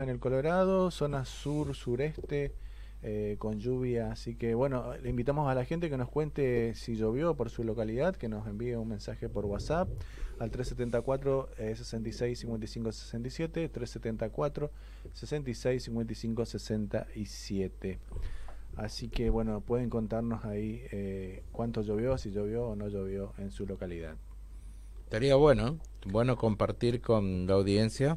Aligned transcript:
en 0.00 0.10
el 0.10 0.20
Colorado, 0.20 0.92
zona 0.92 1.24
sur, 1.24 1.74
sureste, 1.74 2.52
eh, 3.02 3.34
con 3.40 3.58
lluvia. 3.58 4.12
Así 4.12 4.36
que 4.36 4.54
bueno, 4.54 4.96
le 4.96 5.10
invitamos 5.10 5.50
a 5.50 5.56
la 5.56 5.64
gente 5.64 5.90
que 5.90 5.96
nos 5.96 6.08
cuente 6.08 6.72
si 6.76 6.94
llovió 6.94 7.34
por 7.34 7.50
su 7.50 7.64
localidad, 7.64 8.14
que 8.14 8.28
nos 8.28 8.46
envíe 8.46 8.76
un 8.76 8.86
mensaje 8.86 9.28
por 9.28 9.44
WhatsApp 9.44 9.88
al 10.38 10.52
374 10.52 11.48
66 11.74 12.38
55 12.38 12.92
67, 12.92 13.68
374 13.70 14.70
66 15.14 15.82
55 15.82 16.46
67. 16.46 17.98
Así 18.76 19.08
que 19.08 19.30
bueno, 19.30 19.62
pueden 19.62 19.90
contarnos 19.90 20.44
ahí 20.44 20.80
eh, 20.92 21.42
cuánto 21.50 21.82
llovió, 21.82 22.16
si 22.18 22.30
llovió 22.30 22.68
o 22.68 22.76
no 22.76 22.86
llovió 22.86 23.34
en 23.38 23.50
su 23.50 23.66
localidad. 23.66 24.14
Estaría 25.02 25.34
bueno, 25.34 25.78
bueno 26.06 26.36
compartir 26.36 27.00
con 27.00 27.48
la 27.48 27.54
audiencia 27.54 28.16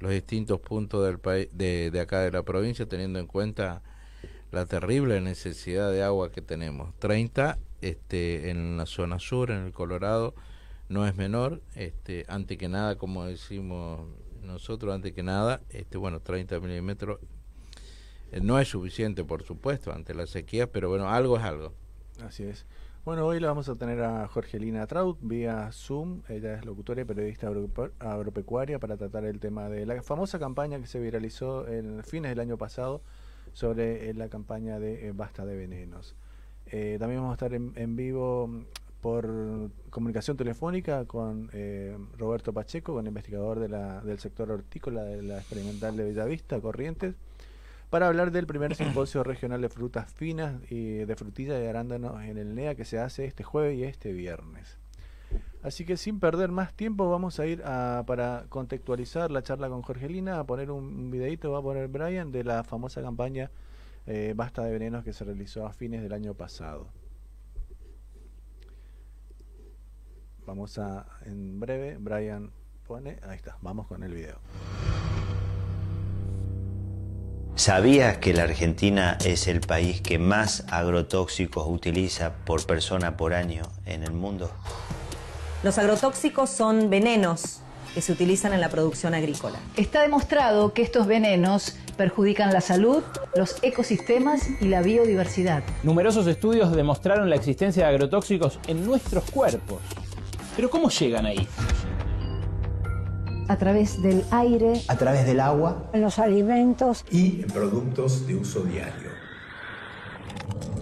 los 0.00 0.10
distintos 0.10 0.60
puntos 0.60 1.04
del 1.04 1.18
país, 1.18 1.48
de, 1.52 1.90
de 1.90 2.00
acá 2.00 2.20
de 2.20 2.32
la 2.32 2.42
provincia, 2.42 2.86
teniendo 2.86 3.18
en 3.18 3.26
cuenta 3.26 3.82
la 4.50 4.66
terrible 4.66 5.20
necesidad 5.20 5.90
de 5.92 6.02
agua 6.02 6.32
que 6.32 6.42
tenemos. 6.42 6.94
30 6.98 7.58
este, 7.82 8.50
en 8.50 8.76
la 8.76 8.86
zona 8.86 9.18
sur, 9.18 9.50
en 9.50 9.66
el 9.66 9.72
Colorado, 9.72 10.34
no 10.88 11.06
es 11.06 11.16
menor. 11.16 11.62
Este, 11.74 12.24
antes 12.28 12.58
que 12.58 12.68
nada, 12.68 12.96
como 12.96 13.24
decimos 13.24 14.00
nosotros, 14.42 14.94
antes 14.94 15.12
que 15.12 15.22
nada, 15.22 15.60
este, 15.70 15.98
bueno, 15.98 16.20
30 16.20 16.58
milímetros 16.60 17.20
eh, 18.32 18.40
no 18.40 18.58
es 18.58 18.68
suficiente, 18.68 19.24
por 19.24 19.44
supuesto, 19.44 19.92
ante 19.92 20.14
la 20.14 20.26
sequía, 20.26 20.70
pero 20.70 20.88
bueno, 20.88 21.08
algo 21.08 21.36
es 21.36 21.44
algo. 21.44 21.72
Así 22.22 22.44
es. 22.44 22.66
Bueno, 23.02 23.24
hoy 23.24 23.40
la 23.40 23.48
vamos 23.48 23.66
a 23.70 23.76
tener 23.76 24.02
a 24.02 24.28
Jorgelina 24.28 24.86
Traut 24.86 25.16
vía 25.22 25.70
Zoom. 25.72 26.20
Ella 26.28 26.56
es 26.56 26.66
locutora 26.66 27.00
y 27.00 27.06
periodista 27.06 27.50
agropecuaria 27.98 28.78
para 28.78 28.98
tratar 28.98 29.24
el 29.24 29.40
tema 29.40 29.70
de 29.70 29.86
la 29.86 30.02
famosa 30.02 30.38
campaña 30.38 30.78
que 30.78 30.86
se 30.86 31.00
viralizó 31.00 31.66
en 31.66 32.04
fines 32.04 32.28
del 32.30 32.40
año 32.40 32.58
pasado 32.58 33.00
sobre 33.54 34.10
eh, 34.10 34.14
la 34.14 34.28
campaña 34.28 34.78
de 34.78 35.08
eh, 35.08 35.12
Basta 35.12 35.46
de 35.46 35.56
Venenos. 35.56 36.14
Eh, 36.66 36.98
también 37.00 37.22
vamos 37.22 37.32
a 37.32 37.46
estar 37.46 37.54
en, 37.54 37.96
vivo 37.96 38.50
por 39.00 39.70
comunicación 39.88 40.36
telefónica 40.36 41.06
con 41.06 41.50
Roberto 42.18 42.52
Pacheco, 42.52 42.92
con 42.92 43.06
investigador 43.06 43.60
de 43.60 43.70
la, 43.70 44.02
del 44.02 44.18
sector 44.18 44.50
hortícola 44.50 45.04
de 45.04 45.22
la 45.22 45.38
experimental 45.38 45.96
de 45.96 46.04
Bellavista, 46.04 46.60
Corrientes 46.60 47.14
para 47.90 48.06
hablar 48.06 48.30
del 48.30 48.46
primer 48.46 48.76
simposio 48.76 49.24
regional 49.24 49.60
de 49.60 49.68
frutas 49.68 50.10
finas 50.12 50.62
y 50.70 51.04
de 51.04 51.16
frutilla 51.16 51.62
y 51.62 51.66
arándanos 51.66 52.22
en 52.22 52.38
el 52.38 52.54
NEA 52.54 52.76
que 52.76 52.84
se 52.84 52.98
hace 52.98 53.24
este 53.24 53.42
jueves 53.42 53.76
y 53.76 53.84
este 53.84 54.12
viernes. 54.12 54.78
Así 55.62 55.84
que 55.84 55.96
sin 55.96 56.20
perder 56.20 56.50
más 56.50 56.72
tiempo 56.72 57.10
vamos 57.10 57.38
a 57.38 57.46
ir 57.46 57.62
a, 57.64 58.04
para 58.06 58.46
contextualizar 58.48 59.30
la 59.30 59.42
charla 59.42 59.68
con 59.68 59.82
Jorgelina, 59.82 60.38
a 60.38 60.44
poner 60.44 60.70
un, 60.70 61.10
videito, 61.10 61.50
va 61.50 61.58
a 61.58 61.62
poner 61.62 61.88
Brian, 61.88 62.32
de 62.32 62.44
la 62.44 62.64
famosa 62.64 63.02
campaña 63.02 63.50
eh, 64.06 64.32
Basta 64.34 64.64
de 64.64 64.72
Venenos 64.72 65.04
que 65.04 65.12
se 65.12 65.24
realizó 65.24 65.66
a 65.66 65.72
fines 65.72 66.00
del 66.02 66.12
año 66.12 66.34
pasado. 66.34 66.88
Vamos 70.46 70.78
a, 70.78 71.06
en 71.26 71.60
breve, 71.60 71.98
Brian 71.98 72.52
pone, 72.86 73.18
ahí 73.22 73.36
está, 73.36 73.58
vamos 73.60 73.86
con 73.86 74.02
el 74.02 74.14
video. 74.14 74.38
¿Sabías 77.56 78.18
que 78.18 78.32
la 78.32 78.44
Argentina 78.44 79.18
es 79.24 79.46
el 79.46 79.60
país 79.60 80.00
que 80.00 80.18
más 80.18 80.64
agrotóxicos 80.70 81.66
utiliza 81.68 82.32
por 82.44 82.64
persona 82.66 83.16
por 83.16 83.34
año 83.34 83.62
en 83.84 84.02
el 84.02 84.12
mundo? 84.12 84.50
Los 85.62 85.76
agrotóxicos 85.76 86.48
son 86.48 86.88
venenos 86.88 87.60
que 87.94 88.00
se 88.00 88.12
utilizan 88.12 88.54
en 88.54 88.60
la 88.60 88.70
producción 88.70 89.14
agrícola. 89.14 89.58
Está 89.76 90.00
demostrado 90.00 90.72
que 90.72 90.82
estos 90.82 91.06
venenos 91.06 91.76
perjudican 91.98 92.52
la 92.52 92.60
salud, 92.60 93.02
los 93.34 93.56
ecosistemas 93.62 94.48
y 94.60 94.68
la 94.68 94.80
biodiversidad. 94.80 95.62
Numerosos 95.82 96.26
estudios 96.26 96.74
demostraron 96.74 97.28
la 97.28 97.36
existencia 97.36 97.84
de 97.84 97.90
agrotóxicos 97.90 98.58
en 98.68 98.86
nuestros 98.86 99.24
cuerpos. 99.30 99.82
Pero 100.56 100.70
¿cómo 100.70 100.88
llegan 100.88 101.26
ahí? 101.26 101.46
A 103.50 103.56
través 103.56 104.00
del 104.00 104.24
aire, 104.30 104.80
a 104.86 104.94
través 104.96 105.26
del 105.26 105.40
agua, 105.40 105.90
en 105.92 106.02
los 106.02 106.20
alimentos 106.20 107.04
y 107.10 107.42
en 107.42 107.48
productos 107.48 108.24
de 108.28 108.36
uso 108.36 108.60
diario. 108.60 109.10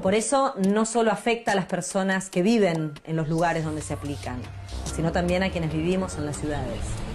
Por 0.02 0.12
eso 0.12 0.52
no 0.58 0.84
solo 0.84 1.10
afecta 1.10 1.52
a 1.52 1.54
las 1.54 1.64
personas 1.64 2.28
que 2.28 2.42
viven 2.42 2.92
en 3.04 3.16
los 3.16 3.26
lugares 3.26 3.64
donde 3.64 3.80
se 3.80 3.94
aplican, 3.94 4.42
sino 4.94 5.12
también 5.12 5.42
a 5.42 5.50
quienes 5.50 5.72
vivimos 5.72 6.18
en 6.18 6.26
las 6.26 6.36
ciudades. 6.36 7.07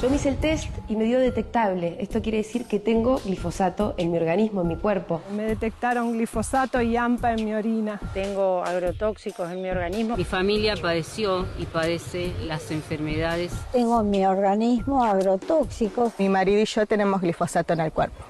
Yo 0.00 0.08
me 0.08 0.16
hice 0.16 0.30
el 0.30 0.38
test 0.38 0.70
y 0.88 0.96
me 0.96 1.04
dio 1.04 1.18
detectable. 1.18 1.98
Esto 2.00 2.22
quiere 2.22 2.38
decir 2.38 2.64
que 2.64 2.78
tengo 2.78 3.18
glifosato 3.18 3.94
en 3.98 4.10
mi 4.10 4.16
organismo, 4.16 4.62
en 4.62 4.68
mi 4.68 4.76
cuerpo. 4.76 5.20
Me 5.36 5.42
detectaron 5.42 6.14
glifosato 6.14 6.80
y 6.80 6.96
AMPA 6.96 7.34
en 7.34 7.44
mi 7.44 7.52
orina. 7.52 8.00
Tengo 8.14 8.64
agrotóxicos 8.64 9.50
en 9.50 9.60
mi 9.60 9.68
organismo. 9.68 10.16
Mi 10.16 10.24
familia 10.24 10.74
padeció 10.76 11.46
y 11.58 11.66
padece 11.66 12.32
las 12.46 12.70
enfermedades. 12.70 13.52
Tengo 13.72 14.00
en 14.00 14.08
mi 14.08 14.24
organismo 14.24 15.04
agrotóxicos. 15.04 16.14
Mi 16.18 16.30
marido 16.30 16.62
y 16.62 16.64
yo 16.64 16.86
tenemos 16.86 17.20
glifosato 17.20 17.74
en 17.74 17.80
el 17.80 17.92
cuerpo. 17.92 18.24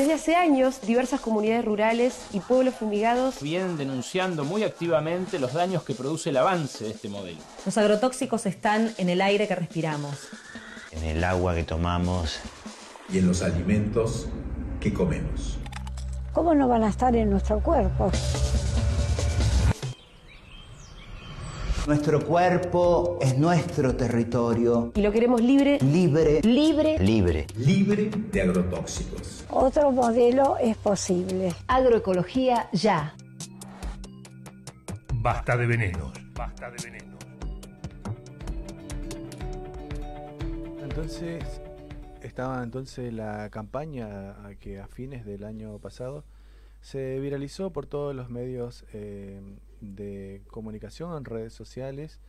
Desde 0.00 0.14
hace 0.14 0.34
años, 0.34 0.80
diversas 0.80 1.20
comunidades 1.20 1.62
rurales 1.62 2.20
y 2.32 2.40
pueblos 2.40 2.74
fumigados 2.74 3.42
vienen 3.42 3.76
denunciando 3.76 4.46
muy 4.46 4.62
activamente 4.62 5.38
los 5.38 5.52
daños 5.52 5.82
que 5.82 5.94
produce 5.94 6.30
el 6.30 6.38
avance 6.38 6.84
de 6.84 6.90
este 6.92 7.10
modelo. 7.10 7.36
Los 7.66 7.76
agrotóxicos 7.76 8.46
están 8.46 8.94
en 8.96 9.10
el 9.10 9.20
aire 9.20 9.46
que 9.46 9.54
respiramos, 9.54 10.28
en 10.92 11.04
el 11.04 11.22
agua 11.22 11.54
que 11.54 11.64
tomamos 11.64 12.40
y 13.12 13.18
en 13.18 13.26
los 13.26 13.42
alimentos 13.42 14.26
que 14.80 14.90
comemos. 14.94 15.58
¿Cómo 16.32 16.54
no 16.54 16.66
van 16.66 16.84
a 16.84 16.88
estar 16.88 17.14
en 17.14 17.28
nuestro 17.28 17.60
cuerpo? 17.60 18.10
Nuestro 21.86 22.24
cuerpo 22.24 23.18
es 23.22 23.38
nuestro 23.38 23.96
territorio. 23.96 24.92
Y 24.94 25.00
lo 25.00 25.10
queremos 25.10 25.40
libre. 25.40 25.78
Libre. 25.80 26.40
Libre. 26.42 26.98
Libre. 26.98 27.46
Libre 27.56 28.10
de 28.30 28.42
agrotóxicos. 28.42 29.44
Otro 29.48 29.90
modelo 29.90 30.56
es 30.58 30.76
posible. 30.76 31.52
Agroecología 31.66 32.68
ya. 32.72 33.14
Basta 35.14 35.56
de 35.56 35.66
venenos. 35.66 36.12
Basta 36.34 36.70
de 36.70 36.76
venenos. 36.84 37.18
Entonces, 40.82 41.62
estaba 42.20 42.62
entonces 42.62 43.12
la 43.12 43.48
campaña 43.48 44.34
que 44.60 44.80
a 44.80 44.86
fines 44.86 45.24
del 45.24 45.44
año 45.44 45.78
pasado 45.78 46.24
se 46.82 47.18
viralizó 47.20 47.70
por 47.70 47.86
todos 47.86 48.14
los 48.14 48.28
medios 48.28 48.84
eh, 48.92 49.40
de 49.80 50.42
comunicación 50.48 51.16
en 51.16 51.24
redes 51.24 51.52
sociales 51.52 52.20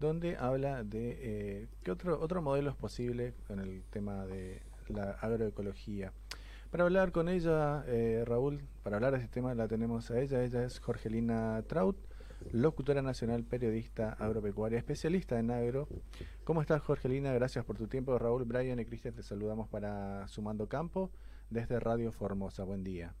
donde 0.00 0.36
habla 0.36 0.84
de 0.84 1.18
eh, 1.20 1.68
qué 1.82 1.90
otro, 1.90 2.20
otro 2.20 2.42
modelo 2.42 2.70
es 2.70 2.76
posible 2.76 3.34
en 3.48 3.60
el 3.60 3.82
tema 3.90 4.26
de 4.26 4.62
la 4.88 5.12
agroecología. 5.12 6.12
Para 6.70 6.84
hablar 6.84 7.12
con 7.12 7.28
ella, 7.28 7.84
eh, 7.86 8.24
Raúl, 8.26 8.60
para 8.82 8.96
hablar 8.96 9.12
de 9.12 9.18
este 9.18 9.30
tema 9.30 9.54
la 9.54 9.68
tenemos 9.68 10.10
a 10.10 10.20
ella. 10.20 10.42
Ella 10.42 10.64
es 10.64 10.80
Jorgelina 10.80 11.62
Traut, 11.66 11.96
locutora 12.52 13.02
nacional, 13.02 13.44
periodista 13.44 14.12
agropecuaria, 14.12 14.78
especialista 14.78 15.38
en 15.38 15.50
agro. 15.50 15.88
¿Cómo 16.44 16.60
estás, 16.60 16.82
Jorgelina? 16.82 17.32
Gracias 17.32 17.64
por 17.64 17.78
tu 17.78 17.86
tiempo. 17.86 18.18
Raúl, 18.18 18.44
Brian 18.44 18.78
y 18.78 18.84
Cristian, 18.84 19.14
te 19.14 19.22
saludamos 19.22 19.68
para 19.68 20.28
Sumando 20.28 20.68
Campo 20.68 21.10
desde 21.50 21.80
Radio 21.80 22.12
Formosa. 22.12 22.64
Buen 22.64 22.84
día. 22.84 23.14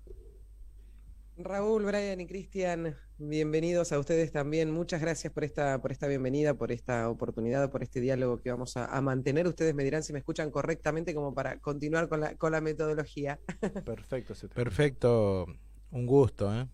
Raúl, 1.38 1.84
Brian 1.84 2.18
y 2.18 2.26
Cristian, 2.26 2.96
bienvenidos 3.18 3.92
a 3.92 3.98
ustedes 3.98 4.32
también. 4.32 4.70
Muchas 4.70 5.02
gracias 5.02 5.30
por 5.30 5.44
esta, 5.44 5.82
por 5.82 5.92
esta 5.92 6.06
bienvenida, 6.06 6.54
por 6.54 6.72
esta 6.72 7.10
oportunidad, 7.10 7.70
por 7.70 7.82
este 7.82 8.00
diálogo 8.00 8.40
que 8.40 8.50
vamos 8.50 8.78
a, 8.78 9.00
mantener. 9.02 9.46
Ustedes 9.46 9.74
me 9.74 9.84
dirán 9.84 10.02
si 10.02 10.14
me 10.14 10.18
escuchan 10.18 10.50
correctamente 10.50 11.14
como 11.14 11.34
para 11.34 11.58
continuar 11.58 12.08
con 12.08 12.20
la, 12.20 12.34
con 12.36 12.52
la 12.52 12.62
metodología. 12.62 13.38
Perfecto. 13.84 14.34
Perfecto. 14.54 15.46
Un 15.90 16.06
gusto, 16.06 16.54
¿eh? 16.54 16.66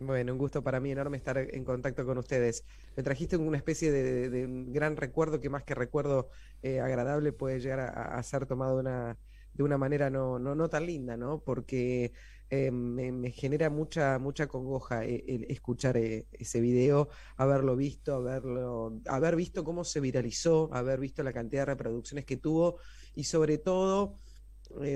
Bueno, 0.00 0.32
un 0.32 0.38
gusto 0.38 0.62
para 0.64 0.80
mí 0.80 0.90
enorme 0.90 1.16
estar 1.16 1.38
en 1.38 1.64
contacto 1.64 2.04
con 2.04 2.18
ustedes. 2.18 2.64
Me 2.96 3.04
trajiste 3.04 3.36
una 3.36 3.58
especie 3.58 3.92
de, 3.92 4.44
un 4.44 4.72
gran 4.72 4.96
recuerdo 4.96 5.40
que 5.40 5.50
más 5.50 5.62
que 5.62 5.74
recuerdo 5.76 6.30
eh, 6.62 6.80
agradable 6.80 7.32
puede 7.32 7.60
llegar 7.60 7.78
a, 7.80 8.20
ser 8.24 8.44
tomado 8.46 8.80
una, 8.80 9.16
de 9.54 9.62
una 9.62 9.78
manera 9.78 10.10
no, 10.10 10.38
no, 10.38 10.54
no 10.54 10.68
tan 10.68 10.84
linda, 10.84 11.16
¿no? 11.16 11.38
Porque 11.38 12.12
eh, 12.48 12.70
me, 12.70 13.32
genera 13.32 13.70
mucha, 13.70 14.18
mucha 14.20 14.46
congoja 14.46 15.04
eh, 15.04 15.46
escuchar 15.48 15.96
eh, 15.96 16.26
ese 16.32 16.60
video, 16.60 17.08
haberlo 17.36 17.74
visto, 17.74 18.14
haberlo, 18.14 19.00
haber 19.08 19.34
visto 19.34 19.64
cómo 19.64 19.82
se 19.82 20.00
viralizó, 20.00 20.70
haber 20.72 21.00
visto 21.00 21.24
la 21.24 21.32
cantidad 21.32 21.62
de 21.62 21.66
reproducciones 21.66 22.24
que 22.24 22.36
tuvo 22.36 22.78
y 23.14 23.24
sobre 23.24 23.58
todo, 23.58 24.14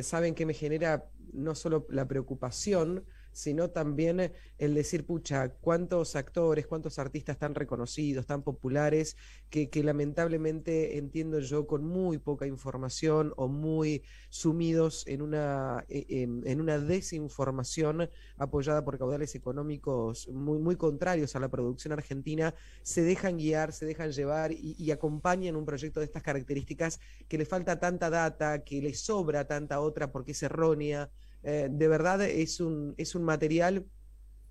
saben 0.03 0.35
que 0.35 0.47
me 0.47 0.55
genera 0.55 1.09
no 1.33 1.55
solo 1.55 1.87
la 1.91 2.07
preocupación, 2.07 3.05
sino 3.33 3.71
también 3.71 4.33
el 4.59 4.75
decir, 4.75 5.07
pucha, 5.07 5.49
cuántos 5.49 6.17
actores, 6.17 6.67
cuántos 6.67 6.99
artistas 6.99 7.39
tan 7.39 7.55
reconocidos, 7.55 8.27
tan 8.27 8.43
populares, 8.43 9.17
que, 9.49 9.69
lamentablemente 9.83 10.99
entiendo 10.99 11.41
yo 11.41 11.67
con 11.67 11.85
muy 11.85 12.19
poca 12.19 12.47
información 12.47 13.33
o 13.37 13.49
muy 13.49 14.03
sumidos 14.29 15.07
en 15.07 15.23
una, 15.23 15.85
e, 15.89 16.23
en 16.23 16.61
una 16.61 16.79
desinformación 16.79 18.09
apoyada 18.37 18.85
por 18.85 18.99
caudales 18.99 19.35
económicos 19.35 20.29
muy, 20.29 20.59
muy 20.59 20.77
contrarios 20.77 21.35
a 21.35 21.41
la 21.41 21.49
producción 21.49 21.93
argentina, 21.93 22.55
se 22.83 23.03
dejan 23.03 23.39
guiar, 23.39 23.73
se 23.73 23.87
dejan 23.87 24.13
llevar 24.13 24.53
y, 24.53 24.77
y 24.79 24.91
acompañan 24.91 25.57
un 25.57 25.65
proyecto 25.65 26.01
de 26.01 26.07
estas 26.07 26.23
características 26.23 27.01
que 27.29 27.39
le 27.39 27.45
falta 27.45 27.79
tanta 27.79 28.11
data, 28.11 28.63
que 28.65 28.81
le 28.83 28.95
sobra 28.95 29.47
tanta 29.47 29.81
otra 29.81 30.13
porque 30.13 30.33
es 30.33 30.43
errónea. 30.43 31.11
Eh, 31.43 31.69
de 31.71 31.89
verdad 31.89 32.21
es 32.23 32.61
un, 32.61 32.95
es 32.99 33.15
un 33.15 33.23
material, 33.23 33.87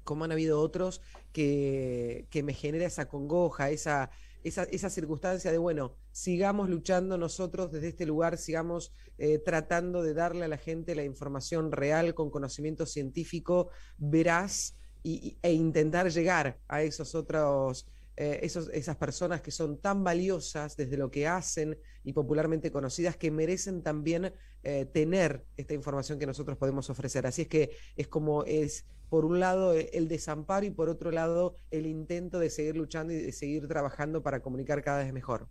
como 0.03 0.25
han 0.25 0.31
habido 0.31 0.59
otros, 0.59 1.01
que, 1.31 2.27
que 2.29 2.43
me 2.43 2.53
genera 2.53 2.85
esa 2.85 3.07
congoja, 3.07 3.69
esa, 3.69 4.09
esa, 4.43 4.63
esa, 4.63 4.89
circunstancia 4.89 5.51
de, 5.51 5.57
bueno, 5.57 5.95
sigamos 6.11 6.69
luchando 6.69 7.17
nosotros 7.17 7.71
desde 7.71 7.89
este 7.89 8.05
lugar, 8.05 8.37
sigamos 8.37 8.93
eh, 9.17 9.37
tratando 9.39 10.01
de 10.01 10.13
darle 10.13 10.45
a 10.45 10.47
la 10.47 10.57
gente 10.57 10.95
la 10.95 11.03
información 11.03 11.71
real 11.71 12.13
con 12.15 12.31
conocimiento 12.31 12.85
científico 12.85 13.69
veraz 13.97 14.75
y, 15.03 15.37
e 15.41 15.53
intentar 15.53 16.09
llegar 16.09 16.59
a 16.67 16.81
esos 16.81 17.15
otros 17.15 17.85
eh, 18.21 18.41
esas 18.43 18.97
personas 18.97 19.39
que 19.39 19.49
son 19.49 19.77
tan 19.77 20.03
valiosas 20.03 20.75
desde 20.75 20.97
lo 20.97 21.09
que 21.09 21.25
hacen 21.25 21.77
y 22.03 22.11
popularmente 22.11 22.69
conocidas 22.69 23.15
que 23.15 23.31
merecen 23.31 23.81
también 23.81 24.33
eh, 24.61 24.85
tener 24.91 25.45
esta 25.55 25.73
información 25.73 26.19
que 26.19 26.25
nosotros 26.25 26.57
podemos 26.57 26.89
ofrecer. 26.89 27.25
Así 27.25 27.43
es 27.43 27.47
que 27.47 27.71
es 27.95 28.09
como 28.09 28.43
es, 28.43 28.85
por 29.07 29.23
un 29.23 29.39
lado, 29.39 29.73
e, 29.73 29.89
el 29.93 30.09
desamparo 30.09 30.65
y 30.65 30.69
por 30.69 30.89
otro 30.89 31.11
lado, 31.11 31.55
el 31.71 31.85
intento 31.85 32.39
de 32.39 32.49
seguir 32.49 32.75
luchando 32.75 33.13
y 33.13 33.15
de 33.15 33.31
seguir 33.31 33.69
trabajando 33.69 34.21
para 34.21 34.41
comunicar 34.41 34.83
cada 34.83 35.01
vez 35.01 35.13
mejor. 35.13 35.47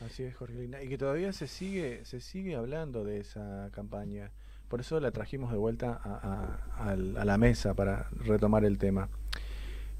Así 0.00 0.24
es, 0.24 0.34
Jorgelina. 0.34 0.82
Y 0.82 0.88
que 0.88 0.98
todavía 0.98 1.32
se 1.32 1.46
sigue, 1.46 2.04
se 2.04 2.20
sigue 2.20 2.56
hablando 2.56 3.04
de 3.04 3.20
esa 3.20 3.70
campaña. 3.70 4.32
Por 4.68 4.80
eso 4.80 4.98
la 4.98 5.12
trajimos 5.12 5.52
de 5.52 5.58
vuelta 5.58 6.00
a, 6.02 6.58
a 6.80 6.96
la 6.96 7.38
mesa 7.38 7.74
para 7.74 8.10
retomar 8.10 8.64
el 8.64 8.76
tema. 8.76 9.08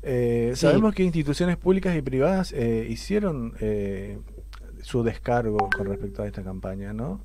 Eh, 0.08 0.52
sí. 0.54 0.60
Sabemos 0.60 0.94
que 0.94 1.02
instituciones 1.02 1.56
públicas 1.56 1.96
y 1.96 2.00
privadas 2.00 2.52
eh, 2.52 2.86
hicieron 2.88 3.54
eh, 3.58 4.18
su 4.82 5.02
descargo 5.02 5.68
con 5.76 5.88
respecto 5.88 6.22
a 6.22 6.28
esta 6.28 6.44
campaña, 6.44 6.92
¿no? 6.92 7.20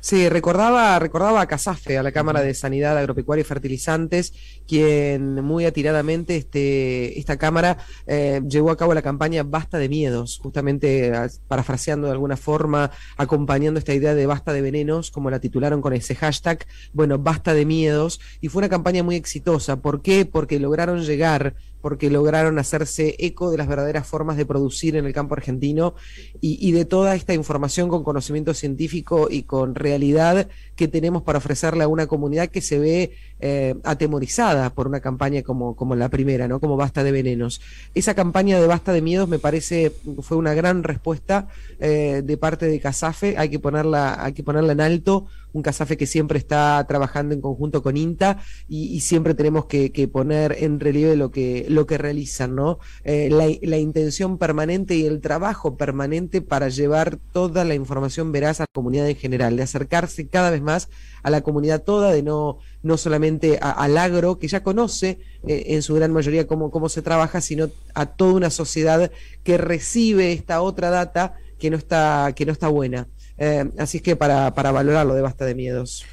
Sí, 0.00 0.28
recordaba, 0.28 0.98
recordaba 0.98 1.40
a 1.40 1.46
Casafe, 1.46 1.98
a 1.98 2.02
la 2.02 2.12
Cámara 2.12 2.40
de 2.42 2.54
Sanidad 2.54 2.96
Agropecuaria 2.96 3.40
y 3.40 3.44
Fertilizantes, 3.44 4.32
quien 4.66 5.42
muy 5.42 5.64
atiradamente 5.64 6.36
este, 6.36 7.18
esta 7.18 7.36
Cámara 7.36 7.78
eh, 8.06 8.40
llevó 8.46 8.70
a 8.70 8.76
cabo 8.76 8.94
la 8.94 9.02
campaña 9.02 9.42
Basta 9.42 9.78
de 9.78 9.88
Miedos, 9.88 10.38
justamente 10.42 11.12
parafraseando 11.48 12.06
de 12.06 12.12
alguna 12.12 12.36
forma, 12.36 12.90
acompañando 13.16 13.78
esta 13.78 13.94
idea 13.94 14.14
de 14.14 14.26
Basta 14.26 14.52
de 14.52 14.60
Venenos, 14.60 15.10
como 15.10 15.30
la 15.30 15.40
titularon 15.40 15.80
con 15.80 15.94
ese 15.94 16.14
hashtag, 16.14 16.66
bueno, 16.92 17.18
Basta 17.18 17.54
de 17.54 17.64
Miedos, 17.64 18.20
y 18.40 18.48
fue 18.48 18.60
una 18.60 18.68
campaña 18.68 19.02
muy 19.02 19.16
exitosa. 19.16 19.80
¿Por 19.80 20.02
qué? 20.02 20.26
Porque 20.26 20.60
lograron 20.60 21.02
llegar 21.02 21.54
porque 21.80 22.10
lograron 22.10 22.58
hacerse 22.58 23.14
eco 23.18 23.50
de 23.50 23.58
las 23.58 23.68
verdaderas 23.68 24.06
formas 24.06 24.36
de 24.36 24.46
producir 24.46 24.96
en 24.96 25.06
el 25.06 25.12
campo 25.12 25.34
argentino 25.34 25.94
y, 26.40 26.72
de 26.72 26.84
toda 26.84 27.14
esta 27.14 27.34
información 27.34 27.88
con 27.88 28.04
conocimiento 28.04 28.54
científico 28.54 29.28
y 29.30 29.42
con 29.42 29.74
realidad 29.74 30.48
que 30.76 30.88
tenemos 30.88 31.22
para 31.22 31.38
ofrecerle 31.38 31.84
a 31.84 31.88
una 31.88 32.06
comunidad 32.06 32.48
que 32.48 32.60
se 32.60 32.78
ve 32.78 33.12
eh, 33.40 33.74
atemorizada 33.84 34.70
por 34.70 34.86
una 34.86 35.00
campaña 35.00 35.42
como, 35.42 35.76
como 35.76 35.94
la 35.94 36.08
primera, 36.08 36.48
¿no? 36.48 36.60
Como 36.60 36.76
Basta 36.76 37.04
de 37.04 37.12
Venenos. 37.12 37.60
Esa 37.94 38.14
campaña 38.14 38.60
de 38.60 38.66
Basta 38.66 38.92
de 38.92 39.02
Miedos 39.02 39.28
me 39.28 39.38
parece 39.38 39.92
fue 40.20 40.36
una 40.36 40.54
gran 40.54 40.82
respuesta 40.82 41.48
eh, 41.80 42.22
de 42.24 42.36
parte 42.36 42.66
de 42.66 42.80
Casafe, 42.80 43.36
hay 43.38 43.48
que 43.48 43.58
ponerla, 43.58 44.24
hay 44.24 44.32
que 44.32 44.42
ponerla 44.42 44.72
en 44.72 44.80
alto, 44.80 45.26
un 45.52 45.62
Casafe 45.62 45.96
que 45.96 46.06
siempre 46.06 46.38
está 46.38 46.84
trabajando 46.88 47.34
en 47.34 47.40
conjunto 47.40 47.82
con 47.82 47.96
INTA 47.96 48.38
y, 48.68 49.00
siempre 49.00 49.34
tenemos 49.34 49.66
que, 49.66 49.92
que, 49.92 50.08
poner 50.08 50.56
en 50.58 50.80
relieve 50.80 51.16
lo 51.16 51.30
que, 51.30 51.66
lo 51.68 51.86
que 51.86 51.98
realizan, 51.98 52.54
¿no? 52.54 52.78
Eh, 53.04 53.28
la, 53.30 53.46
la, 53.62 53.78
intención 53.78 54.38
permanente 54.38 54.96
y 54.96 55.06
el 55.06 55.20
trabajo 55.20 55.76
permanente 55.76 56.42
para 56.42 56.68
llevar 56.68 57.18
toda 57.32 57.64
la 57.64 57.74
información 57.74 58.32
veraz 58.32 58.60
a 58.60 58.64
la 58.64 58.72
comunidad 58.72 59.08
en 59.08 59.16
general, 59.16 59.56
de 59.56 59.62
acercarse 59.62 60.26
cada 60.26 60.50
vez 60.50 60.60
más 60.60 60.88
a 61.22 61.30
la 61.30 61.40
comunidad 61.40 61.82
toda, 61.82 62.12
de 62.12 62.22
no, 62.22 62.58
no 62.82 62.96
solamente 62.96 63.58
a, 63.60 63.70
al 63.70 63.96
agro, 63.98 64.38
que 64.38 64.48
ya 64.48 64.62
conoce 64.62 65.18
eh, 65.46 65.64
en 65.68 65.82
su 65.82 65.94
gran 65.94 66.12
mayoría 66.12 66.46
cómo, 66.46 66.70
cómo 66.70 66.88
se 66.88 67.02
trabaja, 67.02 67.40
sino 67.40 67.70
a 67.94 68.06
toda 68.06 68.34
una 68.34 68.50
sociedad 68.50 69.10
que 69.42 69.58
recibe 69.58 70.32
esta 70.32 70.60
otra 70.62 70.90
data 70.90 71.34
que 71.58 71.70
no 71.70 71.76
está, 71.76 72.32
que 72.34 72.46
no 72.46 72.52
está 72.52 72.68
buena. 72.68 73.08
Eh, 73.36 73.70
así 73.78 74.00
que 74.00 74.16
para, 74.16 74.54
para 74.54 74.72
valorarlo 74.72 75.14
de 75.14 75.22
basta 75.22 75.44
de 75.44 75.54
miedos. 75.54 76.04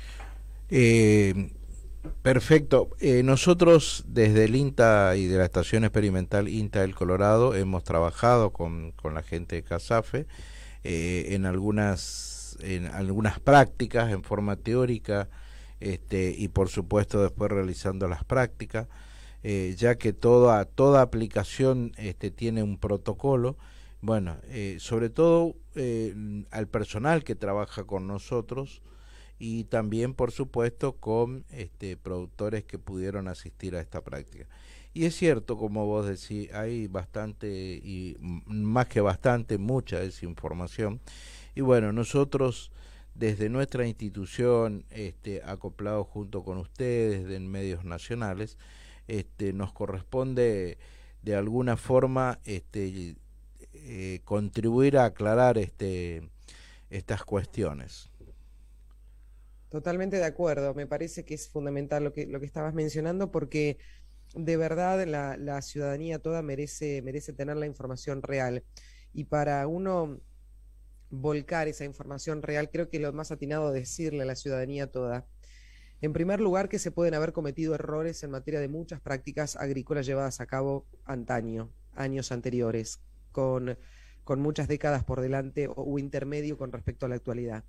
Eh, 0.70 1.52
perfecto. 2.22 2.90
Eh, 3.00 3.24
nosotros 3.24 4.04
desde 4.08 4.46
el 4.46 4.56
INTA 4.56 5.16
y 5.16 5.28
de 5.28 5.38
la 5.38 5.46
Estación 5.46 5.84
Experimental 5.84 6.48
INTA 6.48 6.82
del 6.82 6.96
Colorado 6.96 7.56
hemos 7.56 7.84
trabajado 7.84 8.52
con, 8.52 8.92
con 8.92 9.14
la 9.14 9.24
gente 9.24 9.56
de 9.56 9.64
CASAFE 9.64 10.26
eh, 10.84 11.34
en, 11.34 11.46
algunas, 11.46 12.35
en 12.60 12.86
algunas 12.88 13.40
prácticas 13.40 14.12
en 14.12 14.24
forma 14.24 14.56
teórica 14.56 15.30
este, 15.80 16.34
y 16.38 16.48
por 16.48 16.70
supuesto 16.70 17.22
después 17.22 17.52
realizando 17.52 18.08
las 18.08 18.24
prácticas, 18.24 18.88
eh, 19.44 19.76
ya 19.78 19.96
que 19.96 20.14
toda, 20.14 20.66
toda 20.66 21.02
aplicación 21.02 21.92
este, 21.98 22.32
tiene 22.32 22.64
un 22.64 22.78
protocolo. 22.78 23.58
Bueno, 24.02 24.38
eh, 24.46 24.78
sobre 24.80 25.10
todo 25.10 25.56
eh, 25.76 26.44
al 26.52 26.68
personal 26.68 27.24
que 27.24 27.36
trabaja 27.36 27.84
con 27.84 28.08
nosotros 28.08 28.82
y 29.38 29.66
también, 29.66 30.14
por 30.14 30.32
supuesto, 30.32 30.94
con 30.94 31.46
este, 31.50 31.98
productores 31.98 32.64
que 32.64 32.80
pudieron 32.80 33.28
asistir 33.28 33.76
a 33.76 33.82
esta 33.82 34.02
práctica. 34.02 34.48
Y 34.94 35.06
es 35.06 35.16
cierto, 35.16 35.58
como 35.58 35.86
vos 35.86 36.08
decís, 36.08 36.54
hay 36.54 36.88
bastante, 36.88 37.50
y 37.84 38.16
más 38.22 38.88
que 38.88 39.02
bastante, 39.02 39.58
mucha 39.58 40.00
desinformación. 40.00 41.02
Y 41.56 41.62
bueno, 41.62 41.94
nosotros 41.94 42.72
desde 43.16 43.48
nuestra 43.48 43.88
institución, 43.88 44.86
este, 44.90 45.42
acoplado 45.44 46.04
junto 46.04 46.44
con 46.44 46.58
ustedes 46.58 47.30
en 47.32 47.50
medios 47.50 47.86
nacionales, 47.86 48.58
este, 49.08 49.54
nos 49.54 49.72
corresponde 49.72 50.78
de 51.22 51.36
alguna 51.36 51.78
forma 51.78 52.40
este, 52.44 53.16
eh, 53.74 54.20
contribuir 54.26 54.98
a 54.98 55.06
aclarar 55.06 55.58
este, 55.58 56.30
estas 56.90 57.24
cuestiones. 57.24 58.10
Totalmente 59.70 60.18
de 60.18 60.26
acuerdo, 60.26 60.74
me 60.74 60.86
parece 60.86 61.24
que 61.24 61.34
es 61.36 61.50
fundamental 61.50 62.04
lo 62.04 62.14
que, 62.14 62.28
lo 62.28 62.40
que 62.40 62.46
estabas 62.46 62.74
mencionando 62.74 63.32
porque 63.32 63.78
de 64.34 64.58
verdad 64.58 65.06
la, 65.08 65.38
la 65.38 65.62
ciudadanía 65.62 66.20
toda 66.20 66.42
merece, 66.42 67.02
merece 67.02 67.32
tener 67.32 67.56
la 67.56 67.66
información 67.66 68.22
real 68.22 68.64
y 69.14 69.26
para 69.26 69.66
uno 69.68 70.20
volcar 71.22 71.68
esa 71.68 71.86
información 71.86 72.42
real, 72.42 72.70
creo 72.70 72.90
que 72.90 73.00
lo 73.00 73.12
más 73.14 73.32
atinado 73.32 73.72
decirle 73.72 74.24
a 74.24 74.26
la 74.26 74.36
ciudadanía 74.36 74.92
toda. 74.92 75.26
En 76.02 76.14
primer 76.14 76.42
lugar, 76.42 76.70
que 76.70 76.80
se 76.80 76.92
pueden 76.92 77.14
haber 77.14 77.32
cometido 77.32 77.74
errores 77.74 78.22
en 78.24 78.32
materia 78.32 78.60
de 78.60 78.68
muchas 78.68 79.02
prácticas 79.02 79.56
agrícolas 79.56 80.06
llevadas 80.06 80.42
a 80.42 80.46
cabo 80.46 80.86
antaño, 81.06 81.72
años 81.96 82.32
anteriores, 82.32 83.00
con, 83.32 83.78
con 84.24 84.42
muchas 84.42 84.68
décadas 84.68 85.04
por 85.04 85.22
delante 85.22 85.68
o, 85.68 85.74
o 85.76 86.00
intermedio 86.00 86.58
con 86.58 86.72
respecto 86.72 87.06
a 87.06 87.10
la 87.10 87.16
actualidad. 87.16 87.64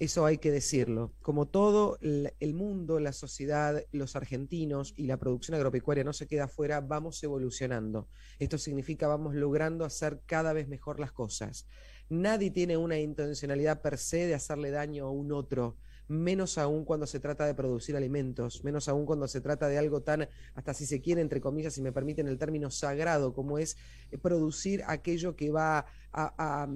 Eso 0.00 0.24
hay 0.24 0.38
que 0.38 0.50
decirlo. 0.50 1.12
Como 1.20 1.46
todo 1.46 1.98
el 2.00 2.54
mundo, 2.54 3.00
la 3.00 3.12
sociedad, 3.12 3.84
los 3.92 4.16
argentinos 4.16 4.94
y 4.96 5.06
la 5.06 5.18
producción 5.18 5.56
agropecuaria 5.56 6.04
no 6.04 6.14
se 6.14 6.26
queda 6.26 6.44
afuera, 6.44 6.80
vamos 6.80 7.22
evolucionando. 7.22 8.08
Esto 8.38 8.56
significa 8.56 9.08
vamos 9.08 9.34
logrando 9.34 9.84
hacer 9.84 10.22
cada 10.24 10.54
vez 10.54 10.68
mejor 10.68 11.00
las 11.00 11.12
cosas. 11.12 11.66
Nadie 12.10 12.50
tiene 12.50 12.76
una 12.76 12.98
intencionalidad 12.98 13.82
per 13.82 13.96
se 13.96 14.26
de 14.26 14.34
hacerle 14.34 14.72
daño 14.72 15.06
a 15.06 15.10
un 15.10 15.30
otro, 15.30 15.76
menos 16.08 16.58
aún 16.58 16.84
cuando 16.84 17.06
se 17.06 17.20
trata 17.20 17.46
de 17.46 17.54
producir 17.54 17.96
alimentos, 17.96 18.64
menos 18.64 18.88
aún 18.88 19.06
cuando 19.06 19.28
se 19.28 19.40
trata 19.40 19.68
de 19.68 19.78
algo 19.78 20.02
tan, 20.02 20.28
hasta 20.56 20.74
si 20.74 20.86
se 20.86 21.00
quiere, 21.00 21.20
entre 21.20 21.40
comillas, 21.40 21.74
si 21.74 21.82
me 21.82 21.92
permiten 21.92 22.26
el 22.26 22.36
término 22.36 22.68
sagrado, 22.68 23.32
como 23.32 23.58
es 23.58 23.76
producir 24.20 24.82
aquello 24.88 25.36
que 25.36 25.52
va 25.52 25.86
a, 26.12 26.34
a, 26.36 26.68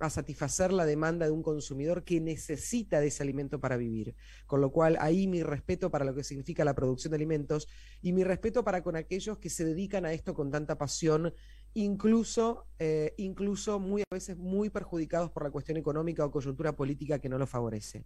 a, 0.00 0.10
satisfacer 0.10 0.72
la 0.72 0.84
demanda 0.84 1.24
de 1.24 1.30
un 1.30 1.44
consumidor 1.44 2.02
que 2.02 2.20
necesita 2.20 2.98
de 2.98 3.06
ese 3.06 3.22
alimento 3.22 3.60
para 3.60 3.76
vivir. 3.76 4.16
Con 4.48 4.60
lo 4.60 4.72
cual, 4.72 4.96
ahí 5.00 5.28
mi 5.28 5.44
respeto 5.44 5.92
para 5.92 6.04
lo 6.04 6.12
que 6.12 6.24
significa 6.24 6.64
la 6.64 6.74
producción 6.74 7.12
de 7.12 7.16
alimentos 7.16 7.68
y 8.02 8.12
mi 8.12 8.24
respeto 8.24 8.64
para 8.64 8.82
con 8.82 8.96
aquellos 8.96 9.38
que 9.38 9.50
se 9.50 9.64
dedican 9.64 10.04
a 10.04 10.12
esto 10.12 10.34
con 10.34 10.50
tanta 10.50 10.76
pasión 10.78 11.32
incluso, 11.74 12.66
eh, 12.78 13.14
incluso 13.16 13.78
muy 13.78 14.02
a 14.02 14.14
veces 14.14 14.36
muy 14.36 14.70
perjudicados 14.70 15.30
por 15.30 15.44
la 15.44 15.50
cuestión 15.50 15.76
económica 15.76 16.24
o 16.24 16.30
coyuntura 16.30 16.74
política 16.74 17.18
que 17.18 17.28
no 17.28 17.38
lo 17.38 17.46
favorece. 17.46 18.04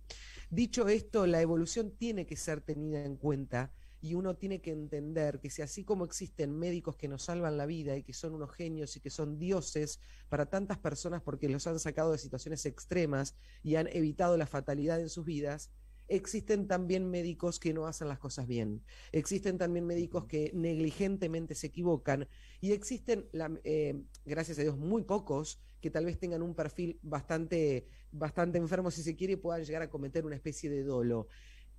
Dicho 0.51 0.89
esto, 0.89 1.27
la 1.27 1.41
evolución 1.41 1.93
tiene 1.97 2.27
que 2.27 2.37
ser 2.37 2.61
tenida 2.61 3.05
en 3.05 3.17
cuenta 3.17 3.73
y 4.05 4.13
uno 4.15 4.37
tiene 4.37 4.61
que 4.61 4.71
entender 4.71 5.41
que 5.41 5.49
si 5.49 5.63
así 5.63 5.83
como 5.83 6.05
existen 6.05 6.59
médicos 6.59 6.95
que 6.95 7.09
nos 7.09 7.23
salvan 7.23 7.57
la 7.57 7.65
vida 7.65 7.97
y 7.97 8.03
que 8.03 8.13
son 8.13 8.35
unos 8.35 8.53
genios 8.53 8.95
y 8.97 9.01
que 9.01 9.09
son 9.09 9.39
dioses 9.39 9.99
para 10.29 10.45
tantas 10.45 10.77
personas 10.77 11.23
porque 11.23 11.49
los 11.49 11.67
han 11.67 11.79
sacado 11.79 12.13
de 12.13 12.19
situaciones 12.19 12.67
extremas 12.67 13.35
y 13.63 13.77
han 13.77 13.87
evitado 13.87 14.37
la 14.37 14.47
fatalidad 14.47 15.01
en 15.01 15.09
sus 15.09 15.25
vidas, 15.25 15.71
existen 16.09 16.67
también 16.67 17.11
médicos 17.11 17.59
que 17.59 17.73
no 17.73 17.87
hacen 17.87 18.09
las 18.09 18.19
cosas 18.19 18.47
bien, 18.47 18.83
existen 19.13 19.59
también 19.59 19.87
médicos 19.87 20.27
que 20.27 20.51
negligentemente 20.55 21.55
se 21.55 21.69
equivocan. 21.69 22.29
Y 22.61 22.73
existen, 22.73 23.29
eh, 23.65 24.03
gracias 24.25 24.59
a 24.59 24.63
Dios, 24.63 24.77
muy 24.77 25.03
pocos 25.03 25.61
que 25.81 25.91
tal 25.91 26.07
vez 26.07 26.19
tengan 26.19 26.43
un 26.43 26.55
perfil 26.55 26.99
bastante, 27.03 27.87
bastante 28.11 28.57
enfermo 28.57 28.91
si 28.91 29.03
se 29.03 29.17
quiere 29.17 29.35
y 29.35 29.37
puedan 29.37 29.63
llegar 29.65 29.83
a 29.83 29.91
cometer 29.91 30.25
una 30.25 30.35
especie 30.35 30.71
de 30.71 30.83
dolo. 30.83 31.29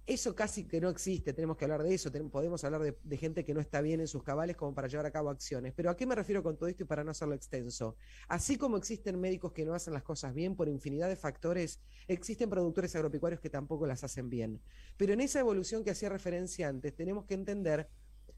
Eso 0.08 0.36
casi 0.36 0.66
que 0.66 0.80
no 0.80 0.90
existe, 0.90 1.34
tenemos 1.34 1.58
que 1.58 1.66
hablar 1.66 1.82
de 1.82 1.92
eso, 1.92 2.12
podemos 2.32 2.64
hablar 2.64 2.82
de, 2.82 3.18
gente 3.18 3.44
que 3.44 3.56
no 3.56 3.60
está 3.60 3.82
bien 3.82 4.00
en 4.00 4.08
sus 4.08 4.22
cabales 4.22 4.56
como 4.56 4.76
para 4.76 4.88
llevar 4.88 5.08
a 5.08 5.12
cabo 5.12 5.32
acciones. 5.32 5.74
Pero 5.76 5.90
¿a 5.90 5.98
qué 5.98 6.06
me 6.06 6.14
refiero 6.14 6.44
con 6.44 6.58
todo 6.58 6.70
esto 6.70 6.84
y 6.84 6.86
para 6.86 7.04
no 7.04 7.10
hacerlo 7.10 7.34
extenso? 7.34 7.96
Así 8.28 8.56
como 8.56 8.78
existen 8.78 9.20
médicos 9.20 9.52
que 9.52 9.66
no 9.66 9.74
hacen 9.74 9.96
las 9.96 10.04
cosas 10.04 10.36
bien 10.36 10.56
por 10.56 10.70
infinidad 10.70 11.10
de 11.10 11.16
factores, 11.16 11.80
existen 12.08 12.52
productores 12.52 12.96
agropecuarios 12.96 13.42
que 13.42 13.50
tampoco 13.50 13.88
las 13.88 14.04
hacen 14.04 14.30
bien. 14.30 14.62
Pero 14.96 15.14
en 15.14 15.22
esa 15.22 15.40
evolución 15.40 15.84
que 15.84 15.90
hacía 15.90 16.10
referencia 16.10 16.70
antes, 16.70 16.96
tenemos 16.96 17.26
que 17.26 17.34
entender 17.34 17.90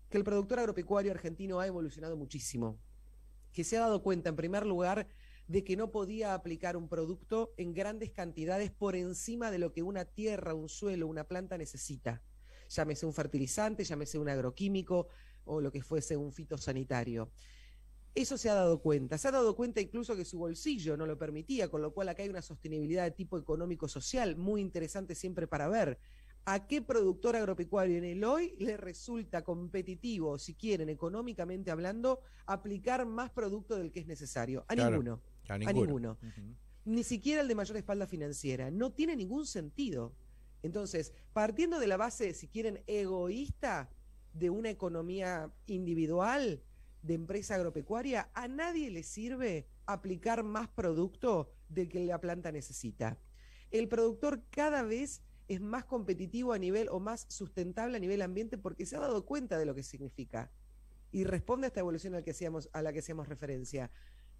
que 0.09 0.17
el 0.17 0.23
productor 0.23 0.59
agropecuario 0.59 1.11
argentino 1.11 1.59
ha 1.59 1.67
evolucionado 1.67 2.15
muchísimo, 2.15 2.79
que 3.51 3.65
se 3.65 3.75
ha 3.75 3.81
dado 3.81 4.01
cuenta, 4.01 4.29
en 4.29 4.37
primer 4.37 4.65
lugar, 4.65 5.05
de 5.47 5.63
que 5.63 5.77
no 5.77 5.91
podía 5.91 6.33
aplicar 6.33 6.75
un 6.75 6.89
producto 6.89 7.53
en 7.57 7.73
grandes 7.73 8.11
cantidades 8.11 8.71
por 8.71 8.95
encima 8.95 9.49
de 9.49 9.59
lo 9.59 9.71
que 9.71 9.81
una 9.81 10.05
tierra, 10.05 10.53
un 10.53 10.69
suelo, 10.69 11.07
una 11.07 11.23
planta 11.23 11.57
necesita. 11.57 12.21
Llámese 12.69 13.05
un 13.05 13.13
fertilizante, 13.13 13.83
llámese 13.83 14.19
un 14.19 14.27
agroquímico 14.27 15.07
o 15.45 15.61
lo 15.61 15.71
que 15.71 15.81
fuese 15.81 16.17
un 16.17 16.33
fitosanitario. 16.33 17.31
Eso 18.13 18.37
se 18.37 18.49
ha 18.49 18.55
dado 18.55 18.81
cuenta. 18.81 19.17
Se 19.17 19.27
ha 19.27 19.31
dado 19.31 19.55
cuenta 19.55 19.79
incluso 19.79 20.15
que 20.15 20.25
su 20.25 20.39
bolsillo 20.39 20.97
no 20.97 21.05
lo 21.05 21.17
permitía, 21.17 21.69
con 21.69 21.81
lo 21.81 21.93
cual 21.93 22.09
acá 22.09 22.23
hay 22.23 22.29
una 22.29 22.41
sostenibilidad 22.41 23.03
de 23.03 23.11
tipo 23.11 23.37
económico-social 23.37 24.35
muy 24.35 24.59
interesante 24.59 25.15
siempre 25.15 25.47
para 25.47 25.69
ver. 25.69 25.99
¿A 26.43 26.65
qué 26.65 26.81
productor 26.81 27.35
agropecuario 27.35 27.97
en 27.97 28.05
el 28.05 28.23
hoy 28.23 28.55
le 28.57 28.77
resulta 28.77 29.43
competitivo, 29.43 30.39
si 30.39 30.55
quieren, 30.55 30.89
económicamente 30.89 31.71
hablando, 31.71 32.21
aplicar 32.45 33.05
más 33.05 33.29
producto 33.29 33.77
del 33.77 33.91
que 33.91 33.99
es 33.99 34.07
necesario? 34.07 34.65
A 34.67 34.75
ninguno. 34.75 35.21
A 35.47 35.57
ninguno. 35.57 36.17
Ni 36.85 37.03
siquiera 37.03 37.41
el 37.41 37.47
de 37.47 37.55
mayor 37.55 37.77
espalda 37.77 38.07
financiera. 38.07 38.71
No 38.71 38.91
tiene 38.91 39.15
ningún 39.15 39.45
sentido. 39.45 40.15
Entonces, 40.63 41.13
partiendo 41.33 41.79
de 41.79 41.87
la 41.87 41.97
base, 41.97 42.33
si 42.33 42.47
quieren, 42.47 42.81
egoísta 42.87 43.89
de 44.33 44.49
una 44.49 44.69
economía 44.69 45.51
individual, 45.65 46.61
de 47.01 47.13
empresa 47.13 47.55
agropecuaria, 47.55 48.29
a 48.33 48.47
nadie 48.47 48.89
le 48.89 49.03
sirve 49.03 49.67
aplicar 49.85 50.43
más 50.43 50.67
producto 50.67 51.51
del 51.69 51.89
que 51.89 52.05
la 52.05 52.19
planta 52.19 52.51
necesita. 52.51 53.17
El 53.71 53.87
productor 53.87 54.43
cada 54.49 54.83
vez 54.83 55.21
es 55.47 55.61
más 55.61 55.85
competitivo 55.85 56.53
a 56.53 56.59
nivel 56.59 56.89
o 56.89 56.99
más 56.99 57.25
sustentable 57.29 57.97
a 57.97 57.99
nivel 57.99 58.21
ambiente 58.21 58.57
porque 58.57 58.85
se 58.85 58.97
ha 58.97 58.99
dado 58.99 59.25
cuenta 59.25 59.57
de 59.57 59.65
lo 59.65 59.75
que 59.75 59.83
significa 59.83 60.51
y 61.11 61.23
responde 61.23 61.67
a 61.67 61.69
esta 61.69 61.79
evolución 61.79 62.13
a 62.13 62.17
la 62.17 62.23
que 62.23 62.31
hacíamos, 62.31 62.69
a 62.73 62.81
la 62.81 62.91
que 62.91 62.99
hacíamos 62.99 63.29
referencia. 63.29 63.89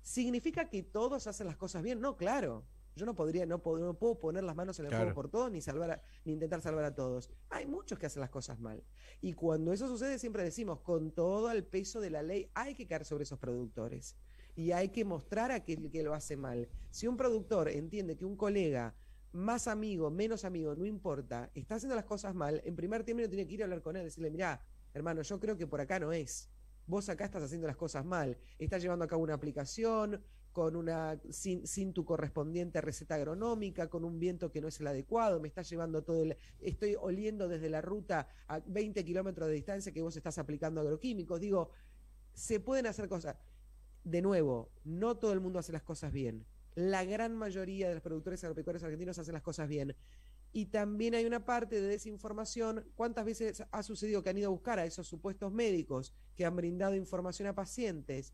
¿Significa 0.02 0.70
que 0.70 0.84
todos 0.84 1.28
hacen 1.28 1.48
las 1.48 1.58
cosas 1.58 1.84
bien? 1.84 2.00
No, 2.02 2.18
claro. 2.18 2.66
Yo 2.96 3.06
no 3.06 3.14
podría, 3.14 3.46
no 3.46 3.62
puedo, 3.62 3.94
puedo 3.94 4.20
poner 4.20 4.44
las 4.44 4.56
manos 4.56 4.80
en 4.80 4.88
el 4.88 4.92
fuego 4.92 5.14
por 5.14 5.30
todos 5.30 5.52
ni 5.52 5.62
salvar 5.62 6.02
ni 6.26 6.34
intentar 6.34 6.62
salvar 6.62 6.84
a 6.84 6.96
todos. 6.96 7.30
Hay 7.50 7.68
muchos 7.68 8.00
que 8.00 8.08
hacen 8.08 8.22
las 8.22 8.32
cosas 8.32 8.60
mal. 8.60 8.84
Y 9.22 9.34
cuando 9.34 9.72
eso 9.72 9.88
sucede, 9.88 10.18
siempre 10.18 10.44
decimos, 10.44 10.80
con 10.80 11.12
todo 11.12 11.52
el 11.52 11.64
peso 11.64 12.02
de 12.02 12.10
la 12.10 12.24
ley, 12.24 12.50
hay 12.56 12.74
que 12.74 12.88
caer 12.88 13.06
sobre 13.06 13.24
esos 13.24 13.38
productores. 13.38 14.16
Y 14.56 14.72
hay 14.72 14.90
que 14.90 15.06
mostrar 15.06 15.52
a 15.52 15.56
aquel 15.56 15.92
que 15.92 16.02
lo 16.02 16.16
hace 16.16 16.36
mal. 16.36 16.68
Si 16.90 17.06
un 17.06 17.18
productor 17.18 17.70
entiende 17.70 18.18
que 18.18 18.26
un 18.26 18.36
colega, 18.36 18.96
más 19.32 19.68
amigo, 19.68 20.10
menos 20.10 20.44
amigo, 20.46 20.74
no 20.74 20.86
importa, 20.86 21.52
está 21.54 21.76
haciendo 21.76 21.96
las 21.96 22.06
cosas 22.06 22.34
mal, 22.34 22.62
en 22.66 22.76
primer 22.76 23.04
término 23.04 23.30
tiene 23.30 23.48
que 23.48 23.54
ir 23.54 23.62
a 23.62 23.66
hablar 23.66 23.84
con 23.84 23.96
él, 23.96 24.04
decirle, 24.04 24.32
mira, 24.32 24.66
hermano, 24.96 25.22
yo 25.22 25.40
creo 25.40 25.56
que 25.56 25.68
por 25.68 25.80
acá 25.80 26.00
no 26.00 26.12
es 26.12 26.50
vos 26.88 27.10
acá 27.10 27.26
estás 27.26 27.44
haciendo 27.44 27.68
las 27.68 27.76
cosas 27.76 28.04
mal, 28.06 28.38
estás 28.58 28.82
llevando 28.82 29.06
a 29.06 29.08
cabo 29.08 29.24
una 29.24 29.34
aplicación 29.34 30.24
con 30.52 30.76
una 30.76 31.22
sin, 31.30 31.68
sin, 31.68 31.94
tu 31.94 32.04
correspondiente 32.04 32.82
receta 32.82 33.14
agronómica, 33.14 33.90
con 33.90 34.04
un 34.04 34.18
viento 34.18 34.52
que 34.52 34.60
no 34.60 34.70
es 34.70 34.80
el 34.80 34.88
adecuado, 34.88 35.40
me 35.40 35.48
estás 35.48 35.70
llevando 35.70 36.04
todo 36.04 36.24
el, 36.24 36.36
estoy 36.60 36.96
oliendo 37.00 37.48
desde 37.48 37.70
la 37.70 37.82
ruta 37.82 38.28
a 38.48 38.60
20 38.66 39.06
kilómetros 39.06 39.50
de 39.50 39.54
distancia 39.54 39.92
que 39.92 40.02
vos 40.02 40.18
estás 40.18 40.40
aplicando 40.40 40.82
agroquímicos. 40.82 41.40
Digo, 41.40 41.70
se 42.34 42.60
pueden 42.60 42.88
hacer 42.88 43.08
cosas. 43.08 43.36
De 44.04 44.22
nuevo, 44.22 44.72
no 44.84 45.18
todo 45.18 45.34
el 45.34 45.42
mundo 45.42 45.60
hace 45.60 45.74
las 45.74 45.84
cosas 45.84 46.12
bien. 46.12 46.46
La 46.74 47.04
gran 47.04 47.36
mayoría 47.36 47.90
de 47.90 47.96
los 47.96 48.04
productores 48.04 48.44
agropecuarios 48.44 48.84
argentinos 48.84 49.20
hacen 49.20 49.34
las 49.34 49.44
cosas 49.44 49.68
bien. 49.68 49.96
Y 50.54 50.68
también 50.68 51.14
hay 51.16 51.26
una 51.26 51.46
parte 51.46 51.80
de 51.82 51.88
desinformación. 51.88 52.86
¿Cuántas 52.96 53.26
veces 53.26 53.64
ha 53.72 53.84
sucedido 53.84 54.24
que 54.24 54.30
han 54.30 54.38
ido 54.38 54.48
a 54.48 54.52
buscar 54.52 54.80
a 54.80 54.86
esos 54.86 55.08
supuestos 55.08 55.52
médicos 55.52 56.14
que 56.36 56.46
han 56.46 56.56
brindado 56.56 56.96
información 56.96 57.48
a 57.48 57.56
pacientes 57.56 58.34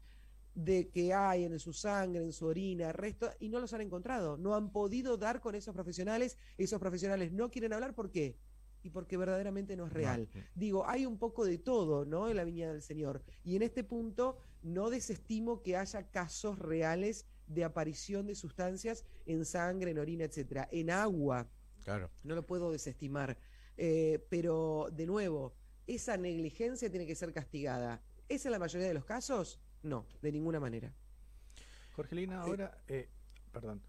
de 0.55 0.89
que 0.89 1.13
hay 1.13 1.43
en 1.46 1.60
su 1.60 1.74
sangre, 1.74 2.24
en 2.24 2.32
su 2.32 2.46
orina, 2.46 2.93
resto, 2.93 3.29
y 3.39 3.50
no 3.50 3.60
los 3.60 3.74
han 3.74 3.82
encontrado? 3.82 4.38
No 4.38 4.55
han 4.55 4.72
podido 4.72 5.17
dar 5.17 5.41
con 5.41 5.55
esos 5.55 5.74
profesionales. 5.74 6.38
Esos 6.58 6.79
profesionales 6.79 7.32
no 7.32 7.50
quieren 7.50 7.74
hablar. 7.74 7.93
¿Por 7.93 8.12
qué? 8.12 8.38
y 8.84 8.89
porque 8.89 9.17
verdaderamente 9.17 9.77
no 9.77 9.88
es 9.88 9.93
real. 9.93 10.27
Digo, 10.53 10.86
hay 10.86 11.05
un 11.05 11.17
poco 11.17 11.46
de 11.46 11.58
todo, 11.58 12.05
¿no? 12.05 12.29
En 12.29 12.36
la 12.36 12.43
viña 12.43 12.72
del 12.72 12.82
Señor. 12.82 13.24
Y 13.43 13.55
en 13.55 13.62
este 13.62 13.84
punto 13.84 14.38
no 14.62 14.89
desestimo 14.89 15.62
que 15.63 15.77
haya 15.77 16.10
casos 16.12 16.60
reales 16.60 17.25
de 17.48 17.63
aparición 17.63 18.27
de 18.27 18.36
sustancias 18.36 19.05
en 19.25 19.46
sangre, 19.46 19.91
en 19.91 20.00
orina, 20.00 20.25
etcétera. 20.25 20.67
En 20.72 20.89
agua, 20.89 21.48
no 22.24 22.36
lo 22.36 22.46
puedo 22.46 22.72
desestimar. 22.72 23.38
Eh, 23.78 24.25
pero, 24.30 24.90
de 24.92 25.06
nuevo, 25.06 25.54
esa 25.88 26.18
negligencia 26.18 26.90
tiene 26.90 27.06
que 27.06 27.16
ser 27.16 27.34
castigada. 27.34 28.02
¿Es 28.30 28.46
en 28.46 28.52
la 28.52 28.60
mayoría 28.60 28.88
de 28.88 28.94
los 28.94 29.06
casos? 29.06 29.60
No, 29.82 30.06
de 30.22 30.32
ninguna 30.32 30.60
manera. 30.60 30.94
Jorgelina, 31.96 32.42
ahora, 32.42 32.78
eh, 32.88 33.10
perdón, 33.52 33.82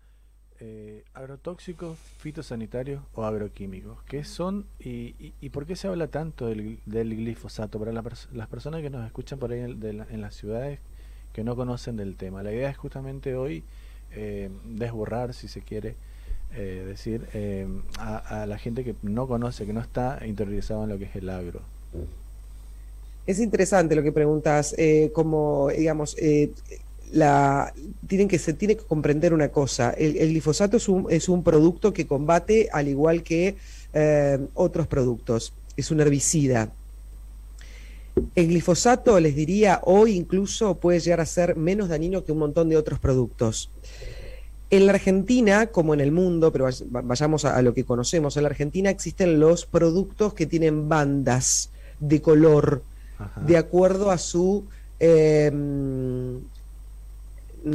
eh, 0.61 1.05
agrotóxicos, 1.15 1.99
fitosanitarios 1.99 3.03
o 3.15 3.25
agroquímicos, 3.25 4.03
¿qué 4.05 4.25
son 4.25 4.67
y, 4.79 5.49
por 5.51 5.67
qué 5.67 5.75
se 5.75 5.89
habla 5.89 6.09
tanto 6.09 6.47
del, 6.47 6.81
glifosato? 6.85 7.79
Para 7.79 7.93
las 7.93 8.49
personas 8.49 8.83
que 8.83 8.91
nos 8.91 9.07
escuchan 9.07 9.39
por 9.39 9.53
ahí 9.53 9.61
en, 9.61 10.21
las 10.21 10.35
ciudades 10.35 10.81
que 11.33 11.45
no 11.45 11.57
conocen 11.57 11.97
del 11.97 12.17
tema, 12.17 12.43
la 12.43 12.53
idea 12.53 12.69
es 12.69 12.77
justamente 12.77 13.37
hoy 13.37 13.65
desborrar, 14.65 15.33
si 15.33 15.49
se 15.49 15.63
quiere, 15.63 15.97
eh, 16.57 16.85
decir, 16.87 17.27
eh, 17.35 17.67
a, 17.99 18.47
la 18.47 18.59
gente 18.59 18.85
que 18.85 18.95
no 19.03 19.27
conoce, 19.27 19.67
que 19.67 19.73
no 19.73 19.81
está 19.81 20.21
interiorizado 20.25 20.85
en 20.85 20.91
lo 20.91 20.99
que 20.99 21.07
es 21.07 21.17
el 21.17 21.29
agro. 21.29 21.61
Es 23.27 23.41
interesante 23.41 23.97
lo 23.97 24.03
que 24.03 24.13
preguntas, 24.13 24.75
eh, 24.79 25.11
como 25.13 25.71
digamos, 25.77 26.17
la, 27.13 27.73
tienen 28.07 28.29
que, 28.29 28.39
se 28.39 28.53
tiene 28.53 28.77
que 28.77 28.85
comprender 28.85 29.35
una 29.35 29.49
cosa, 29.49 29.91
el, 29.91 30.15
glifosato 30.29 30.77
es 30.77 30.89
un, 30.89 31.07
es 31.11 31.29
un, 31.29 31.43
producto 31.43 31.93
que 31.93 32.07
combate 32.07 32.69
al 32.73 32.87
igual 32.87 33.23
que 33.23 33.57
otros 34.55 34.87
productos, 34.87 35.55
es 35.77 35.91
un 35.91 36.01
herbicida. 36.01 36.71
El 38.37 38.47
glifosato, 38.47 39.19
les 39.19 39.35
diría, 39.35 39.81
hoy 39.83 40.13
incluso 40.13 40.77
puede 40.77 41.01
llegar 41.01 41.21
a 41.21 41.27
ser 41.27 41.57
menos 41.57 41.89
dañino 41.89 42.25
que 42.25 42.31
un 42.31 42.39
montón 42.39 42.69
de 42.69 42.77
otros 42.77 43.01
productos. 43.01 43.71
En 44.71 44.87
la 44.87 44.93
Argentina, 44.93 45.67
como 45.67 45.95
en 45.95 46.01
el 46.01 46.11
mundo, 46.11 46.53
pero 46.53 46.69
vayamos 46.89 47.45
a, 47.45 47.61
lo 47.63 47.75
que 47.75 47.85
conocemos, 47.85 48.37
en 48.37 48.45
la 48.45 48.49
Argentina 48.49 48.91
existen 48.91 49.39
los 49.39 49.67
productos 49.67 50.35
que 50.35 50.47
tienen 50.47 50.89
bandas 50.89 51.71
de 52.01 52.21
color 52.21 52.83
de 53.47 53.57
acuerdo 53.57 54.11
a 54.11 54.19
su 54.19 54.65
em, 54.99 56.41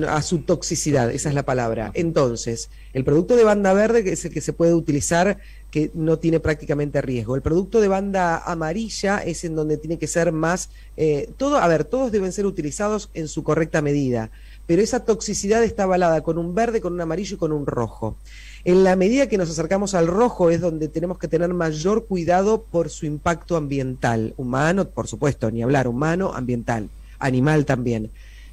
a 0.08 0.22
su 0.22 0.40
toxicidad, 0.40 1.10
esa 1.12 1.30
es 1.30 1.36
la 1.36 1.44
palabra. 1.44 1.92
Entonces, 1.96 2.70
el 2.94 3.04
producto 3.04 3.36
de 3.36 3.44
banda 3.44 3.74
verde 3.74 4.04
que 4.04 4.14
es 4.14 4.26
el 4.26 4.32
que 4.32 4.42
se 4.42 4.54
puede 4.54 4.74
utilizar 4.74 5.40
que 5.72 5.92
no 5.94 6.18
tiene 6.18 6.40
prácticamente 6.40 7.02
riesgo. 7.02 7.36
El 7.36 7.42
producto 7.42 7.82
de 7.82 7.88
banda 7.88 8.38
amarilla 8.38 9.20
es 9.20 9.44
en 9.44 9.56
donde 9.56 9.78
tiene 9.78 9.98
que 9.98 10.08
ser 10.08 10.32
más 10.32 10.70
eh, 10.98 11.30
todo, 11.38 11.58
a 11.58 11.68
ver, 11.68 11.86
todos 11.86 12.12
deben 12.12 12.32
ser 12.32 12.46
utilizados 12.46 13.10
en 13.14 13.28
su 13.28 13.44
correcta 13.44 13.82
medida 13.82 14.32
pero 14.70 14.84
esa 14.84 15.04
toxicidad 15.04 15.64
está 15.64 15.82
avalada 15.82 16.22
con 16.22 16.38
un 16.38 16.54
verde, 16.54 16.80
con 16.80 16.94
un 16.94 17.02
amarillo 17.02 17.38
y 17.38 17.40
con 17.40 17.52
un 17.52 17.66
rojo. 17.66 18.18
En 18.64 18.84
la 18.84 18.96
medida 18.96 19.26
que 19.26 19.40
nos 19.40 19.50
acercamos 19.50 19.96
al 19.96 20.06
rojo 20.06 20.52
es 20.52 20.62
donde 20.62 20.88
tenemos 20.88 21.18
que 21.18 21.28
tener 21.28 21.52
mayor 21.56 22.06
cuidado 22.06 22.62
por 22.62 22.92
su 22.92 23.08
impacto 23.08 23.58
ambiental, 23.58 24.36
humano, 24.38 24.88
por 24.88 25.08
supuesto, 25.08 25.50
ni 25.50 25.64
hablar, 25.64 25.88
humano, 25.88 26.34
ambiental, 26.36 26.88
animal 27.18 27.66
también. 27.66 28.12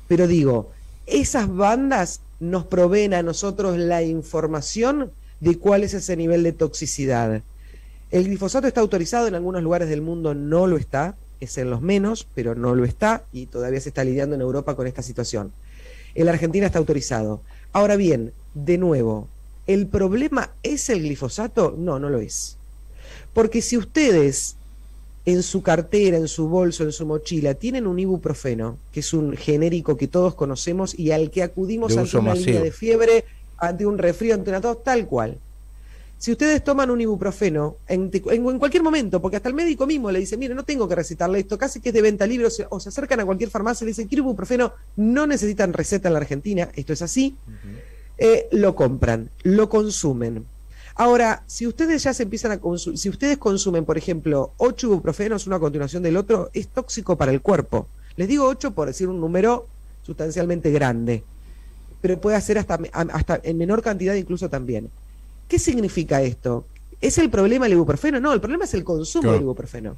Pero 0.08 0.26
digo, 0.26 0.70
esas 1.04 1.54
bandas 1.54 2.22
nos 2.40 2.64
proveen 2.64 3.12
a 3.12 3.22
nosotros 3.22 3.76
la 3.76 4.02
información 4.02 5.10
de 5.40 5.58
cuál 5.58 5.84
es 5.84 5.92
ese 5.92 6.16
nivel 6.16 6.42
de 6.44 6.52
toxicidad. 6.52 7.42
El 8.10 8.24
glifosato 8.24 8.66
está 8.66 8.80
autorizado 8.80 9.26
en 9.26 9.34
algunos 9.34 9.62
lugares 9.62 9.90
del 9.90 10.00
mundo, 10.00 10.32
no 10.32 10.66
lo 10.66 10.78
está, 10.78 11.14
es 11.40 11.58
en 11.58 11.68
los 11.68 11.82
menos, 11.82 12.26
pero 12.34 12.54
no 12.54 12.74
lo 12.74 12.86
está 12.86 13.24
y 13.34 13.44
todavía 13.44 13.82
se 13.82 13.90
está 13.90 14.02
lidiando 14.02 14.34
en 14.34 14.40
Europa 14.40 14.76
con 14.76 14.86
esta 14.86 15.02
situación. 15.02 15.52
En 16.16 16.26
la 16.26 16.32
Argentina 16.32 16.66
está 16.66 16.78
autorizado. 16.78 17.42
Ahora 17.72 17.96
bien, 17.96 18.32
de 18.54 18.78
nuevo, 18.78 19.28
¿el 19.66 19.86
problema 19.86 20.50
es 20.62 20.88
el 20.88 21.02
glifosato? 21.02 21.74
No, 21.76 21.98
no 21.98 22.08
lo 22.08 22.20
es. 22.20 22.56
Porque 23.34 23.60
si 23.60 23.76
ustedes 23.76 24.56
en 25.26 25.42
su 25.42 25.62
cartera, 25.62 26.16
en 26.16 26.28
su 26.28 26.48
bolso, 26.48 26.84
en 26.84 26.92
su 26.92 27.04
mochila, 27.04 27.54
tienen 27.54 27.86
un 27.86 27.98
ibuprofeno, 27.98 28.78
que 28.92 29.00
es 29.00 29.12
un 29.12 29.36
genérico 29.36 29.96
que 29.96 30.08
todos 30.08 30.34
conocemos 30.34 30.98
y 30.98 31.10
al 31.10 31.30
que 31.30 31.42
acudimos 31.42 31.96
ante 31.96 32.16
una 32.16 32.30
masivo. 32.30 32.46
línea 32.46 32.62
de 32.62 32.72
fiebre, 32.72 33.24
ante 33.58 33.84
un 33.84 33.98
resfrío, 33.98 34.34
ante 34.34 34.50
una 34.50 34.62
tos, 34.62 34.82
tal 34.82 35.06
cual. 35.06 35.38
Si 36.18 36.32
ustedes 36.32 36.64
toman 36.64 36.90
un 36.90 37.00
ibuprofeno 37.00 37.76
en, 37.86 38.10
en- 38.12 38.46
en 38.48 38.58
cualquier 38.58 38.82
momento, 38.82 39.20
porque 39.20 39.36
hasta 39.36 39.48
el 39.50 39.54
médico 39.54 39.86
mismo 39.86 40.10
le 40.10 40.18
dice, 40.18 40.36
mire, 40.36 40.54
no 40.54 40.64
tengo 40.64 40.88
que 40.88 40.94
recetarle 40.94 41.40
esto, 41.40 41.58
casi 41.58 41.80
que 41.80 41.90
es 41.90 41.94
de 41.94 42.02
venta 42.02 42.26
libre, 42.26 42.46
o 42.46 42.50
se, 42.50 42.66
o 42.70 42.80
se 42.80 42.88
acercan 42.88 43.20
a 43.20 43.26
cualquier 43.26 43.50
farmacia 43.50 43.84
y 43.84 43.86
le 43.86 43.90
dicen, 43.90 44.08
quiero 44.08 44.22
ibuprofeno, 44.24 44.72
no 44.96 45.26
necesitan 45.26 45.72
receta 45.74 46.08
en 46.08 46.14
la 46.14 46.20
Argentina, 46.20 46.70
esto 46.74 46.92
es 46.94 47.02
así, 47.02 47.36
eh, 48.18 48.48
lo 48.52 48.74
compran, 48.74 49.28
lo 49.42 49.68
consumen. 49.68 50.46
Ahora, 50.94 51.42
si 51.46 51.66
ustedes 51.66 52.02
ya 52.04 52.14
se 52.14 52.22
empiezan 52.22 52.52
a 52.52 52.58
consumir, 52.58 52.98
si 52.98 53.10
ustedes 53.10 53.36
consumen, 53.36 53.84
por 53.84 53.98
ejemplo, 53.98 54.52
8 54.56 54.86
ibuprofenos 54.86 55.46
uno 55.46 55.56
a 55.56 55.60
continuación 55.60 56.02
del 56.02 56.16
otro, 56.16 56.48
es 56.54 56.68
tóxico 56.68 57.16
para 57.16 57.32
el 57.32 57.42
cuerpo. 57.42 57.88
Les 58.16 58.26
digo 58.26 58.46
8 58.46 58.70
por 58.72 58.88
decir 58.88 59.06
un 59.08 59.20
número 59.20 59.66
sustancialmente 60.02 60.70
grande, 60.70 61.22
pero 62.00 62.18
puede 62.18 62.36
hacer 62.38 62.56
hasta, 62.56 62.78
hasta 62.92 63.38
en 63.42 63.58
menor 63.58 63.82
cantidad 63.82 64.14
incluso 64.14 64.48
también. 64.48 64.88
¿Qué 65.48 65.58
significa 65.58 66.22
esto? 66.22 66.66
¿Es 67.00 67.18
el 67.18 67.30
problema 67.30 67.66
el 67.66 67.72
ibuprofeno? 67.72 68.18
No, 68.20 68.32
el 68.32 68.40
problema 68.40 68.64
es 68.64 68.74
el 68.74 68.84
consumo 68.84 69.22
Claro. 69.22 69.34
del 69.34 69.42
ibuprofeno. 69.42 69.96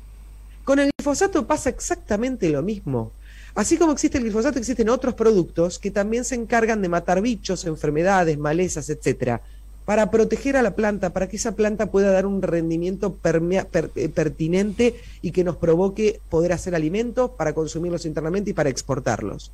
Con 0.64 0.78
el 0.78 0.90
glifosato 0.98 1.46
pasa 1.46 1.70
exactamente 1.70 2.48
lo 2.50 2.62
mismo. 2.62 3.12
Así 3.54 3.76
como 3.78 3.92
existe 3.92 4.18
el 4.18 4.24
glifosato, 4.24 4.58
existen 4.58 4.88
otros 4.90 5.14
productos 5.14 5.78
que 5.78 5.90
también 5.90 6.24
se 6.24 6.34
encargan 6.34 6.82
de 6.82 6.88
matar 6.88 7.20
bichos, 7.22 7.64
enfermedades, 7.64 8.38
malezas, 8.38 8.90
etcétera, 8.90 9.40
para 9.86 10.10
proteger 10.10 10.56
a 10.58 10.62
la 10.62 10.74
planta, 10.74 11.10
para 11.14 11.28
que 11.28 11.36
esa 11.36 11.52
planta 11.56 11.86
pueda 11.86 12.12
dar 12.12 12.26
un 12.26 12.42
rendimiento 12.42 13.16
permea- 13.16 13.64
per- 13.64 13.90
eh, 13.96 14.10
pertinente 14.10 14.96
y 15.22 15.30
que 15.32 15.44
nos 15.44 15.56
provoque 15.56 16.20
poder 16.28 16.52
hacer 16.52 16.74
alimentos 16.74 17.30
para 17.38 17.54
consumirlos 17.54 18.04
internamente 18.04 18.50
y 18.50 18.52
para 18.52 18.68
exportarlos. 18.68 19.50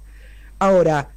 Ahora, 0.58 1.10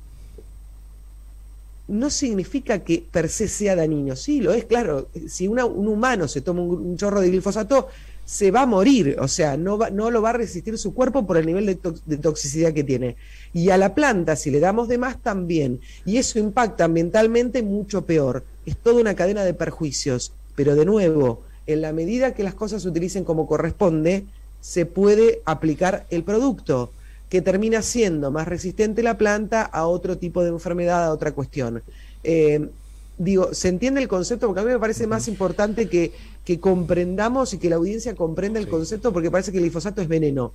no 1.88 2.10
significa 2.10 2.80
que 2.80 3.04
per 3.12 3.30
se 3.30 3.48
sea 3.48 3.76
dañino. 3.76 4.16
Sí, 4.16 4.42
lo 4.42 4.54
es, 4.54 4.66
claro. 4.66 5.08
Si 5.28 5.48
una- 5.48 5.66
un 5.66 5.88
humano 5.88 6.28
se 6.28 6.42
toma 6.42 6.62
un, 6.62 6.98
chorro 6.98 7.22
de 7.22 7.30
glifosato, 7.30 7.88
se 8.26 8.52
va 8.52 8.64
a 8.64 8.66
morir. 8.66 9.16
O 9.20 9.28
sea, 9.28 9.56
no, 9.58 9.78
va- 9.78 9.90
no 9.90 10.12
lo 10.12 10.22
va 10.22 10.32
a 10.32 10.34
resistir 10.34 10.78
su 10.78 10.94
cuerpo 10.94 11.26
por 11.26 11.38
el 11.38 11.46
nivel 11.46 11.66
de, 11.66 11.80
de 12.06 12.18
toxicidad 12.18 12.74
que 12.74 12.84
tiene. 12.84 13.16
Y 13.54 13.70
a 13.70 13.78
la 13.78 13.96
planta, 13.96 14.36
si 14.36 14.52
le 14.52 14.60
damos 14.60 14.88
de 14.90 14.98
más, 14.98 15.22
también. 15.22 15.80
Y 16.06 16.18
eso 16.18 16.40
impacta 16.40 16.86
ambientalmente 16.86 17.64
mucho 17.64 18.06
peor. 18.06 18.44
Es 18.66 18.78
toda 18.78 19.00
una 19.02 19.16
cadena 19.16 19.46
de 19.46 19.54
perjuicios. 19.54 20.34
Pero 20.56 20.76
de 20.76 20.86
nuevo, 20.86 21.44
en 21.68 21.82
la 21.82 21.94
medida 21.94 22.34
que 22.34 22.44
las 22.44 22.54
cosas 22.56 22.82
se 22.82 22.90
utilicen 22.90 23.24
como 23.24 23.48
corresponde, 23.48 24.26
se 24.60 24.86
puede 24.86 25.42
aplicar 25.46 26.06
el 26.10 26.24
producto 26.24 26.92
que 27.30 27.42
termina 27.42 27.82
siendo 27.82 28.32
más 28.32 28.48
resistente 28.48 29.04
la 29.04 29.18
planta 29.18 29.62
a 29.64 29.86
otro 29.88 30.18
tipo 30.18 30.44
de 30.44 30.50
enfermedad, 30.50 31.06
a 31.06 31.12
otra 31.12 31.34
cuestión. 31.34 31.84
Eh, 32.24 32.70
digo, 33.18 33.54
¿se 33.54 33.68
entiende 33.68 34.02
el 34.02 34.08
concepto? 34.08 34.48
Porque 34.48 34.62
a 34.62 34.64
mí 34.64 34.72
me 34.72 34.80
parece 34.80 35.08
más 35.08 35.28
importante 35.28 35.90
que, 35.90 36.12
que 36.46 36.60
comprendamos 36.60 37.54
y 37.54 37.58
que 37.58 37.70
la 37.70 37.76
audiencia 37.76 38.16
comprenda 38.16 38.60
el 38.60 38.68
concepto 38.70 39.12
porque 39.12 39.30
parece 39.32 39.52
que 39.52 39.58
el 39.58 39.64
glifosato 39.66 40.02
es 40.02 40.08
veneno. 40.08 40.54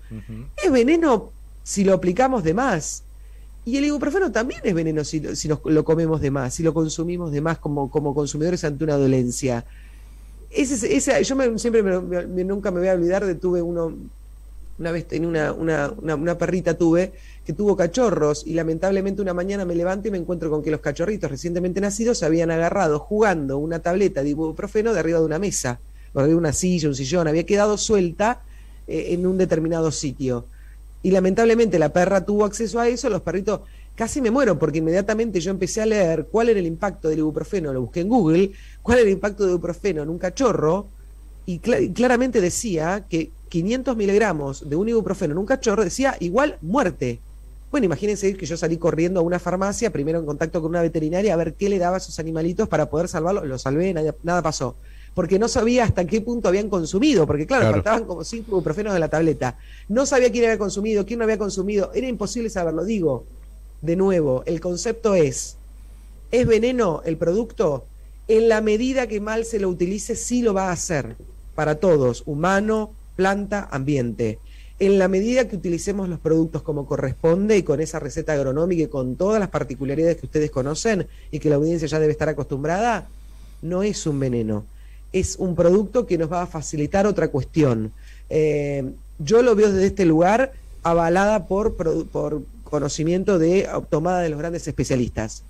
Es 0.62 0.70
veneno 0.72 1.30
si 1.62 1.84
lo 1.84 1.92
aplicamos 1.92 2.42
de 2.42 2.54
más. 2.54 3.02
Y 3.64 3.76
el 3.76 3.84
ibuprofeno 3.84 4.32
también 4.32 4.60
es 4.64 4.74
veneno 4.74 5.04
si, 5.04 5.20
lo- 5.20 5.36
si 5.36 5.46
nos- 5.48 5.60
lo 5.64 5.84
comemos 5.84 6.20
de 6.20 6.30
más, 6.32 6.54
si 6.54 6.62
lo 6.62 6.72
consumimos 6.74 7.30
de 7.30 7.40
más 7.40 7.58
como, 7.58 7.90
como 7.90 8.14
consumidores 8.14 8.64
ante 8.64 8.82
una 8.82 8.96
dolencia. 8.96 9.64
Ese, 10.50 10.74
es- 10.74 10.82
ese- 11.08 11.22
yo 11.22 11.36
me- 11.36 11.58
siempre 11.58 11.82
me- 11.82 12.00
me- 12.00 12.44
nunca 12.44 12.70
me 12.70 12.80
voy 12.80 12.88
a 12.88 12.94
olvidar 12.94 13.24
de 13.24 13.34
tuve 13.36 13.62
uno, 13.62 13.94
una 14.82 14.90
vez 14.90 15.06
tenía 15.06 15.28
una, 15.28 15.52
una, 15.52 15.94
una, 15.96 16.14
una 16.16 16.36
perrita 16.36 16.74
tuve 16.74 17.12
que 17.46 17.52
tuvo 17.52 17.76
cachorros 17.76 18.44
y 18.44 18.54
lamentablemente 18.54 19.22
una 19.22 19.32
mañana 19.32 19.64
me 19.64 19.76
levanto 19.76 20.08
y 20.08 20.10
me 20.10 20.18
encuentro 20.18 20.50
con 20.50 20.60
que 20.60 20.72
los 20.72 20.80
cachorritos 20.80 21.30
recientemente 21.30 21.80
nacidos 21.80 22.18
se 22.18 22.26
habían 22.26 22.50
agarrado 22.50 22.98
jugando 22.98 23.58
una 23.58 23.78
tableta 23.78 24.24
de 24.24 24.30
ibuprofeno 24.30 24.92
de 24.92 24.98
arriba 24.98 25.20
de 25.20 25.24
una 25.24 25.38
mesa, 25.38 25.78
o 26.14 26.22
de 26.22 26.34
una 26.34 26.52
silla, 26.52 26.88
un 26.88 26.96
sillón, 26.96 27.28
había 27.28 27.46
quedado 27.46 27.78
suelta 27.78 28.42
eh, 28.88 29.06
en 29.10 29.24
un 29.24 29.38
determinado 29.38 29.92
sitio. 29.92 30.46
Y 31.04 31.12
lamentablemente 31.12 31.78
la 31.78 31.92
perra 31.92 32.24
tuvo 32.24 32.44
acceso 32.44 32.80
a 32.80 32.88
eso, 32.88 33.08
los 33.08 33.22
perritos 33.22 33.60
casi 33.94 34.20
me 34.20 34.32
muero 34.32 34.58
porque 34.58 34.78
inmediatamente 34.78 35.40
yo 35.40 35.52
empecé 35.52 35.80
a 35.80 35.86
leer 35.86 36.26
cuál 36.28 36.48
era 36.48 36.58
el 36.58 36.66
impacto 36.66 37.08
del 37.08 37.20
ibuprofeno, 37.20 37.72
lo 37.72 37.82
busqué 37.82 38.00
en 38.00 38.08
Google, 38.08 38.50
cuál 38.82 38.98
era 38.98 39.06
el 39.06 39.12
impacto 39.12 39.44
del 39.44 39.52
ibuprofeno 39.52 40.02
en 40.02 40.08
un 40.08 40.18
cachorro 40.18 40.88
y, 41.46 41.60
cla- 41.60 41.82
y 41.82 41.92
claramente 41.92 42.40
decía 42.40 43.06
que 43.08 43.32
500 43.48 43.96
miligramos 43.96 44.68
de 44.68 44.76
un 44.76 44.88
ibuprofeno 44.88 45.32
en 45.32 45.38
un 45.38 45.46
cachorro 45.46 45.84
decía 45.84 46.16
igual 46.20 46.58
muerte. 46.62 47.20
Bueno, 47.70 47.86
imagínense 47.86 48.36
que 48.36 48.44
yo 48.46 48.56
salí 48.56 48.76
corriendo 48.76 49.20
a 49.20 49.22
una 49.22 49.38
farmacia, 49.38 49.90
primero 49.90 50.18
en 50.18 50.26
contacto 50.26 50.60
con 50.60 50.70
una 50.70 50.82
veterinaria, 50.82 51.32
a 51.32 51.36
ver 51.38 51.54
qué 51.54 51.68
le 51.70 51.78
daba 51.78 51.96
a 51.96 51.98
esos 51.98 52.18
animalitos 52.18 52.68
para 52.68 52.90
poder 52.90 53.08
salvarlos. 53.08 53.46
Lo 53.46 53.58
salvé, 53.58 53.94
nada, 53.94 54.14
nada 54.22 54.42
pasó. 54.42 54.76
Porque 55.14 55.38
no 55.38 55.48
sabía 55.48 55.84
hasta 55.84 56.06
qué 56.06 56.20
punto 56.20 56.48
habían 56.48 56.68
consumido, 56.68 57.26
porque 57.26 57.46
claro, 57.46 57.62
Claro. 57.62 57.74
faltaban 57.76 58.04
como 58.04 58.24
cinco 58.24 58.52
ibuprofenos 58.52 58.92
de 58.94 59.00
la 59.00 59.08
tableta. 59.08 59.58
No 59.88 60.04
sabía 60.06 60.30
quién 60.30 60.44
había 60.44 60.58
consumido, 60.58 61.04
quién 61.06 61.18
no 61.18 61.24
había 61.24 61.38
consumido. 61.38 61.90
Era 61.94 62.08
imposible 62.08 62.50
saberlo. 62.50 62.84
Digo, 62.84 63.24
de 63.80 63.96
nuevo, 63.96 64.42
el 64.46 64.60
concepto 64.60 65.14
es, 65.14 65.56
¿es 66.30 66.46
veneno 66.46 67.02
el 67.04 67.16
producto? 67.16 67.86
En 68.28 68.48
la 68.48 68.60
medida 68.60 69.06
que 69.06 69.20
mal 69.20 69.44
se 69.46 69.58
lo 69.58 69.68
utilice, 69.68 70.14
sí 70.14 70.42
lo 70.42 70.54
va 70.54 70.68
a 70.68 70.72
hacer. 70.72 71.16
Para 71.54 71.76
todos, 71.76 72.22
humano, 72.26 72.92
planta, 73.16 73.68
ambiente. 73.70 74.38
En 74.78 74.98
la 74.98 75.06
medida 75.06 75.46
que 75.46 75.56
utilicemos 75.56 76.08
los 76.08 76.18
productos 76.18 76.62
como 76.62 76.86
corresponde 76.86 77.56
y 77.56 77.62
con 77.62 77.80
esa 77.80 78.00
receta 78.00 78.32
agronómica 78.32 78.82
y 78.82 78.88
con 78.88 79.16
todas 79.16 79.38
las 79.38 79.48
particularidades 79.48 80.16
que 80.16 80.26
ustedes 80.26 80.50
conocen 80.50 81.06
y 81.30 81.38
que 81.38 81.50
la 81.50 81.56
audiencia 81.56 81.86
ya 81.86 82.00
debe 82.00 82.12
estar 82.12 82.28
acostumbrada, 82.28 83.06
no 83.60 83.82
es 83.82 84.06
un 84.06 84.18
veneno. 84.18 84.64
Es 85.12 85.36
un 85.36 85.54
producto 85.54 86.06
que 86.06 86.18
nos 86.18 86.32
va 86.32 86.42
a 86.42 86.46
facilitar 86.46 87.06
otra 87.06 87.28
cuestión. 87.28 87.92
Eh, 88.28 88.92
yo 89.18 89.42
lo 89.42 89.54
veo 89.54 89.70
desde 89.70 89.86
este 89.86 90.04
lugar 90.04 90.52
avalada 90.82 91.46
por, 91.46 91.76
conocimiento 92.64 93.38
de 93.38 93.68
tomada 93.90 94.20
de 94.20 94.30
los 94.30 94.38
grandes 94.38 94.66
especialistas. 94.66 95.44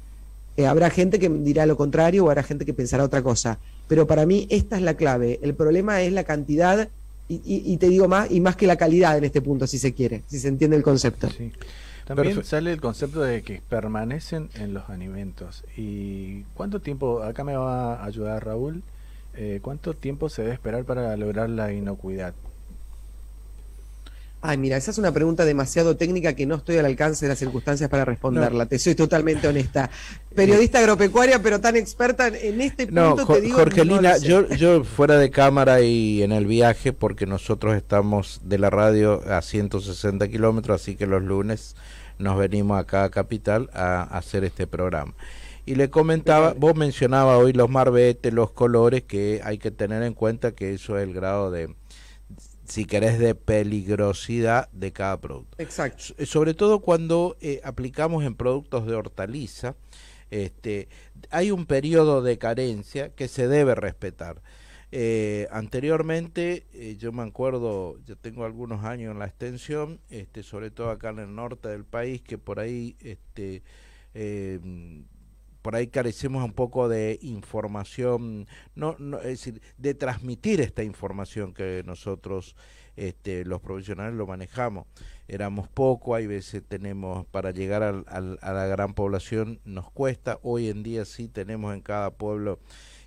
Eh, 0.56 0.66
habrá 0.66 0.90
gente 0.90 1.18
que 1.18 1.28
dirá 1.28 1.64
lo 1.64 1.76
contrario 1.76 2.24
o 2.24 2.28
habrá 2.28 2.42
gente 2.42 2.66
que 2.66 2.74
pensará 2.74 3.04
otra 3.04 3.22
cosa. 3.22 3.58
Pero 3.92 4.06
para 4.06 4.24
mí 4.24 4.46
esta 4.48 4.76
es 4.76 4.82
la 4.82 4.94
clave. 4.94 5.38
El 5.42 5.54
problema 5.54 6.00
es 6.00 6.14
la 6.14 6.24
cantidad 6.24 6.88
y, 7.28 7.34
y- 7.44 7.74
y 7.74 7.76
te 7.76 7.90
digo 7.90 8.08
más, 8.08 8.30
y 8.30 8.40
más 8.40 8.56
que 8.56 8.66
la 8.66 8.76
calidad 8.76 9.18
en 9.18 9.24
este 9.24 9.42
punto, 9.42 9.66
si 9.66 9.76
se 9.78 9.92
quiere, 9.92 10.22
si 10.28 10.38
se 10.38 10.48
entiende 10.48 10.78
el 10.78 10.82
concepto. 10.82 11.28
También 12.06 12.42
sale 12.42 12.72
el 12.72 12.80
concepto 12.80 13.20
de 13.20 13.42
que 13.42 13.60
permanecen 13.68 14.48
en 14.54 14.72
los 14.72 14.88
alimentos. 14.88 15.62
¿Y 15.76 16.44
cuánto 16.54 16.80
tiempo, 16.80 17.22
acá 17.22 17.44
me 17.44 17.54
va 17.54 17.96
a 17.96 18.06
ayudar 18.06 18.42
Raúl, 18.46 18.82
eh, 19.34 19.58
cuánto 19.60 19.92
tiempo 19.92 20.30
se 20.30 20.40
debe 20.40 20.54
esperar 20.54 20.84
para 20.84 21.14
lograr 21.18 21.50
la 21.50 21.70
inocuidad? 21.74 22.32
Ay, 24.44 24.58
mira, 24.58 24.76
esa 24.76 24.90
es 24.90 24.98
una 24.98 25.12
pregunta 25.12 25.44
demasiado 25.44 25.96
técnica 25.96 26.34
que 26.34 26.46
no 26.46 26.56
estoy 26.56 26.76
al 26.76 26.86
alcance 26.86 27.24
de 27.24 27.28
las 27.28 27.38
circunstancias 27.38 27.88
para 27.88 28.04
responderla. 28.04 28.66
Te 28.66 28.76
soy 28.76 28.96
totalmente 28.96 29.46
honesta. 29.46 29.88
Periodista 30.34 30.80
agropecuaria, 30.80 31.40
pero 31.40 31.60
tan 31.60 31.76
experta 31.76 32.26
en- 32.26 32.60
este 32.60 32.86
punto, 32.86 33.14
No, 33.16 33.26
te 33.34 33.40
digo. 33.40 33.58
Jorgelina, 33.58 34.14
no 34.14 34.18
yo, 34.18 34.48
yo 34.48 34.82
fuera 34.82 35.16
de 35.16 35.30
cámara 35.30 35.80
y 35.82 36.24
en 36.24 36.32
el 36.32 36.46
viaje, 36.46 36.92
porque 36.92 37.24
nosotros 37.24 37.76
estamos 37.76 38.40
de 38.42 38.58
la 38.58 38.68
radio 38.68 39.22
a 39.30 39.42
160 39.42 40.26
kilómetros, 40.26 40.82
así 40.82 40.96
que 40.96 41.06
los 41.06 41.22
lunes 41.22 41.76
nos 42.18 42.36
venimos 42.36 42.80
acá 42.80 43.04
a 43.04 43.10
Capital 43.10 43.70
a, 43.72 44.02
hacer 44.02 44.42
este 44.42 44.66
programa. 44.66 45.14
Y 45.66 45.76
le 45.76 45.88
comentaba, 45.88 46.54
vos 46.54 46.74
mencionabas 46.74 47.38
hoy 47.38 47.52
los 47.52 47.70
marbetes, 47.70 48.32
los 48.32 48.50
colores, 48.50 49.04
que 49.04 49.40
hay 49.44 49.58
que 49.58 49.70
tener 49.70 50.02
en 50.02 50.14
cuenta 50.14 50.52
que 50.52 50.74
eso 50.74 50.98
es 50.98 51.04
el 51.04 51.14
grado 51.14 51.52
de, 51.52 51.72
si 52.72 52.86
querés, 52.86 53.18
de 53.18 53.34
peligrosidad 53.34 54.70
de 54.72 54.92
cada 54.92 55.20
producto. 55.20 55.54
Exacto. 55.58 56.02
Sobre 56.24 56.54
todo 56.54 56.80
cuando 56.80 57.36
eh, 57.42 57.60
aplicamos 57.64 58.24
en 58.24 58.34
productos 58.34 58.86
de 58.86 58.94
hortaliza, 58.94 59.76
este, 60.30 60.88
hay 61.28 61.50
un 61.50 61.66
periodo 61.66 62.22
de 62.22 62.38
carencia 62.38 63.10
que 63.10 63.28
se 63.28 63.46
debe 63.46 63.74
respetar. 63.74 64.40
Eh, 64.90 65.48
anteriormente, 65.50 66.64
eh, 66.72 66.96
yo 66.98 67.12
me 67.12 67.22
acuerdo, 67.22 67.98
yo 68.06 68.16
tengo 68.16 68.46
algunos 68.46 68.86
años 68.86 69.12
en 69.12 69.18
la 69.18 69.26
extensión, 69.26 70.00
este, 70.08 70.42
sobre 70.42 70.70
todo 70.70 70.88
acá 70.88 71.10
en 71.10 71.18
el 71.18 71.34
norte 71.34 71.68
del 71.68 71.84
país, 71.84 72.22
que 72.22 72.38
por 72.38 72.58
ahí 72.58 72.96
este, 73.00 73.62
eh, 74.14 74.58
por 75.62 75.76
ahí 75.76 75.86
carecemos 75.86 76.44
un 76.44 76.52
poco 76.52 76.88
de 76.88 77.18
información, 77.22 78.46
no, 78.74 78.96
no, 78.98 79.18
es 79.18 79.24
decir, 79.24 79.62
de 79.78 79.94
transmitir 79.94 80.60
esta 80.60 80.82
información 80.82 81.54
que 81.54 81.82
nosotros 81.86 82.56
este, 82.96 83.44
los 83.44 83.60
profesionales 83.60 84.14
lo 84.14 84.26
manejamos. 84.26 84.86
Éramos 85.28 85.68
poco, 85.68 86.14
hay 86.14 86.26
veces 86.26 86.62
tenemos, 86.66 87.24
para 87.26 87.52
llegar 87.52 87.82
al, 87.82 88.04
a 88.08 88.52
la 88.52 88.66
gran 88.66 88.92
población 88.94 89.60
nos 89.64 89.90
cuesta, 89.90 90.38
hoy 90.42 90.68
en 90.68 90.82
día 90.82 91.04
sí 91.04 91.28
tenemos 91.28 91.72
en 91.74 91.80
cada 91.80 92.10
pueblo 92.10 92.58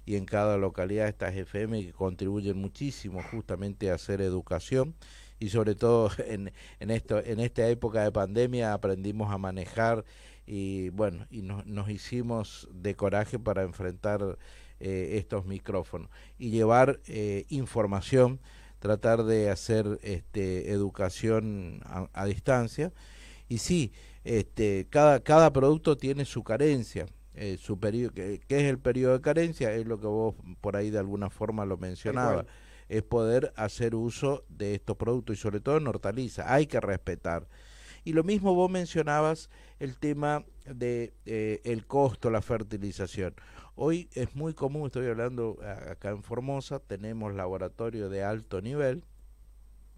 y 0.05 0.15
en 0.15 0.25
cada 0.25 0.57
localidad 0.57 1.07
estas 1.07 1.35
FM 1.35 1.85
que 1.85 1.93
contribuyen 1.93 2.57
muchísimo 2.57 3.21
justamente 3.31 3.91
a 3.91 3.95
hacer 3.95 4.21
educación 4.21 4.95
y 5.39 5.49
sobre 5.49 5.75
todo 5.75 6.09
en, 6.25 6.51
en, 6.79 6.91
esto, 6.91 7.23
en 7.23 7.39
esta 7.39 7.67
época 7.67 8.03
de 8.03 8.11
pandemia 8.11 8.73
aprendimos 8.73 9.31
a 9.31 9.37
manejar 9.37 10.05
y 10.45 10.89
bueno, 10.89 11.25
y 11.29 11.41
nos, 11.41 11.65
nos 11.65 11.89
hicimos 11.89 12.67
de 12.71 12.95
coraje 12.95 13.39
para 13.39 13.63
enfrentar 13.63 14.37
eh, 14.79 15.15
estos 15.17 15.45
micrófonos 15.45 16.09
y 16.37 16.49
llevar 16.51 16.99
eh, 17.07 17.45
información, 17.49 18.39
tratar 18.79 19.23
de 19.23 19.49
hacer 19.49 19.99
este, 20.03 20.71
educación 20.71 21.81
a, 21.85 22.09
a 22.13 22.25
distancia 22.25 22.91
y 23.47 23.59
sí, 23.59 23.91
este, 24.23 24.87
cada, 24.89 25.19
cada 25.19 25.53
producto 25.53 25.97
tiene 25.97 26.25
su 26.25 26.43
carencia. 26.43 27.05
Eh, 27.35 27.57
su 27.59 27.79
periodo, 27.79 28.13
¿qué, 28.13 28.39
¿qué, 28.47 28.59
es 28.59 28.63
el 28.63 28.79
periodo 28.79 29.13
de 29.13 29.21
carencia? 29.21 29.73
Es 29.73 29.85
lo 29.85 29.99
que 29.99 30.07
vos 30.07 30.35
por 30.61 30.77
ahí 30.77 30.89
de 30.89 30.99
alguna 30.99 31.29
forma 31.29 31.65
lo 31.65 31.77
mencionabas. 31.77 32.45
Es 32.87 33.03
poder 33.03 33.51
hacer 33.55 33.95
uso 33.95 34.45
de 34.47 34.75
estos 34.75 34.95
productos 34.95 35.37
y 35.37 35.39
sobre 35.39 35.59
todo 35.59 35.77
en 35.77 35.87
hortaliza. 35.87 36.53
Hay 36.53 36.65
que 36.67 36.79
respetar. 36.79 37.47
Y 38.05 38.13
lo 38.13 38.23
mismo 38.23 38.55
vos 38.55 38.71
mencionabas 38.71 39.49
el 39.79 39.97
tema 39.97 40.45
de 40.65 41.13
eh, 41.25 41.59
el 41.65 41.85
costo, 41.85 42.29
la 42.29 42.41
fertilización. 42.41 43.33
Hoy 43.75 44.07
es 44.13 44.33
muy 44.35 44.53
común, 44.53 44.85
estoy 44.85 45.07
hablando 45.07 45.59
acá 45.89 46.11
en 46.11 46.23
Formosa, 46.23 46.79
tenemos 46.79 47.33
laboratorio 47.33 48.07
de 48.07 48.23
alto 48.23 48.61
nivel 48.61 49.03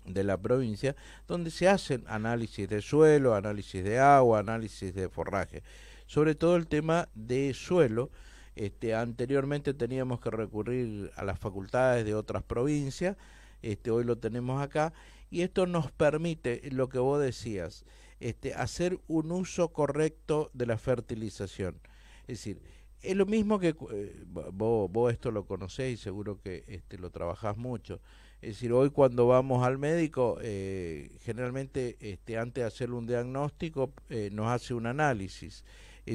de 0.06 0.24
la 0.24 0.38
provincia 0.38 0.96
donde 1.28 1.52
se 1.52 1.68
hacen 1.68 2.04
análisis 2.08 2.68
de 2.68 2.82
suelo, 2.82 3.36
análisis 3.36 3.84
de 3.84 4.00
agua, 4.00 4.40
análisis 4.40 4.96
de 4.96 5.10
forraje 5.10 5.62
sobre 6.08 6.34
todo 6.34 6.56
el 6.56 6.68
tema 6.68 7.10
de 7.14 7.54
suelo. 7.54 8.10
Este, 8.56 8.96
anteriormente 8.96 9.76
teníamos 9.76 10.20
que 10.20 10.32
recurrir 10.32 11.12
a 11.16 11.24
las 11.24 11.38
facultades 11.38 12.04
de 12.06 12.16
otras 12.16 12.42
provincias, 12.42 13.16
este, 13.62 13.92
hoy 13.92 14.04
lo 14.04 14.18
tenemos 14.18 14.62
acá, 14.62 14.94
y 15.30 15.42
esto 15.42 15.66
nos 15.66 15.92
permite, 15.92 16.62
lo 16.72 16.90
que 16.90 17.00
vos 17.00 17.22
decías, 17.22 17.86
este, 18.20 18.54
hacer 18.54 19.00
un 19.08 19.32
uso 19.32 19.70
correcto 19.70 20.50
de 20.54 20.66
la 20.66 20.78
fertilización. 20.78 21.80
Es 22.22 22.40
decir, 22.40 22.62
es 23.02 23.16
lo 23.16 23.26
mismo 23.26 23.60
que 23.60 23.76
eh, 23.92 24.24
vos, 24.26 24.92
vos, 24.92 25.12
esto 25.12 25.32
lo 25.32 25.46
conocéis, 25.46 26.00
seguro 26.00 26.40
que 26.42 26.64
este, 26.68 26.98
lo 26.98 27.12
trabajás 27.12 27.58
mucho. 27.58 28.02
Es 28.42 28.50
decir, 28.56 28.72
hoy 28.72 28.90
cuando 28.90 29.28
vamos 29.28 29.66
al 29.66 29.78
médico, 29.78 30.38
eh, 30.42 31.12
generalmente 31.22 31.98
este, 32.00 32.38
antes 32.38 32.64
de 32.64 32.68
hacer 32.68 32.92
un 32.92 33.08
diagnóstico, 33.08 33.94
eh, 34.10 34.30
nos 34.32 34.48
hace 34.48 34.74
un 34.74 34.88
análisis 34.88 35.64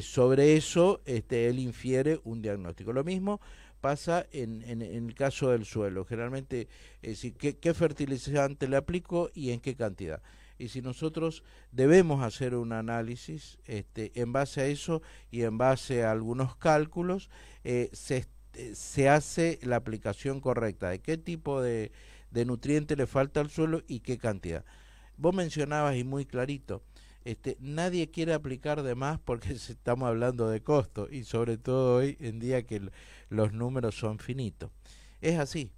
sobre 0.01 0.57
eso 0.57 1.03
este, 1.05 1.48
él 1.48 1.59
infiere 1.59 2.18
un 2.25 2.40
diagnóstico. 2.40 2.94
Lo 2.94 3.05
mismo 3.05 3.40
pasa 3.83 4.27
en, 4.31 4.62
en, 4.62 4.81
el 4.81 5.14
caso 5.14 5.51
del 5.51 5.66
suelo. 5.66 6.07
Generalmente, 6.07 6.68
es 7.03 7.11
decir, 7.11 7.35
¿qué, 7.35 7.59
¿qué, 7.59 7.75
fertilizante 7.75 8.68
le 8.68 8.77
aplico 8.77 9.29
y 9.35 9.51
en 9.51 9.61
qué 9.61 9.75
cantidad. 9.75 10.23
Y 10.57 10.68
si 10.68 10.81
nosotros 10.81 11.42
debemos 11.73 12.23
hacer 12.23 12.55
un 12.55 12.73
análisis 12.73 13.59
este, 13.66 14.12
en 14.14 14.33
base 14.33 14.61
a 14.61 14.66
eso 14.66 15.03
y 15.33 15.42
en 15.42 15.59
base 15.59 16.05
a 16.05 16.12
algunos 16.12 16.55
cálculos, 16.57 17.29
eh, 17.64 17.90
se, 17.92 18.27
se 18.73 19.09
hace 19.09 19.59
la 19.62 19.77
aplicación 19.77 20.40
correcta 20.40 20.90
de 20.90 21.01
qué 21.01 21.18
tipo 21.18 21.61
de, 21.61 21.90
de 22.31 22.45
nutriente 22.45 22.95
le 22.95 23.09
falta 23.09 23.40
al 23.40 23.51
suelo 23.51 23.83
y 23.88 24.01
qué 24.01 24.16
cantidad. 24.16 24.64
Vos 25.16 25.35
mencionabas 25.35 25.97
y 25.97 26.05
muy 26.05 26.27
clarito, 26.27 26.85
este, 27.25 27.57
nadie 27.61 28.11
quiere 28.11 28.33
aplicar 28.33 28.83
de 28.83 28.95
más 28.95 29.21
porque 29.21 29.53
estamos 29.68 30.09
hablando 30.09 30.49
de 30.49 30.62
costo 30.62 31.09
y 31.11 31.25
sobre 31.25 31.57
todo 31.57 31.97
hoy 31.97 32.16
en 32.21 32.38
día 32.38 32.64
que 32.64 32.90
los 33.33 33.53
números 33.53 33.97
son 33.97 34.18
finitos. 34.18 34.71
Es 35.21 35.38
así. 35.38 35.73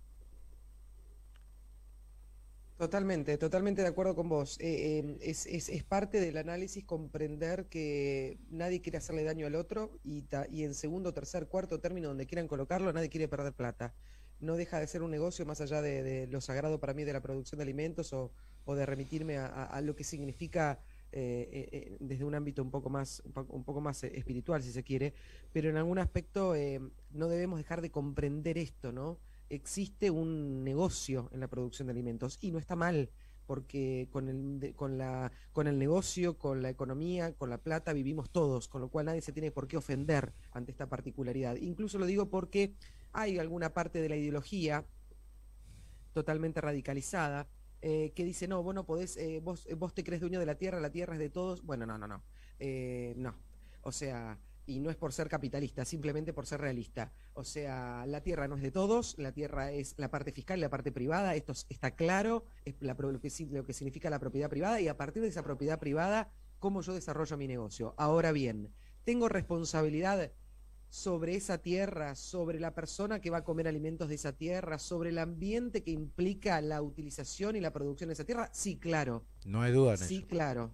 Totalmente, 2.77 3.39
totalmente 3.39 3.83
de 3.83 3.89
acuerdo 3.89 4.17
con 4.17 4.29
vos. 4.29 4.59
Eh, 4.61 4.99
eh, 4.99 5.19
es, 5.21 5.47
es, 5.47 5.69
es, 5.69 5.85
parte 5.85 6.21
del 6.21 6.37
análisis 6.37 6.85
comprender 6.85 7.67
que 7.67 8.39
nadie 8.51 8.81
quiere 8.81 8.99
hacerle 8.99 9.23
daño 9.23 9.47
al 9.47 9.55
otro 9.55 9.93
y, 10.03 10.23
ta, 10.23 10.47
y 10.51 10.65
en 10.65 10.75
segundo, 10.75 11.15
tercer, 11.15 11.47
cuarto 11.47 11.79
término, 11.79 12.09
donde 12.09 12.27
quieran 12.27 12.49
colocarlo, 12.49 12.93
nadie 12.93 13.09
quiere 13.09 13.29
perder 13.29 13.53
plata. 13.53 13.95
No 14.41 14.57
deja 14.57 14.81
de 14.81 14.89
ser 14.89 15.03
un 15.03 15.13
negocio 15.13 15.47
más 15.47 15.61
allá 15.61 15.81
de, 15.81 16.03
de 16.03 16.27
lo 16.27 16.41
sagrado 16.41 16.81
para 16.81 16.95
mí 16.95 17.05
de 17.05 17.13
la 17.13 17.23
producción 17.23 17.59
de 17.59 17.63
alimentos 17.63 18.13
o, 18.13 18.33
o 18.65 18.75
de 18.75 18.87
remitirme 18.87 19.39
a, 19.39 19.81
lo 19.83 19.95
que 19.95 20.05
significa 20.05 20.81
eh, 21.17 21.69
eh, 21.71 21.97
desde 22.01 22.25
un 22.25 22.35
ámbito 22.35 22.61
un 22.61 22.73
poco 22.73 22.91
más 22.91 23.23
un 23.49 23.63
poco 23.63 23.81
más 23.81 24.03
espiritual 24.03 24.65
si 24.65 24.73
se 24.73 24.83
quiere 24.83 25.15
pero 25.53 25.71
en 25.71 25.77
algún 25.77 26.01
aspecto 26.01 26.57
eh, 26.57 26.81
no 27.13 27.29
debemos 27.29 27.57
dejar 27.59 27.83
de 27.83 27.93
comprender 27.93 28.59
esto 28.59 28.91
no 28.91 29.21
existe 29.49 30.11
un 30.11 30.65
negocio 30.65 31.31
en 31.33 31.39
la 31.39 31.47
producción 31.47 31.87
de 31.87 31.93
alimentos 31.93 32.37
y 32.41 32.51
no 32.51 32.59
está 32.59 32.75
mal 32.75 33.11
porque 33.47 34.09
con 34.11 34.29
el, 34.29 34.75
con, 34.75 34.99
la, 34.99 35.31
con 35.53 35.69
el 35.69 35.79
negocio, 35.79 36.37
con 36.37 36.63
la 36.63 36.71
economía, 36.71 37.35
con 37.35 37.51
la 37.51 37.59
plata 37.59 37.93
vivimos 37.93 38.31
todos, 38.31 38.67
con 38.67 38.81
lo 38.81 38.89
cual 38.89 39.07
nadie 39.07 39.21
se 39.21 39.33
tiene 39.33 39.53
por 39.53 39.69
qué 39.69 39.77
ofender 39.77 40.33
ante 40.51 40.73
esta 40.73 40.89
particularidad. 40.89 41.57
Incluso 41.57 41.99
lo 41.99 42.07
digo 42.07 42.31
porque 42.31 42.75
hay 43.13 43.39
alguna 43.39 43.73
parte 43.73 44.01
de 44.01 44.09
la 44.09 44.17
ideología 44.17 44.87
totalmente 46.15 46.61
radicalizada 46.61 47.47
eh, 47.87 48.15
que 48.15 48.25
dice, 48.25 48.49
no, 48.49 48.63
vos 48.63 48.75
no 48.75 48.87
podés, 48.87 49.19
eh, 49.19 49.41
vos, 49.45 49.69
vos 49.77 49.93
te 49.93 50.03
crees 50.03 50.23
dueño 50.23 50.41
de 50.41 50.47
la 50.47 50.55
tierra, 50.55 50.81
la 50.81 50.91
tierra 50.91 51.13
es 51.13 51.19
de 51.21 51.29
todos. 51.29 51.63
Bueno, 51.63 51.85
no, 51.85 51.99
no, 51.99 52.09
no. 52.09 52.23
Eh, 52.59 53.13
no. 53.19 53.37
O 53.83 53.93
sea, 53.93 54.41
y 54.65 54.81
no 54.81 54.89
es 54.89 54.97
por 54.97 55.13
ser 55.13 55.29
capitalista, 55.29 55.85
simplemente 55.85 56.33
por 56.33 56.47
ser 56.47 56.63
realista. 56.63 57.13
O 57.35 57.45
sea, 57.45 58.07
la 58.07 58.23
tierra 58.23 58.49
no 58.49 58.57
es 58.57 58.63
de 58.63 58.71
todos, 58.71 59.19
la 59.19 59.33
tierra 59.33 59.71
es 59.71 59.97
la 59.99 60.11
parte 60.11 60.33
fiscal 60.33 60.57
y 60.59 60.63
la 60.63 60.71
parte 60.71 60.93
privada, 60.93 61.35
esto 61.35 61.53
está 61.69 61.91
claro, 61.91 62.47
es 62.65 62.75
lo, 62.81 63.21
que, 63.21 63.31
lo 63.51 63.67
que 63.67 63.75
significa 63.75 64.09
la 64.09 64.19
propiedad 64.19 64.49
privada 64.49 64.81
y 64.81 64.89
a 64.89 64.97
partir 64.97 65.21
de 65.21 65.29
esa 65.29 65.43
propiedad 65.43 65.79
privada, 65.79 66.33
cómo 66.61 66.81
yo 66.81 66.95
desarrollo 66.95 67.37
mi 67.37 67.49
negocio. 67.49 67.95
Ahora 67.99 68.33
bien, 68.33 68.73
tengo 69.05 69.29
responsabilidad 69.29 70.33
sobre 70.95 71.35
esa 71.35 71.59
tierra, 71.59 72.15
sobre 72.15 72.61
la 72.61 72.73
persona 72.73 73.21
que 73.21 73.29
va 73.29 73.39
a 73.39 73.45
comer 73.45 73.67
alimentos 73.67 74.09
de 74.09 74.15
esa 74.15 74.33
tierra, 74.33 74.79
sobre 74.79 75.11
el 75.11 75.19
ambiente 75.19 75.83
que 75.83 75.91
implica 75.91 76.61
la 76.61 76.83
utilización 76.83 77.57
y 77.57 77.61
la 77.61 77.73
producción 77.73 78.07
de 78.07 78.13
esa 78.13 78.25
tierra? 78.25 78.49
Sí, 78.53 78.77
claro. 78.77 79.25
No 79.45 79.61
hay 79.61 79.73
duda. 79.73 79.95
En 79.95 79.99
sí, 79.99 80.19
eso. 80.19 80.29
claro. 80.29 80.73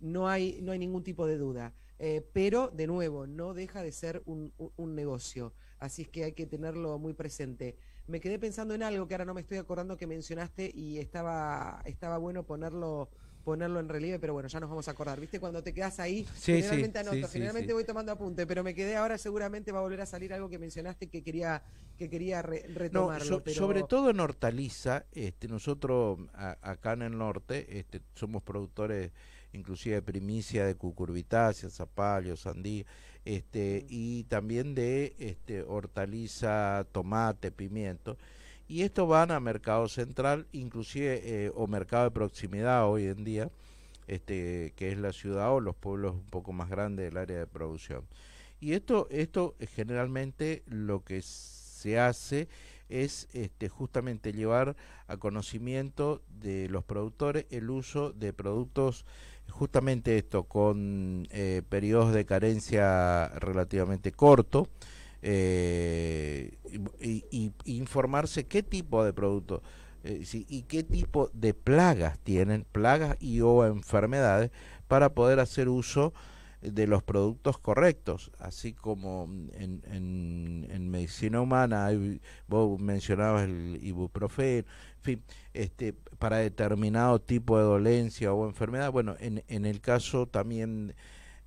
No 0.00 0.26
hay, 0.26 0.58
no 0.62 0.72
hay 0.72 0.78
ningún 0.78 1.04
tipo 1.04 1.26
de 1.26 1.36
duda. 1.36 1.74
Eh, 1.98 2.26
pero, 2.32 2.68
de 2.68 2.86
nuevo, 2.86 3.26
no 3.26 3.52
deja 3.52 3.82
de 3.82 3.92
ser 3.92 4.22
un, 4.24 4.54
un, 4.56 4.72
un, 4.76 4.94
negocio. 4.94 5.52
Así 5.78 6.00
es 6.00 6.08
que 6.08 6.24
hay 6.24 6.32
que 6.32 6.46
tenerlo 6.46 6.98
muy 6.98 7.12
presente. 7.12 7.76
Me 8.06 8.20
quedé 8.20 8.38
pensando 8.38 8.72
en 8.72 8.82
algo 8.82 9.06
que 9.06 9.12
ahora 9.12 9.26
no 9.26 9.34
me 9.34 9.42
estoy 9.42 9.58
acordando 9.58 9.98
que 9.98 10.06
mencionaste 10.06 10.72
y 10.74 10.96
estaba, 10.96 11.82
estaba 11.84 12.16
bueno 12.16 12.46
ponerlo 12.46 13.10
ponerlo 13.48 13.80
en 13.80 13.88
relieve, 13.88 14.18
pero 14.18 14.34
bueno, 14.34 14.46
ya 14.46 14.60
nos 14.60 14.68
vamos 14.68 14.88
a 14.88 14.90
acordar. 14.90 15.18
¿Viste? 15.18 15.40
Cuando 15.40 15.62
te 15.62 15.72
quedas 15.72 15.98
ahí, 16.00 16.26
sí, 16.34 16.56
generalmente 16.56 17.00
sí, 17.00 17.08
anoto, 17.08 17.26
sí, 17.28 17.32
generalmente 17.32 17.72
voy 17.72 17.84
tomando 17.84 18.12
apunte, 18.12 18.46
pero 18.46 18.62
me 18.62 18.74
quedé 18.74 18.94
ahora, 18.94 19.16
seguramente 19.16 19.72
va 19.72 19.78
a 19.78 19.82
volver 19.82 20.02
a 20.02 20.06
salir 20.06 20.34
algo 20.34 20.50
que 20.50 20.58
mencionaste 20.58 21.06
que 21.06 21.22
quería, 21.22 21.62
que 21.96 22.10
quería 22.10 22.42
re, 22.42 22.66
retomarlo. 22.68 23.24
No, 23.24 23.36
so, 23.36 23.42
pero... 23.42 23.56
Sobre 23.56 23.84
todo 23.84 24.10
en 24.10 24.20
hortaliza, 24.20 25.06
este, 25.12 25.48
nosotros 25.48 26.18
a, 26.34 26.58
acá 26.60 26.92
en 26.92 27.00
el 27.00 27.16
norte 27.16 27.78
este, 27.78 28.02
somos 28.14 28.42
productores 28.42 29.12
inclusive 29.54 29.94
de 29.94 30.02
primicia 30.02 30.66
de 30.66 30.74
cucurbitácea, 30.74 31.70
zapallo, 31.70 32.36
sandía, 32.36 32.84
este, 33.24 33.86
y 33.88 34.24
también 34.24 34.74
de 34.74 35.16
este, 35.18 35.62
hortaliza, 35.62 36.86
tomate, 36.92 37.50
pimiento 37.50 38.18
y 38.68 38.82
estos 38.82 39.08
van 39.08 39.30
a 39.30 39.40
mercado 39.40 39.88
central, 39.88 40.46
inclusive 40.52 41.22
eh, 41.24 41.52
o 41.54 41.66
mercado 41.66 42.04
de 42.04 42.10
proximidad 42.10 42.86
hoy 42.86 43.06
en 43.06 43.24
día, 43.24 43.50
este, 44.06 44.74
que 44.76 44.92
es 44.92 44.98
la 44.98 45.12
ciudad 45.12 45.52
o 45.52 45.60
los 45.60 45.74
pueblos 45.74 46.14
un 46.14 46.26
poco 46.26 46.52
más 46.52 46.68
grandes 46.68 47.06
del 47.06 47.16
área 47.16 47.38
de 47.38 47.46
producción. 47.46 48.04
Y 48.60 48.72
esto, 48.72 49.08
esto 49.10 49.54
generalmente 49.74 50.62
lo 50.66 51.02
que 51.02 51.22
se 51.22 51.98
hace 51.98 52.48
es 52.88 53.28
este, 53.32 53.68
justamente 53.68 54.32
llevar 54.32 54.76
a 55.06 55.16
conocimiento 55.16 56.22
de 56.40 56.68
los 56.68 56.84
productores 56.84 57.46
el 57.50 57.70
uso 57.70 58.12
de 58.12 58.32
productos, 58.32 59.04
justamente 59.48 60.18
esto, 60.18 60.44
con 60.44 61.26
eh, 61.30 61.62
periodos 61.68 62.12
de 62.12 62.26
carencia 62.26 63.28
relativamente 63.28 64.12
cortos, 64.12 64.68
eh, 65.22 66.58
y, 67.00 67.24
y, 67.30 67.52
informarse 67.64 68.46
qué 68.46 68.62
tipo 68.62 69.04
de 69.04 69.12
producto 69.12 69.62
eh, 70.04 70.24
y 70.48 70.62
qué 70.62 70.84
tipo 70.84 71.30
de 71.32 71.54
plagas 71.54 72.18
tienen, 72.20 72.64
plagas 72.70 73.16
y 73.20 73.40
o 73.40 73.66
enfermedades, 73.66 74.50
para 74.86 75.12
poder 75.14 75.40
hacer 75.40 75.68
uso 75.68 76.12
de 76.60 76.86
los 76.86 77.02
productos 77.02 77.58
correctos, 77.58 78.32
así 78.38 78.72
como 78.72 79.28
en, 79.52 79.82
en, 79.90 80.90
medicina 80.90 81.40
humana, 81.40 81.90
vos 82.48 82.80
mencionabas 82.80 83.44
el 83.44 83.78
ibuprofeno, 83.82 84.66
en 84.96 85.02
fin, 85.02 85.22
este, 85.52 85.92
para 86.18 86.38
determinado 86.38 87.20
tipo 87.20 87.58
de 87.58 87.64
dolencia 87.64 88.32
o 88.32 88.46
enfermedad, 88.46 88.90
bueno, 88.90 89.14
en, 89.20 89.44
en 89.46 89.66
el 89.66 89.80
caso 89.80 90.26
también 90.26 90.94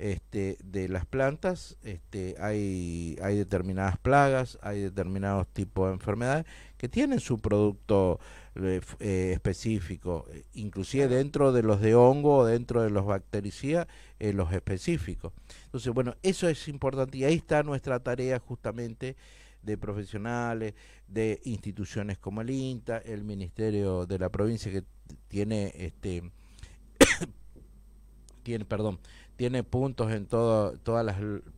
este, 0.02 0.58
de 0.64 0.90
las 0.90 1.06
plantas, 1.06 1.78
este, 1.84 2.36
hay, 2.40 3.20
hay 3.22 3.38
determinadas 3.38 4.00
plagas, 4.00 4.58
hay 4.64 4.82
determinados 4.82 5.48
tipos 5.50 5.90
de 5.90 5.94
enfermedades 5.94 6.46
que 6.78 6.90
tienen 6.90 7.20
su 7.20 7.40
producto 7.40 8.20
eh, 8.56 8.82
eh, 9.00 9.32
específico, 9.34 10.26
inclusive 10.56 11.08
dentro 11.08 11.54
de 11.54 11.62
los 11.62 11.82
de 11.82 11.94
hongo, 11.94 12.48
dentro 12.48 12.82
de 12.82 12.90
los 12.90 13.06
bactericidas, 13.06 13.88
eh, 14.18 14.34
los 14.34 14.52
específicos. 14.52 15.34
Entonces, 15.66 15.94
bueno, 15.94 16.16
eso 16.24 16.50
es 16.50 16.68
importante 16.68 17.20
y 17.20 17.24
ahí 17.24 17.36
está 17.36 17.62
nuestra 17.62 18.00
tarea 18.00 18.40
justamente 18.40 19.16
de 19.62 19.78
profesionales, 19.78 20.74
de 21.08 21.40
instituciones 21.44 22.18
como 22.18 22.42
el 22.42 22.50
INTA, 22.50 22.98
el 22.98 23.24
Ministerio 23.24 24.08
de 24.08 24.18
la 24.18 24.30
provincia 24.30 24.72
que 24.72 24.84
tiene 25.28 25.72
este 25.76 26.24
tiene, 28.44 28.66
perdón, 28.66 29.00
tiene 29.36 29.64
puntos 29.64 30.12
en 30.12 30.26
todo, 30.26 30.78
todas 30.80 31.06
las, 31.06 31.18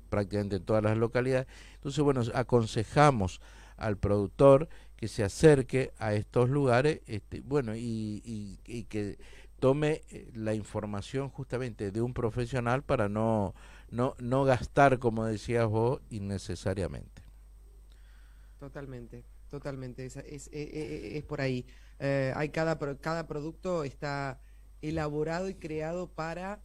prácticamente 0.10 0.58
en 0.58 0.64
todas 0.64 0.84
las 0.84 0.98
localidades. 0.98 1.48
Entonces, 1.76 2.04
bueno, 2.04 2.22
aconsejamos 2.34 3.42
al 3.78 3.98
productor 3.98 4.70
que 4.96 5.08
se 5.08 5.24
acerque 5.24 5.92
a 5.98 6.14
estos 6.14 6.50
lugares, 6.50 7.02
este, 7.08 7.42
bueno, 7.42 7.74
y, 7.76 8.60
que 8.90 9.18
tome 9.60 10.02
eh, 10.10 10.30
la 10.34 10.54
información 10.54 11.30
justamente 11.30 11.92
de 11.92 12.02
un 12.02 12.14
profesional 12.14 12.84
para 12.84 13.10
no, 13.10 13.54
no, 13.90 14.16
no 14.20 14.44
gastar, 14.44 15.00
como 15.00 15.26
decías 15.26 15.68
vos, 15.68 16.02
innecesariamente. 16.10 17.22
Totalmente, 18.60 19.26
totalmente, 19.50 20.06
es, 20.06 20.16
es, 20.16 20.48
e, 20.54 20.62
e, 20.62 21.16
e, 21.16 21.18
es, 21.18 21.24
por 21.24 21.42
ahí. 21.42 21.66
Eh, 22.00 22.32
hay 22.36 22.50
cada, 22.50 22.78
cada 23.00 23.28
producto 23.28 23.84
está 23.84 24.40
elaborado 24.82 25.50
y 25.50 25.56
creado 25.56 26.08
para 26.08 26.62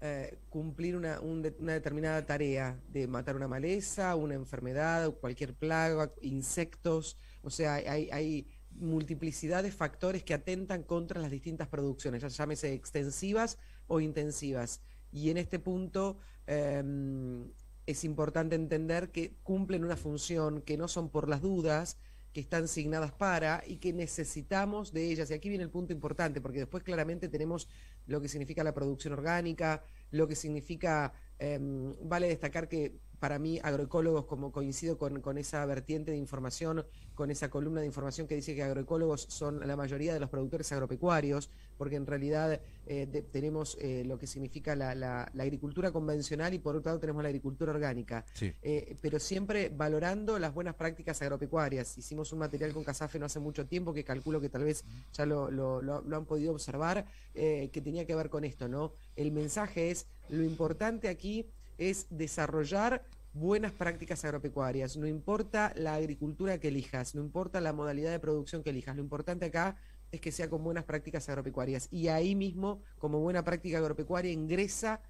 eh, 0.00 0.38
cumplir 0.48 0.96
una, 0.96 1.20
una, 1.20 1.72
determinada 1.72 2.24
tarea 2.24 2.80
de 2.88 3.08
matar 3.08 3.34
una 3.34 3.48
maleza, 3.48 4.14
una 4.14 4.34
enfermedad, 4.34 5.12
cualquier 5.14 5.54
plaga, 5.54 6.12
insectos, 6.22 7.16
o 7.42 7.50
sea, 7.50 7.74
hay, 7.74 8.08
hay 8.12 8.46
multiplicidad 8.70 9.62
de 9.62 9.72
factores 9.72 10.22
que 10.22 10.34
atentan 10.34 10.82
contra 10.82 11.20
las 11.20 11.30
distintas 11.30 11.68
producciones, 11.68 12.22
ya 12.22 12.28
llámese 12.28 12.72
extensivas 12.72 13.58
o 13.86 14.00
intensivas. 14.00 14.82
Y 15.10 15.30
en 15.30 15.38
este 15.38 15.58
punto 15.58 16.18
em, 16.46 17.50
es 17.86 18.04
importante 18.04 18.54
entender 18.54 19.10
que 19.10 19.34
cumplen 19.42 19.84
una 19.84 19.96
función, 19.96 20.62
que 20.62 20.76
no 20.76 20.88
son 20.88 21.10
por 21.10 21.28
las 21.28 21.40
dudas, 21.40 21.96
que 22.38 22.42
están 22.42 22.64
asignadas 22.64 23.10
para 23.10 23.64
y 23.66 23.78
que 23.78 23.92
necesitamos 23.92 24.92
de 24.92 25.10
ellas. 25.10 25.28
Y 25.28 25.34
aquí 25.34 25.48
viene 25.48 25.64
el 25.64 25.70
punto 25.70 25.92
importante, 25.92 26.40
porque 26.40 26.60
después 26.60 26.84
claramente 26.84 27.28
tenemos 27.28 27.68
lo 28.06 28.20
que 28.20 28.28
significa 28.28 28.62
la 28.62 28.72
producción 28.72 29.12
orgánica, 29.12 29.82
lo 30.12 30.28
que 30.28 30.36
significa, 30.36 31.12
em, 31.40 31.96
vale 32.00 32.28
destacar 32.28 32.68
que 32.68 33.00
para 33.18 33.38
mí 33.38 33.58
agroecólogos, 33.62 34.26
como 34.26 34.52
coincido 34.52 34.96
con, 34.98 35.38
esa 35.38 35.64
vertiente 35.66 36.12
de 36.12 36.16
información, 36.16 36.84
con 37.14 37.30
esa 37.30 37.50
columna 37.50 37.80
de 37.80 37.86
información 37.86 38.26
que 38.26 38.36
dice 38.36 38.54
que 38.54 38.62
agroecólogos 38.62 39.22
son 39.28 39.66
la 39.66 39.76
mayoría 39.76 40.14
de 40.14 40.20
los 40.20 40.30
productores 40.30 40.70
agropecuarios, 40.72 41.50
porque 41.76 41.96
en 41.96 42.06
realidad 42.06 42.60
eh, 42.86 43.24
tenemos 43.32 43.76
eh, 43.80 44.04
lo 44.06 44.18
que 44.18 44.26
significa 44.26 44.76
la, 44.76 45.30
agricultura 45.38 45.90
convencional 45.90 46.54
y 46.54 46.58
por 46.58 46.76
otro 46.76 46.90
lado 46.90 47.00
tenemos 47.00 47.22
la 47.22 47.28
agricultura 47.28 47.72
orgánica, 47.72 48.24
eh, 48.40 48.96
pero 49.00 49.18
siempre 49.18 49.68
valorando 49.68 50.38
las 50.38 50.54
buenas 50.54 50.74
prácticas 50.74 51.20
agropecuarias. 51.22 51.96
Hicimos 51.98 52.32
un 52.32 52.40
material 52.40 52.72
con 52.72 52.84
Casafe 52.84 53.18
no 53.18 53.26
hace 53.26 53.40
mucho 53.40 53.66
tiempo 53.66 53.92
que 53.92 54.04
calculo 54.04 54.40
que 54.40 54.48
tal 54.48 54.64
vez 54.64 54.84
ya 55.12 55.26
lo, 55.26 55.50
lo 55.50 56.16
han 56.16 56.24
podido 56.24 56.52
observar, 56.52 57.06
que 57.34 57.80
tenía 57.82 58.04
que 58.04 58.14
ver 58.14 58.28
con 58.30 58.44
esto, 58.44 58.68
¿no? 58.68 58.92
El 59.16 59.32
mensaje 59.32 59.90
es, 59.90 60.06
lo 60.28 60.42
importante 60.42 61.08
aquí 61.08 61.46
es 61.78 62.06
desarrollar 62.10 63.04
buenas 63.32 63.72
prácticas 63.72 64.24
agropecuarias. 64.24 64.96
No 64.96 65.06
importa 65.06 65.72
la 65.76 65.94
agricultura 65.94 66.58
que 66.58 66.68
elijas, 66.68 67.14
no 67.14 67.22
importa 67.22 67.60
la 67.60 67.72
modalidad 67.72 68.10
de 68.10 68.20
producción 68.20 68.62
que 68.62 68.70
elijas, 68.70 68.96
lo 68.96 69.02
importante 69.02 69.46
acá 69.46 69.76
es 70.10 70.20
que 70.20 70.32
sea 70.32 70.48
con 70.48 70.64
buenas 70.64 70.84
prácticas 70.84 71.28
agropecuarias. 71.28 71.88
Y 71.90 72.08
ahí 72.08 72.34
mismo, 72.34 72.82
como 72.98 73.20
buena 73.20 73.44
práctica 73.44 73.78
agropecuaria, 73.78 74.32
ingresa 74.32 75.00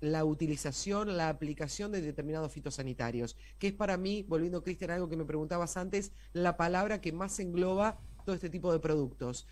la 0.00 0.24
utilización, 0.24 1.16
la 1.16 1.28
aplicación 1.28 1.92
de 1.92 2.02
determinados 2.02 2.52
fitosanitarios, 2.52 3.36
que 3.58 3.68
es 3.68 3.72
para 3.72 3.96
mí, 3.96 4.24
volviendo 4.28 4.62
Cristian, 4.62 4.90
algo 4.90 5.08
que 5.08 5.16
me 5.16 5.24
preguntabas 5.24 5.76
antes, 5.76 6.12
la 6.32 6.56
palabra 6.56 7.00
que 7.00 7.12
más 7.12 7.38
engloba 7.40 7.98
todo 8.24 8.34
este 8.34 8.50
tipo 8.50 8.72
de 8.72 8.80
productos 8.80 9.46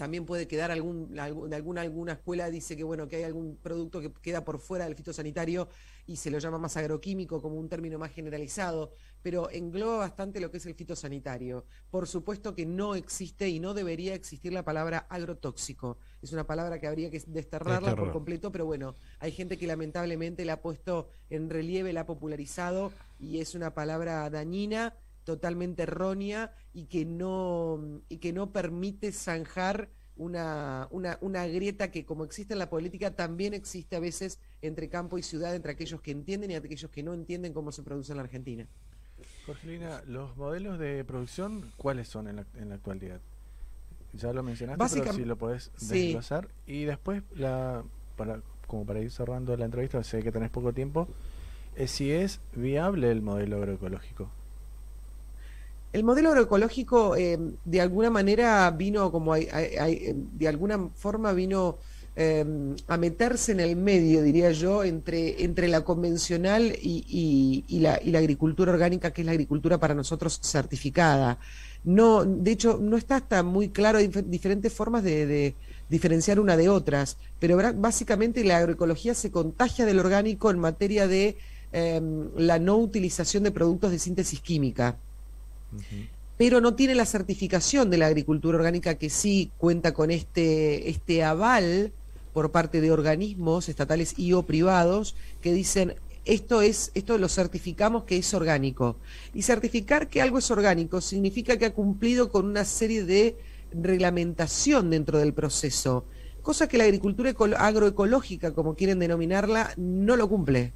también 0.00 0.24
puede 0.24 0.48
quedar 0.48 0.70
algún, 0.70 1.18
alguna, 1.18 1.82
alguna 1.82 2.12
escuela 2.12 2.48
dice 2.48 2.74
que 2.74 2.84
bueno, 2.84 3.06
que 3.06 3.16
hay 3.16 3.24
algún 3.24 3.58
producto 3.58 4.00
que 4.00 4.10
queda 4.10 4.46
por 4.46 4.58
fuera 4.58 4.86
del 4.86 4.94
fitosanitario 4.94 5.68
y 6.06 6.16
se 6.16 6.30
lo 6.30 6.38
llama 6.38 6.56
más 6.56 6.74
agroquímico 6.78 7.42
como 7.42 7.56
un 7.56 7.68
término 7.68 7.98
más 7.98 8.10
generalizado, 8.10 8.94
pero 9.20 9.50
engloba 9.50 9.98
bastante 9.98 10.40
lo 10.40 10.50
que 10.50 10.56
es 10.56 10.64
el 10.64 10.74
fitosanitario. 10.74 11.66
Por 11.90 12.08
supuesto 12.08 12.54
que 12.54 12.64
no 12.64 12.94
existe 12.94 13.50
y 13.50 13.60
no 13.60 13.74
debería 13.74 14.14
existir 14.14 14.54
la 14.54 14.64
palabra 14.64 15.06
agrotóxico. 15.10 15.98
Es 16.22 16.32
una 16.32 16.46
palabra 16.46 16.78
que 16.80 16.86
habría 16.86 17.10
que 17.10 17.22
desterrarla 17.26 17.94
por 17.94 18.10
completo, 18.10 18.50
pero 18.50 18.64
bueno, 18.64 18.94
hay 19.18 19.32
gente 19.32 19.58
que 19.58 19.66
lamentablemente 19.66 20.46
la 20.46 20.54
ha 20.54 20.62
puesto 20.62 21.10
en 21.28 21.50
relieve, 21.50 21.92
la 21.92 22.00
ha 22.00 22.06
popularizado 22.06 22.90
y 23.18 23.40
es 23.40 23.54
una 23.54 23.74
palabra 23.74 24.30
dañina 24.30 24.94
totalmente 25.24 25.82
errónea 25.82 26.52
y 26.72 26.86
que 26.86 27.04
no, 27.04 28.02
y 28.08 28.18
que 28.18 28.32
no 28.32 28.52
permite 28.52 29.12
zanjar 29.12 29.90
una, 30.16 30.86
una, 30.90 31.18
una, 31.22 31.46
grieta 31.46 31.90
que 31.90 32.04
como 32.04 32.24
existe 32.24 32.52
en 32.52 32.58
la 32.58 32.68
política 32.68 33.14
también 33.16 33.54
existe 33.54 33.96
a 33.96 34.00
veces 34.00 34.38
entre 34.60 34.88
campo 34.90 35.16
y 35.16 35.22
ciudad, 35.22 35.54
entre 35.54 35.72
aquellos 35.72 36.02
que 36.02 36.10
entienden 36.10 36.50
y 36.50 36.54
aquellos 36.54 36.90
que 36.90 37.02
no 37.02 37.14
entienden 37.14 37.54
cómo 37.54 37.72
se 37.72 37.82
produce 37.82 38.12
en 38.12 38.18
la 38.18 38.24
Argentina. 38.24 38.66
Jorgelina, 39.46 40.02
los 40.06 40.36
modelos 40.36 40.78
de 40.78 41.04
producción, 41.04 41.72
¿cuáles 41.76 42.08
son 42.08 42.28
en 42.28 42.36
la, 42.36 42.46
en 42.54 42.68
la 42.68 42.74
actualidad? 42.74 43.20
Ya 44.12 44.32
lo 44.32 44.42
mencionaste, 44.42 45.00
pero 45.00 45.12
si 45.12 45.24
lo 45.24 45.36
podés 45.36 45.70
desglosar. 45.88 46.48
Y 46.66 46.84
después, 46.84 47.22
la, 47.36 47.84
para, 48.16 48.42
como 48.66 48.84
para 48.84 49.00
ir 49.00 49.10
cerrando 49.10 49.56
la 49.56 49.64
entrevista, 49.64 50.02
sé 50.02 50.22
que 50.22 50.32
tenés 50.32 50.50
poco 50.50 50.72
tiempo, 50.72 51.08
es 51.76 51.90
si 51.92 52.10
es 52.10 52.40
viable 52.54 53.10
el 53.10 53.22
modelo 53.22 53.56
agroecológico. 53.56 54.30
El 55.92 56.04
modelo 56.04 56.28
agroecológico 56.28 57.16
eh, 57.16 57.36
de 57.64 57.80
alguna 57.80 58.10
manera 58.10 58.70
vino 58.70 59.10
como 59.10 59.34
eh, 59.34 60.14
de 60.14 60.48
alguna 60.48 60.88
forma 60.94 61.32
vino 61.32 61.78
eh, 62.14 62.44
a 62.86 62.96
meterse 62.96 63.50
en 63.52 63.60
el 63.60 63.74
medio, 63.74 64.22
diría 64.22 64.52
yo, 64.52 64.84
entre, 64.84 65.42
entre 65.42 65.66
la 65.66 65.80
convencional 65.80 66.76
y, 66.80 67.64
la, 67.80 67.94
agricultura 68.18 68.72
orgánica, 68.72 69.10
que 69.10 69.22
es 69.22 69.26
la 69.26 69.32
agricultura 69.32 69.78
para 69.78 69.94
nosotros 69.94 70.38
certificada. 70.40 71.38
No, 71.82 72.24
de 72.24 72.52
hecho, 72.52 72.78
no 72.80 72.96
está 72.96 73.16
hasta 73.16 73.42
muy 73.42 73.70
claro 73.70 73.98
diferentes 73.98 74.72
formas 74.72 75.02
de, 75.02 75.54
diferenciar 75.88 76.38
una 76.38 76.56
de 76.56 76.68
otras, 76.68 77.16
pero 77.40 77.58
básicamente 77.74 78.44
la 78.44 78.58
agroecología 78.58 79.14
se 79.14 79.32
contagia 79.32 79.86
del 79.86 79.98
orgánico 79.98 80.50
en 80.50 80.58
materia 80.60 81.08
de 81.08 81.36
la 81.72 82.58
no 82.60 82.76
utilización 82.76 83.42
de 83.42 83.50
productos 83.50 83.90
de 83.90 83.98
síntesis 83.98 84.40
química 84.40 84.96
pero 86.36 86.60
no 86.60 86.74
tiene 86.74 86.94
la 86.94 87.04
certificación 87.04 87.90
de 87.90 87.98
la 87.98 88.06
agricultura 88.06 88.56
orgánica 88.56 88.94
que 88.94 89.10
sí 89.10 89.50
cuenta 89.58 89.92
con 89.92 90.10
este, 90.10 90.88
este 90.88 91.22
aval 91.22 91.92
por 92.32 92.50
parte 92.50 92.80
de 92.80 92.92
organismos 92.92 93.68
estatales 93.68 94.14
y 94.16 94.32
o 94.32 94.42
privados 94.42 95.16
que 95.42 95.52
dicen 95.52 95.96
esto 96.24 96.62
es, 96.62 96.92
esto 96.94 97.18
lo 97.18 97.28
certificamos 97.28 98.04
que 98.04 98.16
es 98.16 98.32
orgánico. 98.34 98.96
Y 99.34 99.42
certificar 99.42 100.08
que 100.08 100.22
algo 100.22 100.38
es 100.38 100.50
orgánico 100.50 101.00
significa 101.00 101.56
que 101.56 101.66
ha 101.66 101.74
cumplido 101.74 102.30
con 102.30 102.46
una 102.46 102.64
serie 102.64 103.04
de 103.04 103.36
reglamentación 103.72 104.90
dentro 104.90 105.18
del 105.18 105.32
proceso, 105.32 106.04
cosa 106.42 106.68
que 106.68 106.78
la 106.78 106.84
agricultura 106.84 107.34
agroecológica, 107.58 108.52
como 108.52 108.74
quieren 108.74 108.98
denominarla, 108.98 109.72
no 109.76 110.16
lo 110.16 110.28
cumple. 110.28 110.72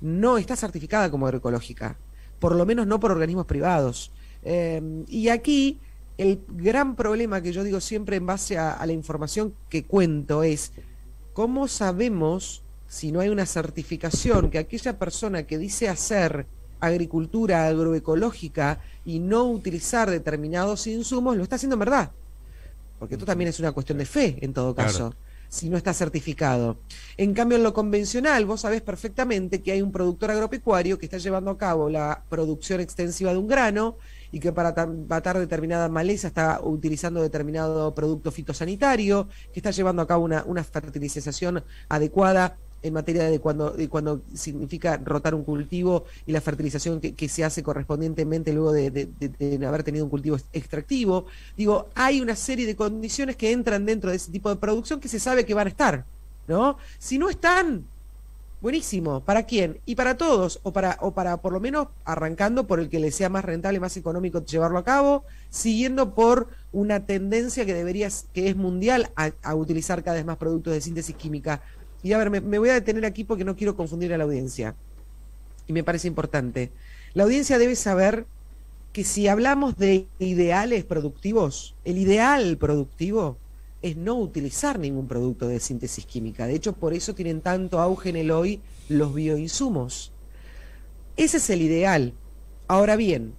No 0.00 0.38
está 0.38 0.56
certificada 0.56 1.10
como 1.10 1.26
agroecológica, 1.26 1.96
por 2.38 2.54
lo 2.54 2.66
menos 2.66 2.86
no 2.86 3.00
por 3.00 3.12
organismos 3.12 3.46
privados. 3.46 4.12
Em, 4.48 5.04
y 5.08 5.28
aquí 5.28 5.80
el 6.18 6.40
gran 6.48 6.94
problema 6.94 7.42
que 7.42 7.52
yo 7.52 7.64
digo 7.64 7.80
siempre 7.80 8.14
en 8.14 8.26
base 8.26 8.56
a, 8.56 8.86
la 8.86 8.92
información 8.92 9.52
que 9.68 9.82
cuento 9.82 10.44
es, 10.44 10.70
¿cómo 11.32 11.66
sabemos 11.66 12.62
si 12.88 13.10
no 13.10 13.18
hay 13.18 13.28
una 13.28 13.44
certificación 13.44 14.48
que 14.50 14.58
aquella 14.58 15.00
persona 15.00 15.42
que 15.42 15.58
dice 15.58 15.88
hacer 15.88 16.46
agricultura 16.78 17.66
agroecológica 17.66 18.80
y 19.04 19.18
no 19.18 19.44
utilizar 19.50 20.08
determinados 20.08 20.86
insumos 20.86 21.36
lo 21.36 21.42
está 21.42 21.56
haciendo 21.56 21.74
en 21.74 21.80
verdad? 21.80 22.12
Porque 23.00 23.16
esto 23.16 23.26
también 23.26 23.48
es 23.48 23.58
una 23.58 23.72
cuestión 23.72 23.98
de 23.98 24.06
fe 24.06 24.38
en 24.40 24.54
todo 24.54 24.76
caso. 24.76 25.12
si 25.48 25.68
no 25.68 25.76
está 25.76 25.92
certificado. 25.92 26.76
En 27.16 27.32
cambio, 27.32 27.56
en 27.56 27.62
lo 27.62 27.72
convencional, 27.72 28.44
vos 28.46 28.62
sabés 28.62 28.82
perfectamente 28.82 29.62
que 29.62 29.72
hay 29.72 29.82
un 29.82 29.92
productor 29.92 30.30
agropecuario 30.30 30.98
que 30.98 31.06
está 31.06 31.18
llevando 31.18 31.50
a 31.50 31.58
cabo 31.58 31.88
la 31.88 32.22
producción 32.28 32.80
extensiva 32.80 33.32
de 33.32 33.38
un 33.38 33.46
grano 33.46 33.96
y 34.36 34.38
que 34.38 34.52
para 34.52 34.74
matar 35.08 35.38
determinada 35.38 35.88
maleza 35.88 36.28
está 36.28 36.60
utilizando 36.62 37.22
determinado 37.22 37.94
producto 37.94 38.30
fitosanitario, 38.30 39.28
que 39.50 39.60
está 39.60 39.70
llevando 39.70 40.02
a 40.02 40.06
cabo 40.06 40.24
una, 40.24 40.62
fertilización 40.62 41.64
adecuada 41.88 42.58
en 42.82 42.92
materia 42.92 43.30
de 43.30 43.38
cuando, 43.38 43.70
de 43.70 43.88
cuando 43.88 44.20
significa 44.34 45.00
rotar 45.02 45.34
un 45.34 45.42
cultivo 45.42 46.04
y 46.26 46.32
la 46.32 46.42
fertilización 46.42 47.00
que, 47.00 47.28
se 47.30 47.44
hace 47.44 47.62
correspondientemente 47.62 48.52
luego 48.52 48.72
de, 48.72 49.08
haber 49.66 49.82
tenido 49.82 50.04
un 50.04 50.10
cultivo 50.10 50.36
extractivo. 50.52 51.24
Digo, 51.56 51.88
hay 51.94 52.20
una 52.20 52.36
serie 52.36 52.66
de 52.66 52.76
condiciones 52.76 53.36
que 53.36 53.52
entran 53.52 53.86
dentro 53.86 54.10
de 54.10 54.16
ese 54.16 54.30
tipo 54.30 54.50
de 54.50 54.56
producción 54.56 55.00
que 55.00 55.08
se 55.08 55.18
sabe 55.18 55.46
que 55.46 55.54
van 55.54 55.68
a 55.68 55.70
estar, 55.70 56.04
¿no? 56.46 56.76
Si 56.98 57.16
no 57.16 57.30
están, 57.30 57.84
buenísimo. 58.60 59.20
¿Para 59.20 59.44
quién? 59.44 59.80
Y 59.86 59.94
para 59.94 60.16
todos, 60.16 60.60
o 60.62 60.72
para, 60.72 60.98
o 61.00 61.12
para 61.12 61.36
por 61.38 61.52
lo 61.52 61.60
menos 61.60 61.88
arrancando 62.04 62.66
por 62.66 62.80
el 62.80 62.88
que 62.88 63.00
le 63.00 63.10
sea 63.10 63.28
más 63.28 63.44
rentable, 63.44 63.80
más 63.80 63.96
económico 63.96 64.44
llevarlo 64.44 64.78
a 64.78 64.84
cabo, 64.84 65.24
siguiendo 65.50 66.14
por 66.14 66.48
una 66.72 67.06
tendencia 67.06 67.64
que 67.66 67.74
debería, 67.74 68.08
que 68.32 68.48
es 68.48 68.56
mundial, 68.56 69.10
a 69.14 69.54
utilizar 69.54 70.02
cada 70.02 70.16
vez 70.16 70.24
más 70.24 70.36
productos 70.36 70.72
de 70.72 70.80
síntesis 70.80 71.16
química 71.16 71.62
y 72.06 72.12
a 72.12 72.18
ver, 72.18 72.30
me, 72.30 72.58
voy 72.58 72.68
a 72.68 72.74
detener 72.74 73.04
aquí 73.04 73.24
porque 73.24 73.42
no 73.42 73.56
quiero 73.56 73.74
confundir 73.74 74.14
a 74.14 74.18
la 74.18 74.22
audiencia. 74.22 74.76
Y 75.66 75.72
me 75.72 75.82
parece 75.82 76.06
importante. 76.06 76.70
La 77.14 77.24
audiencia 77.24 77.58
debe 77.58 77.74
saber 77.74 78.26
que 78.92 79.02
si 79.02 79.26
hablamos 79.26 79.76
de 79.76 80.06
ideales 80.20 80.84
productivos, 80.84 81.74
el 81.84 81.98
ideal 81.98 82.58
productivo 82.58 83.38
es 83.86 83.96
no 83.96 84.16
utilizar 84.16 84.78
ningún 84.78 85.06
producto 85.06 85.46
de 85.46 85.60
síntesis 85.60 86.04
química. 86.06 86.46
De 86.46 86.54
hecho, 86.54 86.72
por 86.72 86.92
eso 86.92 87.14
tienen 87.14 87.40
tanto 87.40 87.78
auge 87.78 88.10
en 88.10 88.16
el 88.16 88.30
hoy 88.32 88.60
los 88.88 89.14
bioinsumos. 89.14 90.12
Ese 91.16 91.36
es 91.36 91.50
el 91.50 91.62
ideal. 91.62 92.12
Ahora 92.66 92.96
bien, 92.96 93.34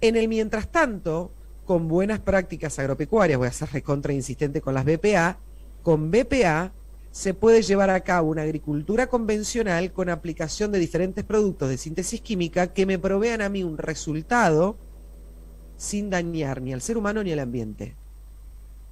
en 0.00 0.16
el 0.16 0.26
mientras 0.26 0.70
tanto, 0.72 1.30
con 1.64 1.86
buenas 1.86 2.18
prácticas 2.18 2.78
agropecuarias, 2.78 3.38
voy 3.38 3.46
a 3.46 3.52
ser 3.52 3.70
recontra 3.70 4.12
insistente 4.12 4.60
con 4.60 4.74
las 4.74 4.84
BPA, 4.84 5.38
con 5.82 6.10
BPA 6.10 6.72
se 7.12 7.32
puede 7.32 7.62
llevar 7.62 7.90
a 7.90 8.00
cabo 8.00 8.30
una 8.30 8.42
agricultura 8.42 9.06
convencional 9.06 9.92
con 9.92 10.08
aplicación 10.08 10.72
de 10.72 10.80
diferentes 10.80 11.24
productos 11.24 11.68
de 11.68 11.78
síntesis 11.78 12.20
química 12.20 12.72
que 12.72 12.86
me 12.86 12.98
provean 12.98 13.40
a 13.40 13.48
mí 13.48 13.62
un 13.62 13.78
resultado 13.78 14.76
sin 15.76 16.10
dañar 16.10 16.60
ni 16.60 16.72
al 16.72 16.82
ser 16.82 16.98
humano 16.98 17.22
ni 17.22 17.30
al 17.30 17.38
ambiente. 17.38 17.94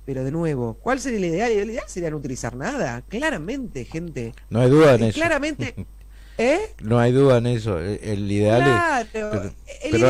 Pero 0.05 0.25
de 0.25 0.33
nuevo, 0.33 0.75
¿cuál 0.81 1.01
sería 1.01 1.19
el 1.19 1.25
ideal? 1.27 1.53
El 1.53 1.71
ideal 1.71 1.85
sería 1.87 2.11
no 2.11 2.17
utilizar 2.17 2.57
nada, 2.57 3.03
claramente, 3.09 3.85
gente. 3.85 4.35
No 4.51 4.61
hay 4.61 4.71
duda 4.71 4.95
en 4.97 5.05
eso. 5.05 5.15
Claramente. 5.19 5.75
¿Eh? 6.39 6.75
No 6.81 6.99
hay 6.99 7.13
duda 7.13 7.39
en 7.39 7.47
eso. 7.47 7.79
El, 7.79 8.31
ideal 8.31 8.63
es. 8.63 9.09
Pero, 9.13 10.03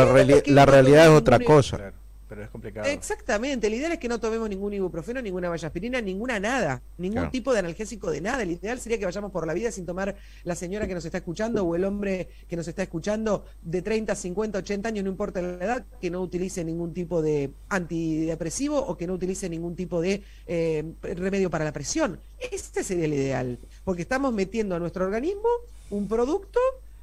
la, 0.46 0.66
realidad 0.66 1.06
es 1.06 1.10
otra 1.10 1.40
cosa 1.40 1.92
pero 2.32 2.44
es 2.44 2.50
complicado. 2.50 2.88
Exactamente, 2.88 3.66
el 3.66 3.74
ideal 3.74 3.92
es 3.92 3.98
que 3.98 4.08
no 4.08 4.18
tomemos 4.18 4.48
ningún 4.48 4.72
ibuprofeno, 4.72 5.20
ninguna 5.20 5.50
vallaspirina, 5.50 6.00
ninguna 6.00 6.40
nada, 6.40 6.80
ningún 6.96 7.30
tipo 7.30 7.52
de 7.52 7.58
analgésico 7.58 8.10
de 8.10 8.22
nada. 8.22 8.42
El 8.42 8.52
ideal 8.52 8.80
sería 8.80 8.98
que 8.98 9.04
vayamos 9.04 9.30
por 9.30 9.46
la 9.46 9.52
vida 9.52 9.70
sin 9.70 9.84
tomar 9.84 10.16
la 10.42 10.54
señora 10.54 10.88
que 10.88 10.94
nos 10.94 11.04
está 11.04 11.18
escuchando 11.18 11.62
o 11.62 11.76
el 11.76 11.84
hombre 11.84 12.30
que 12.48 12.56
nos 12.56 12.66
está 12.66 12.84
escuchando 12.84 13.44
de 13.60 13.82
30, 13.82 14.14
50, 14.14 14.60
80 14.60 14.88
años, 14.88 15.04
no 15.04 15.10
importa 15.10 15.42
la 15.42 15.62
edad, 15.62 15.84
que 16.00 16.08
no 16.08 16.22
utilice 16.22 16.64
ningún 16.64 16.94
tipo 16.94 17.20
de 17.20 17.50
antidepresivo 17.68 18.78
o 18.78 18.96
que 18.96 19.06
no 19.06 19.12
utilice 19.12 19.50
ningún 19.50 19.76
tipo 19.76 20.00
de 20.00 20.22
eh, 20.46 20.90
remedio 21.02 21.50
para 21.50 21.66
la 21.66 21.72
presión. 21.74 22.18
Este 22.38 22.82
sería 22.82 23.04
el 23.04 23.12
ideal, 23.12 23.58
porque 23.84 24.00
estamos 24.00 24.32
metiendo 24.32 24.74
a 24.74 24.78
nuestro 24.78 25.04
organismo 25.04 25.50
un 25.90 26.08
producto 26.08 26.60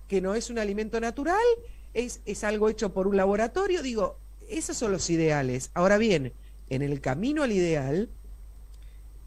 que 0.07 0.21
no 0.21 0.33
es 0.33 0.49
un 0.49 0.57
alimento 0.57 0.99
natural, 0.99 1.37
es, 1.93 2.21
es 2.25 2.43
algo 2.43 2.67
hecho 2.67 2.93
por 2.93 3.07
un 3.07 3.15
laboratorio, 3.15 3.83
digo, 3.83 4.17
esos 4.49 4.77
son 4.77 4.91
los 4.91 5.09
ideales. 5.09 5.71
Ahora 5.73 5.97
bien, 5.97 6.33
en 6.69 6.81
el 6.81 7.01
camino 7.01 7.43
al 7.43 7.51
ideal 7.51 8.09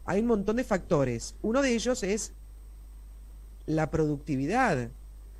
hay 0.05 0.21
un 0.21 0.27
montón 0.27 0.57
de 0.57 0.63
factores. 0.63 1.35
Uno 1.41 1.61
de 1.61 1.73
ellos 1.73 2.03
es 2.03 2.33
la 3.65 3.89
productividad. 3.89 4.89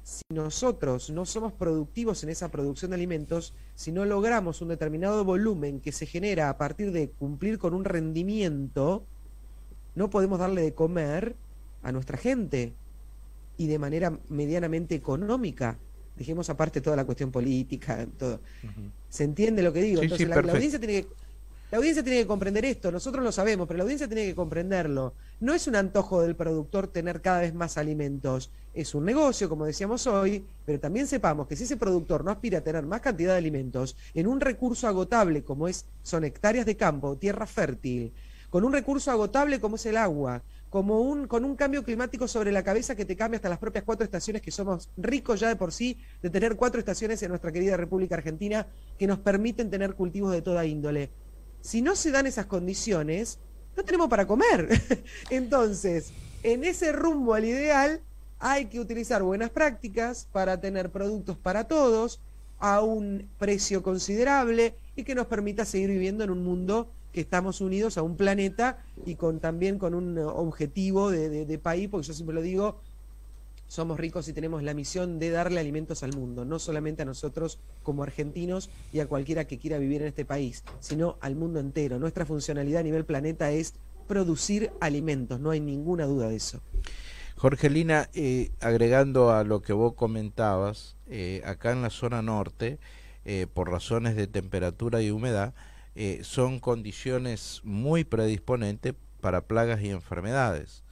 Si 0.04 0.24
nosotros 0.34 1.10
no 1.10 1.26
somos 1.26 1.54
productivos 1.54 2.24
en 2.24 2.30
esa 2.30 2.50
producción 2.52 2.92
de 2.92 2.96
alimentos, 2.96 3.54
si 3.76 3.92
no 3.92 4.06
logramos 4.06 4.62
un 4.62 4.68
determinado 4.70 5.24
volumen 5.24 5.80
que 5.80 5.92
se 5.92 6.06
genera 6.06 6.50
a 6.50 6.58
partir 6.58 6.92
de 6.92 7.10
cumplir 7.10 7.58
con 7.58 7.74
un 7.74 7.86
rendimiento, 7.86 9.06
no 9.96 10.10
podemos 10.10 10.40
darle 10.40 10.62
de 10.62 10.74
comer 10.74 11.36
a 11.84 11.92
nuestra 11.92 12.18
gente 12.18 12.74
y 13.58 13.68
de 13.68 13.80
manera 13.80 14.20
medianamente 14.30 14.96
económica 14.96 15.78
dejemos 16.16 16.50
aparte 16.50 16.82
toda 16.82 16.96
la 16.96 17.06
cuestión 17.06 17.32
política, 17.32 18.06
todo. 18.18 18.40
¿Se 19.10 19.24
entiende 19.24 19.62
lo 19.62 19.74
que 19.74 19.82
digo? 19.82 20.02
Entonces 20.02 20.28
la, 20.28 20.36
audiencia 20.36 20.80
tiene 20.80 21.04
que, 21.04 21.08
la 21.72 21.78
audiencia 21.78 22.04
tiene 22.04 22.20
que 22.20 22.28
comprender 22.28 22.66
esto, 22.66 22.92
nosotros 22.92 23.24
lo 23.24 23.32
sabemos, 23.32 23.68
pero 23.68 23.78
la 23.78 23.84
audiencia 23.84 24.08
tiene 24.08 24.26
que 24.26 24.36
comprenderlo. 24.36 25.14
No 25.40 25.54
es 25.54 25.68
un 25.68 25.76
antojo 25.76 26.22
del 26.22 26.36
productor 26.36 26.88
tener 26.88 27.22
cada 27.22 27.42
vez 27.42 27.54
más 27.54 27.78
alimentos, 27.78 28.52
es 28.74 28.96
un 28.96 29.06
negocio, 29.06 29.50
como 29.50 29.66
decíamos 29.66 30.06
hoy, 30.08 30.44
pero 30.66 30.80
también 30.80 31.08
sepamos 31.08 31.48
que 31.48 31.56
si 31.56 31.64
ese 31.64 31.78
productor 31.78 32.24
no 32.24 32.32
aspira 32.32 32.60
a 32.60 32.62
tener 32.62 32.86
más 32.86 33.02
cantidad 33.02 33.32
de 33.34 33.38
alimentos 33.38 33.96
en 34.14 34.28
un 34.28 34.40
recurso 34.40 34.88
agotable 34.88 35.44
como 35.44 35.68
es, 35.68 35.86
son 36.02 36.24
hectáreas 36.24 36.66
de 36.66 36.78
campo, 36.78 37.18
tierra 37.18 37.46
fértil, 37.46 38.12
con 38.50 38.64
un 38.64 38.72
recurso 38.72 39.10
agotable 39.10 39.60
como 39.60 39.76
es 39.78 39.86
el 39.88 39.98
agua, 39.98 40.44
como 40.74 41.02
un, 41.02 41.28
con 41.28 41.46
un 41.46 41.56
cambio 41.56 41.84
climático 41.84 42.28
sobre 42.28 42.52
la 42.52 42.64
cabeza 42.64 42.96
que 42.96 43.06
te 43.06 43.16
cambia 43.16 43.36
hasta 43.36 43.48
las 43.48 43.60
propias 43.60 43.84
cuatro 43.84 44.04
estaciones, 44.04 44.42
que 44.42 44.50
somos 44.50 44.90
ricos 44.98 45.40
ya 45.40 45.48
de 45.48 45.56
por 45.56 45.72
sí 45.72 46.00
de 46.24 46.32
tener 46.32 46.56
cuatro 46.56 46.80
estaciones 46.80 47.22
en 47.22 47.30
nuestra 47.30 47.52
querida 47.52 47.78
República 47.78 48.16
Argentina 48.16 48.66
que 48.98 49.06
nos 49.06 49.20
permiten 49.20 49.70
tener 49.70 49.94
cultivos 49.94 50.32
de 50.32 50.42
toda 50.42 50.66
índole. 50.66 51.12
Si 51.62 51.84
no 51.84 51.96
se 51.96 52.10
dan 52.10 52.26
esas 52.26 52.48
condiciones, 52.48 53.38
no 53.78 53.84
tenemos 53.84 54.10
para 54.10 54.26
comer. 54.26 54.68
Entonces, 55.30 56.12
en 56.42 56.64
ese 56.64 56.92
rumbo 56.92 57.36
al 57.36 57.46
ideal, 57.46 58.02
hay 58.40 58.66
que 58.66 58.80
utilizar 58.80 59.22
buenas 59.22 59.52
prácticas 59.52 60.28
para 60.32 60.60
tener 60.60 60.90
productos 60.90 61.38
para 61.38 61.66
todos 61.66 62.20
a 62.58 62.82
un 62.82 63.30
precio 63.38 63.84
considerable 63.84 64.74
y 64.96 65.04
que 65.04 65.14
nos 65.14 65.28
permita 65.28 65.66
seguir 65.66 65.92
viviendo 65.92 66.24
en 66.24 66.32
un 66.32 66.44
mundo 66.44 66.90
que 67.14 67.22
estamos 67.22 67.62
unidos 67.62 67.98
a 67.98 68.02
un 68.02 68.18
planeta 68.18 68.84
y 69.06 69.16
con 69.16 69.40
también 69.40 69.78
con 69.78 69.94
un 69.94 70.18
objetivo 70.18 71.12
de, 71.12 71.60
país, 71.60 71.88
porque 71.88 72.08
yo 72.08 72.14
siempre 72.14 72.36
lo 72.36 72.42
digo, 72.42 72.82
somos 73.68 74.00
ricos 74.00 74.28
y 74.28 74.34
tenemos 74.34 74.64
la 74.64 74.74
misión 74.74 75.20
de 75.20 75.30
darle 75.30 75.60
alimentos 75.60 76.04
al 76.04 76.16
mundo, 76.16 76.44
no 76.44 76.60
solamente 76.60 77.04
a 77.04 77.06
nosotros 77.06 77.60
como 77.84 78.04
argentinos 78.04 78.70
y 78.92 79.00
a 79.00 79.08
cualquiera 79.08 79.46
que 79.46 79.60
quiera 79.60 79.78
vivir 79.78 80.02
en 80.02 80.10
este 80.10 80.26
país, 80.26 80.64
sino 80.80 81.18
al 81.22 81.36
mundo 81.36 81.60
entero. 81.60 82.00
Nuestra 82.00 82.26
funcionalidad 82.26 82.82
a 82.82 82.84
nivel 82.84 83.06
planeta 83.06 83.52
es 83.52 83.76
producir 84.08 84.72
alimentos, 84.82 85.40
no 85.40 85.52
hay 85.52 85.60
ninguna 85.60 86.06
duda 86.06 86.30
de 86.30 86.36
eso. 86.36 86.62
Jorgelina, 87.36 88.10
eh, 88.14 88.52
agregando 88.60 89.32
a 89.32 89.44
lo 89.44 89.62
que 89.62 89.74
vos 89.74 89.94
comentabas, 89.94 90.98
eh, 91.08 91.42
acá 91.46 91.72
en 91.72 91.82
la 91.82 91.90
zona 91.90 92.22
norte, 92.22 92.80
eh, 93.26 93.48
por 93.54 93.70
razones 93.70 94.16
de 94.16 94.28
temperatura 94.28 95.02
y 95.02 95.12
humedad, 95.12 95.54
eh, 95.96 96.22
son 96.24 96.60
condiciones 96.60 97.62
muy 97.64 98.04
predisponentes 98.04 98.96
para 99.22 99.42
plagas 99.42 99.82
y 99.82 99.90
enfermedades. 99.90 100.84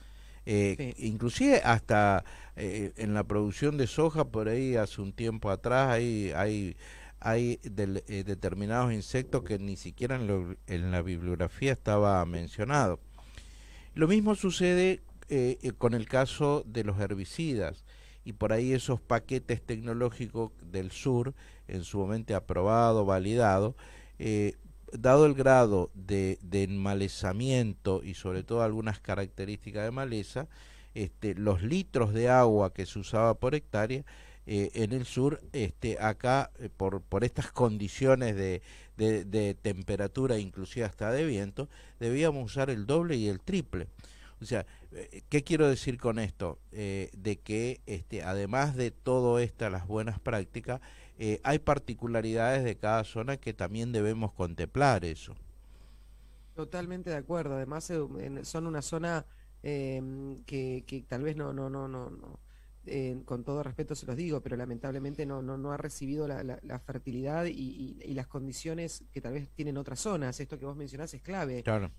Eh, 0.46 0.96
inclusive 0.98 1.62
hasta 1.64 2.24
eh, 2.56 2.94
en 2.98 3.14
la 3.14 3.24
producción 3.24 3.78
de 3.78 3.88
soja, 3.88 4.26
por 4.26 4.50
ahí 4.50 4.76
hace 4.76 5.02
un 5.02 5.14
tiempo 5.14 5.50
atrás, 5.50 5.90
hay, 5.90 6.32
hay, 6.36 6.78
hay 7.20 7.60
determinados 7.64 8.92
insectos 8.94 9.44
que 9.44 9.60
ni 9.60 9.76
siquiera 9.76 10.16
en, 10.16 10.58
en, 10.68 10.92
la 10.92 11.02
bibliografía 11.02 11.74
estaba 11.74 12.26
mencionado. 12.26 13.00
Lo 13.94 14.08
mismo 14.08 14.36
sucede 14.36 15.02
con 15.78 15.94
el 15.94 16.08
caso 16.08 16.64
de 16.66 16.84
los 16.84 17.00
herbicidas 17.00 17.86
y 18.24 18.34
por 18.34 18.54
ahí 18.54 18.74
esos 18.74 19.02
paquetes 19.02 19.62
tecnológicos 19.62 20.52
del 20.62 20.92
sur, 20.92 21.34
en 21.68 21.84
su 21.84 22.00
momento 22.00 22.36
aprobado, 22.36 23.06
validado, 23.06 23.76
eh, 24.20 24.56
dado 24.92 25.26
el 25.26 25.34
grado 25.34 25.92
de, 25.94 26.38
enmalezamiento 26.52 28.02
y 28.04 28.14
sobre 28.14 28.44
todo 28.44 28.64
algunas 28.64 29.00
características 29.00 29.84
de 29.84 29.92
maleza, 29.92 30.48
este, 30.94 31.36
los 31.36 31.62
litros 31.62 32.14
de 32.14 32.30
agua 32.30 32.74
que 32.74 32.86
se 32.86 33.00
usaba 33.00 33.34
por 33.36 33.56
hectárea 33.56 34.04
eh, 34.48 34.72
en 34.74 34.92
el 34.92 35.06
sur, 35.06 35.40
este, 35.54 35.98
acá 36.00 36.52
eh, 36.60 36.70
por, 36.76 37.02
por 37.02 37.24
estas 37.24 37.52
condiciones 37.52 38.36
de, 38.36 38.62
de, 38.98 39.56
temperatura, 39.62 40.38
inclusive 40.40 40.86
hasta 40.86 41.12
de 41.12 41.26
viento, 41.26 41.70
debíamos 42.00 42.46
usar 42.46 42.70
el 42.70 42.86
doble 42.86 43.16
y 43.16 43.28
el 43.28 43.40
triple. 43.40 43.88
O 44.42 44.46
sea, 44.46 44.66
eh, 44.92 45.22
¿qué 45.30 45.44
quiero 45.44 45.70
decir 45.70 45.98
con 45.98 46.20
esto? 46.20 46.60
de 46.72 47.40
que 47.44 47.82
este, 47.86 48.24
además 48.24 48.76
de 48.76 48.92
todo 48.92 49.40
esto, 49.40 49.70
las 49.70 49.88
buenas 49.88 50.20
prácticas, 50.20 50.82
eh, 51.24 51.40
hay 51.44 51.60
particularidades 51.60 52.64
de 52.64 52.78
cada 52.78 53.04
zona 53.04 53.38
que 53.38 53.54
también 53.54 53.92
debemos 53.92 54.34
contemplar 54.34 55.06
eso. 55.06 55.36
Totalmente 56.56 57.12
de 57.12 57.16
acuerdo. 57.16 57.58
Además, 57.58 57.88
eh, 57.92 58.00
son 58.42 58.66
una 58.66 58.82
zona 58.82 59.28
em, 59.62 60.44
que, 60.46 60.84
que 60.88 61.04
tal 61.04 61.22
vez 61.22 61.36
no, 61.36 61.54
no, 61.54 61.70
no, 61.70 61.88
no, 61.88 62.10
no 62.10 62.40
eh, 62.88 63.22
con 63.24 63.44
todo 63.44 63.62
respeto 63.62 63.94
se 63.94 64.08
los 64.08 64.16
digo, 64.16 64.42
pero 64.42 64.56
lamentablemente 64.56 65.28
no, 65.28 65.44
no, 65.44 65.60
no 65.60 65.72
ha 65.72 65.78
recibido 65.78 66.28
la, 66.28 66.44
la, 66.44 66.58
la 66.64 66.80
fertilidad 66.80 67.46
y, 67.46 67.52
y, 67.52 68.00
y, 68.04 68.16
las 68.16 68.26
condiciones 68.26 69.04
que 69.12 69.22
tal 69.22 69.34
vez 69.34 69.48
tienen 69.50 69.78
otras 69.78 70.00
zonas. 70.00 70.40
Esto 70.40 70.58
que 70.58 70.66
vos 70.66 70.76
mencionás 70.76 71.14
es 71.14 71.22
clave. 71.22 71.62
Claro. 71.62 71.92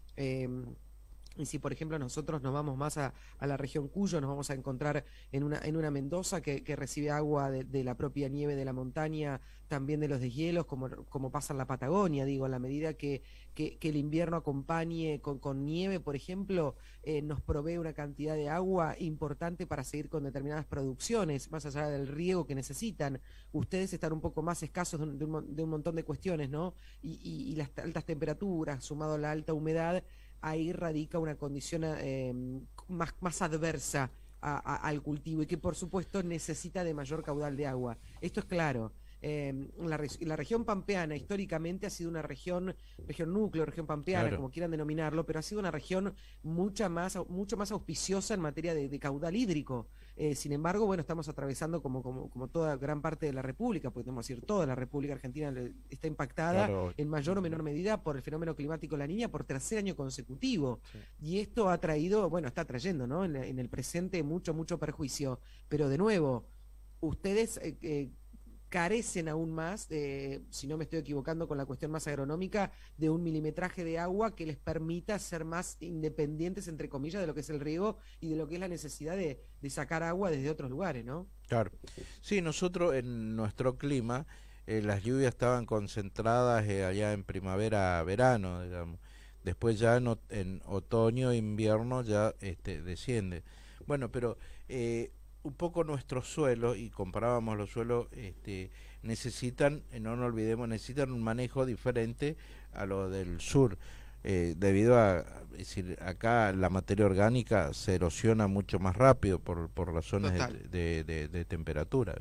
Y 1.36 1.46
si, 1.46 1.58
por 1.58 1.72
ejemplo, 1.72 1.98
nosotros 1.98 2.42
nos 2.42 2.52
vamos 2.52 2.76
más 2.76 2.98
a, 2.98 3.14
la 3.40 3.56
región 3.56 3.88
Cuyo, 3.88 4.20
nos 4.20 4.28
vamos 4.28 4.50
a 4.50 4.54
encontrar 4.54 5.04
en 5.30 5.44
una, 5.44 5.58
en 5.58 5.76
una 5.76 5.90
Mendoza 5.90 6.40
que, 6.40 6.62
que 6.62 6.76
recibe 6.76 7.10
agua 7.10 7.50
de, 7.50 7.84
la 7.84 7.96
propia 7.96 8.28
nieve 8.28 8.54
de 8.54 8.64
la 8.64 8.72
montaña, 8.72 9.40
también 9.68 10.00
de 10.00 10.08
los 10.08 10.20
deshielos, 10.20 10.66
como, 10.66 10.90
como 11.06 11.30
pasa 11.30 11.54
en 11.54 11.58
la 11.58 11.66
Patagonia, 11.66 12.24
digo, 12.24 12.44
en 12.44 12.52
la 12.52 12.58
medida 12.58 12.94
que, 12.94 13.22
que, 13.54 13.78
el 13.80 13.96
invierno 13.96 14.36
acompañe 14.36 15.20
con, 15.20 15.38
con 15.38 15.64
nieve, 15.64 15.98
por 15.98 16.14
ejemplo, 16.14 16.76
eh, 17.02 17.22
nos 17.22 17.40
provee 17.40 17.78
una 17.78 17.94
cantidad 17.94 18.34
de 18.34 18.48
agua 18.48 18.96
importante 18.98 19.66
para 19.66 19.82
seguir 19.82 20.08
con 20.08 20.24
determinadas 20.24 20.66
producciones, 20.66 21.50
más 21.50 21.64
allá 21.64 21.88
del 21.88 22.06
riego 22.06 22.46
que 22.46 22.54
necesitan. 22.54 23.20
Ustedes 23.52 23.92
están 23.94 24.12
un 24.12 24.20
poco 24.20 24.42
más 24.42 24.62
escasos 24.62 25.00
de 25.18 25.24
un 25.24 25.70
montón 25.70 25.96
de 25.96 26.04
cuestiones, 26.04 26.50
¿no? 26.50 26.74
Y, 27.02 27.18
y, 27.22 27.52
y 27.52 27.56
las 27.56 27.70
altas 27.78 28.04
temperaturas, 28.04 28.84
sumado 28.84 29.14
a 29.14 29.18
la 29.18 29.30
alta 29.30 29.54
humedad, 29.54 30.04
ahí 30.42 30.72
radica 30.72 31.18
una 31.18 31.36
condición 31.36 31.84
eh, 31.84 32.34
más, 32.88 33.14
más 33.20 33.40
adversa 33.40 34.10
a, 34.40 34.74
a, 34.74 34.76
al 34.88 35.00
cultivo 35.02 35.42
y 35.42 35.46
que 35.46 35.56
por 35.56 35.74
supuesto 35.74 36.22
necesita 36.22 36.84
de 36.84 36.92
mayor 36.92 37.22
caudal 37.22 37.56
de 37.56 37.66
agua. 37.66 37.96
Esto 38.20 38.40
es 38.40 38.46
claro. 38.46 38.92
Eh, 39.24 39.68
la, 39.78 40.00
la, 40.20 40.36
región 40.36 40.64
pampeana 40.64 41.14
históricamente 41.14 41.86
ha 41.86 41.90
sido 41.90 42.10
una 42.10 42.22
región, 42.22 42.74
región 43.06 43.32
núcleo, 43.32 43.64
región 43.64 43.86
pampeana, 43.86 44.24
claro. 44.24 44.36
como 44.38 44.50
quieran 44.50 44.72
denominarlo, 44.72 45.24
pero 45.24 45.38
ha 45.38 45.42
sido 45.42 45.60
una 45.60 45.70
región 45.70 46.12
mucha 46.42 46.88
más, 46.88 47.16
mucho 47.28 47.56
más 47.56 47.70
auspiciosa 47.70 48.34
en 48.34 48.40
materia 48.40 48.74
de, 48.74 48.88
de 48.88 48.98
caudal 48.98 49.36
hídrico. 49.36 49.86
Eh, 50.16 50.34
sin 50.34 50.52
embargo, 50.52 50.86
bueno, 50.86 51.00
estamos 51.00 51.28
atravesando 51.28 51.82
como, 51.82 52.02
como, 52.02 52.28
como, 52.28 52.48
toda 52.48 52.76
gran 52.76 53.00
parte 53.00 53.26
de 53.26 53.32
la 53.32 53.40
República, 53.40 53.90
podemos 53.90 54.26
decir 54.26 54.44
toda 54.44 54.66
la 54.66 54.74
República 54.74 55.14
Argentina 55.14 55.52
está 55.88 56.06
impactada 56.06 56.66
claro. 56.66 56.94
en 56.96 57.08
mayor 57.08 57.38
o 57.38 57.40
menor 57.40 57.62
medida 57.62 58.02
por 58.02 58.16
el 58.16 58.22
fenómeno 58.22 58.54
climático 58.54 58.96
La 58.96 59.06
Niña 59.06 59.28
por 59.28 59.44
tercer 59.44 59.78
año 59.78 59.96
consecutivo. 59.96 60.80
Sí. 60.92 60.98
Y 61.20 61.38
esto 61.40 61.70
ha 61.70 61.78
traído, 61.78 62.28
bueno, 62.28 62.48
está 62.48 62.64
trayendo, 62.64 63.06
¿no? 63.06 63.24
En, 63.24 63.36
en, 63.36 63.58
el 63.58 63.68
presente 63.70 64.22
mucho, 64.22 64.52
mucho 64.52 64.78
perjuicio. 64.78 65.40
Pero 65.68 65.88
de 65.88 65.96
nuevo, 65.96 66.44
ustedes 67.02 67.58
eh, 67.58 67.76
eh, 67.82 68.10
carecen 68.72 69.28
aún 69.28 69.52
más, 69.52 69.86
si 70.48 70.66
no 70.66 70.78
me 70.78 70.84
estoy 70.84 71.00
equivocando 71.00 71.46
con 71.46 71.58
la 71.58 71.66
cuestión 71.66 71.90
más 71.90 72.06
agronómica, 72.06 72.72
de 72.96 73.10
un 73.10 73.22
milimetraje 73.22 73.84
de 73.84 73.98
agua 73.98 74.34
que 74.34 74.46
les 74.46 74.56
permita 74.56 75.18
ser 75.18 75.44
más 75.44 75.76
independientes, 75.80 76.68
entre 76.68 76.88
comillas, 76.88 77.20
de 77.20 77.26
lo 77.26 77.34
que 77.34 77.40
es 77.40 77.50
el 77.50 77.60
riego 77.60 77.98
y 78.18 78.30
de 78.30 78.36
lo 78.36 78.48
que 78.48 78.54
es 78.54 78.60
la 78.60 78.68
necesidad 78.68 79.14
de, 79.14 79.44
sacar 79.68 80.02
agua 80.02 80.30
desde 80.30 80.48
otros 80.48 80.70
lugares, 80.70 81.04
¿no? 81.04 81.28
Claro. 81.48 81.70
Sí, 82.22 82.40
nosotros 82.40 82.94
en 82.94 83.36
nuestro 83.36 83.76
clima, 83.76 84.26
eh, 84.66 84.80
las 84.80 85.02
lluvias 85.02 85.34
estaban 85.34 85.66
concentradas 85.66 86.66
eh, 86.66 86.86
allá 86.86 87.12
en 87.12 87.24
primavera-verano, 87.24 88.62
digamos. 88.62 89.00
Después 89.44 89.78
ya 89.78 89.98
en, 89.98 90.08
en 90.30 90.62
otoño, 90.64 91.34
invierno 91.34 92.02
ya 92.02 92.34
este, 92.40 92.80
desciende. 92.80 93.42
Bueno, 93.86 94.10
pero 94.10 94.38
eh, 94.68 95.12
un 95.42 95.54
poco 95.54 95.84
nuestros 95.84 96.28
suelos, 96.28 96.76
y 96.76 96.90
comparábamos 96.90 97.56
los 97.56 97.70
suelos, 97.70 98.06
este, 98.12 98.70
necesitan, 99.02 99.82
eh, 99.90 100.00
no 100.00 100.16
nos 100.16 100.26
olvidemos, 100.26 100.68
necesitan 100.68 101.10
un 101.12 101.22
manejo 101.22 101.66
diferente 101.66 102.36
a 102.72 102.86
lo 102.86 103.10
del 103.10 103.40
sur. 103.40 103.78
Eh, 104.24 104.54
debido 104.56 104.96
a, 104.96 105.24
es 105.52 105.58
decir, 105.58 105.98
acá 106.00 106.52
la 106.52 106.70
materia 106.70 107.06
orgánica 107.06 107.74
se 107.74 107.96
erosiona 107.96 108.46
mucho 108.46 108.78
más 108.78 108.94
rápido 108.94 109.40
por, 109.40 109.68
por 109.68 109.92
razones 109.92 110.32
de, 110.34 110.68
de, 110.68 111.04
de, 111.04 111.28
de, 111.28 111.44
temperatura. 111.44 112.14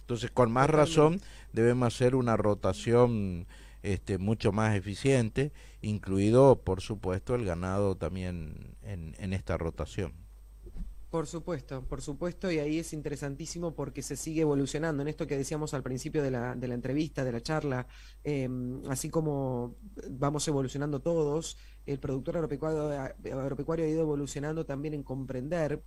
Entonces, 0.00 0.30
con 0.30 0.52
más 0.52 0.68
razón, 0.68 1.20
debemos 1.52 1.94
hacer 1.94 2.14
una 2.14 2.36
rotación 2.36 3.46
este, 3.82 4.18
mucho 4.18 4.52
más 4.52 4.76
eficiente, 4.76 5.52
incluido, 5.80 6.60
por 6.60 6.82
supuesto, 6.82 7.34
el 7.34 7.46
ganado 7.46 7.96
también 7.96 8.76
en, 8.82 9.14
en 9.18 9.32
esta 9.32 9.56
rotación. 9.56 10.12
Por 11.10 11.26
supuesto, 11.26 11.82
por 11.88 12.02
supuesto, 12.02 12.52
y 12.52 12.60
ahí 12.60 12.78
es 12.78 12.92
interesantísimo 12.92 13.74
porque 13.74 14.00
se 14.00 14.14
sigue 14.16 14.42
evolucionando. 14.42 15.02
En 15.02 15.08
esto 15.08 15.26
que 15.26 15.36
decíamos 15.36 15.74
al 15.74 15.82
principio 15.82 16.22
de 16.22 16.30
la, 16.30 16.52
entrevista, 16.52 17.24
de 17.24 17.32
la 17.32 17.40
charla, 17.40 17.88
eh, 18.22 18.48
así 18.88 19.10
como 19.10 19.74
vamos 20.08 20.46
evolucionando 20.46 21.00
todos, 21.00 21.56
el 21.84 21.98
productor 21.98 22.36
agropecuario, 22.36 22.92
agropecuario 23.36 23.86
ha 23.86 23.88
ido 23.88 24.02
evolucionando 24.02 24.64
también 24.64 24.94
en 24.94 25.02
comprender 25.02 25.82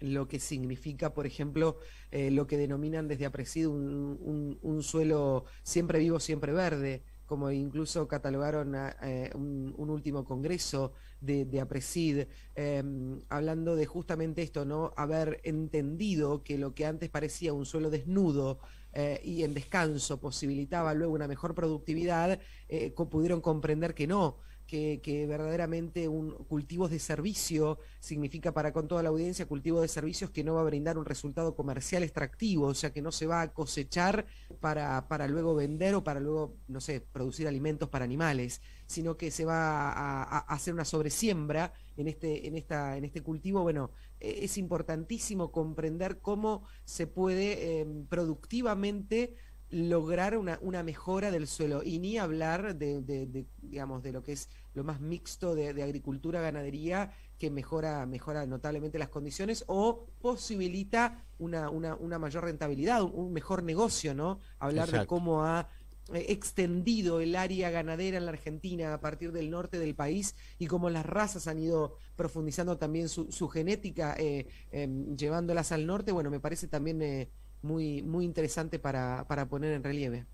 lo 0.00 0.26
que 0.26 0.40
significa, 0.40 1.12
por 1.12 1.26
ejemplo, 1.26 1.78
eh, 2.10 2.30
lo 2.30 2.46
que 2.46 2.56
denominan 2.56 3.08
desde 3.08 3.26
Apresido 3.26 3.72
un, 3.72 4.18
un, 4.22 4.58
un 4.62 4.82
suelo 4.82 5.44
siempre 5.62 5.98
vivo, 5.98 6.18
siempre 6.18 6.52
verde, 6.52 7.04
como 7.26 7.50
incluso 7.50 8.06
catalogaron 8.06 8.74
eh, 9.02 9.30
un, 9.34 9.74
último 9.90 10.24
congreso 10.24 10.92
de, 11.20 11.44
de 11.44 11.60
APRESID, 11.60 12.26
eh, 12.54 12.82
hablando 13.28 13.76
de 13.76 13.86
justamente 13.86 14.42
esto, 14.42 14.64
¿no? 14.64 14.92
Haber 14.96 15.40
entendido 15.44 16.42
que 16.42 16.58
lo 16.58 16.74
que 16.74 16.86
antes 16.86 17.10
parecía 17.10 17.52
un 17.52 17.66
suelo 17.66 17.90
desnudo 17.90 18.58
eh, 18.96 19.20
y 19.24 19.42
en 19.42 19.54
descanso 19.54 20.20
posibilitaba 20.20 20.94
luego 20.94 21.14
una 21.14 21.26
mejor 21.26 21.54
productividad, 21.54 22.38
eh, 22.68 22.92
pudieron 22.92 23.40
comprender 23.40 23.94
que 23.94 24.06
no. 24.06 24.38
Que, 24.66 25.26
verdaderamente 25.28 26.08
un 26.08 26.32
cultivos 26.48 26.90
de 26.90 26.98
servicio 26.98 27.78
significa 28.00 28.52
para 28.52 28.72
con 28.72 28.88
toda 28.88 29.04
la 29.04 29.10
audiencia 29.10 29.46
cultivo 29.46 29.80
de 29.80 29.86
servicios 29.86 30.30
que 30.30 30.42
no 30.42 30.54
va 30.54 30.62
a 30.62 30.64
brindar 30.64 30.98
un 30.98 31.04
resultado 31.04 31.54
comercial 31.54 32.02
extractivo, 32.02 32.66
o 32.66 32.74
sea 32.74 32.92
que 32.92 33.00
no 33.00 33.12
se 33.12 33.26
va 33.26 33.42
a 33.42 33.52
cosechar 33.52 34.26
para, 34.60 35.06
para 35.06 35.28
luego 35.28 35.54
vender 35.54 35.94
o 35.94 36.02
para 36.02 36.18
luego, 36.18 36.56
no 36.66 36.80
sé, 36.80 37.00
producir 37.00 37.46
alimentos 37.46 37.88
para 37.88 38.04
animales, 38.04 38.60
sino 38.86 39.16
que 39.16 39.30
se 39.30 39.44
va 39.44 39.90
a, 39.90 40.38
hacer 40.40 40.74
una 40.74 40.84
sobresiembra 40.84 41.72
en 41.96 42.08
este, 42.08 42.48
en 42.48 42.56
esta, 42.56 42.96
en 42.96 43.04
este 43.04 43.22
cultivo. 43.22 43.62
Bueno, 43.62 43.90
eh, 44.20 44.40
es 44.42 44.58
importantísimo 44.58 45.52
comprender 45.52 46.18
cómo 46.20 46.64
se 46.84 47.06
puede 47.06 47.80
eh, 47.80 47.86
productivamente 48.08 49.34
lograr 49.70 50.36
una, 50.36 50.58
una, 50.62 50.82
mejora 50.82 51.30
del 51.30 51.46
suelo 51.46 51.82
y 51.82 51.98
ni 51.98 52.18
hablar 52.18 52.76
de, 52.76 53.00
de, 53.00 53.26
de, 53.26 53.46
digamos 53.62 54.02
de 54.02 54.12
lo 54.12 54.22
que 54.22 54.32
es 54.32 54.48
lo 54.74 54.84
más 54.84 55.00
mixto 55.00 55.54
de, 55.54 55.72
de, 55.74 55.82
agricultura 55.82 56.40
ganadería 56.40 57.12
que 57.38 57.50
mejora 57.50 58.06
mejora 58.06 58.46
notablemente 58.46 58.98
las 58.98 59.08
condiciones 59.08 59.64
o 59.66 60.06
posibilita 60.20 61.24
una, 61.38 61.70
una, 61.70 61.94
una 61.96 62.18
mayor 62.18 62.44
rentabilidad 62.44 63.02
un, 63.02 63.12
un, 63.14 63.32
mejor 63.32 63.62
negocio 63.62 64.14
no 64.14 64.38
hablar 64.58 64.88
Exacto. 64.88 65.00
de 65.00 65.06
cómo 65.06 65.44
ha 65.44 65.68
eh, 66.12 66.26
extendido 66.28 67.20
el 67.20 67.34
área 67.34 67.70
ganadera 67.70 68.18
en 68.18 68.26
la 68.26 68.32
Argentina 68.32 68.92
a 68.92 69.00
partir 69.00 69.32
del 69.32 69.50
norte 69.50 69.78
del 69.78 69.94
país 69.94 70.36
y 70.58 70.66
cómo 70.66 70.90
las 70.90 71.06
razas 71.06 71.48
han 71.48 71.58
ido 71.58 71.96
profundizando 72.14 72.76
también 72.76 73.08
su, 73.08 73.32
su 73.32 73.48
genética 73.48 74.14
eh, 74.18 74.46
eh, 74.70 74.88
llevándolas 75.16 75.72
al 75.72 75.86
norte 75.86 76.12
bueno 76.12 76.30
me 76.30 76.40
parece 76.40 76.68
también 76.68 77.00
eh, 77.00 77.30
muy, 77.64 78.02
muy 78.02 78.24
interesante 78.24 78.78
para, 78.78 79.24
para 79.26 79.46
poner 79.46 79.72
en 79.72 79.82
relieve. 79.82 80.24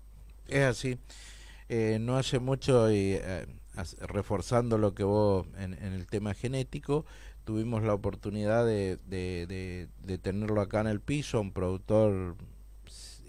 Es 0.47 0.63
así. 0.63 0.99
Eh, 1.69 1.97
no 1.99 2.17
hace 2.17 2.39
mucho, 2.39 2.91
y 2.91 3.13
eh, 3.13 3.47
reforzando 4.01 4.77
lo 4.77 4.93
que 4.93 5.03
vos 5.03 5.47
en, 5.57 5.73
en, 5.73 5.93
el 5.93 6.05
tema 6.05 6.33
genético, 6.33 7.05
tuvimos 7.45 7.81
la 7.83 7.93
oportunidad 7.93 8.65
de, 8.65 8.97
de, 9.07 9.47
de, 9.47 9.87
de 10.03 10.17
tenerlo 10.17 10.61
acá 10.61 10.81
en 10.81 10.87
el 10.87 10.99
piso, 10.99 11.41
un 11.41 11.53
productor 11.53 12.35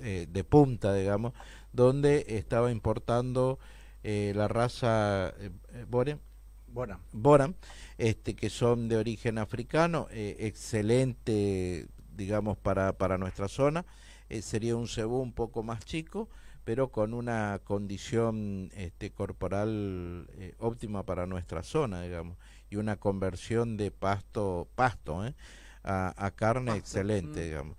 eh, 0.04 0.26
de 0.28 0.42
punta, 0.42 0.92
digamos, 0.94 1.32
donde 1.72 2.24
estaba 2.26 2.72
importando 2.72 3.60
eh, 4.02 4.32
la 4.34 4.48
raza 4.48 5.32
eh, 5.38 5.50
Bore, 5.88 6.18
Boran, 6.66 6.98
Boran 7.12 7.54
este, 7.98 8.34
que 8.34 8.50
son 8.50 8.88
de 8.88 8.96
origen 8.96 9.38
africano, 9.38 10.08
excelente 10.10 11.86
digamos, 12.16 12.56
para, 12.58 12.92
para 12.92 13.18
nuestra 13.18 13.48
zona. 13.48 13.84
Eh, 14.28 14.42
sería 14.42 14.76
un 14.76 14.88
cebú 14.88 15.18
un 15.18 15.32
poco 15.32 15.62
más 15.62 15.84
chico, 15.84 16.28
pero 16.64 16.88
con 16.88 17.14
una 17.14 17.60
condición 17.64 18.70
este, 18.74 19.10
corporal 19.10 20.28
eh, 20.34 20.54
óptima 20.58 21.04
para 21.04 21.26
nuestra 21.26 21.62
zona, 21.62 22.02
digamos, 22.02 22.36
y 22.70 22.76
una 22.76 22.96
conversión 22.96 23.76
de 23.76 23.90
pasto, 23.90 24.68
pasto, 24.74 25.26
¿eh? 25.26 25.34
a, 25.82 26.14
a, 26.16 26.30
carne 26.30 26.72
pasto. 26.72 26.78
excelente, 26.78 27.40
mm. 27.40 27.44
digamos. 27.44 27.76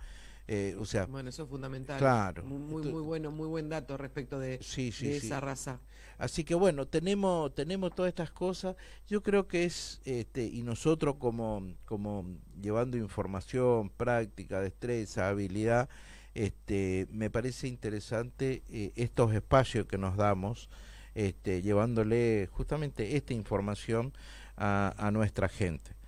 Eh, 0.47 0.75
o 0.77 0.85
sea, 0.85 1.05
bueno, 1.05 1.29
eso 1.29 1.43
es 1.43 1.49
fundamental. 1.49 1.97
Claro. 1.97 2.43
Muy, 2.43 2.83
muy, 2.83 3.01
bueno, 3.01 3.31
muy 3.31 3.47
buen 3.47 3.69
dato 3.69 3.95
respecto 3.95 4.39
de, 4.39 4.59
sí, 4.61 4.91
sí, 4.91 5.07
de 5.07 5.19
sí. 5.19 5.27
esa 5.27 5.39
raza. 5.39 5.79
Así 6.17 6.43
que 6.43 6.55
bueno, 6.55 6.87
tenemos, 6.87 7.53
tenemos 7.53 7.93
todas 7.93 8.09
estas 8.09 8.31
cosas. 8.31 8.75
Yo 9.07 9.23
creo 9.23 9.47
que 9.47 9.65
es, 9.65 10.01
este, 10.05 10.45
y 10.45 10.61
nosotros 10.63 11.15
como, 11.17 11.73
como 11.85 12.25
llevando 12.61 12.97
información, 12.97 13.89
práctica, 13.89 14.61
destreza, 14.61 15.29
habilidad, 15.29 15.89
este, 16.33 17.07
me 17.11 17.29
parece 17.29 17.67
interesante 17.67 18.63
eh, 18.69 18.91
estos 18.95 19.33
espacios 19.33 19.85
que 19.85 19.97
nos 19.97 20.17
damos, 20.17 20.69
este, 21.15 21.61
llevándole 21.61 22.47
justamente 22.51 23.15
esta 23.15 23.33
información 23.33 24.13
a, 24.57 24.93
a 24.97 25.11
nuestra 25.11 25.47
gente. 25.47 26.02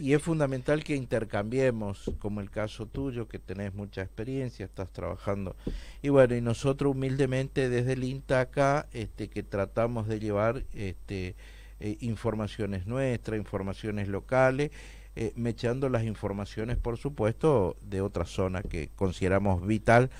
Y 0.00 0.14
es 0.14 0.22
fundamental 0.22 0.84
que 0.84 0.96
intercambiemos, 0.96 2.10
como 2.18 2.40
el 2.40 2.50
caso 2.50 2.86
tuyo, 2.86 3.28
que 3.28 3.38
tenés 3.38 3.74
mucha 3.74 4.02
experiencia, 4.02 4.64
estás 4.64 4.90
trabajando. 4.90 5.56
Y 6.02 6.08
bueno, 6.08 6.34
y 6.34 6.40
nosotros 6.40 6.94
humildemente 6.94 7.68
desde 7.68 7.94
el 7.94 8.04
INTA 8.04 8.40
acá, 8.40 8.88
este, 8.92 9.28
que 9.28 9.42
tratamos 9.42 10.08
de 10.08 10.20
llevar 10.20 10.64
este, 10.72 11.34
eh, 11.80 11.96
informaciones 12.00 12.86
nuestras, 12.86 13.38
informaciones 13.38 14.08
locales, 14.08 14.70
eh, 15.16 15.32
mechando 15.36 15.88
las 15.88 16.04
informaciones, 16.04 16.76
por 16.76 16.96
supuesto, 16.96 17.76
de 17.82 18.00
otra 18.00 18.24
zona 18.24 18.62
que 18.62 18.90
consideramos 18.96 19.66
vital. 19.66 20.10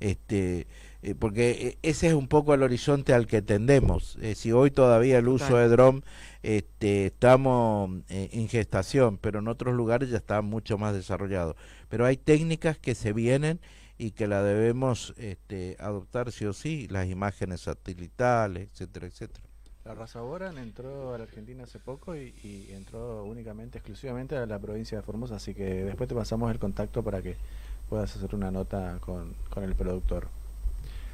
Este, 0.00 0.66
eh, 1.02 1.14
porque 1.14 1.50
eh, 1.50 1.78
ese 1.82 2.08
es 2.08 2.14
un 2.14 2.26
poco 2.26 2.52
el 2.52 2.62
horizonte 2.62 3.12
al 3.14 3.26
que 3.26 3.42
tendemos. 3.42 4.18
Eh, 4.20 4.34
si 4.34 4.52
hoy 4.52 4.70
todavía 4.70 5.18
el 5.18 5.28
uso 5.28 5.56
de 5.56 5.68
dron 5.68 6.04
este, 6.42 7.06
estamos 7.06 7.90
en 8.08 8.48
gestación, 8.48 9.18
pero 9.18 9.40
en 9.40 9.48
otros 9.48 9.74
lugares 9.74 10.10
ya 10.10 10.16
está 10.16 10.42
mucho 10.42 10.78
más 10.78 10.94
desarrollado. 10.94 11.56
Pero 11.88 12.06
hay 12.06 12.16
técnicas 12.16 12.78
que 12.78 12.94
se 12.94 13.12
vienen 13.12 13.60
y 14.00 14.12
que 14.12 14.26
la 14.26 14.42
debemos 14.42 15.12
este, 15.18 15.76
adoptar 15.78 16.32
sí 16.32 16.46
o 16.46 16.54
sí, 16.54 16.88
las 16.88 17.06
imágenes 17.08 17.60
satelitales, 17.60 18.68
etcétera, 18.72 19.06
etcétera. 19.06 19.44
La 19.84 19.94
raza 19.94 20.22
Boran 20.22 20.56
entró 20.56 21.14
a 21.14 21.18
la 21.18 21.24
Argentina 21.24 21.64
hace 21.64 21.78
poco 21.78 22.16
y, 22.16 22.34
y, 22.42 22.72
entró 22.72 23.24
únicamente, 23.24 23.78
exclusivamente 23.78 24.36
a 24.36 24.46
la 24.46 24.58
provincia 24.58 24.96
de 24.96 25.02
Formosa, 25.02 25.36
así 25.36 25.54
que 25.54 25.84
después 25.84 26.08
te 26.08 26.14
pasamos 26.14 26.50
el 26.50 26.58
contacto 26.58 27.02
para 27.02 27.20
que 27.20 27.36
puedas 27.90 28.16
hacer 28.16 28.34
una 28.34 28.50
nota 28.50 28.98
con, 29.00 29.34
con 29.50 29.64
el 29.64 29.74
productor. 29.74 30.28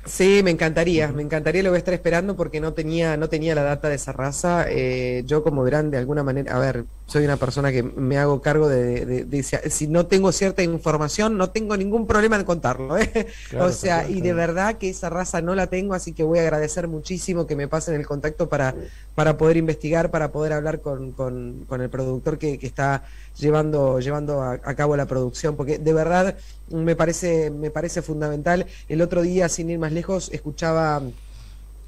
Sí, 0.06 0.40
me 0.44 0.52
encantaría, 0.52 1.08
me 1.08 1.22
encantaría, 1.22 1.64
lo 1.64 1.70
voy 1.70 1.76
a 1.76 1.78
estar 1.78 1.92
esperando 1.92 2.36
porque 2.36 2.60
no 2.60 2.72
tenía, 2.74 3.16
no 3.16 3.28
tenía 3.28 3.56
la 3.56 3.64
data 3.64 3.88
de 3.88 3.96
esa 3.96 4.12
raza. 4.12 4.66
Eh, 4.68 5.24
yo 5.26 5.42
como 5.42 5.64
verán, 5.64 5.90
de 5.90 5.98
alguna 5.98 6.22
manera, 6.22 6.54
a 6.54 6.60
ver, 6.60 6.84
soy 7.06 7.24
una 7.24 7.36
persona 7.36 7.72
que 7.72 7.82
me 7.82 8.16
hago 8.16 8.40
cargo 8.40 8.68
de, 8.68 9.42
si 9.68 9.88
no 9.88 10.06
tengo 10.06 10.30
cierta 10.30 10.62
información, 10.62 11.36
no 11.36 11.50
tengo 11.50 11.76
ningún 11.76 12.06
problema 12.06 12.36
en 12.36 12.44
contarlo. 12.44 12.96
¿eh? 12.96 13.26
o 13.58 13.70
sea, 13.70 14.08
y 14.08 14.20
de 14.20 14.32
verdad 14.32 14.76
que 14.78 14.90
esa 14.90 15.10
raza 15.10 15.40
no 15.42 15.56
la 15.56 15.66
tengo, 15.66 15.94
así 15.94 16.12
que 16.12 16.22
voy 16.22 16.38
a 16.38 16.42
agradecer 16.42 16.86
muchísimo 16.86 17.48
que 17.48 17.56
me 17.56 17.66
pasen 17.66 17.96
el 17.96 18.06
contacto 18.06 18.48
para, 18.48 18.76
para 19.16 19.36
poder 19.36 19.56
investigar, 19.56 20.12
para 20.12 20.30
poder 20.30 20.52
hablar 20.52 20.80
con, 20.80 21.12
con, 21.12 21.66
el 21.80 21.90
productor 21.90 22.38
que, 22.38 22.58
que 22.58 22.66
está 22.66 23.02
llevando, 23.38 24.00
llevando 24.00 24.42
a, 24.42 24.58
cabo 24.74 24.96
la 24.96 25.06
producción, 25.06 25.56
porque 25.56 25.78
de 25.78 25.92
verdad 25.92 26.36
me 26.70 26.96
parece, 26.96 27.50
me 27.50 27.70
parece 27.70 28.02
fundamental. 28.02 28.66
El 28.88 29.02
otro 29.02 29.22
día, 29.22 29.48
sin 29.48 29.70
ir 29.70 29.78
más 29.78 29.92
lejos, 29.92 30.30
escuchaba 30.32 31.02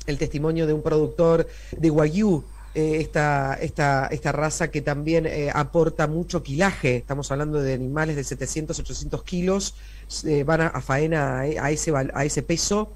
el 0.06 0.18
testimonio 0.18 0.66
de 0.66 0.72
un 0.72 0.82
productor 0.82 1.46
de 1.76 1.90
Wagyu, 1.90 2.44
eh, 2.74 3.00
esta, 3.00 3.54
esta, 3.54 4.06
esta, 4.06 4.30
raza 4.30 4.70
que 4.70 4.82
también 4.82 5.26
eh, 5.26 5.50
aporta 5.52 6.06
mucho 6.06 6.42
quilaje, 6.42 6.96
estamos 6.96 7.30
hablando 7.32 7.60
de 7.62 7.74
animales 7.74 8.16
de 8.16 8.24
700, 8.24 8.78
800 8.78 9.22
kilos, 9.24 9.74
eh, 10.24 10.44
van 10.44 10.60
a, 10.60 10.80
faena 10.80 11.40
a, 11.40 11.70
ese, 11.70 11.92
a 11.94 12.24
ese 12.24 12.42
peso. 12.42 12.92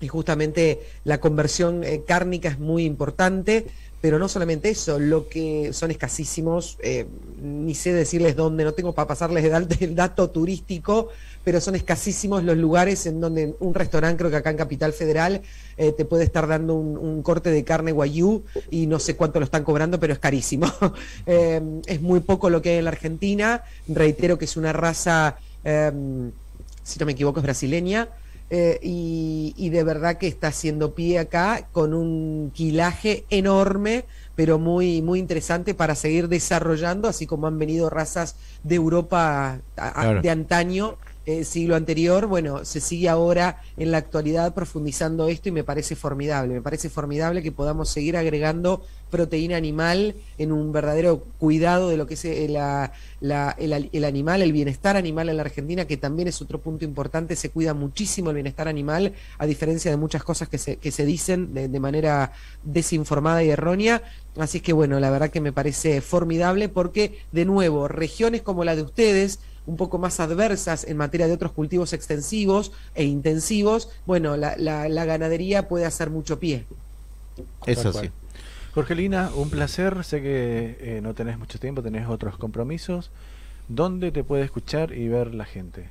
y 0.00 0.06
justamente 0.06 0.80
la 1.04 1.18
conversión 1.18 1.82
cárnica 2.06 2.48
es 2.48 2.58
muy 2.58 2.84
importante. 2.84 3.66
Pero 4.00 4.20
no 4.20 4.28
solamente 4.28 4.70
eso, 4.70 5.00
lo 5.00 5.28
que 5.28 5.72
son 5.72 5.90
escasísimos, 5.90 6.78
eh, 6.82 7.06
ni 7.42 7.74
sé 7.74 7.92
decirles 7.92 8.36
dónde, 8.36 8.62
no 8.62 8.72
tengo 8.72 8.94
para 8.94 9.08
pasarles 9.08 9.44
el, 9.80 9.94
dato 9.96 10.30
turístico, 10.30 11.08
pero 11.42 11.60
son 11.60 11.74
escasísimos 11.74 12.44
los 12.44 12.56
lugares 12.56 13.06
en 13.06 13.20
donde 13.20 13.56
un 13.58 13.74
restaurante, 13.74 14.18
creo 14.18 14.30
que 14.30 14.36
acá 14.36 14.50
en 14.50 14.56
Capital 14.56 14.92
Federal, 14.92 15.42
eh, 15.76 15.92
te 15.92 16.04
puede 16.04 16.22
estar 16.22 16.46
dando 16.46 16.74
un, 16.74 17.22
corte 17.22 17.50
de 17.50 17.64
carne 17.64 17.90
guayú 17.90 18.44
y 18.70 18.86
no 18.86 19.00
sé 19.00 19.16
cuánto 19.16 19.40
lo 19.40 19.44
están 19.44 19.64
cobrando, 19.64 19.98
pero 19.98 20.12
es 20.12 20.18
carísimo. 20.18 20.66
Eh, 21.26 21.60
es 21.86 22.00
muy 22.00 22.20
poco 22.20 22.48
lo 22.48 22.62
que 22.62 22.70
hay 22.70 22.76
en 22.78 22.84
la 22.84 22.90
Argentina, 22.90 23.62
reitero 23.86 24.38
que 24.38 24.46
es 24.46 24.56
una 24.56 24.72
raza, 24.72 25.36
si 25.62 26.98
no 26.98 27.06
me 27.06 27.12
equivoco, 27.12 27.40
es 27.40 27.42
brasileña. 27.42 28.08
Eh, 28.50 28.78
y, 28.82 29.68
de 29.68 29.84
verdad 29.84 30.16
que 30.16 30.26
está 30.26 30.48
haciendo 30.48 30.94
pie 30.94 31.18
acá 31.18 31.68
con 31.72 31.92
un 31.92 32.50
quilaje 32.54 33.24
enorme, 33.28 34.06
pero 34.34 34.58
muy, 34.58 35.02
muy 35.02 35.18
interesante 35.18 35.74
para 35.74 35.94
seguir 35.94 36.28
desarrollando, 36.28 37.08
así 37.08 37.26
como 37.26 37.46
han 37.46 37.58
venido 37.58 37.90
razas 37.90 38.36
de 38.62 38.76
Europa 38.76 39.58
de 40.22 40.30
antaño 40.30 40.96
eh, 41.28 41.44
siglo 41.44 41.76
anterior, 41.76 42.24
bueno, 42.24 42.64
se 42.64 42.80
sigue 42.80 43.06
ahora 43.06 43.60
en 43.76 43.90
la 43.90 43.98
actualidad 43.98 44.54
profundizando 44.54 45.28
esto 45.28 45.50
y 45.50 45.52
me 45.52 45.62
parece 45.62 45.94
formidable, 45.94 46.54
me 46.54 46.62
parece 46.62 46.88
formidable 46.88 47.42
que 47.42 47.52
podamos 47.52 47.90
seguir 47.90 48.16
agregando 48.16 48.82
proteína 49.10 49.58
animal 49.58 50.14
en 50.38 50.52
un 50.52 50.72
verdadero 50.72 51.24
cuidado 51.38 51.90
de 51.90 51.98
lo 51.98 52.06
que 52.06 52.14
es 52.14 52.24
eh, 52.24 52.46
el, 52.46 52.56
animal, 54.04 54.40
el 54.40 54.52
bienestar 54.52 54.96
animal 54.96 55.28
en 55.28 55.36
la 55.36 55.42
Argentina, 55.42 55.84
que 55.84 55.98
también 55.98 56.28
es 56.28 56.40
otro 56.40 56.62
punto 56.62 56.86
importante, 56.86 57.36
se 57.36 57.50
cuida 57.50 57.74
muchísimo 57.74 58.30
el 58.30 58.36
bienestar 58.36 58.66
animal, 58.66 59.12
a 59.36 59.44
diferencia 59.44 59.90
de 59.90 59.98
muchas 59.98 60.24
cosas 60.24 60.48
que 60.48 60.56
se, 60.56 60.76
que 60.76 60.90
se 60.90 61.04
dicen 61.04 61.52
de, 61.52 61.68
de 61.68 61.80
manera 61.80 62.32
desinformada 62.64 63.44
y 63.44 63.50
errónea. 63.50 64.02
Así 64.38 64.60
que 64.60 64.72
bueno, 64.72 64.98
la 64.98 65.10
verdad 65.10 65.28
que 65.28 65.42
me 65.42 65.52
parece 65.52 66.00
formidable 66.00 66.70
porque, 66.70 67.18
de 67.32 67.44
nuevo, 67.44 67.86
regiones 67.86 68.40
como 68.40 68.64
la 68.64 68.76
de 68.76 68.82
ustedes, 68.82 69.40
un 69.68 69.76
poco 69.76 69.98
más 69.98 70.18
adversas 70.18 70.84
en 70.84 70.96
materia 70.96 71.26
de 71.26 71.34
otros 71.34 71.52
cultivos 71.52 71.92
extensivos 71.92 72.72
e 72.94 73.04
intensivos, 73.04 73.90
bueno, 74.06 74.36
la, 74.36 74.56
la, 74.56 75.04
ganadería 75.04 75.68
puede 75.68 75.84
hacer 75.84 76.08
mucho 76.08 76.40
pie. 76.40 76.64
Eso 77.66 77.92
sí. 77.92 78.10
Jorgelina, 78.74 79.30
un 79.34 79.50
placer. 79.50 80.04
Sé 80.04 80.22
que 80.22 80.78
eh, 80.80 81.00
no 81.02 81.14
tenés 81.14 81.38
mucho 81.38 81.58
tiempo, 81.58 81.82
tenés 81.82 82.08
otros 82.08 82.38
compromisos. 82.38 83.10
¿Dónde 83.68 84.10
te 84.10 84.24
puede 84.24 84.44
escuchar 84.44 84.92
y 84.92 85.08
ver 85.08 85.34
la 85.34 85.44
gente? 85.44 85.90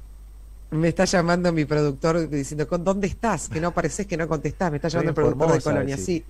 Me 0.69 0.89
está 0.89 1.05
llamando 1.05 1.53
mi 1.53 1.63
productor 1.63 2.29
diciendo, 2.29 2.65
¿dónde 2.65 3.07
estás? 3.07 3.47
Que 3.47 3.61
no 3.61 3.69
apareces, 3.69 4.05
que 4.05 4.17
no 4.17 4.27
contestás. 4.27 4.69
Me 4.69 4.77
está 4.77 4.89
llamando 4.89 5.11
el 5.11 5.15
productor 5.15 5.53
de 5.53 5.61
Colonia, 5.61 5.97
sí. 5.97 6.25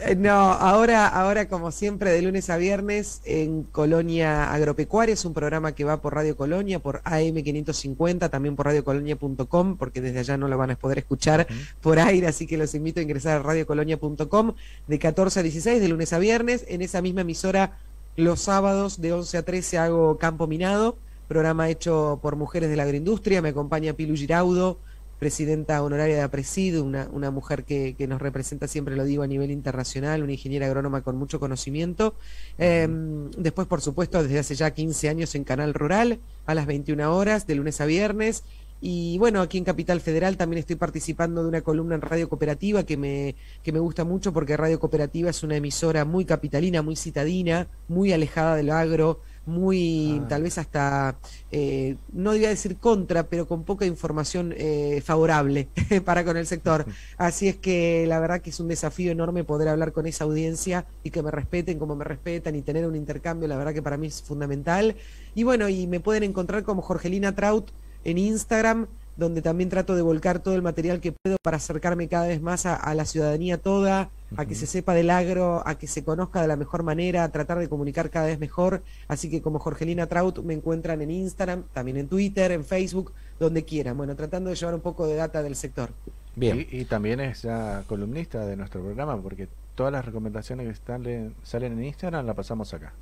Eh, 0.00 0.14
no, 0.16 0.32
ahora, 0.32 1.06
ahora 1.06 1.48
como 1.48 1.70
siempre, 1.70 2.10
de 2.10 2.20
lunes 2.22 2.50
a 2.50 2.56
viernes 2.56 3.22
en 3.24 3.62
Colonia 3.62 4.52
Agropecuaria, 4.52 5.14
es 5.14 5.24
un 5.24 5.32
programa 5.32 5.72
que 5.72 5.84
va 5.84 6.00
por 6.00 6.14
Radio 6.14 6.36
Colonia, 6.36 6.78
por 6.78 7.02
AM550, 7.02 8.30
también 8.30 8.54
por 8.54 8.66
radiocolonia.com, 8.66 9.76
porque 9.76 10.00
desde 10.00 10.18
allá 10.20 10.36
no 10.36 10.48
lo 10.48 10.58
van 10.58 10.72
a 10.72 10.76
poder 10.76 10.98
escuchar 10.98 11.46
por 11.80 11.98
aire, 11.98 12.26
así 12.26 12.46
que 12.46 12.58
los 12.58 12.74
invito 12.74 13.00
a 13.00 13.02
ingresar 13.02 13.38
a 13.38 13.42
radiocolonia.com 13.42 14.54
de 14.86 14.98
14 14.98 15.40
a 15.40 15.42
16, 15.42 15.80
de 15.80 15.88
lunes 15.88 16.12
a 16.12 16.18
viernes. 16.18 16.64
En 16.68 16.82
esa 16.82 17.00
misma 17.00 17.22
emisora, 17.22 17.78
los 18.16 18.40
sábados 18.40 19.00
de 19.00 19.12
11 19.12 19.38
a 19.38 19.42
13 19.42 19.78
hago 19.78 20.18
Campo 20.18 20.46
Minado 20.46 20.98
programa 21.28 21.68
hecho 21.68 22.18
por 22.22 22.34
mujeres 22.36 22.70
de 22.70 22.76
la 22.76 22.82
agroindustria. 22.84 23.42
Me 23.42 23.50
acompaña 23.50 23.92
Pilu 23.92 24.16
Giraudo, 24.16 24.78
presidenta 25.18 25.82
honoraria 25.82 26.16
de 26.16 26.22
APRESID, 26.22 26.80
una, 26.80 27.08
una 27.12 27.30
mujer 27.30 27.64
que, 27.64 27.94
nos 28.08 28.20
representa, 28.20 28.66
siempre 28.66 28.96
lo 28.96 29.04
digo, 29.04 29.22
a 29.22 29.26
nivel 29.26 29.50
internacional, 29.50 30.22
una 30.22 30.32
ingeniera 30.32 30.66
agrónoma 30.66 31.02
con 31.02 31.16
mucho 31.16 31.38
conocimiento. 31.38 32.14
Em, 32.56 33.30
después, 33.32 33.66
por 33.68 33.80
supuesto, 33.80 34.22
desde 34.22 34.38
hace 34.38 34.54
ya 34.54 34.70
15 34.70 35.08
años 35.08 35.34
en 35.34 35.44
Canal 35.44 35.74
Rural, 35.74 36.18
a 36.46 36.54
las 36.54 36.66
21 36.66 37.14
horas, 37.14 37.46
de 37.46 37.56
lunes 37.56 37.80
a 37.80 37.86
viernes. 37.86 38.44
Y 38.80 39.18
bueno, 39.18 39.40
aquí 39.40 39.58
en 39.58 39.64
Capital 39.64 40.00
Federal 40.00 40.36
también 40.36 40.60
estoy 40.60 40.76
participando 40.76 41.42
de 41.42 41.48
una 41.48 41.62
columna 41.62 41.96
en 41.96 42.00
Radio 42.00 42.28
Cooperativa 42.28 42.84
que 42.84 42.96
me, 42.96 43.34
que 43.64 43.72
me 43.72 43.80
gusta 43.80 44.04
mucho 44.04 44.32
porque 44.32 44.56
Radio 44.56 44.78
Cooperativa 44.78 45.30
es 45.30 45.42
una 45.42 45.56
emisora 45.56 46.04
muy 46.04 46.24
capitalina, 46.24 46.80
muy 46.80 46.94
citadina, 46.94 47.66
muy 47.88 48.12
alejada 48.12 48.54
del 48.54 48.70
agro, 48.70 49.20
muy, 49.48 50.22
tal 50.28 50.42
vez 50.42 50.58
hasta, 50.58 51.16
eh, 51.50 51.96
no 52.12 52.32
diría 52.32 52.50
decir 52.50 52.76
contra, 52.76 53.24
pero 53.24 53.48
con 53.48 53.64
poca 53.64 53.86
información 53.86 54.54
eh, 54.56 55.02
favorable 55.04 55.68
para 56.04 56.24
con 56.24 56.36
el 56.36 56.46
sector. 56.46 56.86
Así 57.16 57.48
es 57.48 57.56
que 57.56 58.06
la 58.06 58.20
verdad 58.20 58.40
que 58.40 58.50
es 58.50 58.60
un 58.60 58.68
desafío 58.68 59.10
enorme 59.10 59.44
poder 59.44 59.68
hablar 59.68 59.92
con 59.92 60.06
esa 60.06 60.24
audiencia 60.24 60.86
y 61.02 61.10
que 61.10 61.22
me 61.22 61.30
respeten 61.30 61.78
como 61.78 61.96
me 61.96 62.04
respetan 62.04 62.54
y 62.54 62.62
tener 62.62 62.86
un 62.86 62.94
intercambio, 62.94 63.48
la 63.48 63.56
verdad 63.56 63.74
que 63.74 63.82
para 63.82 63.96
mí 63.96 64.06
es 64.06 64.22
fundamental. 64.22 64.94
Y 65.34 65.42
bueno, 65.42 65.68
y 65.68 65.86
me 65.86 66.00
pueden 66.00 66.22
encontrar 66.22 66.62
como 66.62 66.82
Jorgelina 66.82 67.34
Traut 67.34 67.70
en 68.04 68.18
Instagram, 68.18 68.86
donde 69.16 69.42
también 69.42 69.68
trato 69.68 69.96
de 69.96 70.02
volcar 70.02 70.38
todo 70.40 70.54
el 70.54 70.62
material 70.62 71.00
que 71.00 71.12
puedo 71.12 71.36
para 71.42 71.56
acercarme 71.56 72.08
cada 72.08 72.28
vez 72.28 72.40
más 72.40 72.66
a, 72.66 72.94
la 72.94 73.04
ciudadanía 73.04 73.58
toda, 73.58 74.10
a 74.36 74.44
que 74.44 74.54
se 74.54 74.66
sepa 74.66 74.94
del 74.94 75.10
agro, 75.10 75.62
a 75.66 75.76
que 75.78 75.86
se 75.86 76.04
conozca 76.04 76.42
de 76.42 76.48
la 76.48 76.56
mejor 76.56 76.82
manera, 76.82 77.24
a 77.24 77.30
tratar 77.30 77.58
de 77.58 77.68
comunicar 77.68 78.10
cada 78.10 78.26
vez 78.26 78.38
mejor. 78.38 78.82
Así 79.06 79.30
que 79.30 79.40
como 79.40 79.58
Jorgelina 79.58 80.06
Traut 80.06 80.38
me 80.40 80.54
encuentran 80.54 81.00
en 81.00 81.10
Instagram, 81.10 81.64
también 81.72 81.96
en 81.96 82.08
Twitter, 82.08 82.52
en 82.52 82.64
Facebook, 82.64 83.12
donde 83.40 83.64
quieran. 83.64 83.96
Bueno, 83.96 84.14
tratando 84.16 84.50
de 84.50 84.56
llevar 84.56 84.74
un 84.74 84.80
poco 84.80 85.06
de 85.06 85.14
data 85.16 85.42
del 85.42 85.56
sector. 85.56 85.90
Bien. 86.36 86.66
Y, 86.70 86.84
también 86.84 87.20
es 87.20 87.42
ya 87.42 87.82
columnista 87.86 88.46
de 88.46 88.56
nuestro 88.56 88.82
programa, 88.82 89.20
porque 89.20 89.48
todas 89.74 89.92
las 89.92 90.04
recomendaciones 90.04 90.66
que 90.66 90.72
están, 90.72 91.34
salen 91.42 91.72
en 91.72 91.84
Instagram 91.84 92.26
las 92.26 92.36
pasamos 92.36 92.72
acá. 92.74 92.92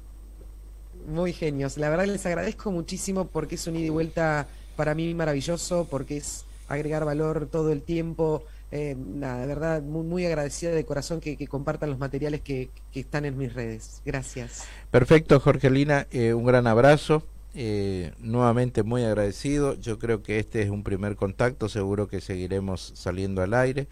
Muy 1.09 1.33
genios. 1.33 1.77
La 1.77 1.91
verdad 1.91 2.07
les 2.07 2.25
agradezco 2.25 2.71
muchísimo 2.71 3.27
porque 3.27 3.57
es 3.57 3.67
un 3.67 3.77
ida 3.77 3.87
y 3.87 3.91
vuelta 3.91 4.47
para 4.77 4.95
mí 4.95 5.13
maravilloso 5.15 5.87
porque 5.91 6.19
es 6.19 6.45
agregar 6.69 7.05
valor 7.05 7.47
todo 7.51 7.73
el 7.73 7.83
tiempo 7.83 8.43
eh, 8.73 8.97
nada, 8.99 9.41
de 9.41 9.47
verdad, 9.47 9.83
muy, 9.83 10.05
muy 10.05 10.27
agradecida 10.27 10.73
de 10.73 10.85
corazón 10.85 11.21
que, 11.21 11.37
que 11.37 11.47
compartan 11.47 11.91
los 11.91 11.99
materiales 11.99 12.41
que, 12.41 12.71
que, 12.93 13.01
están 13.01 13.25
en 13.25 13.39
mis 13.39 13.55
redes. 13.55 14.03
Gracias. 14.05 14.65
Perfecto, 14.91 15.39
Jorgelina, 15.39 16.07
eh, 16.11 16.35
un 16.35 16.45
gran 16.45 16.67
abrazo. 16.67 17.23
Eh, 17.59 18.13
nuevamente 18.19 18.83
muy 18.83 19.03
agradecido. 19.05 19.75
Yo 19.75 19.99
creo 19.99 20.23
que 20.23 20.39
este 20.39 20.61
es 20.63 20.69
un 20.69 20.83
primer 20.83 21.17
contacto, 21.17 21.71
seguro 21.71 22.07
que 22.07 22.21
seguiremos 22.21 22.93
saliendo 22.95 23.43
al 23.43 23.55
aire. 23.55 23.89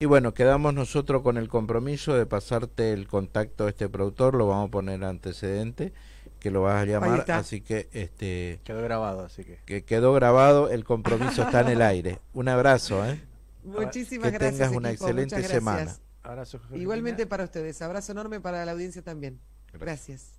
Y 0.00 0.06
bueno, 0.06 0.34
quedamos 0.34 0.74
nosotros 0.74 1.22
con 1.22 1.38
el 1.38 1.48
compromiso 1.48 2.14
de 2.14 2.26
pasarte 2.26 2.92
el 2.92 3.08
contacto 3.08 3.66
a 3.66 3.70
este 3.70 3.88
productor, 3.88 4.34
lo 4.34 4.46
vamos 4.46 4.68
a 4.68 4.70
poner 4.70 5.02
antecedente, 5.02 5.92
que 6.38 6.52
lo 6.52 6.62
vas 6.62 6.82
a 6.82 6.84
llamar, 6.84 7.28
así 7.32 7.62
que 7.62 7.88
este 7.92 8.60
quedó 8.62 8.80
grabado, 8.82 9.24
así 9.24 9.42
que 9.42 9.58
que 9.66 9.82
quedó 9.82 10.12
grabado, 10.12 10.70
el 10.70 10.84
compromiso 10.84 11.42
está 11.42 11.62
en 11.62 11.68
el 11.68 11.82
aire. 11.82 12.20
Un 12.32 12.48
abrazo, 12.48 13.04
¿eh? 13.04 13.20
Muchísimas 13.68 14.30
que 14.30 14.38
gracias. 14.38 14.58
tengas 14.58 14.76
una 14.76 14.90
excelente 14.90 15.42
semana. 15.42 15.94
Abrazo, 16.22 16.60
Igualmente 16.74 17.26
para 17.26 17.44
ustedes, 17.44 17.80
abrazo 17.80 18.12
enorme 18.12 18.40
para 18.40 18.64
la 18.64 18.72
audiencia 18.72 19.02
también. 19.02 19.40
Gracias. 19.72 20.38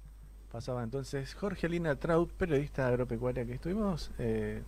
Pasaba 0.51 0.83
entonces 0.83 1.33
Jorgelina 1.35 1.95
Traut, 1.95 2.31
periodista 2.33 2.87
agropecuaria 2.87 3.45
que 3.45 3.53
estuvimos. 3.53 4.11
Eh, 4.17 4.61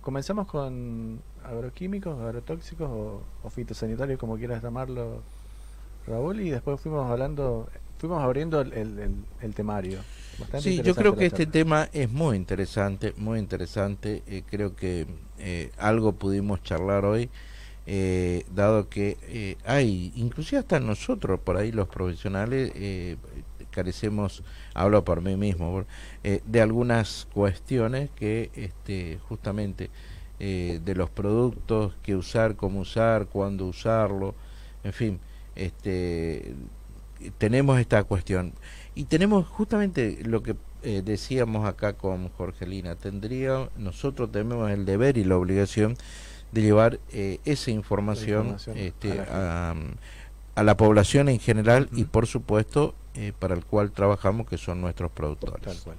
comenzamos 0.00 0.46
con 0.46 1.22
agroquímicos, 1.44 2.18
agrotóxicos 2.20 2.88
o, 2.88 3.22
o, 3.42 3.50
fitosanitarios, 3.50 4.18
como 4.18 4.36
quieras 4.36 4.62
llamarlo, 4.62 5.22
Raúl, 6.06 6.40
y 6.40 6.50
después 6.50 6.80
fuimos 6.80 7.10
hablando, 7.10 7.68
fuimos 7.98 8.22
abriendo 8.22 8.60
el, 8.60 8.72
el, 8.72 9.14
el 9.40 9.54
temario. 9.54 10.00
Bastante 10.38 10.68
sí, 10.68 10.82
yo 10.82 10.94
creo 10.94 11.16
que 11.16 11.26
este 11.26 11.46
tema 11.46 11.88
es 11.92 12.10
muy 12.10 12.36
interesante, 12.36 13.14
muy 13.16 13.38
interesante. 13.38 14.22
Eh, 14.26 14.42
creo 14.48 14.76
que 14.76 15.06
eh, 15.38 15.70
algo 15.78 16.12
pudimos 16.12 16.62
charlar 16.62 17.04
hoy, 17.04 17.30
eh, 17.86 18.44
dado 18.54 18.88
que 18.88 19.16
eh, 19.22 19.56
hay, 19.64 20.12
inclusive 20.16 20.58
hasta 20.58 20.80
nosotros, 20.80 21.40
por 21.40 21.56
ahí 21.56 21.72
los 21.72 21.88
profesionales, 21.88 22.72
eh, 22.74 23.16
carecemos, 23.70 24.42
hablo 24.74 25.04
por 25.04 25.20
mí 25.20 25.36
mismo, 25.36 25.84
eh, 26.24 26.40
de 26.46 26.60
algunas 26.62 27.28
cuestiones 27.32 28.08
que 28.16 28.50
este, 28.54 29.18
justamente 29.28 29.90
eh, 30.40 30.80
de 30.84 30.94
los 30.94 31.10
productos, 31.10 31.94
que 32.02 32.16
usar, 32.16 32.56
cómo 32.56 32.80
usar, 32.80 33.26
cuándo 33.26 33.66
usarlo, 33.66 34.34
en 34.82 34.92
fin, 34.92 35.20
este, 35.54 36.54
tenemos 37.38 37.78
esta 37.78 38.02
cuestión. 38.04 38.52
Y 38.94 39.04
tenemos 39.04 39.46
justamente 39.46 40.18
lo 40.24 40.42
que 40.42 40.56
eh, 40.82 41.02
decíamos 41.04 41.66
acá 41.66 41.94
con 41.94 42.30
Jorgelina, 42.30 42.94
tendría, 42.96 43.68
nosotros 43.76 44.32
tenemos 44.32 44.70
el 44.70 44.86
deber 44.86 45.18
y 45.18 45.24
la 45.24 45.36
obligación 45.36 45.96
de 46.52 46.62
llevar 46.62 47.00
eh, 47.12 47.40
esa 47.44 47.70
información, 47.70 48.46
información 48.46 48.78
este, 48.78 49.20
a, 49.20 49.24
la 49.24 49.70
a, 49.70 49.74
a, 50.54 50.62
la 50.62 50.76
población 50.76 51.28
en 51.28 51.38
general 51.38 51.88
uh 51.90 51.94
-huh. 51.94 51.98
y 52.00 52.04
por 52.04 52.26
supuesto 52.26 52.94
eh, 53.14 53.32
para 53.38 53.54
el 53.54 53.64
cual 53.64 53.92
trabajamos, 53.92 54.46
que 54.46 54.58
son 54.58 54.80
nuestros 54.82 55.10
productores. 55.10 55.64
Tal 55.64 55.78
cual. 55.82 55.96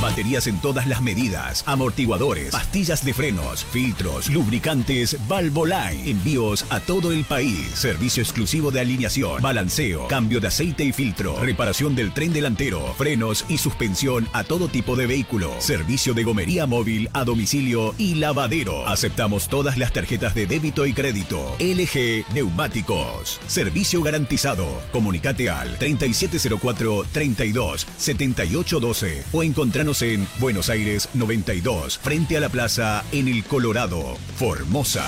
Baterías 0.00 0.46
en 0.46 0.60
todas 0.60 0.86
las 0.86 1.00
medidas, 1.00 1.62
amortiguadores, 1.66 2.50
pastillas 2.50 3.04
de 3.04 3.14
frenos, 3.14 3.64
filtros, 3.64 4.28
lubricantes, 4.28 5.16
Valvoline. 5.28 6.10
Envíos 6.10 6.66
a 6.70 6.80
todo 6.80 7.12
el 7.12 7.24
país. 7.24 7.68
Servicio 7.74 8.22
exclusivo 8.22 8.70
de 8.70 8.80
alineación, 8.80 9.40
balanceo, 9.40 10.06
cambio 10.08 10.40
de 10.40 10.48
aceite 10.48 10.84
y 10.84 10.92
filtro, 10.92 11.40
reparación 11.40 11.94
del 11.94 12.12
tren 12.12 12.32
delantero, 12.32 12.94
frenos 12.98 13.44
y 13.48 13.58
suspensión 13.58 14.28
a 14.32 14.44
todo 14.44 14.68
tipo 14.68 14.96
de 14.96 15.06
vehículo. 15.06 15.52
Servicio 15.58 16.12
de 16.12 16.24
gomería 16.24 16.66
móvil 16.66 17.08
a 17.12 17.24
domicilio 17.24 17.94
y 17.96 18.16
lavadero. 18.16 18.86
Aceptamos 18.86 19.48
todas 19.48 19.78
las 19.78 19.92
tarjetas 19.92 20.34
de 20.34 20.46
débito 20.46 20.86
y 20.86 20.92
crédito. 20.92 21.56
LG 21.58 22.32
Neumáticos. 22.34 23.40
Servicio 23.46 24.02
garantizado. 24.02 24.66
Comunicate 24.92 25.48
al 25.48 25.78
3704 25.78 27.06
32 27.12 27.86
7812 27.96 29.24
o 29.32 29.42
en 29.84 30.26
Buenos 30.38 30.70
Aires 30.70 31.10
92, 31.12 31.98
frente 31.98 32.38
a 32.38 32.40
la 32.40 32.48
plaza 32.48 33.04
en 33.12 33.28
el 33.28 33.44
Colorado, 33.44 34.16
Formosa. 34.36 35.04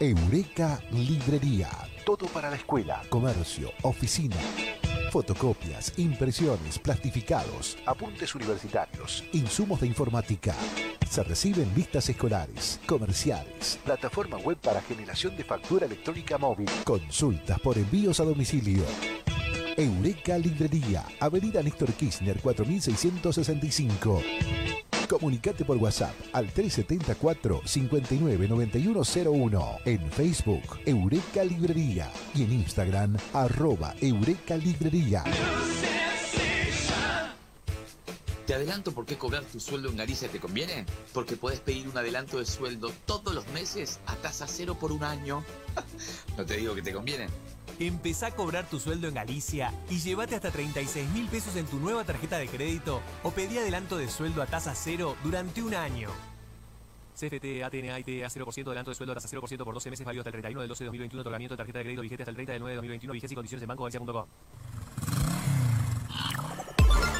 Eureka 0.00 0.80
Librería. 0.90 1.70
Todo 2.04 2.26
para 2.26 2.50
la 2.50 2.56
escuela, 2.56 3.02
comercio, 3.08 3.70
oficina. 3.82 4.34
Fotocopias, 5.12 5.92
impresiones, 5.98 6.80
plastificados, 6.80 7.78
apuntes 7.86 8.34
universitarios, 8.34 9.22
insumos 9.32 9.80
de 9.80 9.86
informática. 9.86 10.52
Se 11.08 11.22
reciben 11.22 11.72
vistas 11.76 12.08
escolares, 12.08 12.80
comerciales, 12.86 13.78
plataforma 13.84 14.36
web 14.38 14.56
para 14.56 14.82
generación 14.82 15.36
de 15.36 15.44
factura 15.44 15.86
electrónica 15.86 16.38
móvil, 16.38 16.68
consultas 16.82 17.60
por 17.60 17.78
envíos 17.78 18.18
a 18.18 18.24
domicilio. 18.24 18.82
Eureka 19.76 20.38
Librería, 20.38 21.04
Avenida 21.18 21.60
Néstor 21.62 21.92
Kirchner 21.94 22.40
4665. 22.40 24.22
Comunicate 25.08 25.64
por 25.64 25.78
WhatsApp 25.78 26.14
al 26.32 26.52
374 26.52 27.62
599101 27.64 29.78
en 29.84 30.12
Facebook 30.12 30.78
Eureka 30.86 31.42
Librería 31.44 32.10
y 32.34 32.44
en 32.44 32.52
Instagram 32.52 33.16
arroba 33.32 33.94
Eureka 34.00 34.56
Librería. 34.56 35.24
¿Te 38.46 38.54
adelanto 38.54 38.92
por 38.92 39.06
qué 39.06 39.16
cobrar 39.16 39.42
tu 39.44 39.58
sueldo 39.58 39.88
en 39.88 39.96
Galicia 39.96 40.28
te 40.28 40.38
conviene? 40.38 40.84
Porque 41.12 41.36
podés 41.36 41.60
pedir 41.60 41.88
un 41.88 41.96
adelanto 41.96 42.38
de 42.38 42.44
sueldo 42.44 42.92
todos 43.06 43.34
los 43.34 43.48
meses 43.48 44.00
a 44.06 44.16
tasa 44.16 44.46
cero 44.46 44.76
por 44.78 44.92
un 44.92 45.02
año. 45.02 45.42
no 46.36 46.44
te 46.44 46.58
digo 46.58 46.74
que 46.74 46.82
te 46.82 46.92
conviene. 46.92 47.28
Empezá 47.78 48.28
a 48.28 48.30
cobrar 48.30 48.68
tu 48.68 48.78
sueldo 48.78 49.08
en 49.08 49.14
Galicia 49.14 49.72
y 49.90 49.98
llévate 49.98 50.36
hasta 50.36 50.50
36 50.50 51.08
mil 51.10 51.26
pesos 51.26 51.56
en 51.56 51.66
tu 51.66 51.78
nueva 51.78 52.04
tarjeta 52.04 52.38
de 52.38 52.46
crédito 52.48 53.00
o 53.22 53.30
pedí 53.30 53.58
adelanto 53.58 53.96
de 53.96 54.08
sueldo 54.08 54.42
a 54.42 54.46
tasa 54.46 54.74
cero 54.74 55.16
durante 55.24 55.62
un 55.62 55.74
año. 55.74 56.10
CFT, 57.14 57.62
ATN, 57.64 57.90
AIT, 57.90 58.24
a 58.24 58.28
0% 58.28 58.66
adelanto 58.66 58.90
de 58.90 58.94
sueldo 58.94 59.12
a 59.12 59.16
tasa 59.16 59.28
0% 59.28 59.64
por 59.64 59.74
12 59.74 59.90
meses 59.90 60.06
válido 60.06 60.22
hasta 60.22 60.30
el 60.30 60.34
31 60.34 60.60
del 60.60 60.68
12 60.68 60.84
de 60.84 60.86
2021. 60.86 61.20
Otorgamiento 61.20 61.54
de 61.54 61.56
tarjeta 61.56 61.78
de 61.78 61.84
crédito 61.84 62.02
vigente 62.02 62.22
hasta 62.22 62.30
el 62.30 62.36
30 62.36 62.52
del 62.52 62.60
9 62.60 62.70
de 62.70 62.76
2021. 62.76 63.12
Vigencia 63.12 63.34
y 63.34 63.36
condiciones 63.36 63.62
en 63.62 63.68
bancogalicia.com. 63.68 64.26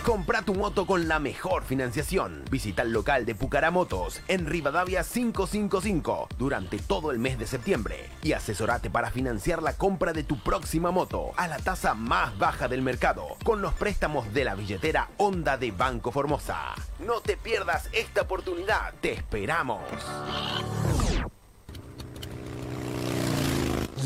Compra 0.04 0.42
tu 0.42 0.54
moto 0.54 0.84
con 0.84 1.08
la 1.08 1.18
mejor 1.18 1.64
financiación. 1.64 2.44
Visita 2.50 2.82
el 2.82 2.92
local 2.92 3.24
de 3.24 3.34
Pucará 3.34 3.70
Motos 3.70 4.20
en 4.28 4.44
Rivadavia 4.44 5.02
555 5.02 6.28
durante 6.36 6.78
todo 6.78 7.10
el 7.10 7.18
mes 7.18 7.38
de 7.38 7.46
septiembre 7.46 8.10
y 8.22 8.34
asesorate 8.34 8.90
para 8.90 9.10
financiar 9.10 9.62
la 9.62 9.72
compra 9.72 10.12
de 10.12 10.22
tu 10.22 10.38
próxima 10.38 10.90
moto 10.90 11.32
a 11.38 11.48
la 11.48 11.56
tasa 11.56 11.94
más 11.94 12.36
baja 12.36 12.68
del 12.68 12.82
mercado 12.82 13.28
con 13.44 13.62
los 13.62 13.72
préstamos 13.72 14.30
de 14.34 14.44
la 14.44 14.54
billetera 14.54 15.08
Honda 15.16 15.56
de 15.56 15.70
Banco 15.70 16.12
Formosa. 16.12 16.74
No 16.98 17.22
te 17.22 17.38
pierdas 17.38 17.88
esta 17.94 18.22
oportunidad. 18.22 18.92
Te 19.00 19.14
esperamos. 19.14 19.80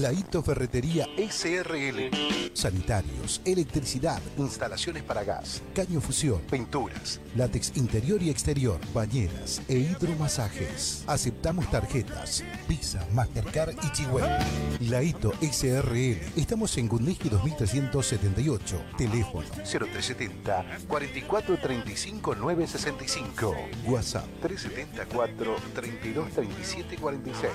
Laito 0.01 0.43
Ferretería 0.43 1.09
SRL. 1.17 2.11
Sanitarios, 2.53 3.41
electricidad, 3.45 4.21
instalaciones 4.37 5.03
para 5.03 5.25
gas, 5.25 5.63
caño 5.75 6.01
fusión, 6.01 6.41
pinturas, 6.51 7.21
látex 7.37 7.77
interior 7.77 8.23
y 8.23 8.31
exterior, 8.31 8.81
bañeras 8.93 9.61
e 9.69 9.79
hidromasajes. 9.79 11.05
Aceptamos 11.07 11.71
tarjetas, 11.71 12.45
Visa, 12.69 13.05
Mastercard 13.13 13.75
y 13.83 13.93
Chihuahua. 13.93 14.39
Laito 14.81 15.33
SRL. 15.41 16.19
Estamos 16.37 16.77
en 16.79 16.89
Gundeski 16.89 17.29
2378. 17.29 18.81
Teléfono 18.97 19.49
0370 19.65 20.65
4435 20.89 22.35
965. 22.35 23.55
WhatsApp 23.87 24.27
374 24.43 25.57
3237 25.75 26.97
46. 26.97 27.53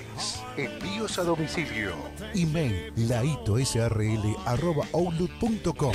Envíos 0.58 1.20
a 1.20 1.24
domicilio. 1.24 1.94
Email 2.36 2.94
laitosrl 2.96 4.36
arroba 4.46 4.86
outlook.com. 4.94 5.94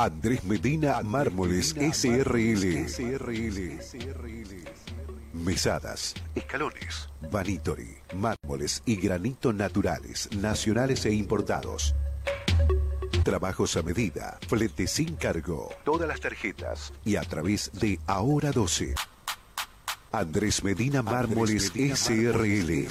Andrés 0.00 0.42
Medina 0.44 1.02
Mármoles 1.02 1.74
SRL. 1.78 2.86
Mesadas, 5.34 6.14
escalones, 6.34 7.10
vanitori, 7.30 7.98
mármoles 8.14 8.82
y 8.86 8.96
granito 8.96 9.52
naturales, 9.52 10.30
nacionales 10.34 11.04
e 11.04 11.12
importados. 11.12 11.94
Trabajos 13.24 13.76
a 13.76 13.82
medida, 13.82 14.38
flete 14.48 14.86
sin 14.86 15.16
cargo, 15.16 15.68
todas 15.84 16.08
las 16.08 16.20
tarjetas 16.20 16.94
y 17.04 17.16
a 17.16 17.20
través 17.20 17.70
de 17.74 18.00
Ahora 18.06 18.52
12. 18.52 18.94
Andrés 20.12 20.64
Medina 20.64 21.02
Mármoles 21.02 21.72
SRL. 21.72 22.90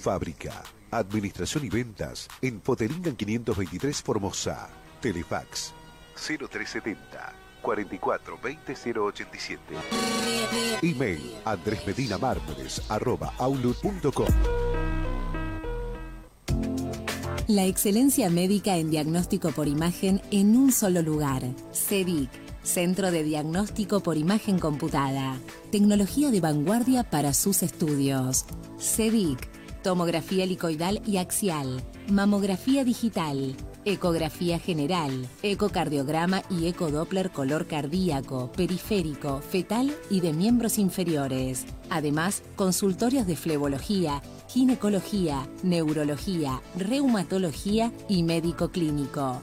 Fábrica, 0.00 0.62
administración 0.90 1.64
y 1.64 1.68
ventas 1.68 2.28
en 2.40 2.58
Poteringan 2.60 3.14
523 3.14 4.02
Formosa. 4.02 4.70
Telefax 5.00 5.72
0370 6.16 7.32
44 7.62 8.38
20 8.42 8.72
087. 8.72 9.60
Email 10.82 11.32
andresmedinamármoles 11.44 12.82
arroba 12.90 13.32
outlook.com. 13.38 14.26
La 17.48 17.66
excelencia 17.66 18.30
médica 18.30 18.76
en 18.76 18.90
diagnóstico 18.90 19.50
por 19.50 19.68
imagen 19.68 20.22
en 20.30 20.56
un 20.56 20.72
solo 20.72 21.02
lugar. 21.02 21.42
CEDIC, 21.72 22.30
Centro 22.62 23.10
de 23.10 23.24
Diagnóstico 23.24 24.00
por 24.00 24.16
Imagen 24.16 24.60
Computada. 24.60 25.36
Tecnología 25.72 26.30
de 26.30 26.40
vanguardia 26.40 27.02
para 27.02 27.34
sus 27.34 27.64
estudios. 27.64 28.44
CEDIC, 28.78 29.48
tomografía 29.82 30.44
helicoidal 30.44 31.02
y 31.04 31.16
axial, 31.16 31.82
mamografía 32.08 32.84
digital, 32.84 33.56
ecografía 33.84 34.60
general, 34.60 35.28
ecocardiograma 35.42 36.42
y 36.48 36.68
ecodoppler 36.68 37.32
color 37.32 37.66
cardíaco, 37.66 38.52
periférico, 38.52 39.40
fetal 39.40 39.92
y 40.08 40.20
de 40.20 40.32
miembros 40.32 40.78
inferiores. 40.78 41.64
Además, 41.90 42.44
consultorios 42.54 43.26
de 43.26 43.34
flebología, 43.34 44.22
ginecología, 44.46 45.48
neurología, 45.64 46.62
reumatología 46.76 47.92
y 48.08 48.22
médico 48.22 48.70
clínico. 48.70 49.42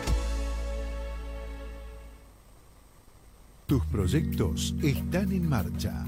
Tus 3.71 3.85
proyectos 3.85 4.75
están 4.83 5.31
en 5.31 5.47
marcha, 5.47 6.03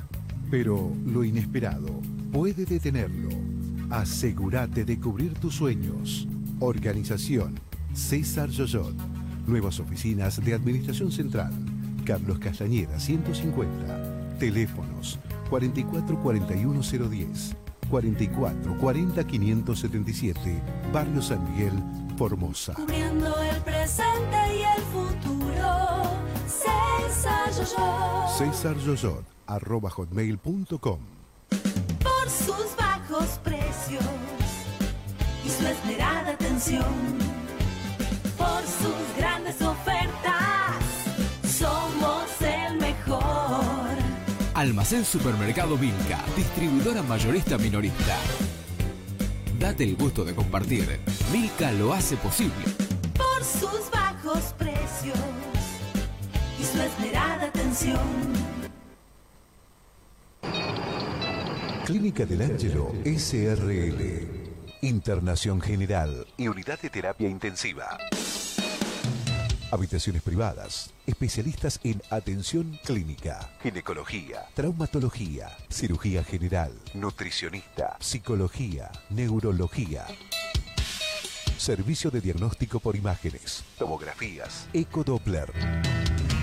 pero 0.51 0.91
lo 1.05 1.23
inesperado 1.23 2.01
puede 2.33 2.65
detenerlo. 2.65 3.29
Asegúrate 3.89 4.83
de 4.83 4.99
cubrir 4.99 5.33
tus 5.35 5.55
sueños. 5.55 6.27
Organización 6.59 7.57
César 7.93 8.49
Yoyot. 8.49 8.93
Nuevas 9.47 9.79
oficinas 9.79 10.43
de 10.43 10.53
Administración 10.53 11.09
Central. 11.09 11.53
Carlos 12.03 12.37
Castañeda 12.39 12.99
150. 12.99 14.37
Teléfonos 14.39 15.17
4441010, 15.49 17.55
4440 17.89 19.25
577, 19.25 20.61
Barrio 20.91 21.21
San 21.21 21.49
Miguel, 21.49 21.81
Formosa. 22.17 22.73
Cubriendo 22.73 23.33
el 23.41 23.55
presente 23.61 24.52
César 27.53 28.77
Yoyot. 28.77 29.23
Arroba 29.45 29.89
hotmail.com. 29.89 30.99
Por 31.49 32.29
sus 32.29 32.75
bajos 32.77 33.39
precios 33.43 34.03
y 35.45 35.49
su 35.49 35.67
esmerada 35.67 36.31
atención. 36.31 36.83
Por 38.37 38.61
sus 38.63 39.17
grandes 39.17 39.61
ofertas. 39.61 40.79
Somos 41.47 42.25
el 42.41 42.77
mejor. 42.79 43.97
Almacén 44.55 45.05
Supermercado 45.05 45.77
Vilca, 45.77 46.23
distribuidora 46.35 47.03
mayorista 47.03 47.57
minorista. 47.57 48.17
Date 49.59 49.83
el 49.83 49.95
gusto 49.95 50.25
de 50.25 50.33
compartir. 50.33 50.99
Vilca 51.31 51.71
lo 51.71 51.93
hace 51.93 52.17
posible. 52.17 52.65
Por 53.15 53.43
sus 53.43 53.91
bajos 53.91 54.53
precios 54.57 55.17
su 56.73 56.81
esmerada 56.81 57.45
atención. 57.45 57.99
Clínica 61.85 62.25
del 62.25 62.41
Ángelo 62.41 62.91
SRL. 63.05 64.41
Internación 64.81 65.61
General 65.61 66.25
y 66.35 66.47
Unidad 66.47 66.79
de 66.81 66.89
Terapia 66.89 67.29
Intensiva. 67.29 67.97
Habitaciones 69.71 70.23
privadas. 70.23 70.91
Especialistas 71.05 71.79
en 71.83 72.01
atención 72.09 72.79
clínica, 72.83 73.51
ginecología, 73.61 74.45
traumatología, 74.55 75.49
cirugía 75.69 76.23
general, 76.23 76.71
nutricionista, 76.93 77.97
psicología, 77.99 78.91
neurología. 79.09 80.05
Servicio 81.57 82.11
de 82.11 82.21
diagnóstico 82.21 82.79
por 82.79 82.95
imágenes, 82.95 83.63
tomografías, 83.77 84.67
ecodoppler. 84.73 85.51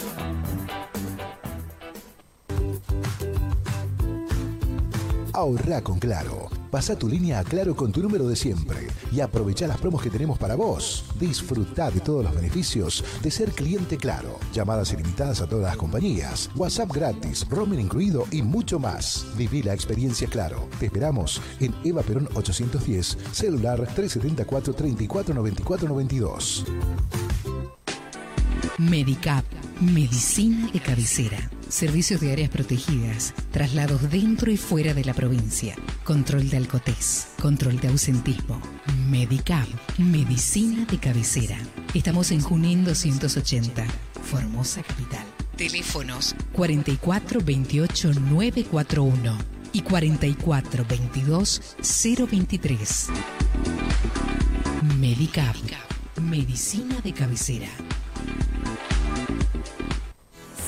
Ahorra 5.33 5.81
con 5.81 5.99
Claro. 5.99 6.49
Pasa 6.71 6.97
tu 6.97 7.07
línea 7.07 7.39
a 7.39 7.43
Claro 7.43 7.75
con 7.75 7.91
tu 7.91 8.01
número 8.01 8.27
de 8.27 8.35
siempre 8.35 8.87
y 9.11 9.21
aprovecha 9.21 9.67
las 9.67 9.77
promos 9.77 10.01
que 10.01 10.09
tenemos 10.09 10.37
para 10.37 10.55
vos. 10.55 11.05
Disfruta 11.19 11.89
de 11.91 11.99
todos 11.99 12.23
los 12.23 12.33
beneficios 12.33 13.03
de 13.21 13.31
ser 13.31 13.51
cliente 13.51 13.97
Claro. 13.97 14.39
Llamadas 14.53 14.93
ilimitadas 14.93 15.41
a 15.41 15.47
todas 15.47 15.65
las 15.65 15.77
compañías, 15.77 16.49
WhatsApp 16.55 16.91
gratis, 16.91 17.47
roaming 17.49 17.79
incluido 17.79 18.25
y 18.31 18.41
mucho 18.41 18.79
más. 18.79 19.25
Viví 19.35 19.63
la 19.63 19.73
experiencia 19.73 20.27
Claro. 20.27 20.67
Te 20.79 20.87
esperamos 20.87 21.41
en 21.59 21.73
Eva 21.83 22.01
Perón 22.01 22.29
810, 22.35 23.17
celular 23.31 23.77
374 23.79 24.73
34 24.73 25.33
94 25.33 25.87
92. 25.89 26.65
Medicap, 28.77 29.43
medicina 29.81 30.69
de 30.71 30.79
cabecera. 30.79 31.58
Servicios 31.69 32.19
de 32.19 32.31
áreas 32.31 32.49
protegidas, 32.49 33.35
traslados 33.51 34.09
dentro 34.09 34.49
y 34.49 34.57
fuera 34.57 34.95
de 34.95 35.05
la 35.05 35.13
provincia, 35.13 35.75
control 36.03 36.49
de 36.49 36.57
alcotés, 36.57 37.27
control 37.39 37.79
de 37.79 37.89
ausentismo. 37.89 38.59
Medicap, 39.07 39.67
medicina 39.99 40.85
de 40.85 40.97
cabecera. 40.97 41.57
Estamos 41.93 42.31
en 42.31 42.41
Junín 42.41 42.83
280, 42.83 43.85
Formosa 44.23 44.81
Capital. 44.81 45.23
Teléfonos 45.57 46.35
44 46.53 47.39
28 47.39 48.13
941 48.13 49.37
y 49.71 49.81
44 49.83 50.85
22 50.89 51.75
023. 52.31 53.07
Medicap, 54.99 55.55
medicina 56.19 56.99
de 57.03 57.13
cabecera. 57.13 57.69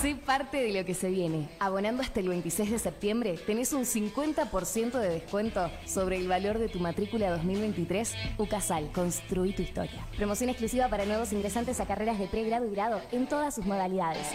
Sé 0.02 0.16
parte 0.16 0.58
de 0.58 0.74
lo 0.74 0.84
que 0.84 0.96
se 0.96 1.12
viene. 1.12 1.48
Abonando 1.60 2.02
hasta 2.02 2.22
el 2.22 2.30
26 2.30 2.72
de 2.72 2.80
septiembre, 2.80 3.40
tenés 3.46 3.72
un 3.72 3.84
50% 3.84 4.98
de 4.98 5.10
descuento 5.10 5.70
sobre 5.86 6.18
el 6.18 6.28
valor 6.28 6.58
de 6.58 6.70
tu 6.70 6.80
matrícula 6.80 7.30
2023. 7.30 8.16
UCASAL, 8.40 8.92
construí 8.94 9.54
tu 9.54 9.62
historia. 9.62 10.08
Promoción 10.18 10.50
exclusiva 10.50 10.88
para 10.88 11.06
nuevos 11.06 11.32
ingresantes 11.34 11.80
a 11.80 11.86
carreras 11.86 12.18
de 12.18 12.26
pregrado 12.26 12.66
y 12.66 12.72
grado 12.72 13.00
en 13.12 13.28
todas 13.28 13.54
sus 13.54 13.66
modalidades. 13.68 14.26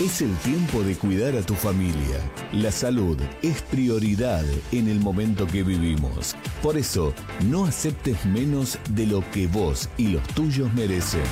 Es 0.00 0.20
el 0.22 0.34
tiempo 0.38 0.82
de 0.82 0.96
cuidar 0.96 1.36
a 1.36 1.42
tu 1.42 1.54
familia. 1.54 2.18
La 2.52 2.72
salud 2.72 3.20
es 3.42 3.62
prioridad 3.62 4.44
en 4.72 4.88
el 4.88 4.98
momento 4.98 5.46
que 5.46 5.62
vivimos. 5.62 6.34
Por 6.64 6.76
eso, 6.76 7.14
no 7.44 7.66
aceptes 7.66 8.26
menos 8.26 8.76
de 8.90 9.06
lo 9.06 9.22
que 9.30 9.46
vos 9.46 9.88
y 9.96 10.08
los 10.08 10.26
tuyos 10.34 10.72
merecen. 10.72 11.22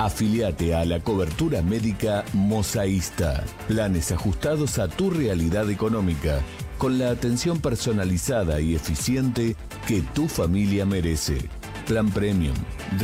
Afiliate 0.00 0.74
a 0.74 0.86
la 0.86 1.00
cobertura 1.00 1.60
médica 1.60 2.24
Mosaísta. 2.32 3.44
Planes 3.68 4.10
ajustados 4.10 4.78
a 4.78 4.88
tu 4.88 5.10
realidad 5.10 5.68
económica, 5.68 6.40
con 6.78 6.98
la 6.98 7.10
atención 7.10 7.60
personalizada 7.60 8.62
y 8.62 8.74
eficiente 8.74 9.56
que 9.86 10.00
tu 10.00 10.26
familia 10.26 10.86
merece. 10.86 11.50
Plan 11.86 12.10
Premium, 12.10 12.54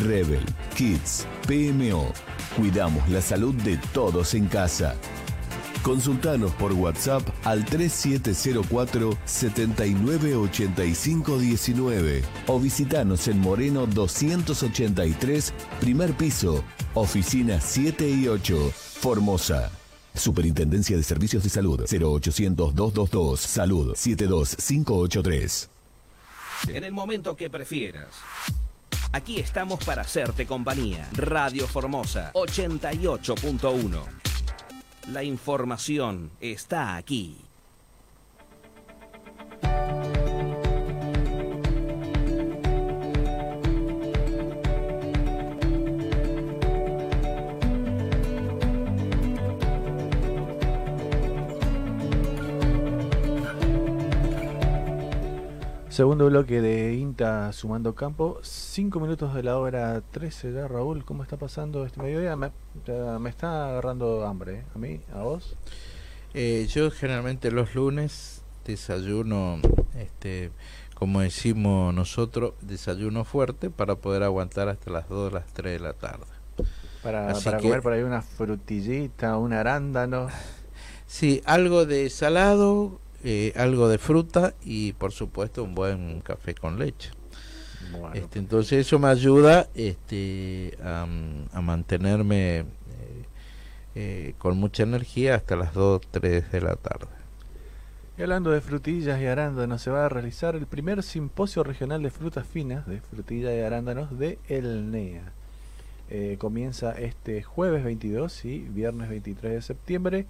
Rebel, 0.07 0.41
Kids, 0.75 1.27
PMO. 1.47 2.15
Cuidamos 2.57 3.07
la 3.11 3.21
salud 3.21 3.55
de 3.57 3.77
todos 3.93 4.33
en 4.33 4.47
casa. 4.47 4.95
Consultanos 5.87 6.53
por 6.55 6.73
WhatsApp 6.73 7.23
al 7.45 7.65
3704 7.65 9.17
798519 9.25 12.25
o 12.49 12.59
visitanos 12.59 13.29
en 13.29 13.39
Moreno 13.39 13.87
283, 13.87 15.55
primer 15.79 16.13
piso, 16.15 16.65
oficina 16.95 17.61
7 17.61 18.11
y 18.11 18.27
8, 18.27 18.73
Formosa. 18.99 19.71
Superintendencia 20.13 20.97
de 20.97 21.05
Servicios 21.05 21.45
de 21.45 21.51
Salud 21.51 21.81
0800 21.89 22.75
222 22.75 23.41
Salud 23.41 23.95
72583. 23.95 25.71
En 26.67 26.83
el 26.83 26.91
momento 26.91 27.37
que 27.37 27.49
prefieras. 27.49 28.09
Aquí 29.13 29.39
estamos 29.39 29.85
para 29.85 30.03
hacerte 30.03 30.47
compañía. 30.47 31.09
Radio 31.13 31.69
Formosa 31.69 32.33
88.1. 32.33 34.27
La 35.13 35.23
información 35.23 36.33
está 36.41 36.97
aquí. 36.97 37.37
Segundo 55.97 56.27
bloque 56.27 56.61
de 56.61 56.93
INTA 56.93 57.55
sumando 57.55 57.95
campo, 57.95 58.39
5 58.43 59.01
minutos 59.01 59.33
de 59.33 59.43
la 59.43 59.57
hora 59.57 60.03
13 60.11 60.53
ya, 60.53 60.69
Raúl, 60.69 61.07
¿cómo 61.07 61.23
está 61.23 61.39
pasando 61.39 61.87
este 61.87 62.03
mediodía? 62.03 62.37
Me, 62.37 62.51
me 63.19 63.31
está 63.31 63.71
agarrando 63.71 64.27
hambre, 64.27 64.57
¿eh? 64.57 64.65
¿a 64.75 64.79
mí? 64.79 65.01
¿A 65.15 65.23
vos? 65.23 65.57
Eh, 66.35 66.67
yo 66.69 66.91
generalmente 66.91 67.51
los 67.51 67.75
lunes 67.75 68.43
desayuno, 68.67 69.59
este, 69.99 70.51
como 70.95 71.21
decimos 71.21 71.95
nosotros, 71.95 72.53
desayuno 72.61 73.25
fuerte 73.25 73.71
para 73.71 73.95
poder 73.95 74.23
aguantar 74.23 74.69
hasta 74.69 74.91
las 74.91 75.09
2, 75.09 75.33
las 75.33 75.47
3 75.55 75.73
de 75.73 75.81
la 75.81 75.95
tarde. 75.95 76.27
Para, 77.03 77.31
Así 77.31 77.43
para 77.47 77.57
que- 77.57 77.69
comer 77.69 77.81
por 77.81 77.95
ahí 77.95 78.03
una 78.03 78.21
frutillita, 78.21 79.39
un 79.39 79.55
arándano. 79.55 80.29
Sí, 81.07 81.41
algo 81.47 81.87
de 81.87 82.11
salado, 82.11 83.01
eh, 83.25 83.53
algo 83.57 83.89
de 83.89 83.99
fruta 83.99 84.55
y 84.65 84.93
por 84.93 85.13
supuesto 85.13 85.63
un 85.65 85.75
buen 85.75 86.21
café 86.21 86.55
con 86.55 86.79
leche. 86.79 87.11
Bueno. 87.93 88.15
Este, 88.15 88.39
entonces 88.39 88.87
eso 88.87 88.99
me 88.99 89.09
ayuda 89.09 89.69
este, 89.75 90.77
a, 90.83 91.07
a 91.53 91.61
mantenerme 91.61 92.59
eh, 92.59 92.65
eh, 93.95 94.35
con 94.39 94.59
mucha 94.59 94.83
energía 94.83 95.37
hasta 95.37 95.57
las 95.57 95.73
2, 95.73 96.01
3 96.11 96.53
de 96.53 96.61
la 96.61 96.77
tarde. 96.77 97.07
Y 98.19 98.23
hablando 98.23 98.51
de 98.51 98.61
frutillas 98.61 99.21
y 99.21 99.27
arándanos, 99.27 99.83
se 99.83 99.91
va 99.91 100.07
a 100.07 100.09
realizar 100.09 100.57
el 100.57 100.67
primer 100.67 101.03
simposio 101.03 101.63
regional 101.63 102.03
de 102.03 102.11
frutas 102.11 102.47
finas, 102.47 102.87
de 102.87 103.01
frutillas 103.01 103.55
y 103.55 103.61
arándanos, 103.61 104.19
de 104.19 104.39
El 104.49 104.91
NEA. 104.91 105.33
Eh, 106.09 106.37
comienza 106.39 106.93
este 106.93 107.43
jueves 107.43 107.85
22 107.85 108.45
y 108.45 108.61
viernes 108.61 109.09
23 109.09 109.53
de 109.53 109.63
septiembre. 109.63 110.27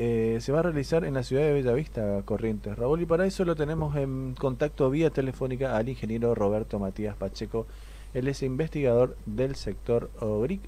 Eh, 0.00 0.38
se 0.40 0.52
va 0.52 0.60
a 0.60 0.62
realizar 0.62 1.04
en 1.04 1.14
la 1.14 1.24
ciudad 1.24 1.42
de 1.42 1.52
Bellavista, 1.52 2.22
Corrientes. 2.24 2.78
Raúl, 2.78 3.02
y 3.02 3.06
para 3.06 3.26
eso 3.26 3.44
lo 3.44 3.56
tenemos 3.56 3.96
en 3.96 4.36
contacto 4.38 4.88
vía 4.90 5.10
telefónica 5.10 5.76
al 5.76 5.88
ingeniero 5.88 6.36
Roberto 6.36 6.78
Matías 6.78 7.16
Pacheco. 7.16 7.66
Él 8.14 8.28
es 8.28 8.44
investigador 8.44 9.16
del 9.26 9.56
sector 9.56 10.08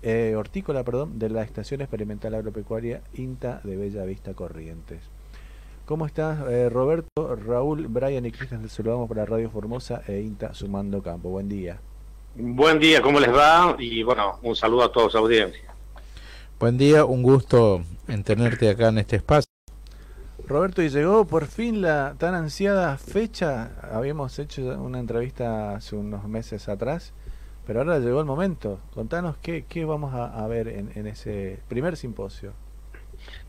eh, 0.02 0.34
hortícola 0.36 0.82
perdón, 0.82 1.20
de 1.20 1.30
la 1.30 1.42
Estación 1.42 1.80
Experimental 1.80 2.34
Agropecuaria 2.34 3.02
INTA 3.14 3.60
de 3.62 3.76
Bellavista, 3.76 4.34
Corrientes. 4.34 4.98
¿Cómo 5.86 6.06
estás, 6.06 6.40
eh, 6.48 6.68
Roberto? 6.68 7.36
Raúl, 7.36 7.86
Brian 7.86 8.26
y 8.26 8.32
Cristian, 8.32 8.62
les 8.62 8.72
saludamos 8.72 9.08
para 9.08 9.26
Radio 9.26 9.48
Formosa 9.48 10.02
e 10.08 10.22
INTA 10.22 10.54
Sumando 10.54 11.04
Campo. 11.04 11.28
Buen 11.28 11.48
día. 11.48 11.78
Buen 12.34 12.80
día, 12.80 13.00
¿cómo 13.00 13.20
les 13.20 13.32
va? 13.32 13.76
Y 13.78 14.02
bueno, 14.02 14.40
un 14.42 14.56
saludo 14.56 14.82
a 14.82 14.90
todos, 14.90 15.14
audiencia. 15.14 15.69
Buen 16.60 16.76
día, 16.76 17.06
un 17.06 17.22
gusto 17.22 17.82
en 18.06 18.22
tenerte 18.22 18.68
acá 18.68 18.88
en 18.88 18.98
este 18.98 19.16
espacio. 19.16 19.50
Roberto, 20.46 20.82
y 20.82 20.90
llegó 20.90 21.24
por 21.24 21.46
fin 21.46 21.80
la 21.80 22.16
tan 22.18 22.34
ansiada 22.34 22.98
fecha. 22.98 23.70
Habíamos 23.90 24.38
hecho 24.38 24.60
una 24.78 25.00
entrevista 25.00 25.76
hace 25.76 25.96
unos 25.96 26.28
meses 26.28 26.68
atrás, 26.68 27.14
pero 27.66 27.78
ahora 27.78 27.98
llegó 27.98 28.20
el 28.20 28.26
momento. 28.26 28.78
Contanos 28.92 29.38
qué, 29.40 29.64
qué 29.66 29.86
vamos 29.86 30.12
a, 30.12 30.26
a 30.26 30.46
ver 30.48 30.68
en, 30.68 30.92
en 30.96 31.06
ese 31.06 31.60
primer 31.66 31.96
simposio. 31.96 32.52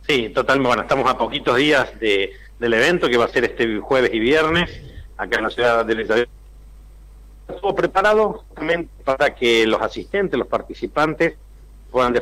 Sí, 0.08 0.30
totalmente. 0.30 0.68
Bueno, 0.70 0.84
estamos 0.84 1.12
a 1.12 1.18
poquitos 1.18 1.58
días 1.58 2.00
de, 2.00 2.32
del 2.60 2.74
evento 2.74 3.10
que 3.10 3.18
va 3.18 3.26
a 3.26 3.28
ser 3.28 3.44
este 3.44 3.80
jueves 3.80 4.12
y 4.14 4.20
viernes 4.20 4.70
acá 5.18 5.38
en 5.38 5.44
la 5.44 5.50
ciudad 5.50 5.86
de 5.86 5.96
Bellavista. 5.96 6.32
Estuvo 7.50 7.76
preparado 7.76 8.46
justamente 8.48 8.90
para 9.04 9.36
que 9.36 9.68
los 9.68 9.82
asistentes, 9.82 10.40
los 10.40 10.48
participantes, 10.48 11.36
puedan 11.92 12.14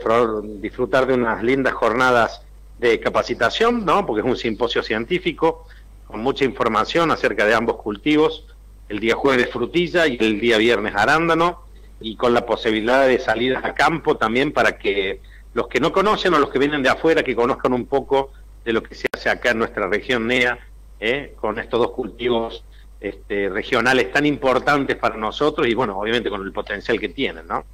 disfrutar, 0.62 1.06
de 1.06 1.14
unas 1.14 1.44
lindas 1.44 1.74
jornadas 1.74 2.42
de 2.80 3.00
capacitación, 3.00 3.86
¿no? 3.86 4.06
Porque 4.06 4.22
es 4.22 4.26
un 4.26 4.36
simposio 4.36 4.82
científico 4.84 5.68
con 6.08 6.22
mucha 6.22 6.44
información 6.44 7.12
acerca 7.12 7.46
de 7.46 7.54
ambos 7.54 7.78
cultivos. 7.78 8.46
El 8.90 9.00
día 9.00 9.16
jueves 9.16 9.50
frutilla 9.52 10.08
y 10.08 10.18
el 10.20 10.40
día 10.40 10.58
viernes 10.58 10.96
arándano. 10.96 11.68
y 12.02 12.16
con 12.16 12.34
la 12.34 12.46
posibilidad 12.46 13.06
de 13.06 13.20
salidas 13.20 13.66
a 13.66 13.74
campo 13.74 14.16
también 14.16 14.54
para 14.54 14.78
que 14.78 15.20
los 15.54 15.68
que 15.68 15.82
no 15.82 15.92
conocen 15.92 16.34
o 16.34 16.40
los 16.40 16.50
que 16.50 16.58
vienen 16.58 16.82
de 16.82 16.88
afuera 16.88 17.24
que 17.24 17.36
conozcan 17.36 17.74
un 17.74 17.88
poco 17.88 18.32
de 18.64 18.72
lo 18.72 18.82
que 18.82 18.96
se 18.96 19.08
hace 19.12 19.30
acá 19.30 19.52
en 19.52 19.60
nuestra 19.60 19.86
región 19.88 20.26
NEA, 20.26 20.58
¿eh? 21.02 21.34
con 21.42 21.60
estos 21.60 21.78
dos 21.78 21.92
cultivos 21.92 22.64
este, 23.02 23.50
regionales 23.50 24.14
tan 24.14 24.26
importantes 24.26 24.96
para 24.96 25.18
nosotros 25.18 25.68
y 25.68 25.74
bueno, 25.74 26.00
obviamente 26.00 26.30
con 26.30 26.42
el 26.42 26.54
potencial 26.54 27.00
que 27.00 27.10
tienen, 27.10 27.48
¿no? 27.48 27.66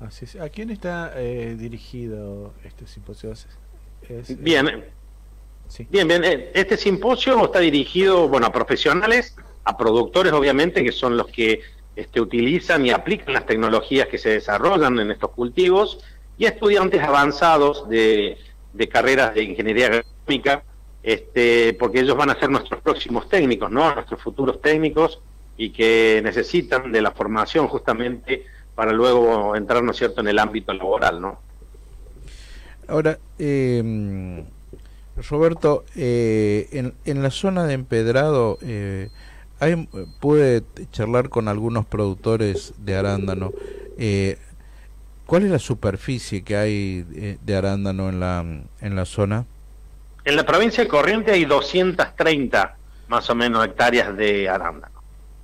Así 0.00 0.24
es. 0.26 0.36
¿A 0.36 0.48
quién 0.50 0.70
está 0.70 1.12
eh, 1.16 1.56
dirigido 1.58 2.52
este 2.64 2.86
simposio? 2.86 3.32
Es- 3.32 3.46
es- 4.08 4.42
Bien, 4.42 4.68
eh, 4.68 4.84
bien, 5.90 6.06
bien. 6.08 6.24
eh, 6.24 6.50
Este 6.54 6.76
simposio 6.76 7.42
está 7.44 7.60
dirigido, 7.60 8.28
bueno, 8.28 8.46
a 8.46 8.52
profesionales, 8.52 9.34
a 9.64 9.76
productores, 9.76 10.32
obviamente, 10.32 10.84
que 10.84 10.92
son 10.92 11.16
los 11.16 11.28
que 11.28 11.60
este, 11.96 12.20
utilizan 12.20 12.84
y 12.84 12.90
aplican 12.90 13.32
las 13.32 13.46
tecnologías 13.46 14.06
que 14.08 14.18
se 14.18 14.28
desarrollan 14.30 14.98
en 14.98 15.10
estos 15.10 15.30
cultivos, 15.30 15.98
y 16.38 16.44
a 16.44 16.50
estudiantes 16.50 17.02
avanzados 17.02 17.88
de, 17.88 18.36
de 18.74 18.88
carreras 18.88 19.34
de 19.34 19.44
ingeniería 19.44 19.86
agronómica, 19.86 20.62
este, 21.02 21.72
porque 21.72 22.00
ellos 22.00 22.16
van 22.16 22.28
a 22.28 22.38
ser 22.38 22.50
nuestros 22.50 22.82
próximos 22.82 23.28
técnicos, 23.30 23.70
¿no? 23.70 23.94
Nuestros 23.94 24.20
futuros 24.20 24.60
técnicos 24.60 25.20
y 25.56 25.70
que 25.70 26.20
necesitan 26.22 26.92
de 26.92 27.00
la 27.00 27.12
formación 27.12 27.66
justamente 27.68 28.44
para 28.76 28.92
luego 28.92 29.56
entrar, 29.56 29.82
¿no 29.82 29.90
es 29.90 29.96
cierto?, 29.96 30.20
en 30.20 30.28
el 30.28 30.38
ámbito 30.38 30.72
laboral, 30.72 31.20
¿no? 31.20 31.40
Ahora, 32.86 33.18
eh, 33.40 34.44
Roberto, 35.28 35.84
eh, 35.96 36.68
en, 36.72 36.94
en 37.04 37.22
la 37.22 37.30
zona 37.30 37.64
de 37.66 37.74
empedrado, 37.74 38.58
eh, 38.62 39.08
hay- 39.58 39.88
pude 40.20 40.62
charlar 40.92 41.28
con 41.30 41.48
algunos 41.48 41.86
productores 41.86 42.74
de 42.78 42.96
arándano. 42.96 43.52
Eh, 43.98 44.36
¿Cuál 45.24 45.44
es 45.44 45.50
la 45.50 45.58
superficie 45.58 46.42
que 46.42 46.56
hay 46.56 47.04
eh, 47.16 47.38
de 47.44 47.56
arándano 47.56 48.08
en 48.10 48.20
la, 48.20 48.44
en 48.80 48.94
la 48.94 49.04
zona? 49.06 49.44
En 50.24 50.36
la 50.36 50.44
provincia 50.44 50.84
de 50.84 50.88
Corrientes 50.88 51.32
hay 51.34 51.44
230 51.46 52.76
más 53.08 53.28
o 53.30 53.34
menos 53.34 53.64
hectáreas 53.64 54.16
de 54.16 54.48
arándano, 54.48 54.94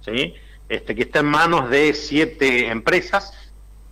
¿sí? 0.04 0.34
Este, 0.72 0.94
que 0.94 1.02
está 1.02 1.18
en 1.18 1.26
manos 1.26 1.68
de 1.68 1.92
siete 1.92 2.68
empresas, 2.68 3.34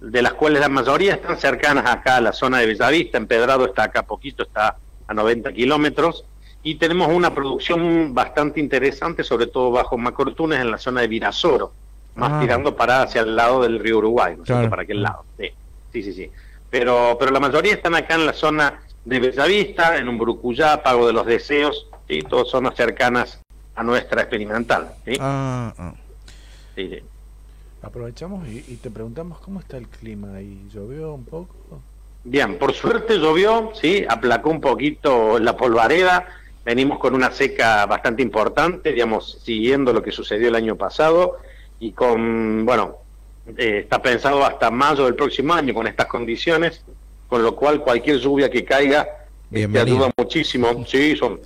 de 0.01 0.23
las 0.23 0.33
cuales 0.33 0.61
la 0.61 0.71
mayoría 0.71 1.13
están 1.13 1.39
cercanas 1.39 1.85
acá 1.85 2.17
a 2.17 2.21
la 2.23 2.33
zona 2.33 2.57
de 2.57 2.65
Bellavista, 2.65 3.19
Empedrado 3.19 3.67
está 3.67 3.83
acá 3.83 4.03
poquito, 4.05 4.45
está 4.45 4.79
a 5.07 5.13
90 5.13 5.53
kilómetros, 5.53 6.25
y 6.63 6.77
tenemos 6.77 7.09
una 7.09 7.35
producción 7.35 8.15
bastante 8.15 8.61
interesante, 8.61 9.25
sobre 9.25 9.47
todo 9.47 9.71
bajo 9.71 9.99
Macortunes 9.99 10.59
en 10.59 10.71
la 10.71 10.79
zona 10.79 11.03
de 11.03 11.09
Virasoro, 11.09 11.71
más 12.15 12.33
Ah. 12.33 12.41
tirando 12.41 12.75
para 12.75 13.03
hacia 13.03 13.21
el 13.21 13.37
lado 13.37 13.61
del 13.63 13.79
río 13.79 13.99
Uruguay, 13.99 14.37
¿no 14.39 14.45
es 14.45 14.47
cierto? 14.47 14.61
Claro. 14.61 14.71
para 14.71 14.83
aquel 14.85 15.03
lado. 15.03 15.25
Sí, 15.37 15.51
sí, 15.93 16.03
sí. 16.03 16.13
sí. 16.15 16.31
Pero, 16.71 17.19
pero 17.21 17.31
la 17.31 17.41
mayoría 17.41 17.75
están 17.75 17.95
acá 17.95 18.15
en 18.15 18.25
la 18.25 18.33
zona 18.33 18.81
de 19.05 19.21
Bellavista, 19.21 19.99
en 19.99 20.09
Umbrucuyá, 20.09 20.83
Pago 20.83 21.07
de 21.07 21.13
los 21.13 21.27
Deseos, 21.27 21.89
¿sí? 22.09 22.23
todas 22.23 22.49
zonas 22.49 22.75
cercanas 22.75 23.39
a 23.75 23.83
nuestra 23.83 24.23
experimental. 24.23 24.95
¿sí? 25.05 25.19
Ah, 25.21 25.75
ah. 25.77 25.93
Sí, 26.81 26.89
sí. 26.89 27.03
Aprovechamos 27.83 28.47
y, 28.49 28.65
y 28.69 28.77
te 28.77 28.91
preguntamos 28.91 29.39
cómo 29.41 29.61
está 29.61 29.77
el 29.77 29.89
clima 29.89 30.35
ahí. 30.37 30.69
¿Llovió 30.73 31.15
un 31.15 31.25
poco? 31.25 31.83
Bien, 32.25 32.59
por 32.59 32.75
suerte 32.75 33.19
llovió, 33.19 33.73
sí, 33.75 34.05
aplacó 34.09 34.51
un 34.51 34.61
poquito 34.61 35.39
la 35.39 35.57
polvareda, 35.57 36.27
venimos 36.65 36.99
con 36.99 37.15
una 37.15 37.31
seca 37.33 37.87
bastante 37.87 38.23
importante, 38.23 38.93
digamos, 38.93 39.39
siguiendo 39.43 39.93
lo 39.93 40.03
que 40.03 40.13
sucedió 40.13 40.49
el 40.49 40.55
año 40.55 40.77
pasado 40.77 41.39
y 41.79 41.93
con, 41.93 42.67
bueno, 42.67 42.97
eh, 43.57 43.81
está 43.83 44.03
pensado 44.03 44.45
hasta 44.45 44.71
mayo 44.71 45.05
del 45.07 45.15
próximo 45.15 45.55
año 45.55 45.73
con 45.73 45.87
estas 45.87 46.07
condiciones, 46.07 46.83
con 47.29 47.43
lo 47.43 47.57
cual 47.57 47.81
cualquier 47.81 48.19
lluvia 48.19 48.51
que 48.51 48.65
caiga 48.67 49.05
te 49.05 49.21
Bienvenida. 49.49 49.83
ayuda 49.83 50.11
muchísimo, 50.17 50.85
sí, 50.87 51.17
son 51.17 51.41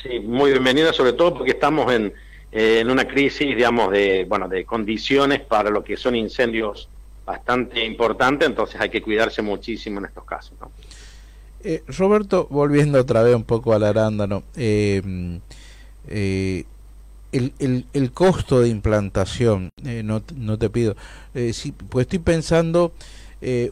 sí, 0.00 0.20
muy 0.20 0.52
bienvenidas, 0.52 0.94
sobre 0.94 1.14
todo 1.14 1.34
porque 1.34 1.50
estamos 1.52 1.92
en, 1.92 2.12
eh, 2.58 2.80
en 2.80 2.90
una 2.90 3.06
crisis, 3.06 3.54
digamos, 3.54 3.92
de, 3.92 4.24
bueno, 4.26 4.48
de 4.48 4.64
condiciones 4.64 5.40
para 5.40 5.68
lo 5.68 5.84
que 5.84 5.94
son 5.94 6.16
incendios 6.16 6.88
bastante 7.26 7.84
importantes, 7.84 8.48
entonces 8.48 8.80
hay 8.80 8.88
que 8.88 9.02
cuidarse 9.02 9.42
muchísimo 9.42 9.98
en 9.98 10.06
estos 10.06 10.24
casos, 10.24 10.54
¿no? 10.58 10.70
Eh, 11.62 11.82
Roberto, 11.86 12.46
volviendo 12.48 12.98
otra 12.98 13.22
vez 13.22 13.34
un 13.34 13.44
poco 13.44 13.74
al 13.74 13.82
arándano, 13.84 14.42
eh, 14.56 15.02
el, 16.08 17.52
el, 17.58 17.84
el 17.92 18.12
costo 18.12 18.60
de 18.60 18.70
implantación, 18.70 19.68
no, 19.82 20.22
no 20.34 20.56
te 20.56 20.70
pido, 20.70 20.96
sí, 21.52 21.74
pues 21.90 22.06
estoy 22.06 22.20
pensando 22.20 22.92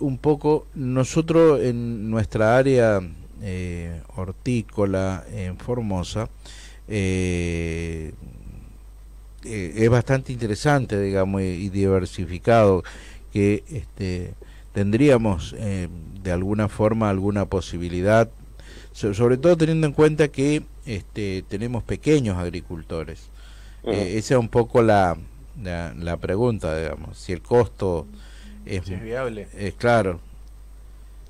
un 0.01 0.18
poco, 0.18 0.66
nosotros 0.74 1.62
en 1.62 2.11
nuestra 2.11 2.59
área 2.59 3.01
hortícola 4.14 5.24
en 5.32 5.57
Formosa, 5.57 6.28
eh, 6.87 8.12
eh, 9.45 9.73
es 9.77 9.91
bastante 9.91 10.33
interesante, 10.33 11.01
digamos, 11.01 11.43
y, 11.43 11.45
y 11.45 11.69
diversificado, 11.69 12.83
que 13.33 13.65
este, 13.71 14.33
tendríamos 14.73 15.55
eh, 15.59 15.89
de 16.23 16.33
alguna 16.33 16.69
forma 16.69 17.11
alguna 17.11 17.45
posibilidad, 17.47 18.29
so- 18.93 19.15
sobre 19.15 19.37
todo 19.37 19.57
teniendo 19.57 19.87
en 19.87 19.93
cuenta 19.93 20.29
que 20.29 20.63
este, 20.87 21.45
tenemos 21.49 21.83
pequeños 21.83 22.37
agricultores. 22.39 23.29
Eh, 23.85 24.15
esa 24.17 24.35
es 24.35 24.41
un 24.41 24.49
poco 24.49 24.83
la, 24.83 25.17
la, 25.63 25.93
la 25.99 26.17
pregunta, 26.17 26.77
digamos, 26.79 27.19
si 27.19 27.33
el 27.33 27.43
costo 27.43 28.07
es, 28.65 28.85
Si 28.87 28.95
es 28.95 29.03
viable. 29.03 29.47
es 29.57 29.75
claro. 29.75 30.21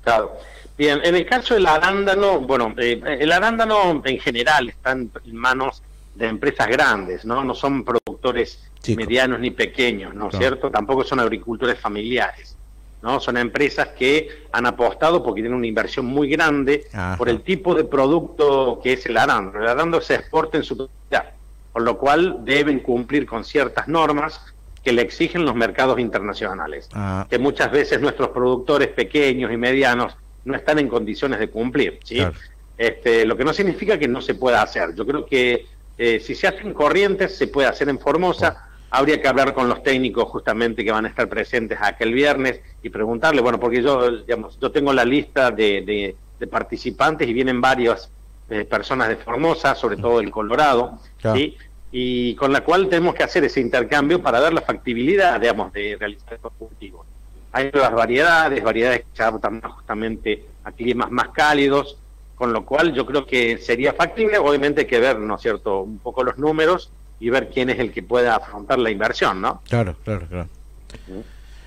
Claro. 0.03 0.37
Bien, 0.77 0.99
en 1.03 1.15
el 1.15 1.25
caso 1.25 1.53
del 1.53 1.65
arándano, 1.67 2.41
bueno, 2.41 2.73
eh, 2.77 3.01
el 3.19 3.31
arándano 3.31 4.01
en 4.05 4.19
general 4.19 4.69
está 4.69 4.91
en 4.91 5.09
en 5.25 5.35
manos 5.35 5.81
de 6.15 6.27
empresas 6.27 6.67
grandes, 6.67 7.25
¿no? 7.25 7.43
No 7.43 7.53
son 7.53 7.83
productores 7.83 8.63
Chicos. 8.81 9.05
medianos 9.05 9.39
ni 9.39 9.51
pequeños, 9.51 10.13
¿no 10.13 10.25
es 10.25 10.29
Claro. 10.31 10.45
cierto? 10.47 10.71
Tampoco 10.71 11.03
son 11.03 11.19
agricultores 11.19 11.77
familiares, 11.79 12.55
¿no? 13.01 13.19
Son 13.19 13.35
empresas 13.37 13.89
que 13.89 14.43
han 14.51 14.65
apostado 14.65 15.21
porque 15.23 15.41
tienen 15.41 15.57
una 15.57 15.67
inversión 15.67 16.05
muy 16.05 16.29
grande 16.29 16.85
Ajá. 16.93 17.17
por 17.17 17.27
el 17.29 17.41
tipo 17.41 17.75
de 17.75 17.83
producto 17.83 18.79
que 18.81 18.93
es 18.93 19.05
el 19.05 19.17
arándano. 19.17 19.59
El 19.63 19.67
arándano 19.69 20.01
se 20.01 20.15
exporta 20.15 20.57
en 20.57 20.63
su 20.63 20.75
totalidad, 20.77 21.33
por 21.73 21.81
lo 21.83 21.97
cual 21.97 22.37
deben 22.45 22.79
cumplir 22.79 23.25
con 23.25 23.43
ciertas 23.43 23.87
normas 23.87 24.39
que 24.83 24.93
le 24.93 25.01
exigen 25.01 25.43
los 25.45 25.55
mercados 25.55 25.99
internacionales 25.99 26.87
Ah, 26.93 27.25
que 27.29 27.39
muchas 27.39 27.71
veces 27.71 27.99
nuestros 27.99 28.29
productores 28.29 28.87
pequeños 28.89 29.51
y 29.51 29.57
medianos 29.57 30.15
no 30.45 30.55
están 30.55 30.77
en 30.79 30.87
condiciones 30.87 31.39
de 31.39 31.49
cumplir, 31.49 31.99
¿sí? 32.03 32.17
Claro. 32.17 32.33
Este, 32.77 33.25
lo 33.25 33.35
que 33.35 33.43
no 33.45 33.51
significa 33.53 33.97
que 33.97 34.07
no 34.07 34.21
se 34.21 34.35
pueda 34.35 34.61
hacer. 34.61 34.93
Yo 34.95 35.05
creo 35.05 35.25
que 35.25 35.65
eh, 35.97 36.19
si 36.19 36.35
se 36.35 36.47
hacen 36.47 36.73
corrientes, 36.73 37.37
se 37.37 37.47
puede 37.47 37.67
hacer 37.67 37.89
en 37.89 37.99
Formosa. 37.99 38.67
Habría 38.91 39.21
que 39.21 39.27
hablar 39.27 39.53
con 39.53 39.67
los 39.67 39.83
técnicos 39.83 40.29
justamente 40.29 40.83
que 40.85 40.91
van 40.91 41.05
a 41.05 41.09
estar 41.09 41.27
presentes 41.27 41.77
aquel 41.81 42.13
viernes 42.13 42.61
y 42.83 42.89
preguntarle, 42.89 43.41
bueno, 43.41 43.59
porque 43.59 43.81
yo, 43.81 44.09
digamos, 44.19 44.57
yo 44.59 44.71
tengo 44.71 44.93
la 44.93 45.03
lista 45.05 45.51
de, 45.51 45.81
de- 45.81 46.15
de 46.39 46.47
participantes 46.47 47.27
y 47.27 47.33
vienen 47.33 47.61
varias 47.61 48.09
eh, 48.49 48.65
personas 48.65 49.07
de 49.09 49.15
Formosa, 49.15 49.73
sobre 49.73 49.95
todo 49.97 50.19
del 50.19 50.31
Colorado, 50.31 50.99
Claro. 51.21 51.37
¿sí? 51.37 51.57
y 51.97 52.35
con 52.35 52.51
la 52.51 52.59
cual 52.61 52.89
tenemos 52.89 53.15
que 53.15 53.23
hacer 53.23 53.45
ese 53.45 53.61
intercambio 53.61 54.21
para 54.21 54.41
ver 54.41 54.53
la 54.53 54.59
factibilidad, 54.61 55.39
digamos, 55.39 55.71
de 55.71 55.95
realizar 55.97 56.33
estos 56.33 56.51
cultivos. 56.59 57.05
Hay 57.53 57.71
nuevas 57.71 57.93
variedades, 57.93 58.61
variedades 58.61 58.99
que 59.01 59.05
se 59.13 59.23
adaptan 59.23 59.61
justamente 59.61 60.43
a 60.65 60.73
climas 60.73 61.09
más 61.09 61.29
cálidos, 61.29 61.97
con 62.35 62.51
lo 62.53 62.65
cual 62.65 62.93
yo 62.93 63.05
creo 63.05 63.25
que 63.25 63.57
sería 63.57 63.93
factible, 63.93 64.37
obviamente 64.37 64.81
hay 64.81 64.87
que 64.87 64.99
ver, 64.99 65.17
¿no 65.17 65.35
es 65.35 65.41
cierto?, 65.41 65.81
un 65.81 65.99
poco 65.99 66.23
los 66.23 66.37
números 66.37 66.89
y 67.19 67.29
ver 67.29 67.49
quién 67.49 67.69
es 67.69 67.79
el 67.79 67.91
que 67.93 68.03
pueda 68.03 68.35
afrontar 68.35 68.77
la 68.79 68.89
inversión, 68.91 69.39
¿no? 69.41 69.61
claro, 69.69 69.95
claro, 70.03 70.27
claro. 70.27 70.47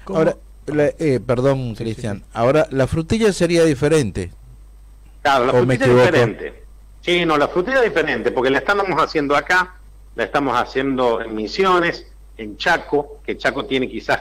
¿Cómo? 0.05 0.19
Ahora, 0.19 0.37
la- 0.67 0.93
eh, 0.99 1.21
perdón, 1.25 1.75
Sí, 1.77 1.85
Cristian, 1.85 2.23
ahora 2.35 2.67
la 2.71 2.87
frutilla 2.87 3.33
sería 3.33 3.65
diferente. 3.65 4.31
Claro, 5.23 5.47
la 5.47 5.53
¿O 5.53 5.65
me 5.65 5.77
frutilla 5.79 5.85
es 5.85 5.91
equivoco? 5.91 6.07
diferente. 6.07 6.63
Sí, 7.03 7.25
no, 7.25 7.39
la 7.39 7.49
frutilla 7.49 7.79
es 7.79 7.85
diferente, 7.85 8.31
porque 8.31 8.51
la 8.51 8.59
estamos 8.59 8.87
haciendo 9.03 9.35
acá, 9.37 9.75
la 10.17 10.25
estamos 10.25 10.55
haciendo 10.57 11.21
en 11.23 11.35
Misiones, 11.35 12.07
en 12.37 12.57
Chaco, 12.59 13.21
que 13.25 13.37
Chaco 13.39 13.65
tiene 13.65 13.89
quizás 13.89 14.21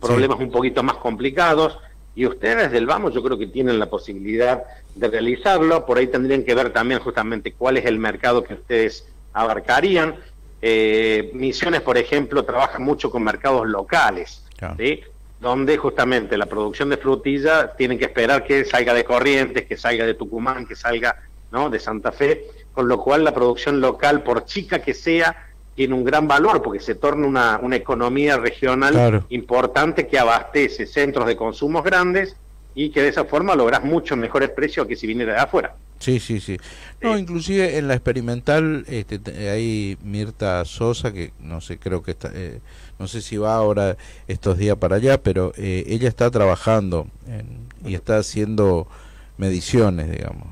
problemas 0.00 0.38
un 0.38 0.50
poquito 0.50 0.82
más 0.82 0.96
complicados, 0.96 1.78
y 2.18 2.26
ustedes 2.26 2.72
del 2.72 2.84
Vamos 2.84 3.14
yo 3.14 3.22
creo 3.22 3.38
que 3.38 3.46
tienen 3.46 3.78
la 3.78 3.86
posibilidad 3.86 4.64
de 4.96 5.06
realizarlo, 5.06 5.86
por 5.86 5.98
ahí 5.98 6.08
tendrían 6.08 6.42
que 6.42 6.52
ver 6.52 6.72
también 6.72 6.98
justamente 6.98 7.52
cuál 7.52 7.76
es 7.76 7.86
el 7.86 8.00
mercado 8.00 8.42
que 8.42 8.54
ustedes 8.54 9.06
abarcarían. 9.32 10.16
Eh, 10.60 11.30
Misiones, 11.32 11.80
por 11.80 11.96
ejemplo, 11.96 12.42
trabaja 12.44 12.80
mucho 12.80 13.08
con 13.08 13.22
mercados 13.22 13.68
locales, 13.68 14.42
Claro. 14.56 14.74
¿sí? 14.78 15.00
donde 15.38 15.76
justamente 15.76 16.36
la 16.36 16.46
producción 16.46 16.88
de 16.90 16.96
frutilla 16.96 17.72
tienen 17.76 17.96
que 18.00 18.06
esperar 18.06 18.42
que 18.42 18.64
salga 18.64 18.92
de 18.94 19.04
Corrientes, 19.04 19.66
que 19.66 19.76
salga 19.76 20.04
de 20.04 20.14
Tucumán, 20.14 20.66
que 20.66 20.74
salga 20.74 21.14
¿no? 21.52 21.70
de 21.70 21.78
Santa 21.78 22.10
Fe, 22.10 22.46
con 22.72 22.88
lo 22.88 22.98
cual 23.00 23.22
la 23.22 23.32
producción 23.32 23.80
local, 23.80 24.24
por 24.24 24.44
chica 24.44 24.80
que 24.80 24.92
sea, 24.92 25.47
tiene 25.78 25.94
un 25.94 26.02
gran 26.02 26.26
valor 26.26 26.60
porque 26.60 26.80
se 26.80 26.96
torna 26.96 27.24
una, 27.24 27.60
una 27.62 27.76
economía 27.76 28.36
regional 28.36 28.92
Claro. 28.94 29.24
importante 29.30 30.08
que 30.08 30.18
abastece 30.18 30.86
centros 30.88 31.24
de 31.28 31.36
consumos 31.36 31.84
grandes 31.84 32.34
y 32.74 32.90
que 32.90 33.00
de 33.00 33.10
esa 33.10 33.24
forma 33.26 33.54
logras 33.54 33.84
mucho 33.84 34.16
mejores 34.16 34.50
precios 34.50 34.88
que 34.88 34.96
si 34.96 35.06
viniera 35.06 35.34
de 35.34 35.38
afuera. 35.38 35.76
Sí, 36.00 36.18
sí, 36.18 36.40
sí. 36.40 36.56
No, 37.00 37.16
inclusive 37.16 37.78
en 37.78 37.86
la 37.86 37.94
experimental 37.94 38.84
este, 38.88 39.20
te- 39.20 39.50
hay 39.50 39.96
Mirta 40.02 40.64
Sosa, 40.64 41.12
que 41.12 41.30
no 41.38 41.60
sé, 41.60 41.78
creo 41.78 42.02
que 42.02 42.10
está, 42.10 42.32
eh, 42.34 42.58
no 42.98 43.06
sé 43.06 43.20
si 43.22 43.36
va 43.36 43.54
ahora 43.54 43.96
estos 44.26 44.58
días 44.58 44.76
para 44.78 44.96
allá, 44.96 45.18
pero 45.22 45.52
eh, 45.56 45.84
ella 45.86 46.08
está 46.08 46.28
trabajando 46.32 47.06
en- 47.28 47.68
y 47.88 47.94
está 47.94 48.16
haciendo 48.18 48.88
mediciones, 49.36 50.10
digamos. 50.10 50.48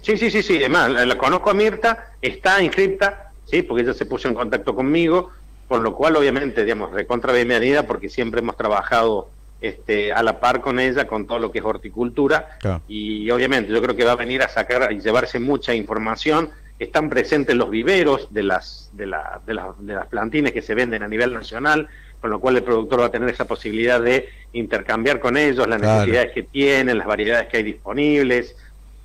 Sí, 0.00 0.16
sí, 0.16 0.30
sí, 0.30 0.42
sí. 0.42 0.56
Además, 0.56 0.90
la, 0.90 1.04
la 1.06 1.16
conozco 1.18 1.50
a 1.50 1.54
Mirta, 1.54 2.12
está 2.22 2.62
inscripta, 2.62 3.23
sí, 3.54 3.62
porque 3.62 3.82
ella 3.84 3.94
se 3.94 4.06
puso 4.06 4.26
en 4.28 4.34
contacto 4.34 4.74
conmigo, 4.74 5.30
con 5.68 5.82
lo 5.84 5.94
cual, 5.94 6.16
obviamente, 6.16 6.64
digamos, 6.64 6.90
recontra 6.92 7.32
bienvenida, 7.32 7.86
porque 7.86 8.08
siempre 8.08 8.40
hemos 8.40 8.56
trabajado 8.56 9.30
este, 9.60 10.12
a 10.12 10.22
la 10.24 10.40
par 10.40 10.60
con 10.60 10.80
ella, 10.80 11.06
con 11.06 11.26
todo 11.26 11.38
lo 11.38 11.52
que 11.52 11.60
es 11.60 11.64
horticultura, 11.64 12.48
Claro. 12.60 12.82
y 12.88 13.30
obviamente 13.30 13.72
yo 13.72 13.80
creo 13.80 13.94
que 13.96 14.04
va 14.04 14.12
a 14.12 14.16
venir 14.16 14.42
a 14.42 14.48
sacar 14.48 14.92
y 14.92 15.00
llevarse 15.00 15.38
mucha 15.38 15.72
información. 15.74 16.50
Están 16.80 17.08
presentes 17.08 17.54
los 17.54 17.70
viveros 17.70 18.26
de 18.34 18.42
las, 18.42 18.90
de, 18.92 19.06
la- 19.06 19.40
de, 19.46 19.54
la- 19.54 19.74
de 19.78 19.94
las 19.94 20.06
plantines 20.08 20.52
que 20.52 20.60
se 20.60 20.74
venden 20.74 21.02
a 21.04 21.08
nivel 21.08 21.32
nacional, 21.32 21.88
con 22.20 22.30
lo 22.30 22.40
cual 22.40 22.56
el 22.56 22.64
productor 22.64 23.00
va 23.02 23.06
a 23.06 23.10
tener 23.10 23.28
esa 23.28 23.44
posibilidad 23.46 24.00
de 24.00 24.28
intercambiar 24.52 25.20
con 25.20 25.36
ellos 25.36 25.68
las 25.68 25.80
Claro. 25.80 26.00
necesidades 26.00 26.32
que 26.32 26.42
tienen, 26.42 26.98
las 26.98 27.06
variedades 27.06 27.48
que 27.48 27.58
hay 27.58 27.62
disponibles. 27.62 28.56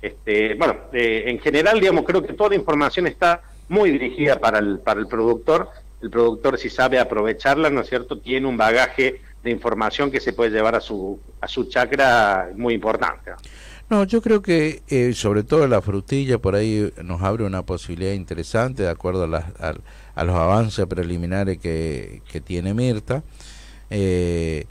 Este, 0.02 0.54
bueno, 0.54 0.74
eh, 0.92 1.24
en 1.26 1.38
general, 1.38 1.78
digamos, 1.78 2.04
creo 2.04 2.22
que 2.26 2.32
toda 2.32 2.50
la 2.50 2.56
información 2.56 3.06
está 3.06 3.42
muy 3.70 3.90
dirigida 3.92 4.38
para 4.40 4.58
el, 4.58 4.80
para 4.80 5.00
el 5.00 5.06
productor. 5.06 5.68
El 6.02 6.10
productor, 6.10 6.58
si 6.58 6.68
sabe 6.68 6.98
aprovecharla, 6.98 7.70
¿no 7.70 7.82
es 7.82 7.88
cierto?, 7.88 8.18
tiene 8.18 8.46
un 8.48 8.56
bagaje 8.56 9.20
de 9.44 9.50
información 9.50 10.10
que 10.10 10.20
se 10.20 10.32
puede 10.32 10.50
llevar 10.50 10.74
a 10.74 10.80
su, 10.80 11.18
a 11.40 11.46
su 11.46 11.64
chacra 11.64 12.50
muy 12.56 12.74
importante. 12.74 13.30
No, 13.88 14.04
yo 14.04 14.20
creo 14.22 14.42
que 14.42 14.82
eh, 14.88 15.12
sobre 15.14 15.44
todo 15.44 15.66
la 15.68 15.80
frutilla 15.82 16.38
por 16.38 16.54
ahí 16.56 16.92
nos 17.04 17.22
abre 17.22 17.44
una 17.44 17.62
posibilidad 17.62 18.12
interesante 18.12 18.82
de 18.82 18.88
acuerdo 18.90 19.24
a, 19.24 19.28
las- 19.28 19.60
a- 19.60 19.74
a 20.16 20.24
los 20.24 20.34
avances 20.36 20.84
preliminares 20.86 21.58
que, 21.58 22.22
que 22.30 22.40
tiene 22.40 22.74
Mirta. 22.74 23.22
Eh, 23.88 24.64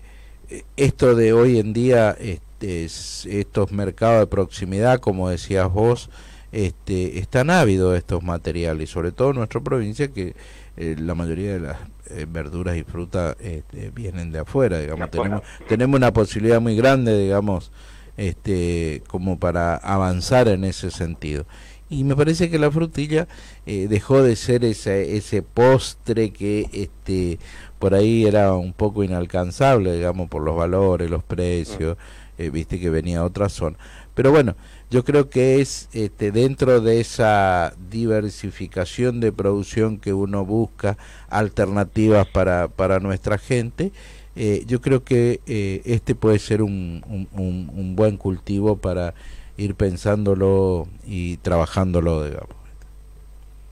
esto 0.77 1.15
de 1.15 1.31
hoy 1.33 1.57
en 1.59 1.71
día, 1.73 2.15
este, 2.19 2.83
es- 2.85 3.25
estos 3.29 3.71
mercados 3.71 4.19
de 4.21 4.27
proximidad, 4.27 4.99
como 4.99 5.29
decías 5.29 5.71
vos, 5.71 6.09
este, 6.51 7.19
están 7.19 7.49
ávidos 7.49 7.97
estos 7.97 8.23
materiales, 8.23 8.89
sobre 8.89 9.11
todo 9.11 9.31
en 9.31 9.37
nuestra 9.37 9.61
provincia 9.61 10.07
que 10.09 10.35
eh, 10.77 10.95
la 10.97 11.15
mayoría 11.15 11.53
de 11.53 11.59
las 11.59 11.77
eh, 12.09 12.25
verduras 12.29 12.77
y 12.77 12.83
frutas 12.83 13.35
este, 13.39 13.91
vienen 13.91 14.31
de 14.31 14.39
afuera, 14.39 14.79
digamos, 14.79 15.11
tenemos 15.11 15.41
tenemos 15.67 15.97
una 15.97 16.13
posibilidad 16.13 16.61
muy 16.61 16.75
grande, 16.75 17.17
digamos, 17.17 17.71
este, 18.17 19.03
como 19.07 19.39
para 19.39 19.75
avanzar 19.75 20.47
en 20.47 20.63
ese 20.63 20.91
sentido. 20.91 21.45
Y 21.89 22.03
me 22.03 22.15
parece 22.15 22.51
que 22.51 22.59
la 22.59 22.69
frutilla 22.69 23.27
eh, 23.65 23.87
dejó 23.89 24.21
de 24.21 24.35
ser 24.35 24.63
ese, 24.63 25.17
ese 25.17 25.41
postre 25.41 26.29
que 26.31 26.69
este, 26.71 27.39
por 27.79 27.95
ahí 27.95 28.25
era 28.25 28.53
un 28.53 28.73
poco 28.73 29.03
inalcanzable, 29.03 29.93
digamos, 29.93 30.29
por 30.29 30.43
los 30.43 30.55
valores, 30.55 31.09
los 31.09 31.23
precios, 31.23 31.97
eh, 32.37 32.51
viste 32.51 32.79
que 32.79 32.91
venía 32.91 33.19
a 33.19 33.25
otra 33.25 33.49
zona. 33.49 33.77
Pero 34.13 34.31
bueno, 34.31 34.55
yo 34.89 35.03
creo 35.03 35.29
que 35.29 35.61
es 35.61 35.87
este, 35.93 36.31
dentro 36.31 36.81
de 36.81 36.99
esa 36.99 37.73
diversificación 37.89 39.19
de 39.19 39.31
producción 39.31 39.99
que 39.99 40.13
uno 40.13 40.45
busca, 40.45 40.97
alternativas 41.29 42.27
para, 42.27 42.67
para 42.69 42.99
nuestra 42.99 43.37
gente, 43.37 43.91
eh, 44.35 44.63
yo 44.65 44.81
creo 44.81 45.03
que 45.03 45.41
eh, 45.45 45.81
este 45.85 46.15
puede 46.15 46.39
ser 46.39 46.63
un, 46.63 47.03
un, 47.31 47.95
buen 47.95 48.17
cultivo 48.17 48.77
para 48.77 49.13
ir 49.57 49.75
pensándolo 49.75 50.87
y 51.05 51.37
trabajándolo, 51.37 52.23
digamos. 52.23 52.55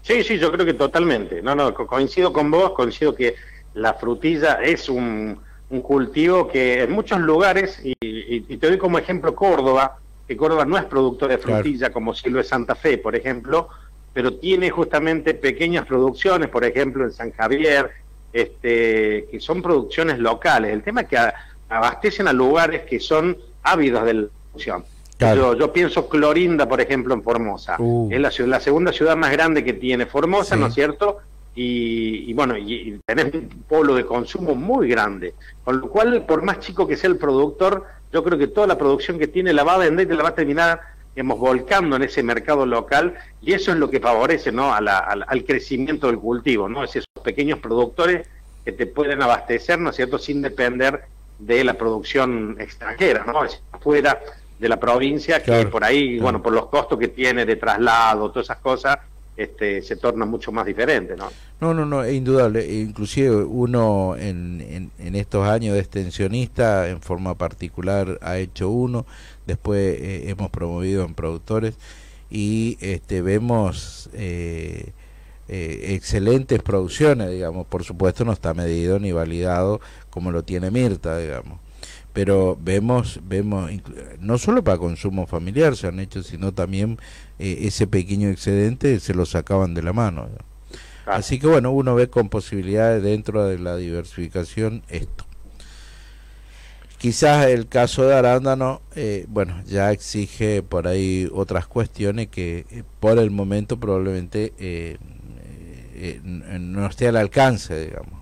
Sí, 0.02 0.24
sí, 0.24 0.38
yo 0.38 0.52
creo 0.52 0.66
que 0.66 0.74
totalmente. 0.74 1.42
No, 1.42 1.56
no, 1.56 1.74
co- 1.74 1.88
coincido 1.88 2.32
con 2.32 2.52
vos, 2.52 2.74
coincido 2.74 3.16
que 3.16 3.36
la 3.74 3.94
frutilla 3.94 4.56
es 4.62 4.88
un, 4.90 5.42
cultivo 5.82 6.48
que 6.48 6.84
en 6.84 6.92
muchos 6.92 7.20
lugares, 7.20 7.80
y 7.84 8.58
te 8.58 8.68
doy 8.68 8.78
como 8.78 8.98
ejemplo 8.98 9.36
Córdoba, 9.36 9.98
que 10.28 10.36
Córdoba 10.38 10.66
no 10.66 10.78
es 10.78 10.86
productor 10.86 11.30
de 11.30 11.38
Claro. 11.38 11.64
frutilla 11.64 11.90
como 11.92 12.14
si 12.14 12.30
lo 12.30 12.40
es 12.40 12.48
Santa 12.48 12.76
Fe, 12.76 12.98
por 12.98 13.16
ejemplo, 13.16 13.70
pero 14.14 14.34
tiene 14.34 14.70
justamente 14.70 15.34
pequeñas 15.34 15.86
producciones, 15.86 16.50
por 16.50 16.66
ejemplo 16.66 17.04
en 17.06 17.12
San 17.12 17.32
Javier, 17.32 17.92
este, 18.34 19.28
que 19.32 19.40
son 19.40 19.62
producciones 19.62 20.20
locales. 20.20 20.72
El 20.74 20.84
tema 20.84 21.02
es 21.02 21.08
que 21.08 21.18
abastecen 21.70 22.28
a 22.28 22.34
lugares 22.34 22.84
que 22.84 23.00
son 23.00 23.38
ávidos 23.64 24.06
de 24.06 24.14
la 24.14 24.28
producción. 24.52 24.84
Claro. 25.18 25.54
Yo, 25.54 25.60
yo 25.60 25.74
pienso 25.74 26.08
Clorinda, 26.08 26.68
por 26.70 26.80
ejemplo, 26.80 27.14
en 27.14 27.24
Formosa. 27.24 27.76
Uh. 27.80 28.10
Es 28.12 28.20
la, 28.20 28.48
la 28.48 28.60
segunda 28.60 28.92
ciudad 28.92 29.16
más 29.18 29.32
grande 29.32 29.64
que 29.64 29.74
tiene 29.74 30.06
Formosa, 30.06 30.56
Sí. 30.56 30.62
¿no 30.62 30.68
es 30.68 30.74
cierto? 30.76 31.18
Y, 31.56 32.30
y 32.30 32.34
bueno, 32.34 32.56
y, 32.56 32.74
y 32.74 33.00
tenés 33.04 33.34
un 33.34 33.50
polo 33.68 33.96
de 33.96 34.06
consumo 34.06 34.54
muy 34.54 34.88
grande. 34.90 35.34
Con 35.64 35.80
lo 35.80 35.90
cual, 35.90 36.24
por 36.28 36.44
más 36.44 36.60
chico 36.60 36.88
que 36.88 36.96
sea 36.96 37.10
el 37.10 37.18
productor, 37.18 37.84
yo 38.12 38.24
creo 38.24 38.38
que 38.38 38.48
toda 38.48 38.68
la 38.68 38.78
producción 38.78 39.20
que 39.20 39.28
tiene 39.28 39.54
la 39.54 39.64
va 39.64 39.76
a 39.76 39.78
vender 39.80 40.10
y 40.12 40.16
la 40.16 40.24
va 40.24 40.30
a 40.30 40.36
terminar, 40.36 40.82
digamos, 41.16 41.40
volcando 41.40 41.96
en 41.96 42.04
ese 42.04 42.24
mercado 42.24 42.66
local. 42.66 43.16
Y 43.42 43.54
eso 43.54 43.72
es 43.72 43.78
lo 43.78 43.90
que 43.90 44.00
favorece, 44.00 44.52
¿no? 44.52 44.74
A 44.74 44.82
la- 44.82 45.00
al, 45.00 45.26
al 45.28 45.44
crecimiento 45.44 46.08
del 46.08 46.18
cultivo, 46.20 46.70
¿no? 46.70 46.84
Es 46.84 46.92
esos 46.96 47.08
pequeños 47.24 47.60
productores 47.60 48.28
que 48.64 48.72
te 48.72 48.86
pueden 48.86 49.22
abastecer, 49.22 49.80
¿no 49.80 49.90
es 49.92 49.96
cierto?, 49.96 50.18
sin 50.20 50.42
depender 50.42 51.04
de 51.40 51.64
la 51.64 51.74
producción 51.76 52.58
extranjera, 52.60 53.24
¿no? 53.26 53.44
Es 53.46 53.62
afuera 53.72 54.20
de 54.60 54.70
la 54.70 54.78
provincia, 54.80 55.42
que 55.44 55.66
por 55.68 55.84
ahí, 55.84 56.14
claro. 56.14 56.24
bueno, 56.24 56.42
por 56.44 56.52
los 56.54 56.66
costos 56.68 56.98
que 56.98 57.10
tiene 57.10 57.46
de 57.46 57.56
traslado, 57.58 58.32
todas 58.32 58.48
esas 58.48 58.58
cosas, 58.58 58.98
este, 59.38 59.84
se 59.84 59.96
torna 59.96 60.26
mucho 60.26 60.52
más 60.52 60.66
diferente, 60.66 61.16
¿no? 61.16 61.30
No, 61.62 61.74
no, 61.74 61.86
no, 61.86 62.04
es 62.04 62.16
indudable. 62.16 62.66
Inclusive 62.82 63.36
uno 63.36 64.16
en, 64.18 64.62
en, 64.62 64.92
en 64.98 65.16
estos 65.16 65.48
años 65.48 65.76
de 65.76 65.80
extensionista, 65.80 66.90
en 66.90 67.02
forma 67.02 67.36
particular, 67.36 68.18
ha 68.22 68.38
hecho 68.38 68.70
uno. 68.70 69.06
Después 69.46 70.00
eh, 70.02 70.30
hemos 70.30 70.50
promovido 70.50 71.06
en 71.06 71.14
productores 71.14 71.76
y 72.30 72.78
este, 72.82 73.22
vemos 73.22 74.10
eh, 74.14 74.92
eh, 75.48 75.86
excelentes 75.90 76.62
producciones, 76.62 77.30
digamos. 77.30 77.68
Por 77.68 77.84
supuesto 77.84 78.26
no 78.26 78.34
está 78.34 78.54
medido 78.54 79.00
ni 79.00 79.12
validado 79.12 79.80
como 80.10 80.32
lo 80.32 80.44
tiene 80.44 80.72
Mirta, 80.72 81.18
digamos. 81.20 81.60
Pero 82.18 82.58
vemos, 82.60 83.20
vemos, 83.28 83.70
no 84.20 84.40
solo 84.40 84.64
para 84.64 84.80
consumo 84.80 85.28
familiar 85.28 85.76
se 85.76 85.86
han 85.86 86.00
hecho, 86.00 86.24
sino 86.24 86.52
también 86.52 86.98
eh, 87.38 87.60
ese 87.62 87.86
pequeño 87.86 88.30
excedente 88.30 89.00
se 89.00 89.14
lo 89.14 89.28
sacaban 89.28 89.76
de 89.76 89.84
la 89.84 89.94
mano. 89.94 90.28
Así 91.06 91.38
que 91.38 91.46
bueno, 91.46 91.70
uno 91.70 91.94
ve 91.94 92.10
con 92.10 92.30
posibilidades 92.30 93.04
dentro 93.04 93.46
de 93.46 93.60
la 93.60 93.76
diversificación 93.76 94.82
esto. 94.90 95.28
Quizás 96.98 97.46
el 97.46 97.68
caso 97.68 98.08
de 98.08 98.16
arándano, 98.16 98.82
eh, 98.96 99.28
bueno, 99.28 99.62
ya 99.68 99.92
exige 99.92 100.64
por 100.64 100.88
ahí 100.88 101.30
otras 101.32 101.68
cuestiones 101.68 102.30
que 102.30 102.66
eh, 102.72 102.84
por 103.00 103.20
el 103.20 103.30
momento 103.30 103.80
probablemente 103.80 104.54
no 106.34 106.88
esté 106.88 107.10
al 107.10 107.18
alcance, 107.18 107.80
digamos. 107.80 108.17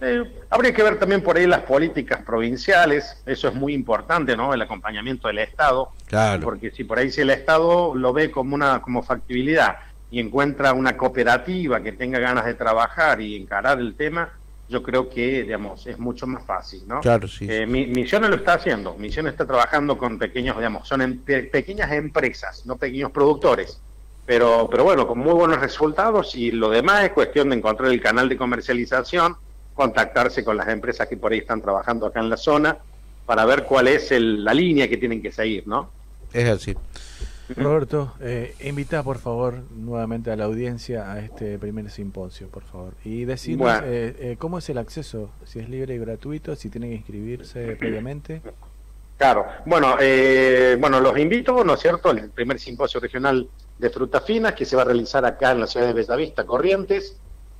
Eh, 0.00 0.24
habría 0.50 0.74
que 0.74 0.82
ver 0.82 0.98
también 0.98 1.22
por 1.22 1.36
ahí 1.36 1.46
las 1.46 1.62
políticas 1.62 2.22
provinciales, 2.22 3.22
eso 3.24 3.48
es 3.48 3.54
muy 3.54 3.72
importante, 3.72 4.36
¿no? 4.36 4.52
El 4.52 4.60
acompañamiento 4.60 5.28
del 5.28 5.38
Estado, 5.38 5.90
Claro. 6.06 6.42
porque 6.42 6.70
si 6.70 6.84
por 6.84 6.98
ahí 6.98 7.10
si 7.10 7.22
el 7.22 7.30
Estado 7.30 7.94
lo 7.94 8.12
ve 8.12 8.30
como 8.30 8.54
una 8.54 8.82
como 8.82 9.02
factibilidad 9.02 9.76
y 10.10 10.20
encuentra 10.20 10.74
una 10.74 10.96
cooperativa 10.98 11.82
que 11.82 11.92
tenga 11.92 12.18
ganas 12.18 12.44
de 12.44 12.54
trabajar 12.54 13.20
y 13.22 13.36
encarar 13.36 13.78
el 13.80 13.94
tema, 13.96 14.28
yo 14.68 14.82
creo 14.82 15.08
que, 15.08 15.44
digamos, 15.44 15.86
es 15.86 15.98
mucho 15.98 16.26
más 16.26 16.44
fácil, 16.44 16.82
¿no? 16.86 17.00
Claro, 17.00 17.26
sí. 17.28 17.46
Eh, 17.48 17.66
Mi- 17.66 17.86
Misiones 17.86 18.28
lo 18.30 18.36
está 18.36 18.54
haciendo. 18.54 18.94
Misiones 18.98 19.32
está 19.32 19.46
trabajando 19.46 19.96
con 19.96 20.18
pequeños, 20.18 20.56
digamos, 20.56 20.86
son 20.86 21.02
em- 21.02 21.18
pe- 21.20 21.44
pequeñas 21.44 21.90
empresas, 21.92 22.66
no 22.66 22.76
pequeños 22.76 23.12
productores. 23.12 23.80
Pero, 24.26 24.68
pero 24.68 24.82
bueno, 24.82 25.06
con 25.06 25.20
muy 25.20 25.32
buenos 25.32 25.60
resultados 25.60 26.34
y 26.34 26.50
lo 26.50 26.68
demás 26.68 27.04
es 27.04 27.10
cuestión 27.12 27.48
de 27.50 27.56
encontrar 27.56 27.90
el 27.92 28.00
canal 28.00 28.28
de 28.28 28.36
comercialización, 28.36 29.36
contactarse 29.76 30.42
con 30.42 30.56
las 30.56 30.68
empresas 30.68 31.06
que 31.06 31.16
por 31.18 31.30
ahí 31.32 31.38
están 31.38 31.60
trabajando 31.60 32.06
acá 32.06 32.18
en 32.20 32.30
la 32.30 32.36
zona 32.38 32.78
para 33.26 33.44
ver 33.44 33.64
cuál 33.64 33.86
es 33.88 34.10
el- 34.10 34.42
la 34.42 34.54
línea 34.54 34.88
que 34.88 34.96
tienen 34.96 35.20
que 35.22 35.30
seguir, 35.30 35.68
¿no? 35.68 35.90
Es 36.32 36.48
así. 36.48 36.74
Roberto, 37.56 38.14
eh, 38.20 38.54
invita 38.64 39.04
por 39.04 39.18
favor 39.18 39.62
nuevamente 39.70 40.32
a 40.32 40.36
la 40.36 40.44
audiencia 40.46 41.12
a 41.12 41.20
este 41.20 41.58
primer 41.58 41.90
simposio, 41.90 42.48
por 42.48 42.64
favor. 42.64 42.94
Y 43.04 43.24
decirnos 43.24 43.66
Bueno. 43.80 43.86
eh, 43.86 44.16
eh, 44.18 44.36
cómo 44.38 44.58
es 44.58 44.68
el 44.70 44.78
acceso, 44.78 45.30
si 45.44 45.60
es 45.60 45.68
libre 45.68 45.94
y 45.94 45.98
gratuito, 45.98 46.56
si 46.56 46.70
tienen 46.70 46.90
que 46.90 46.96
inscribirse 46.96 47.76
previamente. 47.76 48.40
Claro, 49.16 49.46
bueno, 49.64 49.96
eh, 50.00 50.76
bueno, 50.80 51.00
los 51.00 51.16
invito, 51.18 51.62
¿no 51.64 51.74
es 51.74 51.80
cierto?, 51.80 52.10
al 52.10 52.30
primer 52.30 52.58
simposio 52.58 52.98
regional 52.98 53.48
de 53.78 53.90
frutas 53.90 54.24
finas 54.24 54.54
que 54.54 54.64
se 54.64 54.74
va 54.74 54.82
a 54.82 54.86
realizar 54.86 55.24
acá 55.24 55.52
en 55.52 55.60
la 55.60 55.66
ciudad 55.66 55.86
de 55.86 55.92
Bellavista, 55.92 56.44
Corrientes. 56.44 57.16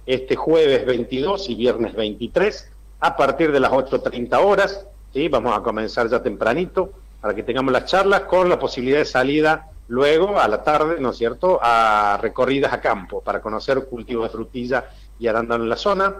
Este 0.07 0.37
jueves 0.37 0.87
22 0.87 1.51
y 1.51 1.55
viernes 1.57 1.95
23 1.95 2.71
a 3.01 3.17
partir 3.17 3.53
de 3.53 3.61
las 3.61 3.73
8.30 3.73 4.45
horas. 4.45 4.87
¿sí? 5.13 5.29
Vamos 5.29 5.57
a 5.57 5.63
comenzar 5.63 6.09
ya 6.09 6.23
tempranito 6.23 6.93
para 7.21 7.35
que 7.35 7.43
tengamos 7.43 7.73
las 7.73 7.87
charlas 7.87 8.23
con 8.23 8.49
la 8.49 8.59
posibilidad 8.59 8.99
de 8.99 9.05
salida 9.05 9.71
luego 9.89 10.39
a 10.39 10.49
la 10.49 10.63
tarde, 10.63 10.97
¿no 11.01 11.11
es 11.11 11.17
cierto?, 11.17 11.59
a 11.63 12.19
recorridas 12.21 12.73
a 12.73 12.81
campo 12.81 13.21
para 13.21 13.41
conocer 13.41 13.85
cultivos 13.87 14.25
de 14.25 14.31
frutilla 14.31 14.85
y 15.19 15.27
arándano 15.27 15.65
en 15.65 15.71
la 15.71 15.77
zona. 15.77 16.15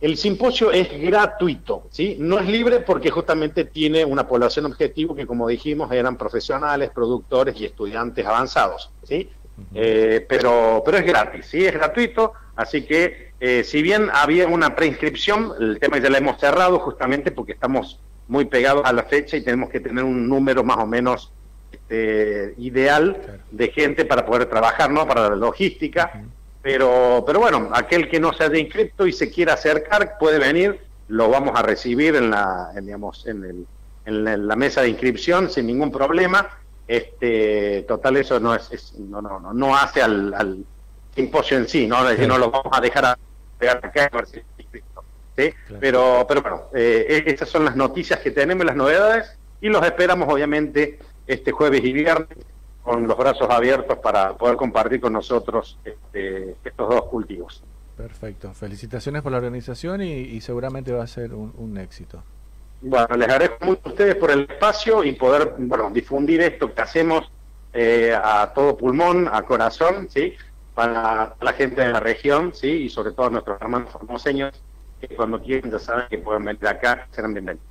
El 0.00 0.16
simposio 0.16 0.72
es 0.72 0.98
gratuito, 0.98 1.84
¿sí? 1.90 2.16
No 2.18 2.38
es 2.38 2.48
libre 2.48 2.80
porque 2.80 3.10
justamente 3.10 3.66
tiene 3.66 4.02
una 4.02 4.26
población 4.26 4.64
objetivo 4.64 5.14
que, 5.14 5.26
como 5.26 5.46
dijimos, 5.46 5.92
eran 5.92 6.16
profesionales, 6.16 6.90
productores 6.94 7.60
y 7.60 7.66
estudiantes 7.66 8.24
avanzados, 8.24 8.90
¿sí? 9.02 9.28
Eh, 9.74 10.24
pero, 10.28 10.82
pero 10.84 10.98
es 10.98 11.04
gratis, 11.04 11.46
¿sí? 11.46 11.64
Es 11.64 11.74
gratuito, 11.74 12.32
así 12.56 12.82
que 12.82 13.32
eh, 13.40 13.64
si 13.64 13.82
bien 13.82 14.08
había 14.12 14.46
una 14.46 14.74
preinscripción, 14.76 15.52
el 15.58 15.78
tema 15.78 15.98
ya 15.98 16.10
la 16.10 16.18
hemos 16.18 16.38
cerrado 16.38 16.78
justamente 16.78 17.30
porque 17.30 17.52
estamos 17.52 17.98
muy 18.28 18.44
pegados 18.44 18.82
a 18.84 18.92
la 18.92 19.04
fecha 19.04 19.36
y 19.36 19.42
tenemos 19.42 19.70
que 19.70 19.80
tener 19.80 20.04
un 20.04 20.28
número 20.28 20.62
más 20.62 20.78
o 20.78 20.86
menos 20.86 21.32
este, 21.72 22.54
ideal 22.58 23.40
de 23.50 23.68
gente 23.68 24.04
para 24.04 24.24
poder 24.24 24.46
trabajar, 24.46 24.90
¿no? 24.90 25.06
Para 25.06 25.30
la 25.30 25.36
logística. 25.36 26.22
Pero, 26.62 27.24
pero 27.26 27.40
bueno, 27.40 27.70
aquel 27.72 28.08
que 28.08 28.20
no 28.20 28.32
se 28.32 28.44
haya 28.44 28.58
inscrito 28.58 29.06
y 29.06 29.12
se 29.12 29.30
quiera 29.30 29.54
acercar 29.54 30.18
puede 30.18 30.38
venir, 30.38 30.78
lo 31.08 31.30
vamos 31.30 31.58
a 31.58 31.62
recibir 31.62 32.14
en 32.14 32.30
la, 32.30 32.70
en, 32.76 32.84
digamos, 32.84 33.26
en, 33.26 33.44
el, 33.44 33.66
en 34.04 34.46
la 34.46 34.56
mesa 34.56 34.82
de 34.82 34.90
inscripción 34.90 35.50
sin 35.50 35.66
ningún 35.66 35.90
problema. 35.90 36.48
Este, 36.90 37.82
total, 37.82 38.16
eso 38.16 38.40
no 38.40 38.52
es, 38.52 38.94
no, 38.98 39.22
no, 39.22 39.38
no, 39.38 39.54
no 39.54 39.76
hace 39.76 40.02
al, 40.02 40.34
al 40.34 40.64
simposio 41.14 41.56
en 41.56 41.68
sí, 41.68 41.86
¿no? 41.86 42.02
Es 42.02 42.16
decir, 42.16 42.26
no 42.26 42.36
lo 42.36 42.50
vamos 42.50 42.72
a 42.76 42.80
dejar 42.80 43.04
a 43.04 43.18
pegar 43.56 43.76
acá 43.76 44.10
¿sí? 45.36 45.54
Pero, 45.78 46.24
pero 46.26 46.42
bueno, 46.42 46.62
eh, 46.74 47.22
esas 47.26 47.48
son 47.48 47.64
las 47.64 47.76
noticias 47.76 48.18
que 48.18 48.32
tenemos, 48.32 48.66
las 48.66 48.74
novedades, 48.74 49.38
y 49.60 49.68
los 49.68 49.86
esperamos 49.86 50.28
obviamente 50.28 50.98
este 51.28 51.52
jueves 51.52 51.84
y 51.84 51.92
viernes 51.92 52.38
con 52.82 53.06
los 53.06 53.16
brazos 53.16 53.48
abiertos 53.48 53.98
para 53.98 54.36
poder 54.36 54.56
compartir 54.56 55.00
con 55.00 55.12
nosotros 55.12 55.78
este, 55.84 56.56
estos 56.64 56.88
dos 56.88 57.04
cultivos. 57.04 57.62
Perfecto. 57.96 58.52
Felicitaciones 58.52 59.22
por 59.22 59.30
la 59.30 59.38
organización 59.38 60.02
y, 60.02 60.40
seguramente 60.40 60.90
va 60.90 61.04
a 61.04 61.06
ser 61.06 61.34
un, 61.34 61.78
éxito. 61.78 62.24
Bueno, 62.82 63.08
les 63.16 63.28
agradezco 63.28 63.64
mucho 63.64 63.82
a 63.84 63.88
ustedes 63.90 64.14
por 64.16 64.30
el 64.30 64.42
espacio 64.42 65.04
y 65.04 65.12
poder 65.12 65.54
bueno, 65.58 65.90
difundir 65.90 66.40
esto 66.40 66.72
que 66.74 66.80
hacemos 66.80 67.30
eh, 67.72 68.14
a 68.14 68.52
todo 68.54 68.76
pulmón, 68.76 69.28
a 69.30 69.42
corazón, 69.42 70.08
¿sí? 70.10 70.34
Para 70.74 71.34
la 71.40 71.52
gente 71.52 71.82
de 71.82 71.92
la 71.92 72.00
región, 72.00 72.52
¿sí? 72.54 72.68
Y 72.68 72.88
sobre 72.88 73.12
todo 73.12 73.26
a 73.26 73.30
nuestros 73.30 73.60
hermanos 73.60 73.90
formoseños, 73.92 74.54
que 75.00 75.08
cuando 75.08 75.40
quieran 75.42 75.70
ya 75.70 75.78
saben 75.78 76.06
que 76.08 76.18
pueden 76.18 76.44
venir 76.44 76.66
acá, 76.66 77.06
serán 77.10 77.34
bienvenidos. 77.34 77.66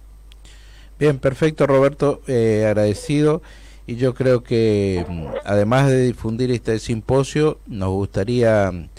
Bien, 1.00 1.18
perfecto 1.18 1.66
Roberto, 1.66 2.22
eh, 2.28 2.66
agradecido 2.68 3.42
y 3.90 3.96
yo 3.96 4.14
creo 4.14 4.44
que 4.44 5.04
mm, 5.08 5.26
además 5.46 5.88
de 5.88 6.04
difundir 6.04 6.52
este 6.52 6.78
simposio, 6.78 7.58
nos 7.66 7.90
gustaría 7.90 8.72
mm, 8.72 8.90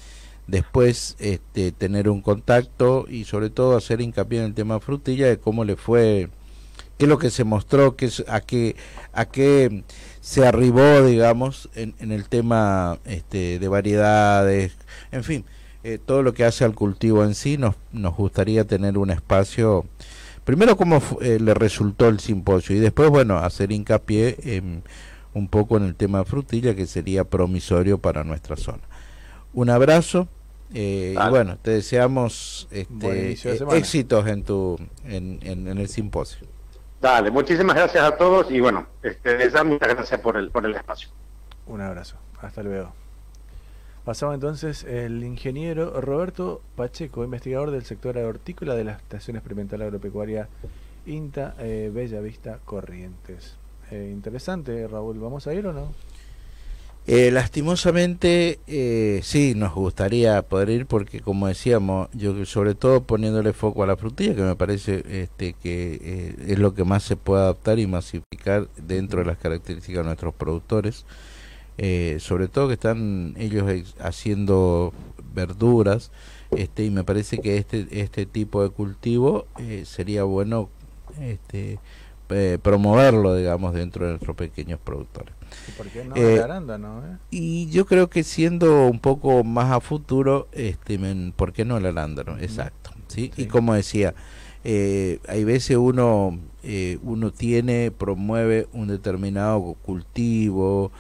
después 0.51 1.17
este, 1.19 1.73
tener 1.73 2.09
un 2.09 2.23
contacto 2.23 3.07
y 3.09 3.25
sobre 3.25 3.51
todo 3.51 3.77
hacer 3.77 4.01
hincapié 4.01 4.41
en 4.41 4.47
el 4.47 4.55
tema 4.55 4.81
frutilla 4.81 5.27
de 5.27 5.39
cómo 5.39 5.65
le 5.65 5.77
fue, 5.77 6.29
qué 6.99 7.05
es 7.05 7.09
lo 7.09 7.19
que 7.19 7.31
se 7.31 7.45
mostró, 7.45 7.97
qué, 7.97 8.11
a 8.29 8.41
qué 8.41 8.77
a 9.13 9.27
qué 9.27 9.85
se 10.21 10.47
arribó, 10.47 11.05
digamos, 11.05 11.71
en, 11.75 11.95
en 11.99 12.13
el 12.13 12.29
tema 12.29 12.99
este, 13.05 13.59
de 13.59 13.69
variedades, 13.69 14.77
en 15.11 15.25
fin, 15.25 15.45
eh, 15.83 15.99
todo 16.05 16.23
lo 16.23 16.35
que 16.35 16.45
hace 16.45 16.65
al 16.65 16.75
cultivo 16.75 17.25
en 17.25 17.35
sí, 17.35 17.57
nos, 17.57 17.77
nos 17.93 18.15
gustaría 18.17 18.65
tener 18.65 18.99
un 18.99 19.11
espacio 19.11 19.87
primero 20.45 20.77
cómo 20.77 21.01
eh, 21.21 21.39
le 21.41 21.55
resultó 21.55 22.09
el 22.09 22.21
simposio 22.21 22.77
y 22.77 22.81
después, 22.81 23.09
bueno, 23.11 23.39
hacer 23.39 23.73
hincapié 23.73 24.37
en, 24.43 24.83
un 25.33 25.49
poco 25.49 25.77
en 25.77 25.85
el 25.85 25.95
tema 25.95 26.25
frutilla 26.25 26.75
que 26.75 26.87
sería 26.87 27.25
promisorio 27.25 27.99
para 27.99 28.25
nuestra 28.25 28.57
zona. 28.57 28.83
Un 29.53 29.71
abrazo 29.71 30.29
eh, 30.73 31.15
y 31.15 31.31
bueno, 31.31 31.59
te 31.61 31.73
deseamos 31.73 32.69
este, 32.71 33.33
eh, 33.33 33.59
éxitos 33.73 34.27
en 34.27 34.45
tu 34.45 34.79
en, 35.05 35.41
en, 35.43 35.67
el 35.67 35.89
simposio. 35.89 36.47
Dale, 37.01 37.31
muchísimas 37.31 37.77
gracias 37.77 38.05
a 38.05 38.17
todos 38.17 38.51
y 38.51 38.61
bueno, 38.61 38.87
este, 39.03 39.51
muchas 39.65 39.89
gracias 39.89 40.21
por 40.21 40.37
el, 40.37 40.51
por 40.51 40.65
el 40.67 40.75
espacio. 40.75 41.09
Un 41.67 41.81
abrazo, 41.81 42.17
hasta 42.41 42.63
luego. 42.63 42.93
Pasaba 44.05 44.35
entonces 44.35 44.85
el 44.85 45.23
ingeniero 45.25 46.01
Roberto 46.01 46.63
Pacheco, 46.75 47.23
investigador 47.23 47.71
del 47.71 47.85
sector 47.85 48.17
hortícola 48.19 48.75
de 48.75 48.85
la 48.85 48.93
Estación 48.93 49.37
Experimental 49.37 49.83
Agropecuaria 49.83 50.49
INTA 51.07 51.55
eh, 51.59 51.91
Bella 51.93 52.21
Vista 52.21 52.59
Corrientes. 52.65 53.57
Eh, 53.91 54.11
interesante, 54.13 54.87
Raúl, 54.87 55.19
¿vamos 55.19 55.47
a 55.47 55.55
ir 55.55 55.67
o 55.67 55.73
no? 55.73 55.93
Eh, 57.07 57.31
lastimosamente, 57.33 58.61
eh, 58.69 59.21
sí, 59.25 59.55
nos 59.57 59.75
gustaría 59.75 60.43
poder 60.43 60.71
ir 60.71 60.87
porque, 60.87 61.21
como 61.21 61.49
decíamos, 61.49 62.09
yo 62.13 62.45
sobre 62.47 62.75
todo 62.75 63.03
poniéndole 63.03 63.53
foco 63.53 63.83
a 63.83 63.87
la 63.87 63.97
frutilla, 63.97 64.35
que 64.35 64.43
me 64.43 64.55
parece 64.55 65.03
este, 65.23 65.55
que 65.55 66.37
es 66.47 66.59
lo 66.59 66.75
que 66.75 66.85
más 66.85 67.03
se 67.03 67.17
puede 67.17 67.43
adaptar 67.43 67.79
y 67.81 67.87
masificar 67.87 68.69
dentro 68.77 69.21
de 69.21 69.27
las 69.27 69.39
características 69.39 70.03
de 70.03 70.05
nuestros 70.05 70.35
productores. 70.35 71.05
Eh, 71.83 72.19
sobre 72.21 72.47
todo 72.49 72.69
que 72.69 72.75
están 72.75 73.35
ellos 73.39 73.65
haciendo 74.01 74.93
verduras 75.33 76.11
este 76.51 76.85
y 76.85 76.91
me 76.91 77.05
parece 77.05 77.39
que 77.39 77.57
este 77.57 77.87
este 78.03 78.27
tipo 78.27 78.63
de 78.63 78.69
cultivo 78.69 79.47
eh, 79.59 79.85
sería 79.87 80.25
bueno 80.25 80.69
este 81.23 81.79
eh, 82.29 82.59
promoverlo 82.61 83.35
digamos 83.35 83.73
dentro 83.73 84.05
de 84.05 84.13
nuestros 84.13 84.37
pequeños 84.37 84.79
productores 84.79 85.33
¿Y 85.69 85.73
por 85.73 85.87
qué 85.89 86.05
no 86.05 86.15
el 86.15 86.41
arándano? 86.41 87.03
y 87.31 87.69
yo 87.71 87.87
creo 87.87 88.09
que 88.09 88.23
siendo 88.25 88.87
un 88.87 89.01
poco 89.01 89.45
más 89.45 89.73
a 89.73 89.81
futuro 89.81 90.49
este 90.53 90.99
por 91.37 91.53
qué 91.53 91.65
no 91.65 91.77
el 91.79 91.87
arándano 91.87 92.39
exacto 92.39 92.91
¿sí? 93.09 93.33
y 93.37 93.47
como 93.47 93.75
decía 93.75 94.15
hay 94.65 95.45
veces 95.45 95.77
uno 95.77 96.39
uno 97.03 97.33
tiene 97.33 97.91
promueve 97.91 98.69
un 98.73 98.89
determinado 98.89 99.77
cultivo 99.83 100.93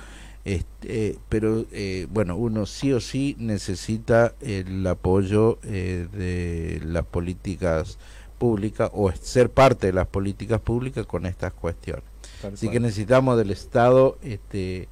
este, 0.44 1.18
pero 1.28 1.66
eh, 1.70 2.06
bueno, 2.10 2.36
uno 2.36 2.64
sí 2.66 2.92
o 2.92 3.00
sí 3.00 3.36
necesita 3.38 4.34
el 4.40 4.86
apoyo 4.86 5.58
eh, 5.62 6.08
de 6.12 6.80
las 6.84 7.04
políticas 7.04 7.98
públicas 8.38 8.90
o 8.94 9.12
ser 9.12 9.50
parte 9.50 9.88
de 9.88 9.92
las 9.92 10.06
políticas 10.06 10.60
públicas 10.60 11.06
con 11.06 11.26
estas 11.26 11.52
cuestiones. 11.52 12.09
Así 12.42 12.68
que 12.68 12.80
necesitamos 12.80 13.36
del 13.36 13.50
Estado 13.50 14.18
este, 14.22 14.88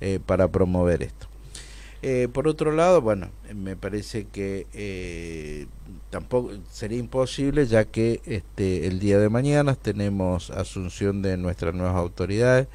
eh, 0.00 0.20
para 0.24 0.48
promover 0.48 1.02
esto. 1.02 1.26
por 2.32 2.48
otro 2.48 2.72
lado, 2.72 3.00
bueno, 3.00 3.30
me 3.54 3.76
parece 3.76 4.26
que 4.26 5.68
tampoco 6.10 6.50
sería 6.70 6.98
imposible 6.98 7.66
ya 7.66 7.84
que 7.84 8.20
este, 8.26 8.86
el 8.86 8.98
día 8.98 9.18
de 9.18 9.28
mañana 9.28 9.74
tenemos 9.74 10.50
asunción 10.50 11.22
de 11.22 11.36
nuestras 11.36 11.74
nuevas 11.74 11.96
autoridades 11.96 12.68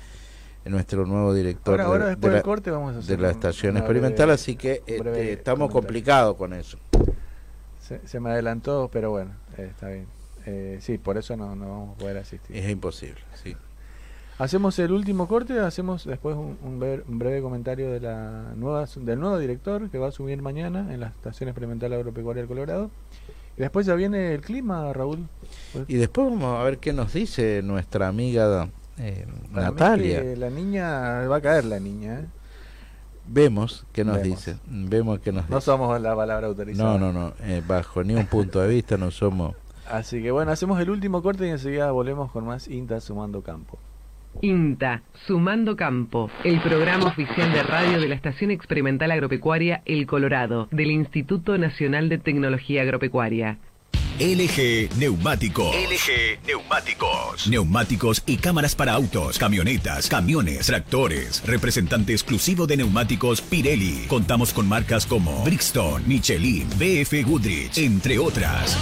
nuestro 0.70 1.06
nuevo 1.06 1.34
director 1.34 1.78
de, 2.18 2.30
la, 2.30 2.42
corte 2.42 2.72
vamos 2.72 2.96
a 2.96 3.00
de 3.00 3.18
la 3.18 3.32
estación 3.32 3.78
experimental, 3.78 4.30
así 4.32 4.56
que 4.56 4.84
este, 4.86 5.34
estamos 5.34 5.72
complicados 5.72 6.36
con 6.36 6.54
eso. 6.54 6.78
Se, 8.06 8.20
me 8.20 8.32
adelantó, 8.32 8.90
pero 8.92 9.12
bueno, 9.12 9.32
eh, 9.58 9.70
está 9.72 9.88
bien. 9.88 10.08
Eh, 10.46 10.80
sí, 10.82 10.98
por 10.98 11.18
eso 11.18 11.38
no, 11.38 11.56
no 11.56 11.70
vamos 11.70 11.96
a 11.96 12.00
poder 12.00 12.18
asistir. 12.18 12.56
Es 12.56 12.70
imposible, 12.70 13.22
sí. 13.42 13.56
Hacemos 14.40 14.78
el 14.78 14.92
último 14.92 15.28
corte, 15.28 15.60
hacemos 15.60 16.06
después 16.06 16.36
un, 16.36 16.80
breve 16.80 17.42
comentario 17.42 17.92
de 17.92 18.00
la 18.00 18.54
nueva, 18.56 18.86
del 18.96 19.20
nuevo 19.20 19.40
director 19.40 19.90
que 19.90 19.98
va 19.98 20.10
a 20.10 20.12
subir 20.12 20.42
mañana 20.44 20.94
en 20.94 21.00
la 21.00 21.08
Estación 21.08 21.50
Experimental 21.50 21.92
Agropecuaria 21.94 22.44
del 22.44 22.48
Colorado. 22.48 22.92
Y 23.58 23.62
después 23.62 23.88
ya 23.88 23.96
viene 23.96 24.36
el 24.36 24.42
clima, 24.42 24.94
Raúl. 24.94 25.28
Y 25.88 25.96
después 25.96 26.30
vamos 26.30 26.60
a 26.60 26.64
ver 26.64 26.78
qué 26.78 26.94
nos 26.94 27.14
dice 27.14 27.62
nuestra 27.64 28.08
amiga 28.08 28.70
eh, 29.00 29.26
Natalia. 29.52 30.24
La 30.38 30.52
niña, 30.52 31.28
va 31.28 31.38
a 31.38 31.42
caer 31.42 31.66
la 31.66 31.80
niña. 31.80 32.20
¿eh? 32.20 32.26
Vemos 33.26 33.88
que 33.92 34.06
nos 34.06 34.22
dice. 34.22 34.58
Vemos 34.68 35.20
que 35.20 35.32
nos 35.32 35.50
No 35.50 35.60
somos 35.62 36.00
la 36.00 36.16
palabra 36.16 36.46
autorizada. 36.46 36.96
No, 36.96 37.12
no, 37.12 37.12
no. 37.12 37.34
Eh, 37.42 37.64
bajo 37.68 38.04
ni 38.04 38.14
un 38.14 38.28
punto 38.28 38.62
de 38.62 38.68
vista 38.68 38.98
no 38.98 39.10
somos. 39.10 39.56
Así 39.90 40.22
que 40.22 40.30
bueno, 40.30 40.52
hacemos 40.52 40.80
el 40.80 40.92
último 40.92 41.24
corte 41.24 41.48
y 41.48 41.50
enseguida 41.50 41.90
volvemos 41.92 42.32
con 42.32 42.46
más 42.46 42.68
INTA 42.68 43.02
Sumando 43.02 43.42
Campo. 43.42 43.80
INTA, 44.42 45.04
Sumando 45.26 45.76
Campo, 45.76 46.30
el 46.44 46.60
programa 46.62 47.06
oficial 47.08 47.52
de 47.52 47.64
radio 47.64 48.00
de 48.00 48.08
la 48.08 48.16
Estación 48.16 48.52
Experimental 48.52 49.12
Agropecuaria 49.12 49.82
El 49.86 50.06
Colorado, 50.06 50.68
del 50.72 50.92
Instituto 50.92 51.58
Nacional 51.58 52.10
de 52.10 52.18
Tecnología 52.18 52.82
Agropecuaria. 52.82 53.58
LG 54.20 54.98
Neumáticos. 54.98 55.76
LG 55.76 56.40
Neumáticos. 56.48 57.48
Neumáticos 57.48 58.24
y 58.26 58.38
cámaras 58.38 58.76
para 58.76 58.94
autos, 58.94 59.38
camionetas, 59.38 60.08
camiones, 60.10 60.66
tractores. 60.66 61.44
Representante 61.46 62.14
exclusivo 62.14 62.66
de 62.66 62.78
neumáticos 62.78 63.42
Pirelli. 63.42 64.08
Contamos 64.08 64.54
con 64.54 64.68
marcas 64.68 65.06
como 65.06 65.44
Brixton, 65.44 66.02
Michelin, 66.08 66.68
BF 66.80 67.28
Goodrich, 67.28 67.78
entre 67.78 68.18
otras. 68.18 68.76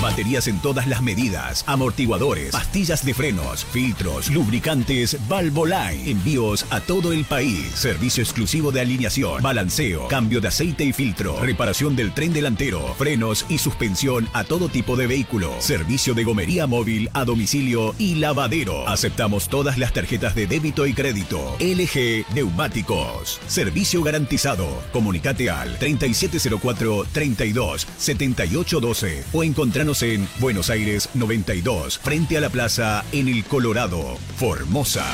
Baterías 0.00 0.46
en 0.46 0.60
todas 0.60 0.86
las 0.86 1.02
medidas, 1.02 1.64
amortiguadores, 1.66 2.52
pastillas 2.52 3.04
de 3.04 3.14
frenos, 3.14 3.64
filtros, 3.64 4.30
lubricantes, 4.30 5.18
Valvoline. 5.28 6.08
Envíos 6.08 6.66
a 6.70 6.78
todo 6.78 7.12
el 7.12 7.24
país. 7.24 7.72
Servicio 7.74 8.22
exclusivo 8.22 8.70
de 8.70 8.80
alineación, 8.80 9.42
balanceo, 9.42 10.06
cambio 10.06 10.40
de 10.40 10.48
aceite 10.48 10.84
y 10.84 10.92
filtro, 10.92 11.40
reparación 11.40 11.96
del 11.96 12.14
tren 12.14 12.32
delantero, 12.32 12.94
frenos 12.94 13.44
y 13.48 13.58
suspensión 13.58 14.28
a 14.34 14.44
todo 14.44 14.68
tipo 14.68 14.94
de 14.94 15.08
vehículo. 15.08 15.52
Servicio 15.58 16.14
de 16.14 16.22
gomería 16.22 16.68
móvil 16.68 17.10
a 17.12 17.24
domicilio 17.24 17.92
y 17.98 18.14
lavadero. 18.14 18.88
Aceptamos 18.88 19.48
todas 19.48 19.78
las 19.78 19.92
tarjetas 19.92 20.36
de 20.36 20.46
débito 20.46 20.86
y 20.86 20.94
crédito. 20.94 21.56
LG 21.58 22.24
Neumáticos. 22.36 23.40
Servicio 23.48 24.04
garantizado. 24.04 24.68
Comunicate 24.92 25.50
al 25.50 25.76
3704 25.76 27.04
32 27.12 27.88
7812 27.98 29.24
o 29.32 29.42
en 29.88 30.28
Buenos 30.38 30.68
Aires 30.68 31.08
92, 31.14 31.98
frente 31.98 32.36
a 32.36 32.42
la 32.42 32.50
plaza 32.50 33.06
en 33.10 33.26
el 33.26 33.42
Colorado, 33.44 34.18
Formosa. 34.36 35.06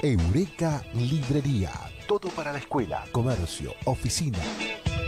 Eureka 0.00 0.84
Librería. 0.94 1.72
Todo 2.06 2.28
para 2.28 2.52
la 2.52 2.58
escuela, 2.58 3.04
comercio, 3.10 3.74
oficina. 3.84 4.38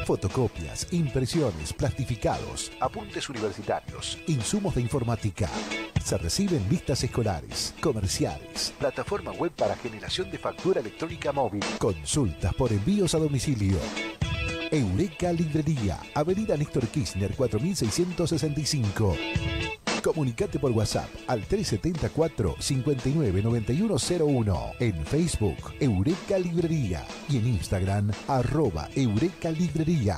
Fotocopias, 0.04 0.88
impresiones, 0.90 1.72
plastificados, 1.72 2.72
apuntes 2.80 3.28
universitarios, 3.28 4.18
insumos 4.26 4.74
de 4.74 4.80
informática. 4.80 5.48
Se 6.04 6.18
reciben 6.18 6.66
listas 6.68 7.04
escolares, 7.04 7.72
comerciales, 7.80 8.74
plataforma 8.80 9.30
web 9.30 9.52
para 9.52 9.76
generación 9.76 10.28
de 10.28 10.38
factura 10.38 10.80
electrónica 10.80 11.30
móvil, 11.30 11.62
consultas 11.78 12.52
por 12.54 12.72
envíos 12.72 13.14
a 13.14 13.18
domicilio. 13.18 13.78
Eureka 14.72 15.32
Librería, 15.32 15.98
Avenida 16.14 16.56
Néstor 16.56 16.86
Kirchner 16.86 17.34
4665. 17.34 19.16
Comunicate 20.00 20.60
por 20.60 20.70
WhatsApp 20.70 21.08
al 21.26 21.44
374 21.44 22.54
599101 22.58 24.72
En 24.78 25.04
Facebook, 25.04 25.74
Eureka 25.80 26.38
Librería. 26.38 27.04
Y 27.28 27.38
en 27.38 27.48
Instagram, 27.48 28.12
arroba 28.28 28.88
Eureka 28.94 29.50
Librería. 29.50 30.16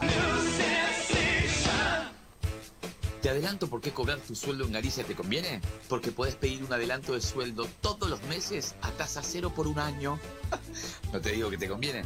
¿Te 3.22 3.30
adelanto 3.30 3.68
por 3.68 3.80
qué 3.80 3.92
cobrar 3.92 4.18
tu 4.18 4.34
sueldo 4.34 4.64
en 4.64 4.72
Galicia 4.72 5.04
te 5.04 5.14
conviene? 5.14 5.62
Porque 5.88 6.12
puedes 6.12 6.34
pedir 6.34 6.62
un 6.62 6.72
adelanto 6.72 7.14
de 7.14 7.20
sueldo 7.20 7.66
todos 7.80 8.10
los 8.10 8.22
meses 8.24 8.74
a 8.82 8.90
tasa 8.90 9.22
cero 9.22 9.52
por 9.54 9.66
un 9.66 9.78
año. 9.78 10.18
no 11.12 11.20
te 11.20 11.32
digo 11.32 11.48
que 11.48 11.56
te 11.56 11.68
conviene. 11.68 12.02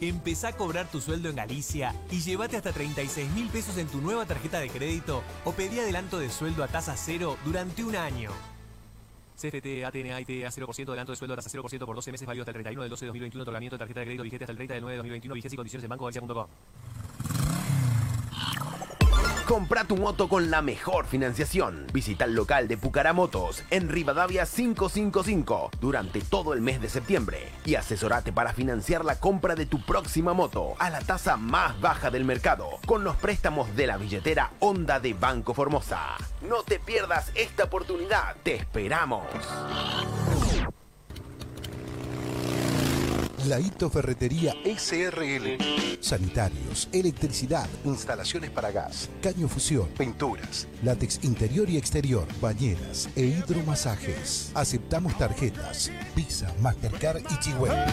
Empezá 0.00 0.48
a 0.48 0.52
cobrar 0.52 0.88
tu 0.88 1.00
sueldo 1.00 1.28
en 1.28 1.36
Galicia 1.36 1.92
y 2.10 2.20
llévate 2.20 2.56
hasta 2.56 2.72
36 2.72 3.30
mil 3.32 3.48
pesos 3.48 3.76
en 3.78 3.88
tu 3.88 4.00
nueva 4.00 4.26
tarjeta 4.26 4.60
de 4.60 4.68
crédito 4.68 5.24
o 5.44 5.52
pedí 5.52 5.80
adelanto 5.80 6.18
de 6.20 6.30
sueldo 6.30 6.62
a 6.62 6.68
tasa 6.68 6.96
cero 6.96 7.36
durante 7.44 7.82
un 7.82 7.96
año. 7.96 8.30
CFT, 9.36 9.84
ATNA, 9.84 10.16
a 10.16 10.20
0% 10.20 10.88
adelanto 10.88 11.12
de 11.12 11.16
sueldo 11.16 11.34
a 11.34 11.36
tasa 11.36 11.50
0% 11.50 11.84
por 11.84 11.96
12 11.96 12.12
meses 12.12 12.26
válido 12.26 12.42
hasta 12.42 12.50
el 12.50 12.54
31 12.54 12.82
del 12.82 12.90
12 12.90 13.04
de 13.04 13.06
2021. 13.08 13.42
Otorgamiento 13.42 13.74
de 13.74 13.78
tarjeta 13.78 14.00
de 14.00 14.06
crédito 14.06 14.22
vigente 14.22 14.44
hasta 14.44 14.52
el 14.52 14.56
30 14.56 14.74
del 14.74 14.82
9 14.82 14.92
de 14.92 14.98
2021. 14.98 15.34
Vigencia 15.34 15.54
y 15.54 15.56
condiciones 15.56 15.84
en 15.84 15.90
bancogalicia.com. 15.90 16.46
Compra 19.48 19.84
tu 19.84 19.96
moto 19.96 20.28
con 20.28 20.50
la 20.50 20.60
mejor 20.60 21.06
financiación. 21.06 21.86
Visita 21.90 22.26
el 22.26 22.34
local 22.34 22.68
de 22.68 22.76
Pucaramotos 22.76 23.64
en 23.70 23.88
Rivadavia 23.88 24.44
555 24.44 25.70
durante 25.80 26.20
todo 26.20 26.52
el 26.52 26.60
mes 26.60 26.82
de 26.82 26.90
septiembre 26.90 27.48
y 27.64 27.74
asesorate 27.74 28.30
para 28.30 28.52
financiar 28.52 29.06
la 29.06 29.18
compra 29.18 29.54
de 29.54 29.64
tu 29.64 29.80
próxima 29.80 30.34
moto 30.34 30.74
a 30.78 30.90
la 30.90 31.00
tasa 31.00 31.38
más 31.38 31.80
baja 31.80 32.10
del 32.10 32.26
mercado 32.26 32.68
con 32.84 33.04
los 33.04 33.16
préstamos 33.16 33.74
de 33.74 33.86
la 33.86 33.96
billetera 33.96 34.50
Honda 34.60 35.00
de 35.00 35.14
Banco 35.14 35.54
Formosa. 35.54 36.18
No 36.46 36.62
te 36.62 36.78
pierdas 36.78 37.32
esta 37.34 37.64
oportunidad. 37.64 38.36
Te 38.42 38.54
esperamos. 38.54 39.24
Laito 43.48 43.88
Ferretería 43.88 44.54
SRL. 44.62 45.56
Sanitarios, 46.00 46.86
electricidad, 46.92 47.66
instalaciones 47.82 48.50
para 48.50 48.70
gas, 48.70 49.08
caño 49.22 49.48
fusión, 49.48 49.88
pinturas, 49.96 50.68
látex 50.82 51.24
interior 51.24 51.68
y 51.70 51.78
exterior, 51.78 52.26
bañeras 52.42 53.08
e 53.16 53.24
hidromasajes. 53.24 54.52
Aceptamos 54.54 55.16
tarjetas, 55.16 55.90
Visa, 56.14 56.54
Mastercard 56.60 57.22
y 57.30 57.38
Chihuahua. 57.40 57.86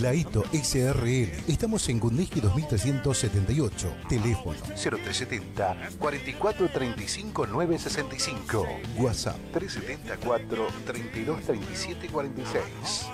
Laito 0.00 0.44
SRL. 0.50 1.30
Estamos 1.46 1.86
en 1.90 2.00
Gundiski 2.00 2.40
2378. 2.40 3.94
Teléfono 4.08 4.58
0370 4.74 5.90
4435 5.98 7.46
965. 7.46 8.66
WhatsApp 8.96 9.36
374 9.52 10.66
3237 10.86 12.08
46. 12.08 12.62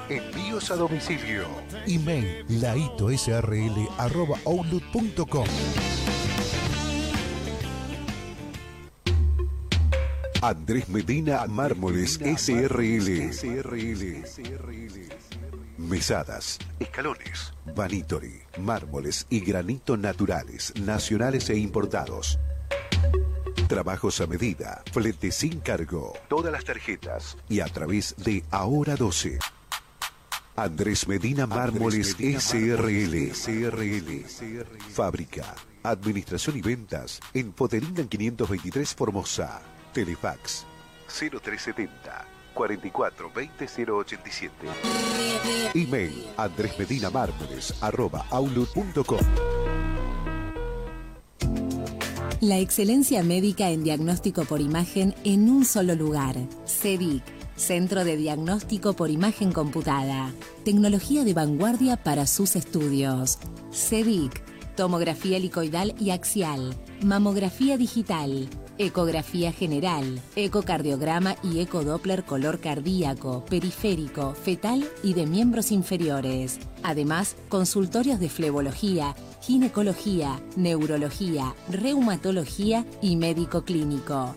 Envíos 0.09 0.71
a 0.71 0.77
domicilio. 0.77 1.49
Email 1.89 2.45
laitosrl 2.61 3.89
arroba 3.97 4.39
outlook.com. 4.45 5.47
Andrés 10.43 10.89
Medina 10.91 11.47
Mármoles 11.47 12.21
SRL. 12.23 13.33
Mesadas, 15.79 16.59
escalones, 16.79 17.55
vanitori, 17.75 18.43
mármoles 18.59 19.27
y 19.31 19.41
granito 19.41 19.97
naturales, 19.97 20.75
nacionales 20.81 21.49
e 21.49 21.57
importados. 21.57 22.39
Trabajos 23.67 24.21
a 24.21 24.27
medida, 24.27 24.83
flete 24.93 25.33
sin 25.33 25.61
cargo, 25.61 26.13
todas 26.29 26.53
las 26.53 26.65
tarjetas 26.65 27.39
y 27.49 27.61
a 27.61 27.67
través 27.67 28.15
de 28.19 28.45
Ahora 28.51 28.95
12. 28.95 29.39
Andrés 30.59 31.07
Medina 31.07 31.47
Mármoles 31.47 32.17
SRL. 32.19 33.33
SRL. 33.33 34.25
Fábrica, 34.91 35.55
administración 35.85 36.57
y 36.57 36.63
ventas 36.63 37.21
en 37.33 37.53
Poterinan 37.53 38.09
523 38.09 38.95
Formosa. 38.95 39.63
Telefax 39.93 40.67
0370 41.07 42.27
44 42.55 43.31
20 43.33 43.69
087. 43.93 44.53
Email 45.75 46.27
andresmedinamármoles 46.37 47.81
arroba 47.81 48.27
outlook.com. 48.31 49.21
La 52.41 52.59
excelencia 52.59 53.25
médica 53.25 53.71
en 53.71 53.83
diagnóstico 53.83 54.45
por 54.45 54.61
imagen 54.61 55.13
en 55.25 55.51
un 55.51 55.65
solo 55.65 55.97
lugar. 55.97 56.37
CEDIC, 56.67 57.25
Centro 57.59 58.05
de 58.05 58.17
Diagnóstico 58.17 58.93
por 58.95 59.11
Imagen 59.11 59.51
Computada. 59.51 60.33
Tecnología 60.65 61.25
de 61.25 61.35
vanguardia 61.35 61.97
para 61.97 62.27
sus 62.29 62.55
estudios. 62.55 63.39
CEDIC, 63.73 64.41
tomografía 64.77 65.39
helicoidal 65.39 65.95
y 65.99 66.11
axial, 66.11 66.77
mamografía 67.03 67.77
digital, 67.77 68.49
ecografía 68.79 69.51
general, 69.51 70.21
ecocardiograma 70.37 71.35
y 71.43 71.59
ecodoppler 71.59 72.25
color 72.25 72.61
cardíaco, 72.61 73.45
periférico, 73.45 74.35
fetal 74.35 74.89
y 75.03 75.15
de 75.15 75.27
miembros 75.27 75.73
inferiores. 75.73 76.61
Además, 76.85 77.35
consultorios 77.49 78.21
de 78.21 78.29
flebología, 78.29 79.17
ginecología, 79.43 80.41
neurología, 80.55 81.57
reumatología 81.69 82.87
y 83.03 83.17
médico 83.17 83.65
clínico. 83.65 84.37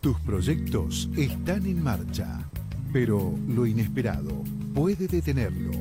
Tus 0.00 0.18
proyectos 0.20 1.10
están 1.16 1.66
en 1.66 1.82
marcha, 1.82 2.38
pero 2.92 3.34
lo 3.48 3.66
inesperado 3.66 4.44
puede 4.72 5.08
detenerlo. 5.08 5.72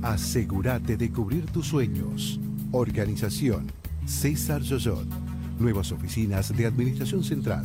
Asegúrate 0.00 0.96
de 0.96 1.10
cubrir 1.10 1.44
tus 1.46 1.66
sueños. 1.66 2.40
Organización 2.72 3.70
César 4.06 4.62
Yoyot. 4.62 5.06
Nuevas 5.58 5.92
oficinas 5.92 6.56
de 6.56 6.64
Administración 6.64 7.22
Central. 7.22 7.62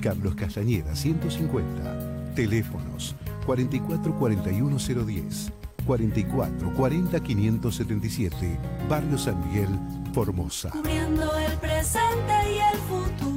Carlos 0.00 0.34
Castañeda 0.36 0.96
150. 0.96 2.32
Teléfonos 2.34 3.14
4441010. 3.44 5.52
4440 5.86 7.20
577. 7.20 8.58
Barrio 8.88 9.18
San 9.18 9.38
Miguel, 9.46 9.68
Formosa. 10.14 10.70
Cubriendo 10.70 11.36
el 11.36 11.52
presente 11.58 12.32
y 12.50 12.56
el 12.58 12.78
futuro. 12.88 13.31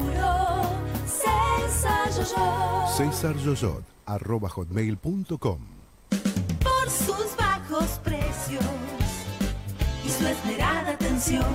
César 1.86 2.10
Yoyot. 2.10 2.98
César 2.98 3.36
Yoyot, 3.38 3.84
arroba 4.08 4.50
hotmail.com. 4.50 5.60
Por 6.10 6.90
sus 6.90 7.38
bajos 7.38 8.00
precios 8.04 8.64
y 10.04 10.10
su 10.10 10.26
esmerada 10.26 10.94
atención. 10.94 11.46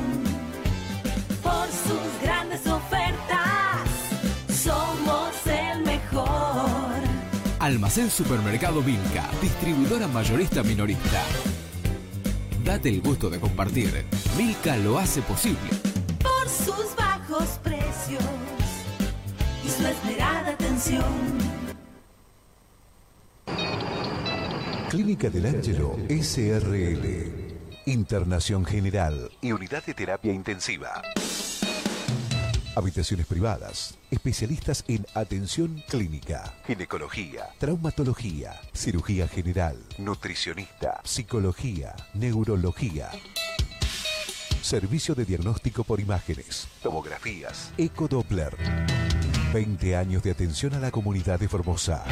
Por 1.43 1.67
sus 1.67 2.23
grandes 2.23 2.65
ofertas. 2.67 3.89
Somos 4.49 5.35
el 5.47 5.85
mejor. 5.85 7.01
Almacén 7.59 8.09
Supermercado 8.09 8.83
Vilca, 8.83 9.29
distribuidora 9.43 10.07
mayorista 10.07 10.63
minorista. 10.63 11.23
Date 12.65 12.89
el 12.89 13.01
gusto 13.01 13.31
de 13.31 13.41
compartir. 13.41 14.07
Milka 14.37 14.77
lo 14.77 14.99
hace 14.99 15.23
posible. 15.23 15.71
Por 16.23 16.49
sus 16.49 16.95
bajos 16.97 17.59
precios 17.63 17.70
su 19.81 19.87
esmerada 19.87 20.51
atención. 20.51 21.05
Clínica 24.91 25.31
del 25.31 25.47
Ángelo 25.47 25.97
SRL. 26.09 27.49
Internación 27.87 28.65
General 28.67 29.31
y 29.41 29.53
Unidad 29.53 29.85
de 29.85 29.95
Terapia 29.95 30.33
Intensiva. 30.35 31.03
Habitaciones 32.77 33.27
privadas. 33.27 33.99
Especialistas 34.11 34.85
en 34.87 35.07
atención 35.15 35.83
clínica, 35.89 36.55
ginecología, 36.67 37.49
traumatología, 37.59 38.61
cirugía 38.75 39.29
general, 39.29 39.77
nutricionista, 39.99 41.01
psicología, 41.05 41.97
neurología. 42.15 43.11
Servicio 44.61 45.15
de 45.15 45.25
diagnóstico 45.25 45.85
por 45.85 46.01
imágenes, 46.01 46.69
tomografías, 46.83 47.73
ecodoppler. 47.79 48.57
20 49.53 49.97
años 49.97 50.23
de 50.23 50.31
atención 50.31 50.75
a 50.75 50.79
la 50.79 50.93
comunidad 50.93 51.41
de 51.41 51.49
Formosa. 51.49 52.05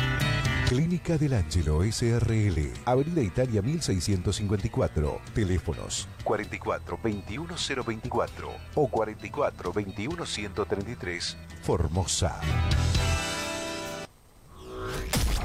Clínica 0.69 1.16
del 1.16 1.35
Ángelo 1.35 1.82
SRL, 1.85 2.73
Avenida 2.85 3.23
Italia 3.23 3.62
1654. 3.62 5.20
Teléfonos 5.35 6.09
44 6.24 6.98
21 7.02 7.55
024 7.86 8.51
o 8.74 8.89
44 8.89 9.73
21 9.73 10.27
133. 10.27 11.36
Formosa. 11.62 12.40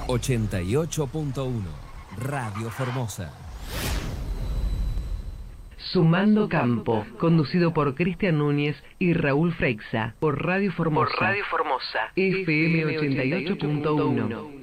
88.1 0.07 1.61
Radio 2.18 2.70
Formosa. 2.72 3.32
Sumando 5.92 6.50
Campo, 6.50 7.06
conducido 7.20 7.74
por 7.74 7.94
Cristian 7.96 8.38
Núñez 8.38 8.82
y 9.00 9.14
Raúl 9.14 9.54
Freixa, 9.54 10.16
por 10.20 10.44
Radio 10.46 10.72
Formosa. 10.72 11.12
Por 11.12 11.22
Radio 11.22 11.44
Formosa. 11.50 12.00
FM 12.16 12.86
88.1. 12.98 14.62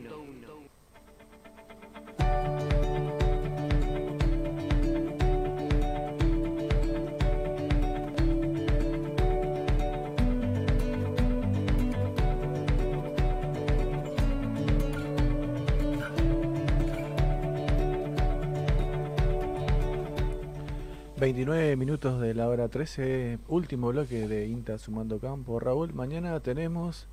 ...29 21.21 21.77
minutos 21.77 22.19
de 22.19 22.33
la 22.33 22.49
hora 22.49 22.69
13... 22.69 23.39
...último 23.49 23.89
bloque 23.89 24.27
de 24.27 24.47
INTA 24.47 24.79
Sumando 24.79 25.19
Campo... 25.19 25.61
...Raúl, 25.61 25.93
mañana 25.93 26.41
tenemos... 26.41 27.07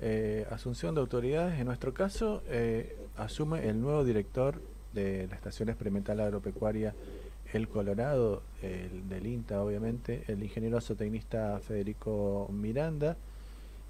eh, 0.00 0.46
...asunción 0.50 0.96
de 0.96 1.00
autoridades... 1.00 1.60
...en 1.60 1.66
nuestro 1.66 1.94
caso... 1.94 2.42
eh, 2.48 2.96
...asume 3.16 3.68
el 3.68 3.80
nuevo 3.80 4.04
director... 4.04 4.60
...de 4.92 5.28
la 5.28 5.36
Estación 5.36 5.68
Experimental 5.68 6.18
Agropecuaria... 6.20 6.92
...El 7.52 7.68
Colorado... 7.68 8.42
el 8.62 9.08
del 9.08 9.26
INTA, 9.26 9.62
obviamente... 9.62 10.24
...el 10.26 10.42
ingeniero 10.42 10.80
zootecnista 10.80 11.60
Federico 11.60 12.48
Miranda... 12.52 13.16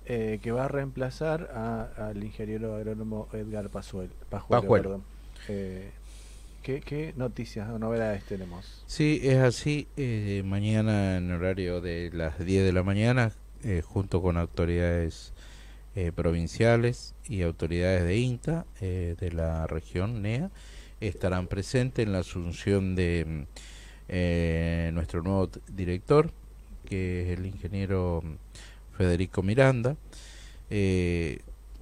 eh, 0.05 0.39
...que 0.43 0.53
va 0.53 0.67
a 0.67 0.69
reemplazar 0.69 1.51
a- 1.55 2.09
al 2.09 2.23
ingeniero 2.23 2.75
agrónomo 2.75 3.29
Edgar 3.33 3.71
Pazuel, 3.71 4.11
Pajuelo. 4.29 4.61
Pajuelo. 4.63 4.83
perdón. 4.83 5.03
¿Qué, 6.67 6.81
¿Qué 6.81 7.15
noticias 7.17 7.71
o 7.71 7.79
novedades 7.79 8.25
tenemos? 8.25 8.83
Sí, 8.89 9.21
es 9.23 9.37
así. 9.37 9.87
eh, 9.97 10.43
mañana 10.45 11.17
en 11.17 11.31
horario 11.31 11.81
de 11.81 12.11
las 12.13 12.45
10 12.45 12.65
de 12.65 12.73
la 12.73 12.83
mañana, 12.83 13.31
eh, 13.63 13.83
junto 13.85 14.21
con 14.21 14.37
autoridades 14.37 15.33
eh, 15.95 16.11
provinciales 16.11 17.15
y 17.29 17.43
autoridades 17.43 18.03
de 18.03 18.17
INTA 18.17 18.67
de 18.81 19.31
la 19.33 19.69
región 19.69 20.23
NEA, 20.23 20.51
estarán 21.01 21.47
presentes 21.47 22.05
en 22.05 22.13
la 22.13 22.19
asunción 22.19 22.97
de 22.97 23.47
nuestro 24.93 25.23
nuevo 25.23 25.49
director, 25.69 26.33
que 26.85 27.23
es 27.33 27.39
el 27.39 27.47
ingeniero 27.47 28.25
Federico 28.97 29.45
Miranda. 29.45 29.97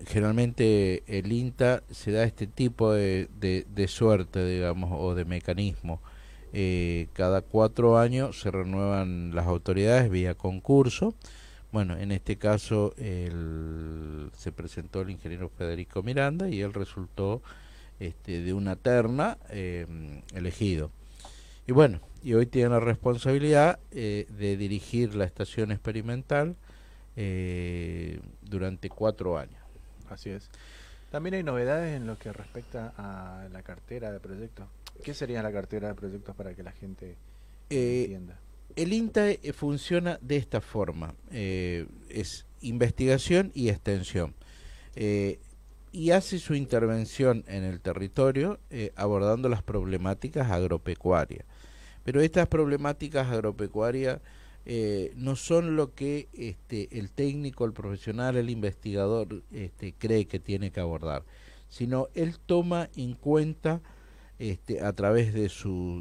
Generalmente 0.06 1.02
el 1.06 1.32
INTA 1.32 1.82
se 1.90 2.12
da 2.12 2.24
este 2.24 2.46
tipo 2.46 2.92
de, 2.92 3.28
de- 3.38 3.88
suerte, 3.88 4.44
digamos, 4.46 4.90
o 4.92 5.14
de 5.14 5.24
mecanismo. 5.24 6.00
Eh, 6.52 7.08
cada 7.12 7.42
cuatro 7.42 7.98
años 7.98 8.40
se 8.40 8.50
renuevan 8.50 9.34
las 9.34 9.46
autoridades 9.46 10.10
vía 10.10 10.34
concurso. 10.34 11.14
Bueno, 11.72 11.96
en 11.98 12.12
este 12.12 12.36
caso 12.36 12.94
el- 12.98 14.30
se 14.36 14.52
presentó 14.52 15.00
el 15.02 15.10
ingeniero 15.10 15.48
Federico 15.48 16.02
Miranda 16.02 16.48
y 16.48 16.60
él 16.60 16.72
resultó 16.72 17.42
este, 18.00 18.42
de 18.42 18.52
una 18.52 18.76
terna 18.76 19.38
eh, 19.50 19.86
elegido. 20.34 20.90
Y 21.66 21.72
bueno, 21.72 22.00
y 22.22 22.34
hoy 22.34 22.46
tiene 22.46 22.70
la 22.70 22.80
responsabilidad 22.80 23.78
eh, 23.90 24.26
de 24.38 24.56
dirigir 24.56 25.14
la 25.14 25.24
estación 25.24 25.72
experimental 25.72 26.56
durante 28.42 28.88
cuatro 28.90 29.38
años. 29.38 29.63
Así 30.08 30.30
es. 30.30 30.48
También 31.10 31.34
hay 31.34 31.42
novedades 31.42 31.96
en 31.96 32.06
lo 32.06 32.18
que 32.18 32.32
respecta 32.32 32.92
a 32.96 33.48
la 33.52 33.62
cartera 33.62 34.10
de 34.10 34.20
proyectos. 34.20 34.66
¿Qué 35.02 35.14
sería 35.14 35.42
la 35.42 35.52
cartera 35.52 35.88
de 35.88 35.94
proyectos 35.94 36.34
para 36.34 36.54
que 36.54 36.62
la 36.62 36.72
gente 36.72 37.16
Eh, 37.70 38.02
entienda? 38.02 38.38
El 38.76 38.92
INTA 38.92 39.30
eh, 39.30 39.52
funciona 39.52 40.18
de 40.20 40.36
esta 40.36 40.60
forma, 40.60 41.14
eh, 41.30 41.86
es 42.08 42.46
investigación 42.60 43.52
y 43.54 43.68
extensión, 43.68 44.34
eh, 44.96 45.38
y 45.92 46.10
hace 46.10 46.40
su 46.40 46.54
intervención 46.54 47.44
en 47.46 47.62
el 47.62 47.80
territorio 47.80 48.58
abordando 48.96 49.48
las 49.48 49.62
problemáticas 49.62 50.50
agropecuarias. 50.50 51.44
Pero 52.02 52.20
estas 52.20 52.48
problemáticas 52.48 53.28
agropecuarias 53.28 54.18
eh, 54.66 55.12
no 55.16 55.36
son 55.36 55.76
lo 55.76 55.94
que 55.94 56.28
este, 56.32 56.98
el 56.98 57.10
técnico, 57.10 57.66
el 57.66 57.72
profesional, 57.74 58.36
el 58.36 58.48
investigador 58.48 59.42
este, 59.52 59.92
cree 59.92 60.26
que 60.26 60.40
tiene 60.40 60.70
que 60.70 60.80
abordar, 60.80 61.24
sino 61.68 62.08
él 62.14 62.36
toma 62.46 62.88
en 62.96 63.14
cuenta 63.14 63.82
este, 64.38 64.82
a 64.82 64.92
través 64.94 65.34
de 65.34 65.50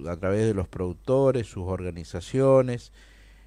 a 0.09 0.17
través 0.17 0.45
de 0.45 0.53
los 0.53 0.67
productores, 0.67 1.47
sus 1.47 1.63
organizaciones, 1.63 2.93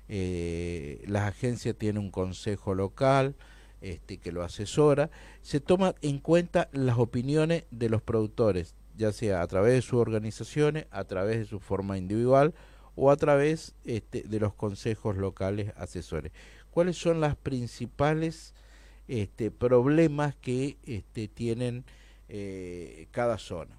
eh, 0.09 1.03
las 1.07 1.25
agencias 1.25 1.77
tienen 1.77 2.03
un 2.03 2.11
consejo 2.11 2.75
local 2.75 3.35
este, 3.81 4.19
que 4.19 4.33
lo 4.33 4.43
asesora, 4.43 5.11
se 5.41 5.61
toma 5.61 5.95
en 6.03 6.19
cuenta 6.19 6.69
las 6.73 6.99
opiniones 6.99 7.65
de 7.71 7.89
los 7.89 8.03
productores, 8.03 8.75
ya 8.97 9.13
sea 9.13 9.41
a 9.41 9.47
través 9.47 9.73
de 9.73 9.83
sus 9.83 9.99
organizaciones, 10.01 10.87
a 10.91 11.05
través 11.05 11.39
de 11.39 11.45
su 11.47 11.59
forma 11.59 11.97
individual 11.97 12.55
o 12.97 13.11
a 13.11 13.17
través 13.17 13.75
este, 13.85 14.23
de 14.23 14.41
los 14.41 14.55
consejos 14.55 15.17
locales 15.17 15.73
asesores. 15.77 16.33
¿Cuáles 16.71 16.97
son 16.97 17.21
las 17.21 17.37
principales 17.37 18.55
este, 19.07 19.51
problemas 19.51 20.35
que 20.37 20.79
este, 20.85 21.29
tienen 21.29 21.85
eh, 22.29 23.07
cada 23.13 23.39
zona? 23.39 23.79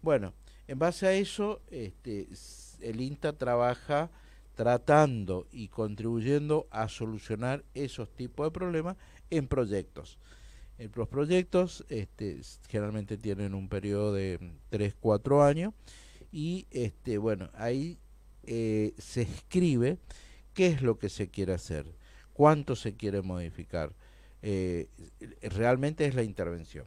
Bueno, 0.00 0.32
en 0.68 0.78
base 0.78 1.06
a 1.06 1.12
eso, 1.12 1.60
el 1.70 3.00
INTA 3.00 3.34
trabaja 3.34 4.10
tratando 4.54 5.46
y 5.50 5.68
contribuyendo 5.68 6.66
a 6.70 6.88
solucionar 6.88 7.64
esos 7.74 8.08
tipos 8.10 8.46
de 8.46 8.50
problemas 8.52 8.96
en 9.30 9.48
proyectos. 9.48 10.18
Los 10.94 11.08
proyectos 11.08 11.84
generalmente 12.68 13.16
tienen 13.16 13.54
un 13.54 13.68
periodo 13.68 14.12
de 14.12 14.40
3-4 14.70 15.46
años 15.46 15.74
y 16.32 16.66
bueno 17.18 17.50
ahí 17.54 17.98
eh, 18.44 18.94
se 18.98 19.22
escribe 19.22 19.98
qué 20.54 20.66
es 20.68 20.82
lo 20.82 20.98
que 20.98 21.08
se 21.08 21.28
quiere 21.28 21.52
hacer, 21.52 21.86
cuánto 22.32 22.76
se 22.76 22.94
quiere 22.94 23.22
modificar. 23.22 23.92
Eh, 24.42 24.88
realmente 25.42 26.06
es 26.06 26.14
la 26.14 26.22
intervención. 26.22 26.86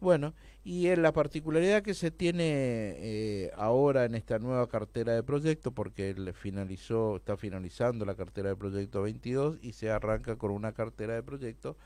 Bueno, 0.00 0.34
y 0.62 0.86
en 0.88 1.02
la 1.02 1.12
particularidad 1.12 1.82
que 1.82 1.94
se 1.94 2.10
tiene 2.10 2.44
eh, 2.44 3.50
ahora 3.56 4.04
en 4.04 4.14
esta 4.14 4.38
nueva 4.38 4.68
cartera 4.68 5.14
de 5.14 5.22
proyecto, 5.22 5.72
porque 5.72 6.10
él 6.10 6.32
finalizó, 6.34 7.16
está 7.16 7.36
finalizando 7.36 8.04
la 8.04 8.14
cartera 8.14 8.50
de 8.50 8.56
proyecto 8.56 9.02
22 9.02 9.58
y 9.60 9.72
se 9.72 9.90
arranca 9.90 10.36
con 10.36 10.52
una 10.52 10.72
cartera 10.72 11.14
de 11.14 11.22
proyecto 11.22 11.76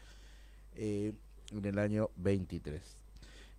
en 0.74 1.64
el 1.64 1.78
año 1.78 2.10
23 2.16 3.01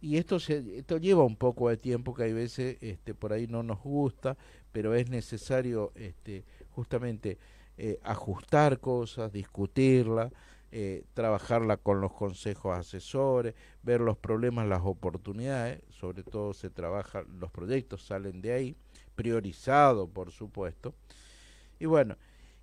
y 0.03 0.17
esto 0.17 0.37
se 0.37 0.79
esto 0.79 0.97
lleva 0.97 1.23
un 1.23 1.37
poco 1.37 1.69
de 1.69 1.77
tiempo 1.77 2.13
que 2.13 2.23
hay 2.23 2.33
veces 2.33 2.77
este 2.81 3.15
por 3.15 3.31
ahí 3.31 3.47
no 3.47 3.63
nos 3.63 3.81
gusta 3.81 4.35
pero 4.73 4.93
es 4.95 5.09
necesario 5.09 5.93
este 5.95 6.43
justamente 6.71 7.37
eh, 7.77 7.99
ajustar 8.03 8.81
cosas 8.81 9.31
discutirla 9.31 10.29
eh, 10.73 11.05
trabajarla 11.13 11.77
con 11.77 12.01
los 12.01 12.11
consejos 12.11 12.77
asesores 12.77 13.55
ver 13.81 14.01
los 14.01 14.17
problemas 14.17 14.67
las 14.67 14.81
oportunidades 14.83 15.81
sobre 15.89 16.23
todo 16.23 16.53
se 16.53 16.69
trabaja 16.69 17.23
los 17.39 17.49
proyectos 17.51 18.05
salen 18.05 18.41
de 18.41 18.51
ahí 18.51 18.75
priorizado 19.15 20.07
por 20.07 20.31
supuesto. 20.31 20.93
Y 21.79 21.85
bueno 21.85 22.17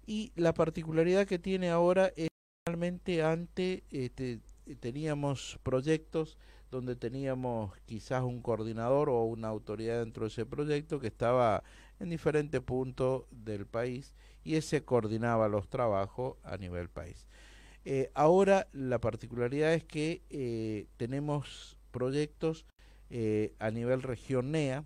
y 0.06 0.30
la 0.36 0.52
particularidad 0.52 1.26
que 1.26 1.38
tiene 1.38 1.70
ahora 1.70 2.12
es 2.16 2.28
realmente 2.66 3.22
antes 3.22 3.82
este, 3.90 4.40
teníamos 4.80 5.58
proyectos 5.62 6.36
donde 6.70 6.94
teníamos 6.96 7.76
quizás 7.86 8.22
un 8.22 8.40
coordinador 8.40 9.10
o 9.10 9.24
una 9.24 9.48
autoridad 9.48 10.00
dentro 10.00 10.24
de 10.24 10.28
ese 10.28 10.46
proyecto 10.46 11.00
que 11.00 11.08
estaba 11.08 11.64
en 11.98 12.10
diferentes 12.10 12.60
puntos 12.60 13.24
del 13.30 13.66
país 13.66 14.14
y 14.44 14.54
ese 14.54 14.84
coordinaba 14.84 15.48
los 15.48 15.68
trabajos 15.68 16.36
a 16.44 16.56
nivel 16.56 16.88
país. 16.88 17.26
Eh, 17.84 18.10
ahora 18.14 18.68
la 18.72 19.00
particularidad 19.00 19.74
es 19.74 19.84
que 19.84 20.22
eh, 20.30 20.86
tenemos 20.96 21.76
proyectos 21.90 22.66
eh, 23.08 23.54
a 23.58 23.70
nivel 23.70 24.02
región 24.02 24.52
NEA. 24.52 24.84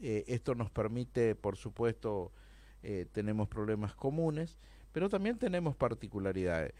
esto 0.00 0.54
nos 0.54 0.70
permite, 0.70 1.34
por 1.34 1.56
supuesto, 1.56 2.32
tenemos 3.12 3.48
problemas 3.48 3.94
comunes, 3.96 4.58
pero 4.92 5.08
también 5.08 5.36
tenemos 5.36 5.74
particularidades. 5.74 6.72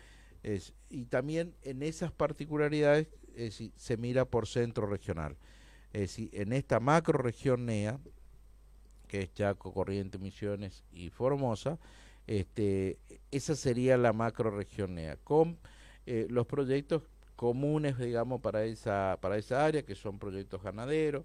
y 0.88 1.06
también 1.06 1.52
en 1.62 1.82
esas 1.82 2.12
particularidades 2.12 3.08
se 3.76 3.96
mira 3.96 4.24
por 4.24 4.46
centro 4.46 4.86
regional. 4.86 5.36
Es 5.92 6.00
decir, 6.02 6.30
en 6.32 6.52
esta 6.52 6.80
macro 6.80 7.18
región 7.18 7.66
NEA, 7.66 7.98
que 9.06 9.22
es 9.22 9.32
Chaco, 9.32 9.72
Corrientes, 9.72 10.20
Misiones 10.20 10.84
y 10.92 11.10
Formosa, 11.10 11.78
este, 12.26 12.98
esa 13.30 13.56
sería 13.56 13.96
la 13.96 14.12
macro 14.12 14.50
región 14.50 14.94
NEA, 14.94 15.16
con 15.16 15.58
eh, 16.04 16.26
los 16.28 16.46
proyectos 16.46 17.02
comunes, 17.36 17.98
digamos, 17.98 18.40
para 18.42 18.64
esa, 18.64 19.18
para 19.20 19.38
esa 19.38 19.64
área, 19.64 19.82
que 19.82 19.94
son 19.94 20.18
proyectos 20.18 20.62
ganaderos, 20.62 21.24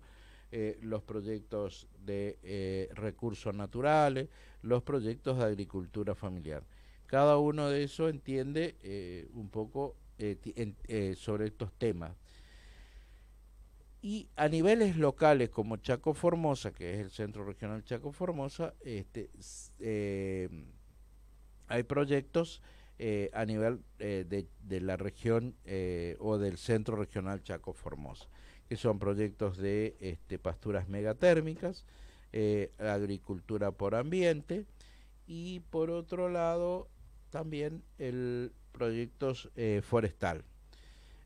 eh, 0.51 0.77
los 0.81 1.03
proyectos 1.03 1.87
de 2.05 2.37
eh, 2.43 2.89
recursos 2.93 3.53
naturales, 3.53 4.29
los 4.61 4.83
proyectos 4.83 5.39
de 5.39 5.43
agricultura 5.43 6.15
familiar. 6.15 6.63
Cada 7.05 7.37
uno 7.37 7.69
de 7.69 7.83
esos 7.83 8.09
entiende 8.09 9.29
un 9.33 9.49
poco 9.49 9.95
eh, 10.25 10.73
eh, 10.87 11.15
sobre 11.17 11.47
estos 11.47 11.73
temas. 11.73 12.15
Y 14.01 14.29
a 14.37 14.47
niveles 14.47 14.95
locales 14.95 15.49
como 15.49 15.75
Chaco 15.77 16.13
Formosa, 16.13 16.71
que 16.71 16.93
es 16.93 16.99
el 16.99 17.11
Centro 17.11 17.43
Regional 17.43 17.83
Chaco 17.83 18.13
Formosa, 18.13 18.73
este, 18.85 19.29
eh, 19.79 20.47
hay 21.67 21.83
proyectos 21.83 22.61
a 23.33 23.43
nivel 23.43 23.81
de, 23.97 24.47
de, 24.61 24.79
la 24.79 24.95
región 24.95 25.57
o 26.19 26.37
del 26.37 26.57
Centro 26.57 26.95
Regional 26.95 27.43
Chaco 27.43 27.73
Formosa, 27.73 28.29
que 28.69 28.77
son 28.77 28.97
proyectos 28.97 29.57
de 29.57 29.97
este, 29.99 30.39
pasturas 30.39 30.87
megatérmicas, 30.87 31.83
agricultura 32.79 33.73
por 33.73 33.95
ambiente 33.95 34.65
y 35.27 35.59
por 35.69 35.89
otro 35.89 36.29
lado 36.29 36.87
también 37.29 37.83
el 37.97 38.53
proyectos 38.73 39.49
eh, 39.55 39.81
forestal, 39.81 40.43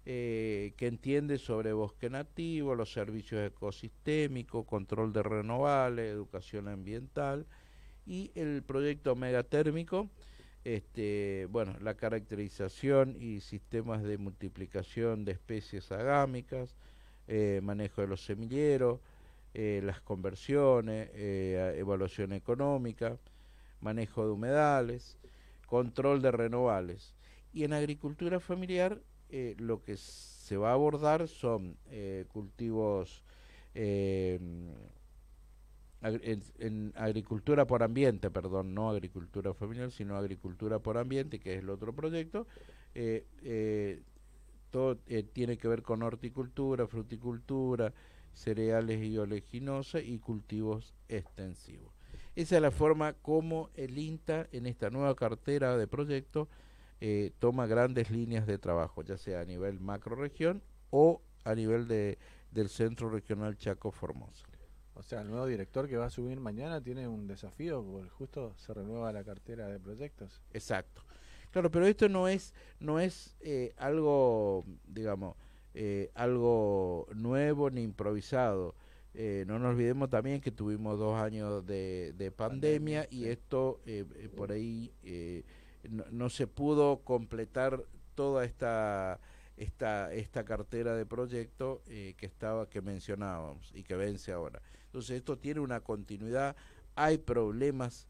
eh, 0.05 0.73
que 0.77 0.87
entiende 0.87 1.39
sobre 1.39 1.73
bosque 1.73 2.09
nativo, 2.09 2.75
los 2.75 2.91
servicios 2.91 3.47
ecosistémicos, 3.47 4.65
control 4.65 5.11
de 5.11 5.23
renovables, 5.23 6.11
educación 6.11 6.67
ambiental 6.67 7.47
y 8.05 8.31
el 8.35 8.61
proyecto 8.63 9.15
megatérmico, 9.15 10.09
este, 10.63 11.47
bueno, 11.49 11.75
la 11.81 11.95
caracterización 11.95 13.15
y 13.19 13.39
sistemas 13.41 14.03
de 14.03 14.17
multiplicación 14.17 15.25
de 15.25 15.31
especies 15.31 15.91
agámicas, 15.91 16.75
eh, 17.27 17.61
manejo 17.63 18.01
de 18.01 18.07
los 18.07 18.23
semilleros, 18.23 18.99
las 19.53 20.01
conversiones, 20.01 21.09
evaluación 21.15 22.31
económica, 22.33 23.17
manejo 23.81 24.23
de 24.23 24.31
humedales, 24.31 25.17
control 25.65 26.21
de 26.21 26.31
renovables. 26.31 27.16
Y 27.57 27.63
en 27.63 27.73
agricultura 27.73 28.39
familiar 28.39 29.01
eh, 29.29 29.55
lo 29.57 29.81
que 29.81 29.97
se 29.97 30.57
va 30.57 30.69
a 30.69 30.73
abordar 30.73 31.27
son 31.27 31.75
eh, 31.89 32.25
cultivos 32.27 33.23
eh, 33.73 34.39
en, 36.03 36.93
agricultura 36.95 37.65
por 37.65 37.81
ambiente, 37.81 38.29
perdón, 38.29 38.75
no 38.75 38.91
agricultura 38.91 39.55
familiar, 39.55 39.89
sino 39.89 40.15
agricultura 40.15 40.77
por 40.77 40.99
ambiente, 40.99 41.39
que 41.39 41.55
es 41.55 41.63
el 41.63 41.71
otro 41.71 41.95
proyecto. 41.95 42.45
todo 44.69 44.97
tiene 45.33 45.57
que 45.57 45.67
ver 45.67 45.81
con 45.81 46.03
horticultura, 46.03 46.85
fruticultura, 46.85 47.91
cereales 48.33 49.03
y 49.03 49.17
oleaginosas 49.17 50.03
y 50.05 50.19
cultivos 50.19 50.93
extensivos. 51.09 51.91
Esa 52.35 52.57
es 52.57 52.61
la 52.61 52.69
forma 52.69 53.13
como 53.13 53.71
el 53.73 53.97
INTA 53.97 54.47
en 54.51 54.67
esta 54.67 54.91
nueva 54.91 55.15
cartera 55.15 55.75
de 55.75 55.87
proyectos 55.87 56.49
eh, 56.99 57.31
toma 57.39 57.67
grandes 57.67 58.09
líneas 58.09 58.47
de 58.47 58.57
trabajo, 58.57 59.03
ya 59.03 59.17
sea 59.17 59.41
a 59.41 59.45
nivel 59.45 59.79
macro 59.79 60.15
región 60.15 60.63
o 60.89 61.21
a 61.43 61.53
nivel 61.53 61.87
de, 61.87 62.17
del 62.51 62.69
centro 62.69 63.09
regional 63.09 63.57
Chaco 63.57 63.91
Formosa. 63.91 64.45
O 64.95 65.03
sea, 65.03 65.21
el 65.21 65.29
nuevo 65.29 65.45
director 65.45 65.87
que 65.87 65.95
va 65.95 66.07
a 66.07 66.09
subir 66.09 66.39
mañana 66.39 66.81
tiene 66.81 67.07
un 67.07 67.27
desafío, 67.27 67.83
porque 67.83 68.09
justo 68.09 68.55
se 68.57 68.73
renueva 68.73 69.13
la 69.13 69.23
cartera 69.23 69.67
de 69.67 69.79
proyectos. 69.79 70.41
Exacto. 70.53 71.03
Claro, 71.51 71.69
pero 71.69 71.85
esto 71.85 72.09
no 72.09 72.27
es, 72.27 72.55
no 72.79 72.99
es 72.99 73.35
eh, 73.41 73.73
algo, 73.77 74.65
digamos, 74.87 75.35
eh, 75.75 76.09
algo 76.15 77.07
nuevo 77.13 77.69
ni 77.69 77.83
improvisado. 77.83 78.73
no 79.13 79.59
nos 79.59 79.69
olvidemos 79.69 80.09
también 80.09 80.41
que 80.41 80.51
tuvimos 80.51 80.97
dos 80.97 81.15
años 81.15 81.63
de, 81.65 82.13
de 82.17 82.31
pandemia, 82.31 83.07
y 83.11 83.25
esto 83.25 83.79
por 84.35 84.51
ahí 84.51 84.91
no, 85.89 86.29
se 86.29 86.47
pudo 86.47 87.03
completar 87.03 87.83
toda 88.15 88.45
esta 88.45 89.19
esta, 89.57 90.13
esta 90.13 90.45
cartera 90.45 90.95
de 90.95 91.05
proyecto 91.05 91.81
eh, 91.87 92.13
que 92.15 92.27
estaba 92.27 92.69
que 92.69 92.81
mencionábamos 92.81 93.71
y 93.73 93.83
que 93.83 93.95
vence 93.95 94.31
ahora. 94.31 94.61
Entonces 94.85 95.17
esto 95.17 95.37
tiene 95.39 95.59
una 95.61 95.79
continuidad, 95.81 96.55
hay 96.95 97.17
problemas 97.17 98.07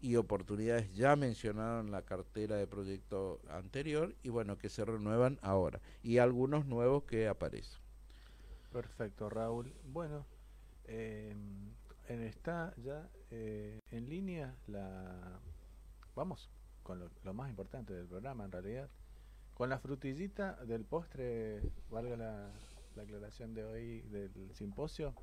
y 0.00 0.16
oportunidades 0.16 0.92
ya 0.94 1.16
mencionadas 1.16 1.84
en 1.84 1.90
la 1.90 2.02
cartera 2.02 2.56
de 2.56 2.66
proyecto 2.66 3.40
anterior 3.48 4.14
y 4.22 4.28
bueno, 4.28 4.58
que 4.58 4.68
se 4.68 4.84
renuevan 4.84 5.38
ahora 5.42 5.80
y 6.02 6.18
algunos 6.18 6.66
nuevos 6.66 7.04
que 7.04 7.28
aparecen. 7.28 7.80
Perfecto, 8.72 9.28
Raúl. 9.28 9.74
Bueno, 9.84 10.26
eh, 10.84 11.34
está 12.08 12.74
ya 12.76 13.08
eh, 13.30 13.80
en 13.90 14.08
línea 14.08 14.54
la... 14.66 15.40
Vamos 16.14 16.50
con 16.90 17.08
lo, 17.22 17.34
más 17.34 17.48
importante 17.48 17.94
del 17.94 18.06
programa 18.06 18.44
en 18.44 18.50
realidad. 18.50 18.90
Con 19.54 19.70
la 19.70 19.78
frutillita 19.78 20.56
del 20.64 20.84
postre, 20.84 21.60
valga 21.88 22.16
la, 22.16 22.50
aclaración 23.00 23.54
de 23.54 23.64
hoy 23.64 24.00
del 24.10 24.52
simposio, 24.52 25.14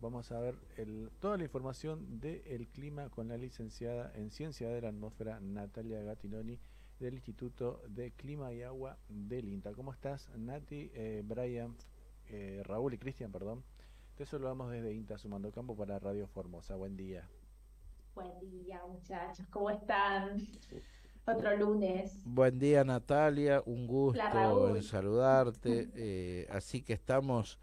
vamos 0.00 0.30
a 0.30 0.38
ver 0.38 0.54
el, 0.76 1.10
toda 1.18 1.36
la 1.36 1.42
información 1.42 2.20
del 2.20 2.68
clima 2.68 3.10
con 3.10 3.26
la 3.28 3.36
licenciada 3.36 4.12
en 4.14 4.30
Ciencia 4.30 4.68
de 4.68 4.80
la 4.80 4.88
Atmósfera 4.88 5.40
Natalia 5.40 6.02
Gattinoni 6.02 6.58
del 7.00 7.14
Instituto 7.14 7.82
de 7.88 8.12
Clima 8.12 8.52
y 8.52 8.62
Agua 8.62 8.96
del 9.08 9.48
INTA. 9.48 9.72
¿Cómo 9.72 9.92
estás, 9.92 10.30
Nati, 10.38 10.90
eh, 10.94 11.22
Brian, 11.24 11.74
eh, 12.28 12.62
Raúl 12.64 12.94
y 12.94 12.98
Cristian, 12.98 13.32
perdón? 13.32 13.64
Te 14.16 14.24
saludamos 14.24 14.70
desde 14.70 14.94
INTA 14.94 15.18
Sumando 15.18 15.50
Campo 15.50 15.76
para 15.76 15.98
Radio 15.98 16.28
Formosa. 16.28 16.76
Buen 16.76 16.96
día. 16.96 17.28
Buen 18.14 18.40
día, 18.40 18.80
muchachos, 18.88 19.46
¿cómo 19.50 19.70
están? 19.70 20.48
Otro 21.26 21.56
lunes. 21.56 22.12
Buen 22.24 22.58
día, 22.58 22.82
Natalia, 22.82 23.62
un 23.64 23.86
gusto 23.86 24.76
en 24.76 24.82
saludarte. 24.82 25.88
Eh, 25.94 26.48
así 26.50 26.82
que 26.82 26.92
estamos 26.92 27.58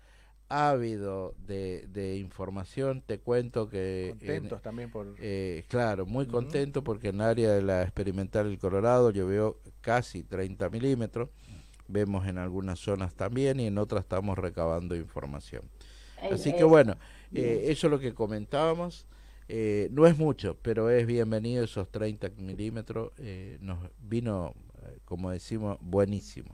ávido 0.48 1.36
de, 1.46 1.88
de 1.90 2.18
información. 2.18 3.02
Te 3.02 3.20
cuento 3.20 3.68
que... 3.68 4.16
Contentos 4.18 4.62
también 4.62 4.90
por... 4.90 5.16
Eh, 5.20 5.66
claro, 5.68 6.06
muy 6.06 6.26
contento 6.28 6.84
porque 6.84 7.10
en 7.10 7.16
el 7.16 7.22
área 7.22 7.52
de 7.52 7.62
la 7.62 7.82
experimental 7.84 8.48
del 8.48 8.58
Colorado 8.58 9.12
llovió 9.12 9.60
casi 9.82 10.24
30 10.24 10.70
milímetros. 10.70 11.30
Vemos 11.90 12.26
en 12.28 12.38
algunas 12.38 12.80
zonas 12.80 13.14
también 13.16 13.60
y 13.60 13.68
en 13.68 13.78
otras 13.78 14.04
estamos 14.04 14.38
recabando 14.38 14.96
información. 14.96 15.64
Así 16.32 16.54
que 16.54 16.64
bueno, 16.64 16.96
eh, 17.34 17.66
eso 17.68 17.88
es 17.88 17.92
lo 17.92 18.00
que 18.00 18.14
comentábamos. 18.14 19.06
Eh, 19.50 19.88
no 19.92 20.06
es 20.08 20.18
mucho, 20.18 20.58
pero 20.62 20.90
es 20.90 21.06
bienvenido 21.08 21.64
esos 21.64 21.90
30 21.92 22.30
milímetros. 22.38 23.12
Eh, 23.18 23.58
nos 23.62 23.80
vino, 24.00 24.54
eh, 24.84 25.00
como 25.06 25.32
decimos, 25.32 25.78
buenísimo. 25.82 26.52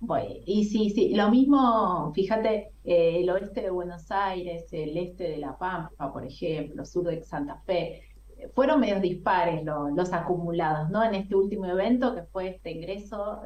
Bueno, 0.00 0.34
y 0.44 0.64
sí, 0.66 0.90
sí, 0.90 1.14
lo 1.14 1.30
mismo, 1.30 2.12
fíjate, 2.14 2.74
eh, 2.84 3.20
el 3.22 3.30
oeste 3.30 3.62
de 3.62 3.70
Buenos 3.70 4.10
Aires, 4.10 4.66
el 4.72 4.96
este 4.98 5.24
de 5.30 5.38
La 5.38 5.56
Pampa, 5.56 6.12
por 6.12 6.26
ejemplo, 6.26 6.84
sur 6.84 7.04
de 7.06 7.22
Santa 7.22 7.62
Fe, 7.64 8.02
eh, 8.36 8.48
fueron 8.54 8.80
medios 8.80 9.00
dispares 9.00 9.64
lo- 9.64 9.88
los 9.90 10.12
acumulados, 10.12 10.90
¿no? 10.90 11.02
En 11.02 11.14
este 11.14 11.34
último 11.36 11.64
evento 11.66 12.14
que 12.14 12.24
fue 12.24 12.48
este 12.50 12.70
ingreso 12.72 13.40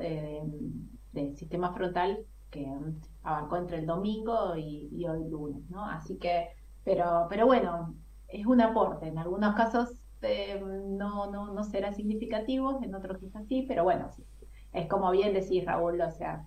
del 1.12 1.36
sistema 1.36 1.72
frontal 1.74 2.18
que 2.50 2.66
mm, 2.66 3.00
abarcó 3.22 3.56
entre 3.56 3.78
el 3.78 3.86
domingo 3.86 4.56
y, 4.56 4.88
y 4.92 5.06
hoy 5.06 5.28
lunes, 5.28 5.68
¿no? 5.70 5.84
Así 5.84 6.16
que, 6.18 6.48
pero, 6.84 7.26
pero 7.30 7.46
bueno, 7.46 7.94
es 8.28 8.46
un 8.46 8.60
aporte, 8.60 9.06
en 9.08 9.18
algunos 9.18 9.54
casos 9.54 9.90
eh, 10.22 10.60
no, 10.60 11.30
no, 11.30 11.52
no 11.52 11.64
será 11.64 11.92
significativo, 11.92 12.80
en 12.82 12.94
otros 12.94 13.18
quizás 13.18 13.46
sí, 13.46 13.64
pero 13.66 13.84
bueno, 13.84 14.10
sí. 14.14 14.24
Es 14.72 14.86
como 14.86 15.10
bien 15.10 15.32
decís, 15.32 15.64
Raúl, 15.64 16.00
o 16.00 16.10
sea, 16.10 16.46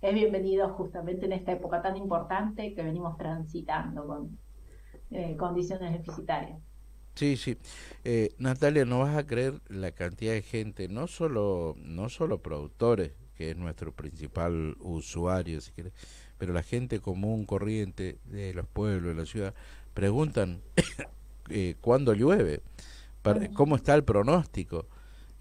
es 0.00 0.14
bienvenido 0.14 0.70
justamente 0.70 1.26
en 1.26 1.32
esta 1.32 1.52
época 1.52 1.82
tan 1.82 1.96
importante 1.96 2.74
que 2.74 2.82
venimos 2.82 3.18
transitando 3.18 4.06
con 4.06 4.38
eh, 5.10 5.36
condiciones 5.36 5.92
deficitarias. 5.92 6.58
Sí, 7.14 7.36
sí. 7.36 7.58
Eh, 8.04 8.30
Natalia, 8.38 8.84
no 8.84 9.00
vas 9.00 9.16
a 9.16 9.26
creer 9.26 9.60
la 9.68 9.92
cantidad 9.92 10.32
de 10.32 10.42
gente, 10.42 10.88
no 10.88 11.06
solo, 11.06 11.74
no 11.78 12.08
solo 12.08 12.40
productores, 12.40 13.12
que 13.34 13.50
es 13.50 13.56
nuestro 13.56 13.92
principal 13.92 14.76
usuario, 14.80 15.60
si 15.60 15.72
quieres, 15.72 15.92
pero 16.38 16.52
la 16.52 16.62
gente 16.62 17.00
común, 17.00 17.44
corriente 17.44 18.18
de 18.24 18.54
los 18.54 18.66
pueblos, 18.66 19.14
de 19.14 19.20
la 19.20 19.26
ciudad, 19.26 19.54
preguntan 19.94 20.62
eh, 21.50 21.74
cuándo 21.80 22.14
llueve, 22.14 22.62
para- 23.22 23.48
cómo 23.52 23.76
está 23.76 23.94
el 23.94 24.04
pronóstico. 24.04 24.86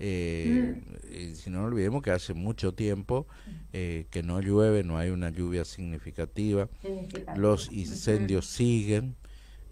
Eh, 0.02 0.82
eh, 1.10 1.34
si 1.36 1.50
no 1.50 1.66
olvidemos 1.66 2.02
que 2.02 2.12
hace 2.12 2.34
mucho 2.34 2.74
tiempo 2.74 3.28
eh, 3.74 4.06
que 4.12 4.24
no 4.24 4.40
llueve, 4.42 4.84
no 4.84 4.98
hay 4.98 5.10
una 5.10 5.30
lluvia 5.30 5.66
significativa, 5.66 6.70
Significativa. 6.82 7.36
los 7.38 7.70
incendios 7.72 8.46
siguen, 8.48 9.16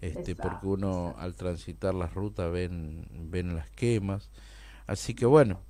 este, 0.02 0.32
Exacto, 0.32 0.42
porque 0.42 0.66
uno 0.66 1.14
al 1.18 1.34
transitar 1.34 1.94
las 1.94 2.12
rutas 2.14 2.52
ven, 2.52 3.06
ven 3.30 3.56
las 3.56 3.70
quemas, 3.70 4.30
así 4.86 5.14
que 5.14 5.24
bueno, 5.26 5.60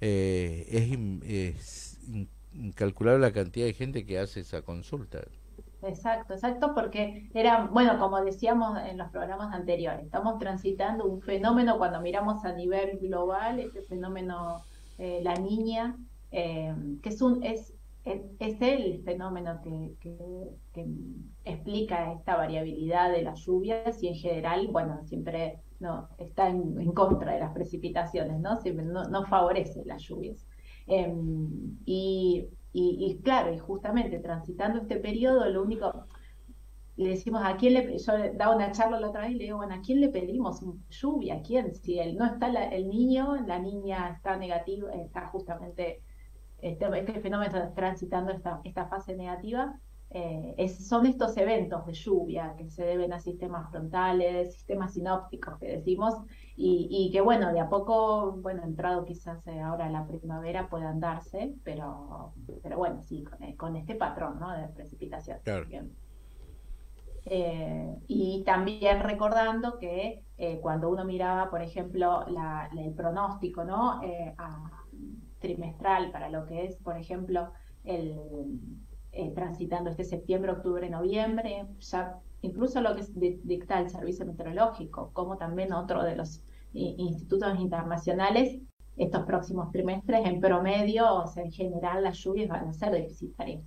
eh, 0.00 0.66
es, 0.70 0.88
in- 0.88 1.22
es 1.26 1.98
in- 2.06 2.28
incalculable 2.54 3.20
la 3.20 3.32
cantidad 3.32 3.66
de 3.66 3.74
gente 3.74 4.06
que 4.06 4.18
hace 4.18 4.40
esa 4.40 4.62
consulta. 4.62 5.22
Exacto, 5.86 6.32
exacto, 6.32 6.72
porque 6.74 7.28
era, 7.34 7.66
bueno, 7.66 7.98
como 7.98 8.22
decíamos 8.22 8.78
en 8.86 8.96
los 8.96 9.10
programas 9.10 9.54
anteriores, 9.54 10.04
estamos 10.04 10.38
transitando 10.38 11.04
un 11.04 11.20
fenómeno 11.20 11.76
cuando 11.76 12.00
miramos 12.00 12.44
a 12.44 12.52
nivel 12.52 12.98
global, 12.98 13.60
este 13.60 13.82
fenómeno 13.82 14.62
eh, 14.96 15.20
La 15.22 15.34
Niña, 15.34 15.96
eh, 16.30 16.74
que 17.02 17.08
es 17.10 17.20
un, 17.20 17.42
es, 17.42 17.74
es, 18.04 18.60
el 18.62 19.02
fenómeno 19.04 19.60
que, 19.62 19.94
explica 21.44 22.12
esta 22.12 22.36
variabilidad 22.36 23.12
de 23.12 23.22
las 23.22 23.40
lluvias 23.40 24.02
y 24.02 24.08
en 24.08 24.14
general, 24.14 24.68
bueno, 24.68 25.02
siempre 25.04 25.60
no, 25.80 26.08
está 26.16 26.48
en, 26.48 26.92
contra 26.92 27.34
de 27.34 27.40
las 27.40 27.52
precipitaciones, 27.52 28.40
¿no? 28.40 28.56
Siempre 28.56 28.86
no, 28.86 29.04
no 29.04 29.26
favorece 29.26 29.84
las 29.84 30.02
lluvias. 30.02 30.46
Em, 30.86 31.78
y, 31.84 32.46
y, 32.74 32.98
y 33.12 33.22
claro, 33.22 33.54
y 33.54 33.58
justamente 33.58 34.20
transitando 34.20 34.82
este 34.82 34.98
periodo, 35.00 35.48
lo 35.50 35.62
único, 35.64 36.08
le 36.96 37.10
decimos 37.10 37.42
a 37.44 37.56
quién 37.56 37.74
le, 37.74 37.98
yo 37.98 38.12
daba 38.34 38.54
una 38.56 38.72
charla 38.72 39.00
la 39.00 39.08
otra 39.08 39.22
vez 39.22 39.32
y 39.32 39.34
le 39.36 39.44
digo, 39.44 39.58
bueno, 39.58 39.74
¿a 39.74 39.80
quién 39.80 40.00
le 40.00 40.10
pedimos 40.10 40.60
lluvia? 40.90 41.36
¿A 41.36 41.42
quién? 41.42 41.74
Si 41.74 41.98
él 41.98 42.16
no 42.16 42.24
está 42.26 42.48
la- 42.48 42.68
el 42.68 42.88
niño, 42.88 43.36
la 43.46 43.58
niña 43.58 44.10
está 44.10 44.36
negativa, 44.36 44.92
está 44.94 45.28
justamente 45.28 46.02
este, 46.58 46.86
este 46.98 47.20
fenómeno 47.20 47.46
está 47.56 47.74
transitando 47.74 48.32
esta, 48.32 48.60
esta 48.64 48.88
fase 48.88 49.16
negativa, 49.16 49.80
eh, 50.10 50.54
es- 50.58 50.88
son 50.88 51.06
estos 51.06 51.36
eventos 51.36 51.84
de 51.86 51.92
lluvia 51.94 52.54
que 52.56 52.70
se 52.70 52.84
deben 52.84 53.12
a 53.12 53.20
sistemas 53.20 53.70
frontales, 53.70 54.54
sistemas 54.54 54.94
sinópticos 54.94 55.58
que 55.58 55.66
decimos, 55.78 56.14
y, 56.56 56.88
y 56.90 57.10
que 57.12 57.20
bueno, 57.20 57.52
de 57.52 57.60
a 57.60 57.68
poco, 57.68 58.32
bueno, 58.40 58.62
entrado 58.64 59.04
quizás 59.04 59.46
eh, 59.46 59.60
ahora 59.60 59.88
la 59.90 60.06
primavera 60.06 60.68
puedan 60.68 61.00
darse, 61.00 61.54
pero, 61.64 62.34
pero 62.62 62.76
bueno, 62.78 63.02
sí, 63.02 63.24
con, 63.24 63.42
eh, 63.42 63.56
con 63.56 63.76
este 63.76 63.96
patrón, 63.96 64.38
¿no? 64.40 64.52
de 64.52 64.68
precipitación. 64.68 65.38
Claro. 65.42 65.66
Eh, 67.26 67.96
y 68.06 68.44
también 68.44 69.00
recordando 69.00 69.78
que 69.78 70.24
eh, 70.36 70.60
cuando 70.60 70.90
uno 70.90 71.04
miraba, 71.04 71.50
por 71.50 71.62
ejemplo, 71.62 72.24
la- 72.28 72.68
la- 72.72 72.82
el 72.84 72.94
pronóstico, 72.94 73.64
¿no? 73.64 74.02
Eh, 74.02 74.34
a- 74.38 74.70
trimestral 75.38 76.10
para 76.10 76.30
lo 76.30 76.46
que 76.46 76.64
es, 76.66 76.76
por 76.78 76.96
ejemplo, 76.96 77.52
el, 77.82 78.58
transitando 79.34 79.90
este 79.90 80.04
septiembre, 80.04 80.52
octubre, 80.52 80.88
noviembre, 80.90 81.66
ya 81.80 82.18
incluso 82.44 82.80
lo 82.80 82.94
que 82.96 83.02
dicta 83.44 83.80
el 83.80 83.88
servicio 83.90 84.24
meteorológico, 84.26 85.10
como 85.12 85.36
también 85.36 85.72
otro 85.72 86.02
de 86.02 86.14
los 86.16 86.42
institutos 86.72 87.58
internacionales, 87.58 88.58
estos 88.96 89.22
próximos 89.24 89.70
trimestres, 89.72 90.26
en 90.26 90.40
promedio, 90.40 91.02
o 91.22 91.26
sea, 91.26 91.42
en 91.44 91.52
general, 91.52 92.02
las 92.04 92.16
lluvias 92.18 92.48
van 92.48 92.68
a 92.68 92.72
ser 92.72 92.90
deficitarias 92.92 93.62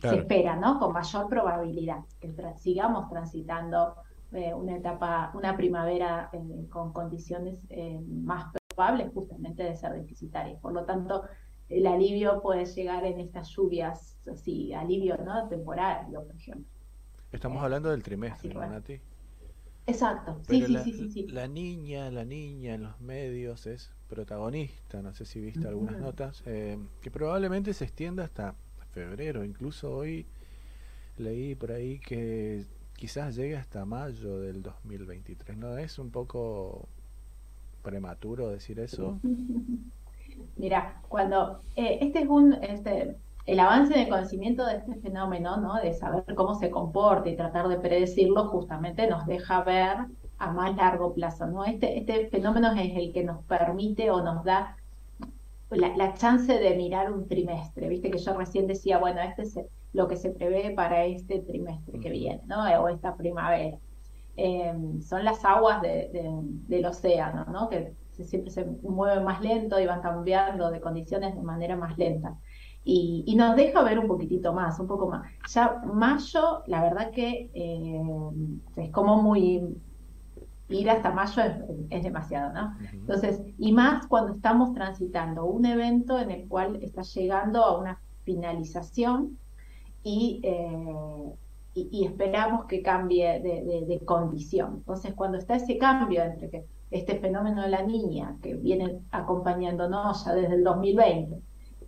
se 0.00 0.08
espera, 0.20 0.56
¿no? 0.56 0.78
Con 0.80 0.92
mayor 0.92 1.28
probabilidad 1.28 2.00
que 2.20 2.28
tra- 2.34 2.56
sigamos 2.56 3.08
transitando 3.10 3.94
eh, 4.32 4.54
una 4.54 4.76
etapa, 4.76 5.30
una 5.34 5.54
primavera 5.56 6.30
eh, 6.32 6.66
con 6.70 6.92
condiciones 6.92 7.60
eh, 7.68 8.00
más 8.08 8.46
probables 8.74 9.12
justamente 9.12 9.62
de 9.62 9.76
ser 9.76 9.92
deficitarias. 9.92 10.58
Por 10.60 10.72
lo 10.72 10.84
tanto, 10.84 11.24
el 11.68 11.86
alivio 11.86 12.40
puede 12.40 12.64
llegar 12.64 13.04
en 13.04 13.20
estas 13.20 13.48
lluvias, 13.50 14.18
así, 14.32 14.72
alivio, 14.72 15.16
¿no? 15.18 15.46
Temporario, 15.48 16.24
por 16.26 16.36
ejemplo. 16.36 16.66
Estamos 17.32 17.62
hablando 17.62 17.90
del 17.90 18.02
trimestre, 18.02 18.52
¿no. 18.52 18.60
Nati? 18.60 19.00
Exacto, 19.86 20.40
sí, 20.48 20.62
sí, 20.64 20.72
la, 20.72 20.84
sí, 20.84 20.92
sí, 20.92 21.10
sí. 21.10 21.26
la 21.28 21.48
niña, 21.48 22.10
la 22.10 22.24
niña 22.24 22.74
en 22.74 22.84
los 22.84 23.00
medios 23.00 23.66
es 23.66 23.90
protagonista, 24.08 25.02
no 25.02 25.12
sé 25.12 25.24
si 25.24 25.40
viste 25.40 25.66
algunas 25.66 25.98
notas, 25.98 26.42
eh, 26.46 26.78
que 27.00 27.10
probablemente 27.10 27.74
se 27.74 27.84
extienda 27.84 28.22
hasta 28.24 28.54
febrero, 28.92 29.44
incluso 29.44 29.90
hoy 29.90 30.26
leí 31.18 31.54
por 31.56 31.72
ahí 31.72 31.98
que 31.98 32.64
quizás 32.96 33.34
llegue 33.34 33.56
hasta 33.56 33.84
mayo 33.84 34.38
del 34.38 34.62
2023, 34.62 35.56
¿no? 35.56 35.76
Es 35.78 35.98
un 35.98 36.10
poco 36.10 36.86
prematuro 37.82 38.50
decir 38.50 38.78
eso. 38.78 39.18
Mira, 40.56 41.02
cuando 41.08 41.60
eh, 41.74 41.98
este 42.02 42.20
es 42.20 42.28
un 42.28 42.52
este 42.54 43.16
el 43.46 43.60
avance 43.60 43.94
en 43.94 44.00
el 44.00 44.08
conocimiento 44.08 44.64
de 44.66 44.76
este 44.78 44.96
fenómeno, 45.00 45.56
¿no? 45.58 45.76
De 45.80 45.94
saber 45.94 46.24
cómo 46.36 46.54
se 46.54 46.70
comporta 46.70 47.28
y 47.28 47.36
tratar 47.36 47.68
de 47.68 47.78
predecirlo, 47.80 48.48
justamente 48.48 49.06
nos 49.08 49.26
deja 49.26 49.62
ver 49.64 49.96
a 50.38 50.52
más 50.52 50.76
largo 50.76 51.14
plazo, 51.14 51.46
¿no? 51.46 51.64
Este, 51.64 51.98
este 51.98 52.28
fenómeno 52.30 52.72
es 52.72 52.96
el 52.96 53.12
que 53.12 53.24
nos 53.24 53.44
permite 53.46 54.10
o 54.10 54.22
nos 54.22 54.44
da 54.44 54.76
la, 55.70 55.96
la 55.96 56.14
chance 56.14 56.52
de 56.58 56.76
mirar 56.76 57.12
un 57.12 57.26
trimestre. 57.28 57.88
Viste 57.88 58.10
que 58.10 58.18
yo 58.18 58.34
recién 58.36 58.66
decía, 58.66 58.98
bueno, 58.98 59.20
este 59.22 59.42
es 59.42 59.58
lo 59.92 60.08
que 60.08 60.16
se 60.16 60.30
prevé 60.32 60.72
para 60.74 61.04
este 61.06 61.40
trimestre 61.40 62.00
que 62.00 62.10
viene, 62.10 62.42
¿no? 62.46 62.64
O 62.82 62.88
esta 62.88 63.16
primavera. 63.16 63.78
Eh, 64.36 64.74
son 65.02 65.24
las 65.24 65.44
aguas 65.44 65.82
de- 65.82 66.10
de- 66.12 66.40
del 66.68 66.86
océano, 66.86 67.44
¿no? 67.46 67.68
Que 67.68 67.96
se- 68.10 68.24
siempre 68.24 68.50
se 68.50 68.64
mueven 68.82 69.24
más 69.24 69.40
lento 69.42 69.78
y 69.80 69.86
van 69.86 70.02
cambiando 70.02 70.70
de 70.70 70.80
condiciones 70.80 71.34
de 71.34 71.42
manera 71.42 71.76
más 71.76 71.98
lenta. 71.98 72.38
Y, 72.84 73.24
y 73.26 73.36
nos 73.36 73.56
deja 73.56 73.82
ver 73.82 73.98
un 73.98 74.08
poquitito 74.08 74.52
más, 74.54 74.78
un 74.80 74.86
poco 74.88 75.08
más. 75.08 75.22
Ya 75.54 75.80
mayo, 75.84 76.62
la 76.66 76.82
verdad 76.82 77.10
que 77.12 77.50
eh, 77.54 78.00
es 78.76 78.90
como 78.92 79.22
muy, 79.22 79.62
ir 80.68 80.90
hasta 80.90 81.10
mayo 81.12 81.42
es, 81.42 81.56
es 81.90 82.02
demasiado, 82.02 82.52
¿no? 82.52 82.74
Entonces, 83.06 83.42
y 83.58 83.72
más 83.72 84.06
cuando 84.06 84.34
estamos 84.34 84.72
transitando 84.74 85.44
un 85.46 85.66
evento 85.66 86.18
en 86.18 86.30
el 86.30 86.48
cual 86.48 86.78
está 86.82 87.02
llegando 87.02 87.64
a 87.64 87.78
una 87.78 88.02
finalización 88.24 89.38
y, 90.02 90.40
eh, 90.44 91.34
y, 91.74 91.88
y 91.92 92.06
esperamos 92.06 92.66
que 92.66 92.82
cambie 92.82 93.40
de, 93.40 93.64
de- 93.64 93.86
de 93.86 94.04
condición. 94.04 94.76
Entonces, 94.78 95.14
cuando 95.14 95.38
está 95.38 95.56
ese 95.56 95.78
cambio 95.78 96.22
entre 96.22 96.50
que 96.50 96.66
este 96.90 97.18
fenómeno 97.20 97.62
de 97.62 97.68
la 97.70 97.82
niña, 97.84 98.38
que 98.42 98.54
viene 98.56 99.02
acompañándonos 99.10 100.24
ya 100.24 100.34
desde 100.34 100.54
el 100.56 100.64
2020, 100.64 101.42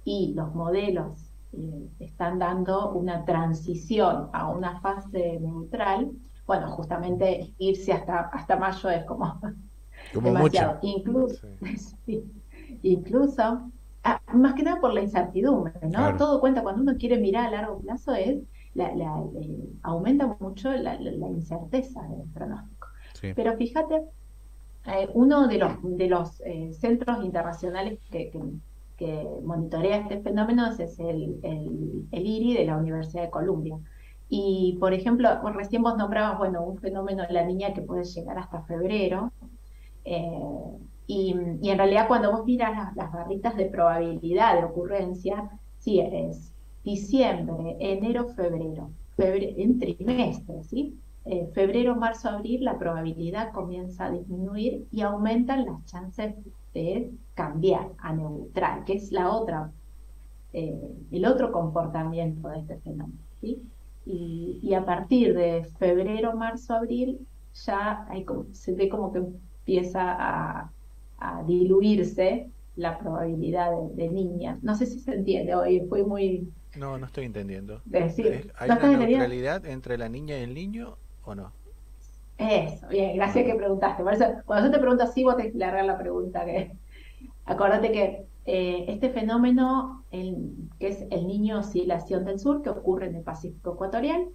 y 0.04 0.34
los 0.34 0.54
modelos 0.54 1.32
eh, 1.52 1.88
están 1.98 2.38
dando 2.38 2.92
una 2.92 3.24
transición 3.24 4.28
a 4.32 4.48
una 4.50 4.80
fase 4.80 5.38
neutral, 5.40 6.12
bueno, 6.46 6.70
justamente 6.72 7.54
irse 7.58 7.92
hasta, 7.92 8.20
hasta 8.32 8.56
mayo 8.56 8.90
es 8.90 9.04
como, 9.04 9.40
Como 10.12 10.28
demasiado. 10.28 10.74
mucho. 10.74 10.80
Incluso, 10.82 11.48
sí, 12.06 12.22
incluso 12.82 13.72
ah, 14.04 14.20
más 14.34 14.54
que 14.54 14.62
nada 14.62 14.80
por 14.80 14.92
la 14.94 15.02
incertidumbre, 15.02 15.74
¿no? 15.90 15.90
Claro. 15.90 16.16
Todo 16.16 16.40
cuenta, 16.40 16.62
cuando 16.62 16.82
uno 16.82 16.96
quiere 16.98 17.18
mirar 17.18 17.46
a 17.46 17.50
largo 17.50 17.80
plazo, 17.80 18.14
es 18.14 18.42
la, 18.74 18.94
la- 18.94 19.22
eh, 19.40 19.68
aumenta 19.82 20.36
mucho 20.40 20.70
la, 20.72 20.98
la- 21.00 21.28
incerteza 21.30 22.02
del 22.08 22.28
pronóstico. 22.32 22.88
Sí. 23.14 23.32
Pero 23.34 23.56
fíjate, 23.56 24.02
eh, 24.86 25.08
uno 25.14 25.46
de 25.48 25.58
los, 25.58 25.72
de 25.82 26.08
los 26.08 26.40
eh, 26.44 26.72
centros 26.72 27.24
internacionales 27.24 28.00
que, 28.10 28.30
que- 28.30 28.42
que 28.96 29.28
monitorea 29.44 29.98
este 29.98 30.22
fenómeno 30.22 30.66
es 30.70 30.78
el, 31.00 31.38
el, 31.42 32.08
el 32.10 32.26
IRI 32.26 32.54
de 32.54 32.64
la 32.66 32.76
Universidad 32.78 33.24
de 33.24 33.30
Columbia. 33.30 33.78
Y, 34.28 34.76
por 34.80 34.92
ejemplo, 34.94 35.28
recién 35.52 35.82
vos 35.82 35.96
nombrabas, 35.96 36.38
bueno, 36.38 36.64
un 36.64 36.78
fenómeno 36.78 37.24
de 37.26 37.32
la 37.34 37.44
niña 37.46 37.72
que 37.74 37.82
puede 37.82 38.04
llegar 38.04 38.38
hasta 38.38 38.62
febrero. 38.64 39.32
eh, 40.04 40.40
y, 41.06 41.34
y 41.62 41.70
en 41.70 41.78
realidad 41.78 42.08
cuando 42.08 42.30
vos 42.32 42.44
miras 42.44 42.94
las, 42.96 43.12
barritas 43.12 43.56
de 43.56 43.66
probabilidad 43.66 44.56
de 44.58 44.64
ocurrencia, 44.64 45.50
sí, 45.78 46.00
es 46.00 46.54
diciembre, 46.82 47.76
enero, 47.80 48.28
febrero, 48.28 48.92
febre- 49.16 49.54
en 49.58 49.78
trimestres, 49.78 50.68
¿sí? 50.68 51.00
Eh, 51.24 51.48
febrero, 51.54 51.96
marzo, 51.96 52.28
abril, 52.28 52.64
la 52.64 52.78
probabilidad 52.78 53.52
comienza 53.52 54.06
a 54.06 54.10
disminuir 54.10 54.86
y 54.90 55.00
aumentan 55.02 55.64
las 55.66 55.84
chances 55.86 56.34
de 56.74 57.12
cambiar 57.34 57.92
a 57.98 58.12
neutral, 58.14 58.84
que 58.84 58.94
es 58.94 59.12
la 59.12 59.30
otra, 59.32 59.72
eh, 60.52 60.80
el 61.10 61.26
otro 61.26 61.52
comportamiento 61.52 62.48
de 62.48 62.60
este 62.60 62.80
fenómeno, 62.80 63.18
¿sí? 63.40 63.70
Y, 64.04 64.60
y 64.62 64.74
a 64.74 64.84
partir 64.84 65.34
de 65.34 65.64
febrero, 65.78 66.34
marzo, 66.36 66.74
abril, 66.74 67.26
ya 67.54 68.06
hay 68.08 68.24
como- 68.24 68.52
se 68.54 68.74
ve 68.74 68.88
como 68.88 69.12
que 69.12 69.18
empieza 69.20 70.02
a, 70.62 70.74
a 71.18 71.42
diluirse 71.44 72.52
la 72.76 72.98
probabilidad 72.98 73.70
de, 73.96 74.04
de 74.04 74.10
niña. 74.10 74.58
No 74.62 74.74
sé 74.74 74.86
si 74.86 75.00
se 75.00 75.14
entiende 75.14 75.54
hoy, 75.54 75.86
fui 75.88 76.04
muy... 76.04 76.52
No, 76.74 76.98
no 76.98 77.06
estoy 77.06 77.24
entendiendo. 77.24 77.84
Decir, 77.84 78.26
¿Es- 78.30 78.52
¿Hay 78.56 78.68
¿no 78.68 78.74
una 78.74 78.88
entendiendo? 78.88 79.06
neutralidad 79.08 79.64
entre 79.66 79.96
la 79.98 80.08
niña 80.08 80.38
y 80.38 80.42
el 80.42 80.54
niño 80.54 80.98
o 81.22 81.34
no? 81.34 81.56
Eso, 82.36 82.88
bien, 82.88 83.16
gracias 83.16 83.44
que 83.46 83.54
preguntaste. 83.54 84.02
Por 84.02 84.12
eso, 84.14 84.24
cuando 84.44 84.66
yo 84.68 84.72
te 84.72 84.78
pregunto 84.80 85.04
así, 85.04 85.22
vos 85.24 85.36
tenés 85.36 85.52
que 85.52 85.58
largar 85.58 85.84
la 85.84 85.98
pregunta. 85.98 86.44
Que... 86.44 86.76
Acordate 87.44 87.92
que 87.92 88.26
eh, 88.46 88.84
este 88.88 89.10
fenómeno, 89.10 90.04
el- 90.10 90.70
que 90.78 90.88
es 90.88 91.06
el 91.10 91.26
niño 91.26 91.60
oscilación 91.60 92.24
del 92.24 92.38
sur, 92.38 92.62
que 92.62 92.70
ocurre 92.70 93.06
en 93.06 93.16
el 93.16 93.22
Pacífico 93.22 93.72
ecuatorial, 93.74 94.28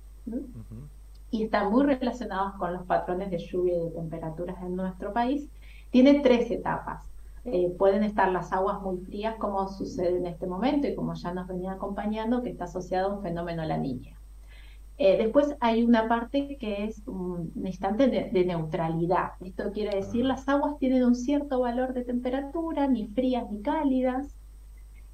y 1.32 1.44
está 1.44 1.70
muy 1.70 1.84
relacionado 1.86 2.58
con 2.58 2.74
los 2.74 2.86
patrones 2.86 3.30
de 3.32 3.38
lluvia 3.40 3.76
y 3.78 3.80
de 3.86 3.92
temperaturas 3.92 4.58
en 4.62 4.76
nuestro 4.76 5.14
país, 5.14 5.50
tiene 5.92 6.22
tres 6.22 6.52
etapas. 6.52 7.12
Eh, 7.46 7.74
pueden 7.78 8.04
estar 8.04 8.32
las 8.32 8.52
aguas 8.52 8.82
muy 8.82 8.98
frías, 9.00 9.36
como 9.38 9.68
sucede 9.70 10.18
en 10.18 10.26
este 10.28 10.48
momento 10.48 10.88
y 10.88 10.96
como 10.96 11.14
ya 11.16 11.34
nos 11.34 11.48
venía 11.48 11.74
acompañando, 11.74 12.44
que 12.44 12.50
está 12.50 12.66
asociado 12.66 13.12
a 13.12 13.16
un 13.16 13.22
fenómeno 13.24 13.64
La 13.66 13.78
Niña. 13.78 14.19
Eh, 15.00 15.18
después 15.18 15.56
hay 15.62 15.84
una 15.84 16.10
parte 16.10 16.58
que 16.60 16.86
es 16.86 17.08
un 17.08 17.54
instante 17.66 18.08
de, 18.10 18.32
de 18.32 18.46
neutralidad. 18.46 19.32
Esto 19.42 19.72
quiere 19.74 19.96
decir 19.98 20.26
las 20.26 20.48
aguas 20.50 20.78
tienen 20.80 21.06
un 21.06 21.16
cierto 21.16 21.62
valor 21.62 21.94
de 21.96 22.06
temperatura, 22.06 22.88
ni 22.88 23.08
frías 23.10 23.46
ni 23.52 23.62
cálidas, 23.64 24.38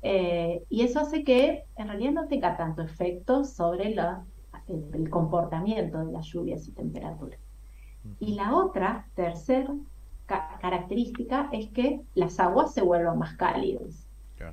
eh, 0.02 0.66
y 0.70 0.84
eso 0.84 1.00
hace 1.02 1.24
que 1.24 1.66
en 1.76 1.88
realidad 1.88 2.14
no 2.14 2.28
tenga 2.28 2.58
tanto 2.58 2.82
efecto 2.84 3.44
sobre 3.46 3.96
la- 3.96 4.28
el, 4.68 4.90
el 4.94 5.10
comportamiento 5.10 6.00
de 6.06 6.12
las 6.12 6.28
lluvias 6.28 6.68
y 6.68 6.74
temperaturas. 6.74 7.42
Y 8.20 8.36
la 8.36 8.56
otra, 8.56 9.12
tercera 9.16 9.76
ca- 10.26 10.58
característica, 10.62 11.50
es 11.54 11.72
que 11.72 12.02
las 12.14 12.40
aguas 12.40 12.74
se 12.74 12.82
vuelvan 12.84 13.20
más 13.20 13.36
cálidas. 13.38 14.10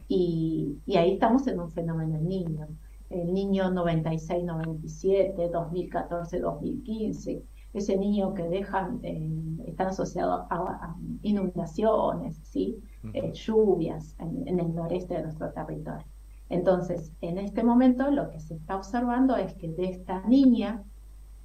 Y, 0.09 0.83
y 0.87 0.97
ahí 0.99 1.15
estamos 1.15 1.47
en 1.49 1.61
un 1.61 1.71
fenómeno 1.71 2.19
niño. 2.21 2.69
El 3.13 3.33
niño 3.33 3.71
96-97, 3.71 5.51
2014-2015, 5.51 7.43
ese 7.75 7.97
niño 7.97 8.35
que 8.35 8.43
dejan, 8.45 9.01
eh, 9.03 9.31
están 9.67 9.89
asociados 9.89 10.47
a, 10.51 10.57
a 10.57 10.97
inundaciones, 11.23 12.37
¿sí? 12.43 12.79
Eh, 13.15 13.33
lluvias 13.33 14.15
en, 14.19 14.47
en 14.47 14.61
el 14.61 14.75
noreste 14.75 15.15
de 15.15 15.23
nuestro 15.23 15.51
territorio. 15.53 16.07
Entonces, 16.49 17.13
en 17.21 17.39
este 17.39 17.65
momento 17.65 18.11
lo 18.11 18.31
que 18.31 18.39
se 18.39 18.55
está 18.55 18.77
observando 18.77 19.37
es 19.37 19.55
que 19.55 19.69
de 19.69 19.87
esta 19.91 20.21
niña 20.27 20.85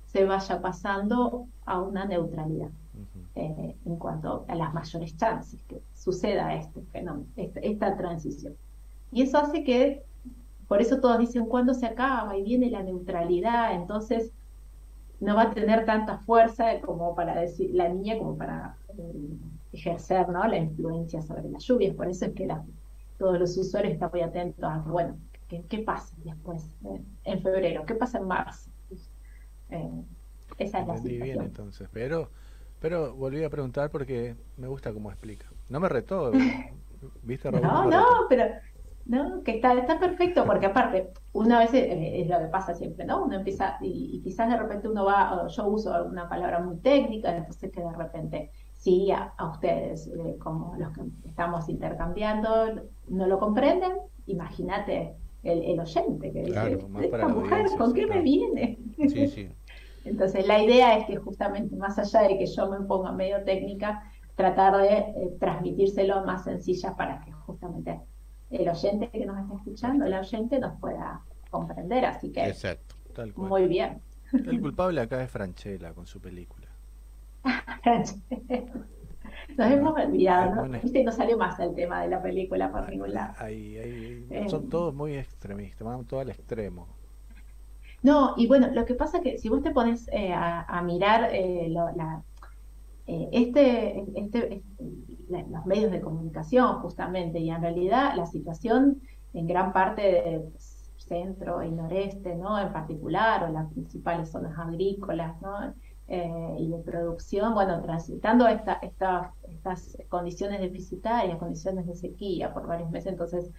se 0.07 0.25
vaya 0.25 0.61
pasando 0.61 1.47
a 1.65 1.81
una 1.81 2.05
neutralidad 2.05 2.71
eh, 3.35 3.75
en 3.85 3.95
cuanto 3.97 4.45
a 4.47 4.55
las 4.55 4.73
mayores 4.73 5.15
chances 5.15 5.61
que 5.63 5.81
suceda 5.93 6.55
este 6.55 6.81
fenómeno, 6.91 7.27
esta, 7.35 7.59
esta 7.59 7.95
transición. 7.95 8.55
Y 9.11 9.21
eso 9.21 9.37
hace 9.37 9.63
que, 9.63 10.03
por 10.67 10.81
eso 10.81 10.99
todos 11.01 11.19
dicen, 11.19 11.45
¿cuándo 11.47 11.73
se 11.73 11.85
acaba? 11.87 12.37
Y 12.37 12.43
viene 12.43 12.69
la 12.69 12.83
neutralidad, 12.83 13.73
entonces 13.75 14.33
no 15.19 15.35
va 15.35 15.43
a 15.43 15.53
tener 15.53 15.85
tanta 15.85 16.19
fuerza 16.19 16.81
como 16.81 17.15
para 17.15 17.39
decir 17.41 17.71
la 17.73 17.89
niña 17.89 18.17
como 18.17 18.37
para 18.37 18.79
eh, 18.97 19.39
ejercer 19.71 20.29
¿no? 20.29 20.45
la 20.47 20.57
influencia 20.57 21.21
sobre 21.21 21.49
las 21.49 21.63
lluvias. 21.65 21.95
Por 21.95 22.09
eso 22.09 22.25
es 22.25 22.33
que 22.33 22.45
la- 22.45 22.65
todos 23.17 23.39
los 23.39 23.57
usuarios 23.57 23.93
están 23.93 24.11
muy 24.13 24.21
atentos 24.21 24.63
a 24.69 24.79
bueno, 24.79 25.19
¿qué, 25.47 25.65
qué 25.67 25.79
pasa 25.79 26.15
después 26.19 26.75
eh, 26.85 27.03
en 27.23 27.41
febrero? 27.41 27.85
¿Qué 27.85 27.95
pasa 27.95 28.19
en 28.19 28.27
marzo? 28.27 28.71
Eh, 29.69 29.89
esa 30.57 30.81
es 30.81 30.87
la 30.87 30.97
bien 31.01 31.41
situación. 31.41 31.43
entonces, 31.43 31.89
pero 31.91 32.31
pero 32.79 33.13
volví 33.15 33.43
a 33.43 33.49
preguntar 33.49 33.89
porque 33.89 34.35
me 34.55 34.67
gusta 34.67 34.93
cómo 34.93 35.09
explica. 35.11 35.47
No 35.69 35.79
me 35.79 35.89
retó, 35.89 36.43
¿viste 37.23 37.49
Raúl? 37.51 37.71
No, 37.71 37.85
no, 37.89 38.03
pero 38.29 38.45
no, 39.07 39.41
que 39.43 39.51
está, 39.55 39.73
está 39.73 39.99
perfecto, 39.99 40.45
porque 40.45 40.65
aparte, 40.65 41.11
una 41.33 41.59
vez 41.59 41.73
eh, 41.73 42.21
es 42.21 42.27
lo 42.27 42.39
que 42.39 42.47
pasa 42.47 42.73
siempre, 42.73 43.05
¿no? 43.05 43.23
Uno 43.23 43.35
empieza, 43.35 43.77
y, 43.81 44.17
y 44.17 44.21
quizás 44.21 44.49
de 44.49 44.57
repente 44.57 44.89
uno 44.89 45.05
va, 45.05 45.47
yo 45.47 45.67
uso 45.67 45.93
alguna 45.93 46.27
palabra 46.27 46.59
muy 46.59 46.77
técnica, 46.77 47.35
entonces 47.35 47.71
que 47.71 47.81
de 47.81 47.91
repente, 47.93 48.51
sí, 48.73 49.09
a, 49.11 49.33
a 49.37 49.49
ustedes, 49.51 50.07
eh, 50.07 50.37
como 50.39 50.75
los 50.77 50.91
que 50.91 51.01
estamos 51.25 51.69
intercambiando, 51.69 52.49
no 53.07 53.27
lo 53.27 53.39
comprenden, 53.39 53.93
imagínate 54.25 55.15
el, 55.43 55.63
el 55.63 55.79
oyente 55.79 56.33
que 56.33 56.39
dice, 56.39 56.51
Claro, 56.51 56.89
más 56.89 57.07
para 57.07 57.23
esta 57.23 57.33
mujer, 57.33 57.65
¿con 57.77 57.93
qué 57.93 58.07
me 58.07 58.21
viene? 58.21 58.77
Sí, 59.07 59.27
sí. 59.27 59.49
Entonces, 60.03 60.47
la 60.47 60.61
idea 60.61 60.97
es 60.97 61.05
que 61.05 61.17
justamente, 61.17 61.75
más 61.75 61.97
allá 61.99 62.27
de 62.27 62.37
que 62.37 62.45
yo 62.45 62.69
me 62.69 62.81
ponga 62.85 63.11
medio 63.11 63.43
técnica, 63.43 64.03
tratar 64.35 64.77
de 64.77 64.97
eh, 64.97 65.37
transmitírselo 65.39 66.23
más 66.25 66.43
sencilla 66.43 66.95
para 66.95 67.19
que 67.21 67.31
justamente 67.31 67.99
el 68.49 68.69
oyente 68.69 69.09
que 69.09 69.25
nos 69.25 69.39
está 69.39 69.55
escuchando, 69.55 70.05
el 70.05 70.13
oyente 70.13 70.59
nos 70.59 70.79
pueda 70.79 71.21
comprender. 71.49 72.05
Así 72.05 72.31
que, 72.31 72.45
Exacto. 72.47 72.95
Tal 73.13 73.33
cual. 73.33 73.49
muy 73.49 73.67
bien. 73.67 74.01
El 74.33 74.59
culpable 74.61 75.01
acá 75.01 75.23
es 75.23 75.31
Franchella 75.31 75.93
con 75.93 76.05
su 76.05 76.19
película. 76.19 76.67
Nos 79.57 79.71
hemos 79.71 79.97
olvidado, 79.97 80.65
¿no? 80.67 80.79
Viste, 80.81 81.03
no 81.03 81.11
salió 81.11 81.37
más 81.37 81.59
el 81.59 81.73
tema 81.73 82.01
de 82.01 82.09
la 82.09 82.21
película 82.21 82.71
por 82.71 82.89
ningún 82.89 83.13
lado. 83.13 83.33
Ahí, 83.39 83.77
ahí, 83.77 84.25
Eh. 84.29 84.45
son 84.49 84.69
todos 84.69 84.93
muy 84.93 85.15
extremistas, 85.15 85.85
van 85.87 86.05
todo 86.05 86.19
al 86.19 86.29
extremo. 86.29 86.87
No, 88.03 88.33
y 88.37 88.47
bueno, 88.47 88.67
lo 88.71 88.85
que 88.85 88.93
pasa 88.93 89.17
es 89.17 89.23
que 89.23 89.37
si 89.37 89.49
vos 89.49 89.61
te 89.63 89.71
pones 89.71 90.07
eh, 90.11 90.31
a, 90.33 90.61
a 90.63 90.81
mirar 90.83 91.29
eh, 91.33 91.67
lo- 91.69 91.91
la, 91.95 92.21
eh, 93.07 93.29
este, 93.31 93.99
este, 94.15 94.53
este- 94.55 94.61
los 95.29 95.65
medios 95.65 95.91
de 95.91 96.01
comunicación 96.01 96.79
justamente, 96.81 97.39
y 97.39 97.49
en 97.49 97.61
realidad 97.61 98.15
la 98.15 98.25
situación 98.25 99.01
en 99.33 99.47
gran 99.47 99.71
parte 99.73 100.01
del 100.01 100.53
centro 100.97 101.63
y 101.63 101.71
noreste, 101.71 102.35
¿no? 102.35 102.59
En 102.59 102.71
particular, 102.73 103.43
o 103.43 103.49
las 103.49 103.71
principales 103.71 104.29
zonas 104.31 104.57
agrícolas, 104.57 105.39
¿no? 105.41 105.73
Eh, 106.09 106.55
y 106.59 106.69
de 106.69 106.77
producción, 106.79 107.53
bueno, 107.53 107.81
transitando 107.81 108.47
esta, 108.47 108.73
esta- 108.81 109.33
estas 109.49 109.97
condiciones 110.09 110.61
deficitarias, 110.61 111.37
condiciones 111.37 111.85
de 111.85 111.95
sequía 111.95 112.53
por 112.53 112.65
varios 112.67 112.89
meses, 112.91 113.11
entonces 113.11 113.51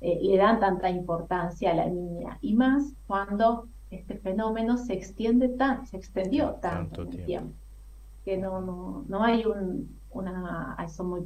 eh, 0.00 0.18
le 0.22 0.36
dan 0.36 0.60
tanta 0.60 0.88
importancia 0.90 1.70
a 1.72 1.74
la 1.74 1.86
niña, 1.88 2.38
y 2.40 2.54
más 2.54 2.94
cuando 3.06 3.68
este 3.90 4.18
fenómeno 4.18 4.76
se 4.76 4.92
extiende 4.94 5.48
tan, 5.48 5.86
se 5.86 5.96
extendió 5.96 6.54
tanto 6.60 7.02
en 7.02 7.12
el 7.12 7.22
tiempo, 7.24 7.56
que 8.24 8.36
no, 8.38 8.60
no, 8.60 9.04
no 9.08 9.22
hay 9.24 9.44
un, 9.46 10.00
una, 10.16 10.76
son 10.88 11.08
muy, 11.10 11.22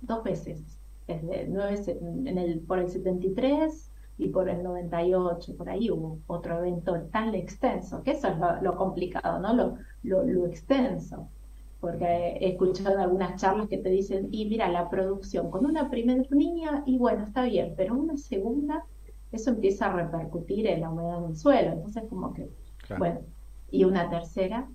dos 0.00 0.22
veces, 0.24 0.78
desde 1.06 1.46
nueve, 1.48 1.76
se- 1.76 1.92
en 1.98 2.38
el, 2.38 2.60
por 2.66 2.78
el 2.78 2.88
73 2.88 3.92
y 4.16 4.28
por 4.30 4.48
el 4.48 4.62
98, 4.62 5.56
por 5.56 5.68
ahí 5.70 5.90
hubo 5.90 6.22
otro 6.26 6.58
evento 6.58 6.94
tan 7.10 7.34
extenso, 7.34 8.02
que 8.02 8.12
eso 8.12 8.28
es 8.28 8.38
lo, 8.38 8.60
lo 8.62 8.76
complicado, 8.76 9.38
¿no? 9.40 9.54
Lo, 9.54 9.76
lo, 10.02 10.24
lo 10.24 10.46
extenso, 10.46 11.32
porque 11.78 12.04
he 12.40 12.50
escuchado 12.50 12.94
en 12.94 13.00
algunas 13.00 13.40
charlas 13.40 13.68
que 13.68 13.78
te 13.78 13.88
dicen, 13.90 14.28
y 14.30 14.46
mira, 14.48 14.68
la 14.68 14.90
producción 14.90 15.50
con 15.50 15.64
una 15.66 15.88
primera 15.90 16.22
niña, 16.30 16.82
y 16.86 16.98
bueno, 16.98 17.24
está 17.26 17.44
bien, 17.44 17.74
pero 17.76 17.96
una 17.98 18.16
segunda, 18.18 18.84
eso 19.30 19.50
empieza 19.50 19.86
a 19.86 19.92
repercutir 19.96 20.66
en 20.66 20.80
la 20.82 20.90
humedad 20.90 21.18
en 21.24 21.30
el 21.30 21.36
suelo. 21.36 21.72
Entonces, 21.72 22.04
como 22.08 22.32
que, 22.34 22.50
bueno, 22.94 23.20
y 23.70 23.84
una 23.84 24.10
tercera, 24.10 24.68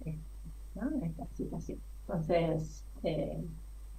¿no? 0.73 0.89
esta 1.05 1.27
situación. 1.33 1.81
Entonces, 2.07 2.84
eh, 3.05 3.45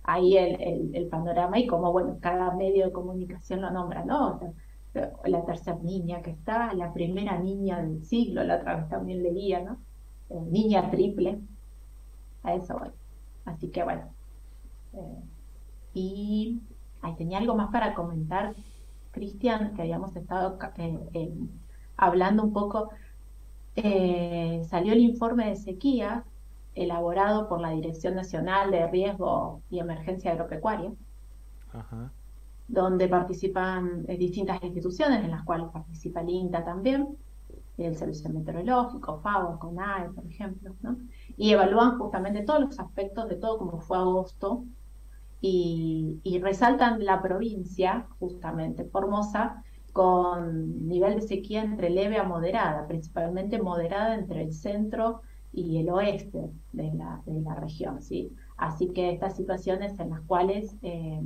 ahí 0.04 0.36
el, 0.36 0.94
el, 0.94 1.08
panorama 1.08 1.58
y 1.58 1.66
como, 1.66 1.92
bueno, 1.92 2.18
cada 2.20 2.54
medio 2.54 2.86
de 2.86 2.92
comunicación 2.92 3.60
lo 3.62 3.70
nombra, 3.70 4.04
¿no? 4.04 4.40
La, 5.24 5.44
tercera 5.44 5.78
niña 5.82 6.22
que 6.22 6.30
está, 6.30 6.72
la 6.74 6.92
primera 6.92 7.38
niña 7.38 7.82
del 7.82 8.04
siglo, 8.04 8.44
la 8.44 8.56
otra 8.56 8.76
vez 8.76 8.88
también 8.88 9.22
leía, 9.22 9.60
¿no? 9.60 9.78
Eh, 10.30 10.40
niña 10.50 10.90
triple, 10.90 11.38
a 12.42 12.54
eso 12.54 12.78
voy. 12.78 12.90
Así 13.44 13.68
que 13.68 13.84
bueno. 13.84 14.02
y 15.94 16.60
ahí 17.02 17.14
tenía 17.16 17.38
algo 17.38 17.54
más 17.54 17.70
para 17.70 17.94
comentar 17.94 18.54
Cristian, 19.16 19.74
que 19.74 19.82
habíamos 19.82 20.14
estado 20.14 20.58
eh, 20.76 20.98
eh, 21.14 21.34
hablando 21.96 22.44
un 22.44 22.52
poco, 22.52 22.90
eh, 23.74 24.62
salió 24.68 24.92
el 24.92 25.00
informe 25.00 25.48
de 25.48 25.56
sequía 25.56 26.24
elaborado 26.76 27.48
por 27.48 27.60
la 27.60 27.70
Dirección 27.70 28.14
Nacional 28.14 28.70
de 28.70 28.86
Riesgo 28.86 29.62
y 29.70 29.80
Emergencia 29.80 30.32
Agropecuaria, 30.32 30.92
donde 32.68 33.08
participan 33.08 34.04
distintas 34.06 34.62
instituciones, 34.62 35.24
en 35.24 35.30
las 35.30 35.44
cuales 35.44 35.66
participa 35.72 36.20
el 36.20 36.28
INTA 36.28 36.64
también, 36.64 37.16
el 37.78 37.96
Servicio 37.96 38.30
Meteorológico, 38.30 39.20
FAO, 39.20 39.58
CONAE, 39.58 40.10
por 40.10 40.24
ejemplo, 40.26 40.74
y 41.36 41.50
evalúan 41.50 41.98
justamente 41.98 42.42
todos 42.42 42.60
los 42.60 42.78
aspectos 42.78 43.28
de 43.28 43.36
todo 43.36 43.58
como 43.58 43.80
fue 43.80 43.98
agosto 43.98 44.64
y, 45.40 46.40
resaltan 46.42 47.04
la 47.04 47.22
provincia, 47.22 48.06
justamente 48.18 48.84
Formosa, 48.84 49.62
con 49.92 50.86
nivel 50.88 51.16
de 51.16 51.22
sequía 51.22 51.62
entre 51.62 51.90
leve 51.90 52.18
a 52.18 52.24
moderada, 52.24 52.86
principalmente 52.86 53.60
moderada 53.60 54.14
entre 54.14 54.42
el 54.42 54.52
centro 54.52 55.22
y 55.22 55.35
el 55.56 55.88
oeste 55.88 56.50
de 56.72 56.92
la, 56.92 57.22
de 57.24 57.40
la 57.40 57.54
región. 57.54 58.02
¿sí? 58.02 58.32
Así 58.56 58.88
que 58.88 59.10
estas 59.10 59.36
situaciones 59.36 59.98
en 59.98 60.10
las 60.10 60.20
cuales 60.22 60.76
eh, 60.82 61.20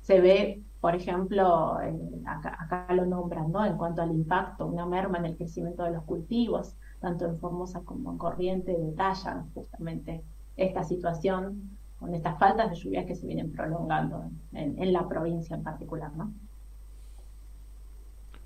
se 0.00 0.20
ve, 0.20 0.62
por 0.80 0.94
ejemplo, 0.94 1.80
eh, 1.80 2.22
acá, 2.26 2.56
acá, 2.58 2.92
lo 2.94 3.06
nombran, 3.06 3.50
¿no? 3.52 3.64
en 3.64 3.76
cuanto 3.76 4.02
al 4.02 4.12
impacto, 4.12 4.66
una 4.66 4.86
merma 4.86 5.18
en 5.18 5.26
el 5.26 5.36
crecimiento 5.36 5.84
de 5.84 5.92
los 5.92 6.04
cultivos, 6.04 6.74
tanto 7.00 7.26
en 7.26 7.38
Formosa 7.38 7.80
como 7.80 8.12
en 8.12 8.18
Corriente, 8.18 8.76
detallan 8.76 9.50
justamente 9.54 10.22
esta 10.56 10.84
situación 10.84 11.76
con 11.98 12.14
estas 12.14 12.38
faltas 12.38 12.70
de 12.70 12.76
lluvias 12.76 13.06
que 13.06 13.14
se 13.14 13.26
vienen 13.26 13.52
prolongando 13.52 14.30
en, 14.52 14.92
la 14.92 15.08
provincia 15.08 15.56
en 15.56 15.62
particular, 15.62 16.14
¿no? 16.14 16.32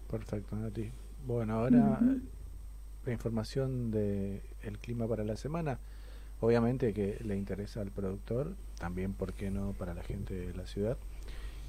Perfecto, 0.08 0.56
Nati. 0.56 0.90
Bueno, 1.26 1.54
ahora 1.54 2.00
información 3.06 3.90
del 3.90 4.42
el 4.62 4.78
clima 4.78 5.06
para 5.06 5.24
la 5.24 5.36
semana, 5.36 5.78
obviamente 6.40 6.92
que 6.92 7.18
le 7.24 7.36
interesa 7.36 7.80
al 7.80 7.90
productor, 7.90 8.54
también, 8.78 9.12
¿por 9.12 9.32
qué 9.32 9.50
no?, 9.50 9.72
para 9.72 9.94
la 9.94 10.02
gente 10.02 10.34
de 10.34 10.54
la 10.54 10.66
ciudad. 10.66 10.96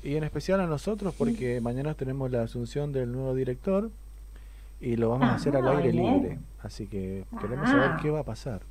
Y 0.04 0.16
en 0.16 0.24
especial 0.24 0.60
a 0.62 0.68
nosotros, 0.68 1.14
porque 1.18 1.62
mañana 1.62 1.94
tenemos 1.94 2.32
la 2.32 2.44
asunción 2.44 2.92
del 2.92 3.12
nuevo 3.12 3.36
director 3.36 3.92
y 4.80 4.96
lo 4.96 5.10
vamos 5.10 5.30
a 5.30 5.36
hacer 5.36 5.56
al 5.56 5.68
ah, 5.68 5.78
aire 5.78 5.94
libre. 5.94 6.40
Así 6.64 6.88
que 6.88 7.26
queremos 7.40 7.70
saber 7.70 7.92
ah. 7.92 8.00
qué 8.02 8.10
va 8.10 8.22
a 8.22 8.24
pasar. 8.24 8.62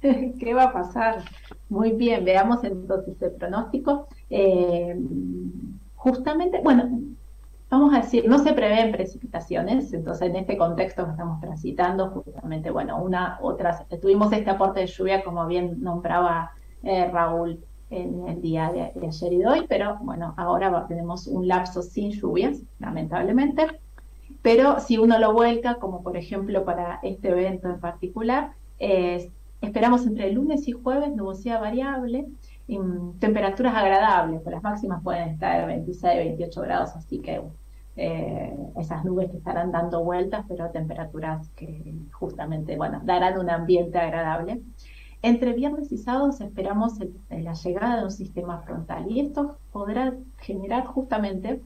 ¿Qué 0.00 0.54
va 0.54 0.64
a 0.64 0.72
pasar? 0.72 1.24
Muy 1.68 1.92
bien, 1.92 2.24
veamos 2.24 2.62
entonces 2.62 3.20
el 3.20 3.32
pronóstico. 3.32 4.06
Eh, 4.30 4.96
justamente, 5.96 6.60
bueno, 6.62 7.00
vamos 7.70 7.94
a 7.94 7.98
decir, 7.98 8.28
no 8.28 8.38
se 8.38 8.52
prevén 8.52 8.92
precipitaciones, 8.92 9.92
entonces 9.92 10.28
en 10.28 10.36
este 10.36 10.56
contexto 10.56 11.04
que 11.04 11.10
estamos 11.10 11.40
transitando, 11.40 12.10
justamente, 12.10 12.70
bueno, 12.70 13.02
una, 13.02 13.38
otras, 13.42 13.86
tuvimos 14.00 14.32
este 14.32 14.50
aporte 14.50 14.80
de 14.80 14.86
lluvia, 14.86 15.22
como 15.22 15.46
bien 15.46 15.82
nombraba 15.82 16.52
eh, 16.82 17.10
Raúl 17.10 17.64
en 17.90 18.28
el 18.28 18.40
día 18.40 18.70
de, 18.72 19.06
ayer 19.06 19.32
y 19.32 19.38
de 19.38 19.46
hoy, 19.46 19.66
pero 19.68 19.98
bueno, 20.02 20.34
ahora 20.36 20.86
tenemos 20.88 21.26
un 21.26 21.48
lapso 21.48 21.82
sin 21.82 22.10
lluvias, 22.12 22.62
lamentablemente. 22.78 23.66
Pero 24.42 24.78
si 24.80 24.98
uno 24.98 25.18
lo 25.18 25.32
vuelca, 25.32 25.76
como 25.76 26.02
por 26.02 26.16
ejemplo 26.16 26.64
para 26.64 27.00
este 27.02 27.30
evento 27.30 27.68
en 27.68 27.80
particular, 27.80 28.52
es 28.78 29.30
Esperamos 29.60 30.06
entre 30.06 30.30
lunes 30.32 30.68
y 30.68 30.72
jueves 30.72 31.14
nubosidad 31.14 31.60
variable, 31.60 32.26
y 32.68 32.78
temperaturas 33.18 33.74
agradables, 33.74 34.40
pues 34.42 34.54
las 34.54 34.62
máximas 34.62 35.02
pueden 35.02 35.30
estar 35.30 35.66
26, 35.66 36.16
28 36.16 36.60
grados, 36.60 36.90
así 36.94 37.18
que 37.18 37.40
eh, 38.00 38.56
esas 38.76 39.04
nubes 39.04 39.28
que 39.28 39.38
estarán 39.38 39.72
dando 39.72 40.04
vueltas, 40.04 40.44
pero 40.48 40.70
temperaturas 40.70 41.48
que 41.56 41.94
justamente, 42.12 42.78
darán 43.02 43.38
un 43.38 43.50
ambiente 43.50 43.98
agradable. 43.98 44.62
Entre 45.20 45.52
viernes 45.52 45.90
y 45.90 45.98
sábados 45.98 46.40
esperamos 46.40 46.94
la 47.28 47.54
llegada 47.54 47.98
de 47.98 48.04
un 48.04 48.12
sistema 48.12 48.60
frontal 48.60 49.10
y 49.10 49.18
esto 49.18 49.58
podrá 49.72 50.14
generar 50.38 50.86
justamente 50.86 51.60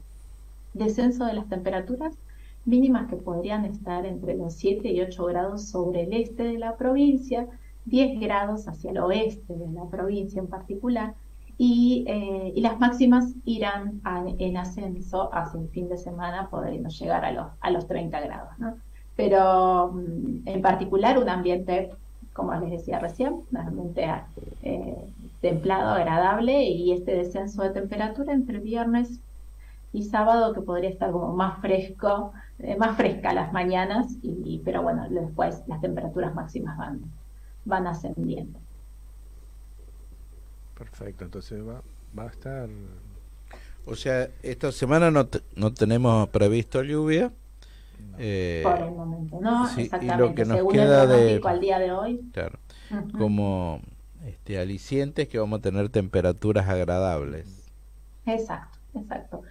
descenso 0.73 1.25
de 1.25 1.35
las 1.35 1.47
temperaturas 1.47 2.17
mínimas 2.65 3.07
que 3.09 3.15
podrían 3.15 3.65
estar 3.65 4.03
entre 4.07 4.35
los 4.35 4.55
7 4.55 4.91
y 4.91 5.01
8 5.01 5.25
grados 5.25 5.67
sobre 5.67 6.01
el 6.01 6.13
este 6.13 6.43
de 6.43 6.57
la 6.57 6.77
provincia, 6.77 7.47
10 7.85 8.19
grados 8.19 8.67
hacia 8.67 8.89
el 8.89 8.97
oeste 8.97 9.53
de 9.53 9.67
la 9.71 9.85
provincia 9.85 10.39
en 10.39 10.47
particular, 10.47 11.13
y, 11.65 12.03
eh, 12.07 12.53
las 12.57 12.77
máximas 12.77 13.33
irán 13.45 14.01
en 14.37 14.57
ascenso 14.57 15.33
hacia 15.33 15.61
el 15.61 15.69
fin 15.69 15.87
de 15.87 15.97
semana, 15.97 16.49
pudiendo 16.49 16.89
llegar 16.89 17.23
a 17.23 17.31
los, 17.31 17.47
a 17.61 17.71
los 17.71 17.87
30 17.87 18.19
grados. 18.19 18.53
Pero 19.15 19.93
mm, 19.93 20.45
en 20.45 20.61
particular 20.61 21.17
un 21.17 21.29
ambiente, 21.29 21.91
como 22.33 22.53
les 22.55 22.69
decía 22.69 22.99
recién, 22.99 23.43
un 23.49 23.57
ambiente 23.57 24.05
eh, 24.61 25.05
templado, 25.39 25.91
agradable, 25.91 26.63
y 26.63 26.91
este 26.91 27.15
descenso 27.15 27.63
de 27.63 27.69
temperatura 27.69 28.33
entre 28.33 28.59
viernes 28.59 29.21
y 29.93 30.03
sábado 30.03 30.53
que 30.53 30.61
podría 30.61 30.89
estar 30.89 31.11
como 31.11 31.33
más 31.33 31.61
fresco, 31.61 32.33
eh, 32.59 32.75
más 32.75 32.97
fresca 32.97 33.33
las 33.33 33.53
mañanas, 33.53 34.17
y, 34.21 34.61
pero 34.65 34.81
bueno, 34.81 35.07
después 35.09 35.63
las 35.67 35.79
temperaturas 35.79 36.35
máximas 36.35 36.77
van, 36.77 37.01
van 37.63 37.87
ascendiendo. 37.87 38.62
Perfecto, 40.77 41.25
entonces 41.25 41.65
va, 41.65 41.81
va 42.17 42.23
a 42.23 42.27
estar... 42.27 42.69
O 43.85 43.95
sea, 43.95 44.29
esta 44.41 44.71
semana 44.71 45.11
no, 45.11 45.27
no 45.55 45.73
tenemos 45.73 46.29
previsto 46.29 46.83
lluvia. 46.83 47.31
Eh, 48.17 48.61
Por 48.63 48.79
el 48.79 48.91
momento, 48.91 49.39
¿no? 49.41 49.65
Exactamente. 49.65 50.15
Y 50.15 50.17
lo 50.17 50.35
que 50.35 50.45
nos 50.45 50.71
queda 50.71 51.05
de, 51.05 51.41
al 51.43 51.59
día 51.59 51.79
de 51.79 51.91
hoy. 51.91 52.21
Claro, 52.31 52.59
como 53.17 53.81
este, 54.25 54.57
alicientes 54.57 55.27
que 55.27 55.37
vamos 55.37 55.59
a 55.59 55.61
tener 55.61 55.89
temperaturas 55.89 56.69
agradables. 56.69 57.69
Exacto, 58.25 58.77
exacto. 58.95 59.41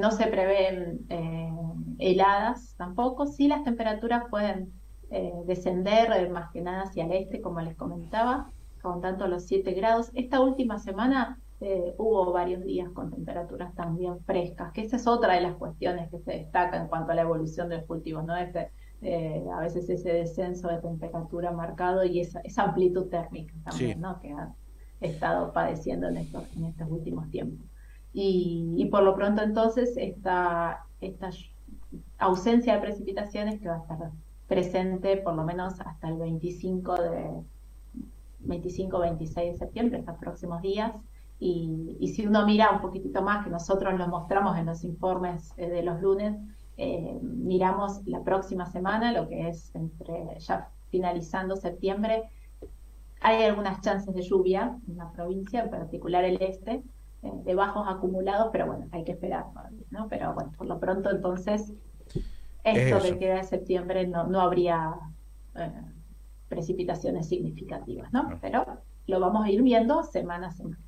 no 0.00 0.10
se 0.10 0.26
prevén 0.26 1.06
eh, 1.08 1.52
heladas 1.98 2.74
tampoco, 2.76 3.26
sí 3.26 3.46
las 3.46 3.62
temperaturas 3.62 4.24
pueden 4.28 4.72
eh, 5.10 5.32
descender 5.46 6.10
eh, 6.12 6.28
más 6.28 6.50
que 6.50 6.60
nada 6.60 6.82
hacia 6.82 7.04
el 7.04 7.12
este, 7.12 7.40
como 7.40 7.60
les 7.60 7.76
comentaba, 7.76 8.50
con 8.80 9.00
tanto 9.00 9.28
los 9.28 9.44
7 9.44 9.72
grados. 9.72 10.10
Esta 10.14 10.40
última 10.40 10.78
semana 10.78 11.38
eh, 11.60 11.94
hubo 11.98 12.32
varios 12.32 12.64
días 12.64 12.88
con 12.90 13.10
temperaturas 13.10 13.74
también 13.74 14.20
frescas, 14.24 14.72
que 14.72 14.82
esa 14.82 14.96
es 14.96 15.06
otra 15.06 15.34
de 15.34 15.40
las 15.40 15.56
cuestiones 15.56 16.10
que 16.10 16.18
se 16.20 16.32
destaca 16.32 16.80
en 16.80 16.88
cuanto 16.88 17.12
a 17.12 17.14
la 17.14 17.22
evolución 17.22 17.68
de 17.68 17.78
los 17.78 17.86
cultivos, 17.86 18.24
¿no? 18.24 18.36
Este, 18.36 18.70
a 19.52 19.60
veces 19.60 19.88
ese 19.88 20.12
descenso 20.12 20.68
de 20.68 20.78
temperatura 20.78 21.52
marcado 21.52 22.04
y 22.04 22.20
esa, 22.20 22.40
esa 22.40 22.64
amplitud 22.64 23.06
térmica 23.06 23.54
también, 23.64 24.00
¿no? 24.00 24.20
Que 24.20 24.32
han 24.32 24.54
estado 25.00 25.52
padeciendo 25.52 26.08
en 26.08 26.16
estos, 26.16 26.44
en 26.56 26.64
estos 26.64 26.90
últimos 26.90 27.30
tiempos. 27.30 27.66
Y, 28.12 28.74
y 28.76 28.86
por 28.86 29.02
lo 29.02 29.14
pronto 29.14 29.42
entonces 29.42 29.96
esta, 29.96 30.86
esta 31.00 31.30
ausencia 32.18 32.74
de 32.74 32.80
precipitaciones 32.80 33.60
que 33.60 33.68
va 33.68 33.76
a 33.76 33.80
estar 33.80 34.10
presente 34.48 35.18
por 35.18 35.34
lo 35.34 35.44
menos 35.44 35.74
hasta 35.80 36.08
el 36.08 36.16
25 36.16 36.94
de 37.02 37.30
25-26 38.44 39.34
de 39.34 39.56
septiembre, 39.56 39.98
estos 39.98 40.16
próximos 40.18 40.62
días. 40.62 40.92
Y, 41.40 42.12
si 42.14 42.26
uno 42.26 42.44
mira 42.46 42.70
un 42.72 42.80
poquitito 42.80 43.22
más, 43.22 43.44
que 43.44 43.50
nosotros 43.50 43.96
lo 43.96 44.08
mostramos 44.08 44.56
en 44.58 44.66
los 44.66 44.82
informes 44.84 45.52
eh, 45.56 45.68
de 45.68 45.82
los 45.82 46.00
lunes, 46.00 46.36
eh, 46.76 47.18
miramos 47.22 48.06
la 48.06 48.22
próxima 48.22 48.66
semana, 48.66 49.12
lo 49.12 49.28
que 49.28 49.48
es 49.48 49.74
entre 49.74 50.38
ya 50.38 50.70
finalizando 50.90 51.56
septiembre, 51.56 52.24
hay 53.20 53.42
algunas 53.44 53.80
chances 53.80 54.14
de 54.14 54.22
lluvia 54.22 54.78
en 54.88 54.96
la 54.96 55.10
provincia, 55.10 55.62
en 55.62 55.70
particular 55.70 56.24
el 56.24 56.40
este, 56.40 56.82
eh, 57.22 57.32
de 57.44 57.54
bajos 57.54 57.86
acumulados, 57.88 58.48
pero 58.52 58.66
bueno, 58.66 58.86
hay 58.92 59.04
que 59.04 59.12
esperar 59.12 59.46
¿no? 59.90 60.08
Pero 60.08 60.34
bueno, 60.34 60.52
por 60.56 60.66
lo 60.66 60.78
pronto 60.78 61.10
entonces 61.10 61.72
esto 62.64 63.02
que 63.02 63.18
queda 63.18 63.36
de 63.36 63.44
septiembre 63.44 64.06
no, 64.06 64.26
no 64.26 64.40
habría 64.40 64.94
precipitaciones 66.48 67.28
significativas, 67.28 68.12
¿no? 68.12 68.38
Pero 68.40 68.64
lo 69.06 69.20
vamos 69.20 69.44
a 69.44 69.50
ir 69.50 69.62
viendo 69.62 70.02
semana 70.02 70.48
a 70.48 70.50
semana. 70.52 70.78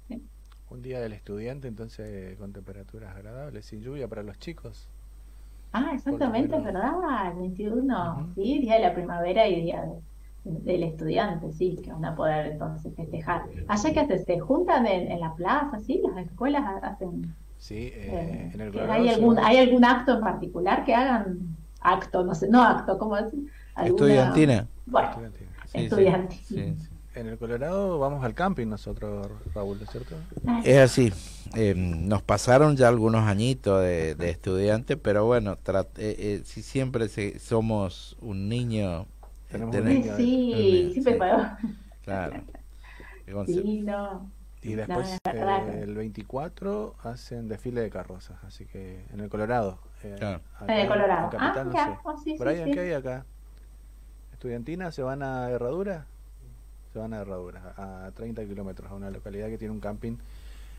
Un 0.71 0.81
día 0.83 1.01
del 1.01 1.13
estudiante, 1.13 1.69
entonces, 1.69 2.37
con 2.39 2.53
temperaturas 2.53 3.15
agradables, 3.15 3.67
sin 3.67 3.83
lluvia 3.83 4.09
para 4.09 4.23
los 4.23 4.39
chicos. 4.39 4.89
Ah, 5.73 5.93
exactamente, 5.95 6.57
es 6.57 6.65
verdad, 6.65 7.31
el 7.31 7.39
21, 7.39 8.33
sí, 8.35 8.59
día 8.61 8.75
de 8.75 8.81
la 8.81 8.95
primavera 8.95 9.47
y 9.47 9.63
día 9.63 9.83
de- 9.83 10.01
del 10.43 10.83
estudiante, 10.83 11.53
sí, 11.53 11.77
que 11.85 11.93
van 11.93 12.05
a 12.05 12.17
poder 12.17 12.47
entonces 12.53 12.93
festejar. 12.97 13.43
Allá 13.69 13.93
que 13.93 14.01
hacen, 14.01 14.25
se 14.25 14.39
juntan 14.41 14.87
en, 14.87 15.11
en 15.13 15.21
la 15.21 15.35
plaza, 15.35 15.79
sí, 15.79 16.03
las 16.15 16.27
escuelas 16.27 16.63
ha- 16.65 16.79
hacen, 16.89 17.37
Sí, 17.59 17.77
eh, 17.77 17.93
eh, 17.95 18.51
en 18.55 18.61
el 18.61 18.73
Colorado 18.73 18.93
hay 19.03 19.09
se 19.09 19.15
algún, 19.15 19.37
va- 19.37 19.47
hay 19.47 19.59
algún 19.59 19.85
acto 19.85 20.13
en 20.15 20.21
particular 20.21 20.85
que 20.85 20.95
hagan 20.95 21.39
acto, 21.81 22.25
no 22.25 22.35
sé, 22.35 22.49
no 22.49 22.63
acto, 22.63 22.99
¿cómo 22.99 23.17
decir? 23.17 23.41
Alguna- 23.75 23.89
Estudiantina. 24.07 24.69
Bueno, 24.87 25.09
Estudiantina. 25.11 25.50
Sí. 25.73 26.75
En 27.15 27.27
el 27.27 27.39
Colorado 27.39 27.99
vamos 27.99 28.25
al 28.25 28.35
camping 28.35 28.69
nosotros, 28.69 29.29
Raúl, 29.55 29.79
¿no 29.79 29.85
es 29.85 29.91
cierto? 29.91 30.15
Es 30.65 30.79
así. 30.79 31.13
eh, 31.57 31.75
nos 31.77 32.23
pasaron 32.23 32.77
ya 32.77 32.87
algunos 32.89 33.27
añitos 33.27 33.83
de, 33.83 34.15
de 34.15 34.31
estudiante, 34.31 34.97
pero 34.97 35.27
bueno, 35.27 35.57
trat- 35.59 35.99
eh, 35.99 36.15
eh, 36.19 36.43
si 36.45 36.63
siempre 36.63 37.09
se- 37.09 37.39
somos 37.41 38.17
un 38.21 38.49
niño. 38.49 39.07
Tenemos 39.51 39.75
un 39.75 39.85
niño, 39.85 40.17
Sí, 40.17 40.53
niño, 40.55 40.93
siempre. 41.03 41.19
Claro. 42.05 42.43
Sí, 43.47 43.81
no. 43.81 44.31
Y 44.63 44.75
después 44.75 45.19
eh, 45.33 45.81
el 45.83 45.95
24 45.95 46.95
hacen 47.03 47.49
desfile 47.49 47.81
de 47.81 47.91
carrozas, 47.91 48.37
así 48.45 48.67
que 48.67 49.05
en 49.13 49.21
el 49.21 49.29
Colorado. 49.29 49.79
eh, 50.05 50.15
Claro. 50.19 50.41
acá 50.59 50.75
En 50.75 50.81
el 50.83 50.89
Colorado. 50.89 51.25
en 51.25 51.31
Capital 51.39 51.59
Ah, 51.59 51.65
no 51.65 51.73
ya. 51.73 51.85
sé. 51.87 51.99
Oh, 52.05 52.17
sí, 52.23 52.35
Por 52.35 52.47
sí, 52.49 52.55
ahí, 52.55 52.61
¿en 52.61 52.67
sí. 52.67 52.73
qué 52.73 52.81
hay 52.81 52.93
acá? 52.93 53.27
¿Estudiantina 54.41 54.91
se 54.91 55.03
van 55.03 55.23
a 55.23 55.51
Herradura? 55.51 56.07
Se 56.93 56.99
van 56.99 57.15
a 57.15 57.21
Herradura, 57.21 57.75
a 57.77 58.11
30 58.15 58.47
kilómetros, 58.47 58.91
a 58.91 58.95
una 58.95 59.11
localidad 59.11 59.49
que 59.49 59.59
tiene 59.59 59.75
un 59.75 59.81
camping 59.81 60.17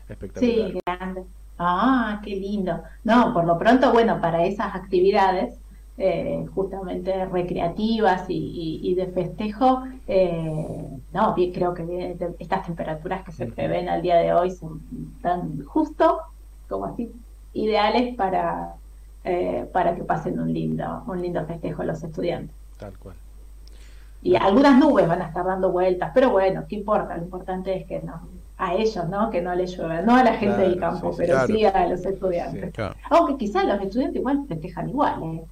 espectacular. 0.08 0.72
Sí, 0.72 0.80
grande. 0.84 1.26
Ah, 1.58 2.20
qué 2.24 2.30
lindo. 2.36 2.82
No, 3.04 3.32
por 3.32 3.44
lo 3.46 3.58
pronto, 3.58 3.92
bueno, 3.92 4.20
para 4.20 4.44
esas 4.46 4.74
actividades 4.74 5.60
eh, 5.96 6.44
justamente 6.54 7.26
recreativas 7.26 8.28
y, 8.28 8.34
y- 8.82 8.90
y 8.90 8.94
de 8.94 9.12
festejo, 9.12 9.82
eh, 10.06 10.88
no, 11.10 11.34
creo 11.52 11.74
que 11.74 12.16
estas 12.38 12.64
temperaturas 12.66 13.22
que 13.24 13.32
se 13.32 13.46
prevén 13.46 13.88
al 13.88 14.02
día 14.02 14.16
de 14.16 14.32
hoy 14.34 14.50
son 14.50 14.80
tan 15.20 15.62
justo 15.64 16.20
como 16.66 16.86
así 16.86 17.12
ideales 17.52 18.16
para, 18.16 18.76
eh, 19.24 19.68
para 19.72 19.94
que 19.94 20.04
pasen 20.04 20.40
un 20.40 20.52
lindo, 20.52 21.04
un 21.06 21.20
lindo 21.22 21.46
festejo 21.46 21.84
los 21.84 22.02
estudiantes. 22.02 22.56
Tal 22.76 22.98
cual. 22.98 23.16
Y 24.22 24.36
algunas 24.36 24.78
nubes 24.78 25.08
van 25.08 25.20
a 25.22 25.26
estar 25.26 25.44
dando 25.44 25.70
vueltas, 25.72 26.10
pero 26.14 26.30
bueno, 26.30 26.64
¿qué 26.68 26.76
importa? 26.76 27.16
Lo 27.16 27.22
importante 27.24 27.76
es 27.76 27.86
que 27.86 28.00
no, 28.00 28.20
a 28.58 28.74
ellos, 28.74 29.08
¿no? 29.08 29.30
Que 29.30 29.42
no 29.42 29.54
les 29.54 29.76
llueva, 29.76 30.02
no 30.02 30.14
a 30.16 30.22
la 30.22 30.34
gente 30.34 30.58
del 30.62 30.78
campo, 30.78 31.10
sí, 31.12 31.18
pero 31.18 31.32
claro. 31.34 31.54
sí 31.54 31.64
a 31.64 31.86
los 31.88 32.04
estudiantes. 32.06 32.72
Claro. 32.72 32.94
Aunque 33.10 33.36
quizás 33.36 33.64
los 33.64 33.80
estudiantes 33.80 34.20
igual 34.20 34.44
festejan 34.48 34.88
igual, 34.88 35.22
¿eh? 35.24 35.42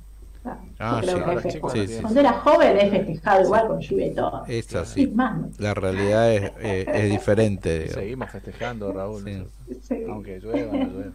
Ah, 0.78 1.00
creo 1.02 1.40
sí. 1.42 1.48
chicos 1.50 1.74
cuando 2.00 2.20
era 2.20 2.32
joven 2.32 2.78
he 2.78 2.88
festejado 2.90 3.42
igual 3.44 3.66
con 3.66 3.80
lluvia 3.80 4.06
y 4.06 4.14
todo. 4.14 4.44
Es 4.48 4.64
Sí, 4.66 4.76
así. 4.78 5.06
más, 5.08 5.36
¿no? 5.36 5.48
La 5.58 5.74
realidad 5.74 6.32
es, 6.32 6.50
eh, 6.60 6.86
es 6.94 7.10
diferente. 7.10 7.88
Seguimos 7.90 8.30
festejando, 8.30 8.90
Raúl, 8.90 9.22
Sí. 9.24 9.32
nosotros. 9.32 9.78
Sí. 9.82 9.96
aunque 10.08 10.38
llueva, 10.40 10.72
no 10.72 10.84
llueva. 10.86 11.10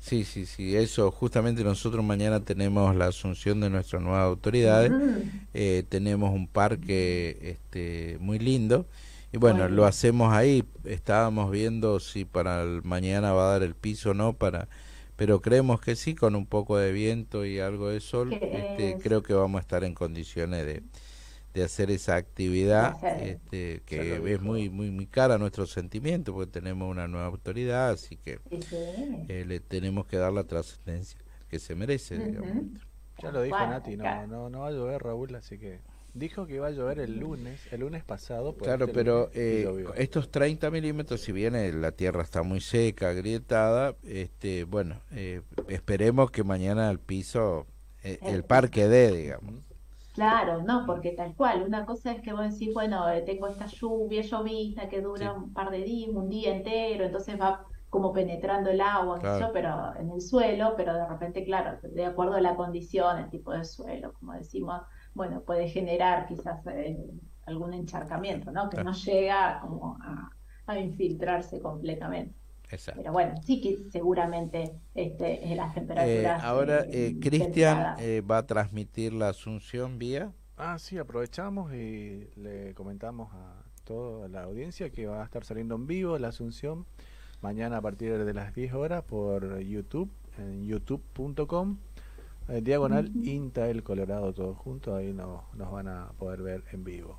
Sí, 0.00 0.24
sí, 0.24 0.46
sí, 0.46 0.76
eso 0.76 1.10
justamente 1.12 1.62
nosotros 1.62 2.04
mañana 2.04 2.44
tenemos 2.44 2.96
la 2.96 3.06
asunción 3.08 3.60
de 3.60 3.68
nuestras 3.70 4.02
nuevas 4.02 4.24
autoridades, 4.24 4.94
eh, 5.54 5.84
tenemos 5.88 6.32
un 6.34 6.48
parque 6.48 7.38
este, 7.42 8.18
muy 8.20 8.38
lindo. 8.38 8.88
Y 9.32 9.38
bueno, 9.38 9.68
lo 9.68 9.86
hacemos 9.86 10.32
ahí, 10.34 10.64
estábamos 10.84 11.50
viendo 11.50 12.00
si 12.00 12.24
para 12.24 12.62
el 12.62 12.82
mañana 12.84 13.32
va 13.34 13.48
a 13.48 13.52
dar 13.52 13.62
el 13.64 13.74
piso 13.76 14.10
o 14.12 14.14
no, 14.14 14.34
para, 14.34 14.68
pero 15.16 15.42
creemos 15.42 15.80
que 15.80 15.96
sí, 15.96 16.14
con 16.14 16.36
un 16.36 16.46
poco 16.46 16.78
de 16.78 16.92
viento 16.92 17.44
y 17.46 17.60
algo 17.60 17.88
de 17.90 18.00
sol, 18.00 18.38
este, 18.52 18.92
es- 18.92 18.98
creo 18.98 19.22
que 19.22 19.34
vamos 19.34 19.58
a 19.60 19.62
estar 19.62 19.84
en 19.84 19.94
condiciones 19.94 20.66
de, 20.66 20.82
de 21.54 21.64
hacer 21.64 21.90
esa 21.90 22.16
actividad 22.16 22.96
este, 23.20 23.82
que 23.84 24.22
es 24.32 24.40
muy, 24.40 24.70
muy, 24.70 24.90
muy 24.90 25.06
cara 25.06 25.34
a 25.34 25.38
nuestro 25.38 25.66
sentimiento, 25.66 26.32
porque 26.32 26.50
tenemos 26.52 26.88
una 26.90 27.08
nueva 27.08 27.26
autoridad, 27.26 27.90
así 27.90 28.16
que 28.16 28.38
sí, 28.50 28.62
sí. 28.62 28.76
eh, 29.28 29.44
le 29.46 29.60
tenemos 29.60 30.06
que 30.06 30.16
dar 30.16 30.32
la 30.32 30.44
trascendencia 30.44 31.18
que 31.48 31.58
se 31.58 31.74
merece. 31.74 32.18
digamos. 32.18 32.50
Ujú. 32.50 32.70
Ya 33.22 33.32
lo 33.32 33.42
dijo 33.42 33.56
Bueno, 33.56 33.72
Nati, 33.72 33.96
no, 33.96 34.04
claro. 34.04 34.26
no, 34.28 34.50
no 34.50 34.60
va 34.60 34.68
a 34.68 34.70
llover, 34.70 35.02
Raúl, 35.02 35.34
así 35.34 35.58
que 35.58 35.80
dijo 36.14 36.46
que 36.46 36.54
iba 36.54 36.68
a 36.68 36.70
llover 36.70 37.00
el 37.00 37.18
lunes, 37.18 37.60
el 37.72 37.80
lunes 37.80 38.02
pasado. 38.04 38.54
por 38.54 38.62
Claro, 38.64 38.84
este 38.86 38.94
pero 38.94 39.30
lunes, 39.34 39.36
eh, 39.36 39.84
estos 39.96 40.30
30 40.30 40.70
milímetros, 40.70 41.20
si 41.20 41.32
bien 41.32 41.54
eh, 41.56 41.72
la 41.72 41.92
tierra 41.92 42.22
está 42.22 42.42
muy 42.42 42.60
seca, 42.60 43.10
agrietada, 43.10 43.94
este, 44.04 44.64
bueno, 44.64 45.00
eh, 45.10 45.42
esperemos 45.68 46.30
que 46.30 46.44
mañana 46.44 46.90
el 46.90 46.98
piso, 47.00 47.66
eh, 48.02 48.18
el 48.22 48.40
Eh, 48.40 48.42
parque 48.42 48.88
dé, 48.88 49.10
digamos. 49.14 49.54
Claro, 50.20 50.62
no, 50.62 50.84
porque 50.86 51.12
tal 51.12 51.34
cual, 51.34 51.62
una 51.62 51.86
cosa 51.86 52.12
es 52.12 52.20
que 52.20 52.32
vos 52.32 52.42
decís, 52.50 52.74
bueno, 52.74 53.08
eh, 53.08 53.22
tengo 53.22 53.46
esta 53.48 53.66
lluvia 53.66 54.22
llovizna 54.22 54.88
que 54.88 55.00
dura 55.00 55.32
Sí. 55.32 55.34
un 55.34 55.52
par 55.52 55.70
de 55.70 55.82
días, 55.82 56.10
un 56.14 56.28
día 56.28 56.54
entero, 56.54 57.04
entonces 57.04 57.40
va 57.40 57.64
como 57.88 58.12
penetrando 58.12 58.70
el 58.70 58.80
agua, 58.82 59.18
Claro. 59.20 59.46
yo, 59.46 59.52
pero 59.52 59.94
en 59.96 60.10
el 60.10 60.20
suelo, 60.20 60.74
pero 60.76 60.92
de 60.94 61.06
repente, 61.08 61.44
claro, 61.44 61.78
de 61.82 62.04
acuerdo 62.04 62.34
a 62.34 62.40
la 62.42 62.54
condición, 62.56 63.18
el 63.18 63.30
tipo 63.30 63.52
de 63.52 63.64
suelo, 63.64 64.12
como 64.14 64.34
decimos, 64.34 64.82
bueno, 65.14 65.42
puede 65.44 65.68
generar 65.68 66.26
quizás 66.26 66.66
eh, 66.66 66.98
algún 67.46 67.72
encharcamiento, 67.74 68.52
¿no? 68.52 68.68
Que 68.68 68.76
Claro. 68.76 68.90
no 68.90 68.92
llega 68.92 69.60
como 69.60 69.96
a, 70.02 70.28
a 70.66 70.78
infiltrarse 70.78 71.60
completamente. 71.62 72.39
Exacto. 72.70 73.00
Pero 73.00 73.12
bueno, 73.12 73.34
sí 73.42 73.60
que 73.60 73.90
seguramente 73.90 74.72
este, 74.94 75.52
eh, 75.52 75.56
las 75.56 75.70
Eh, 75.70 75.74
temperaturas 75.74 76.42
ahora, 76.44 76.80
eh, 76.82 76.88
eh, 76.92 77.16
Cristian 77.20 77.96
eh, 77.98 78.22
va 78.22 78.38
a 78.38 78.46
transmitir 78.46 79.12
la 79.12 79.28
asunción 79.30 79.98
vía. 79.98 80.32
Ah, 80.56 80.78
sí, 80.78 80.98
aprovechamos 80.98 81.72
y 81.74 82.28
le 82.36 82.74
comentamos 82.74 83.32
a 83.34 83.64
toda 83.84 84.28
la 84.28 84.42
audiencia 84.44 84.90
que 84.90 85.06
va 85.06 85.22
a 85.22 85.24
estar 85.24 85.44
saliendo 85.44 85.74
en 85.74 85.86
vivo 85.86 86.18
la 86.18 86.28
Asunción 86.28 86.86
mañana 87.40 87.78
a 87.78 87.80
partir 87.80 88.16
de 88.18 88.34
las 88.34 88.54
10 88.54 88.74
horas 88.74 89.02
por 89.02 89.58
YouTube, 89.60 90.10
en 90.38 90.64
youtube.com, 90.66 91.78
eh, 92.48 92.60
diagonal 92.62 93.10
Ujú. 93.14 93.24
INTA 93.24 93.70
el 93.70 93.82
Colorado, 93.82 94.32
todo 94.34 94.54
junto, 94.54 94.94
ahí 94.94 95.12
no, 95.12 95.44
nos 95.54 95.72
van 95.72 95.88
a 95.88 96.12
poder 96.18 96.42
ver 96.42 96.64
en 96.72 96.84
vivo. 96.84 97.18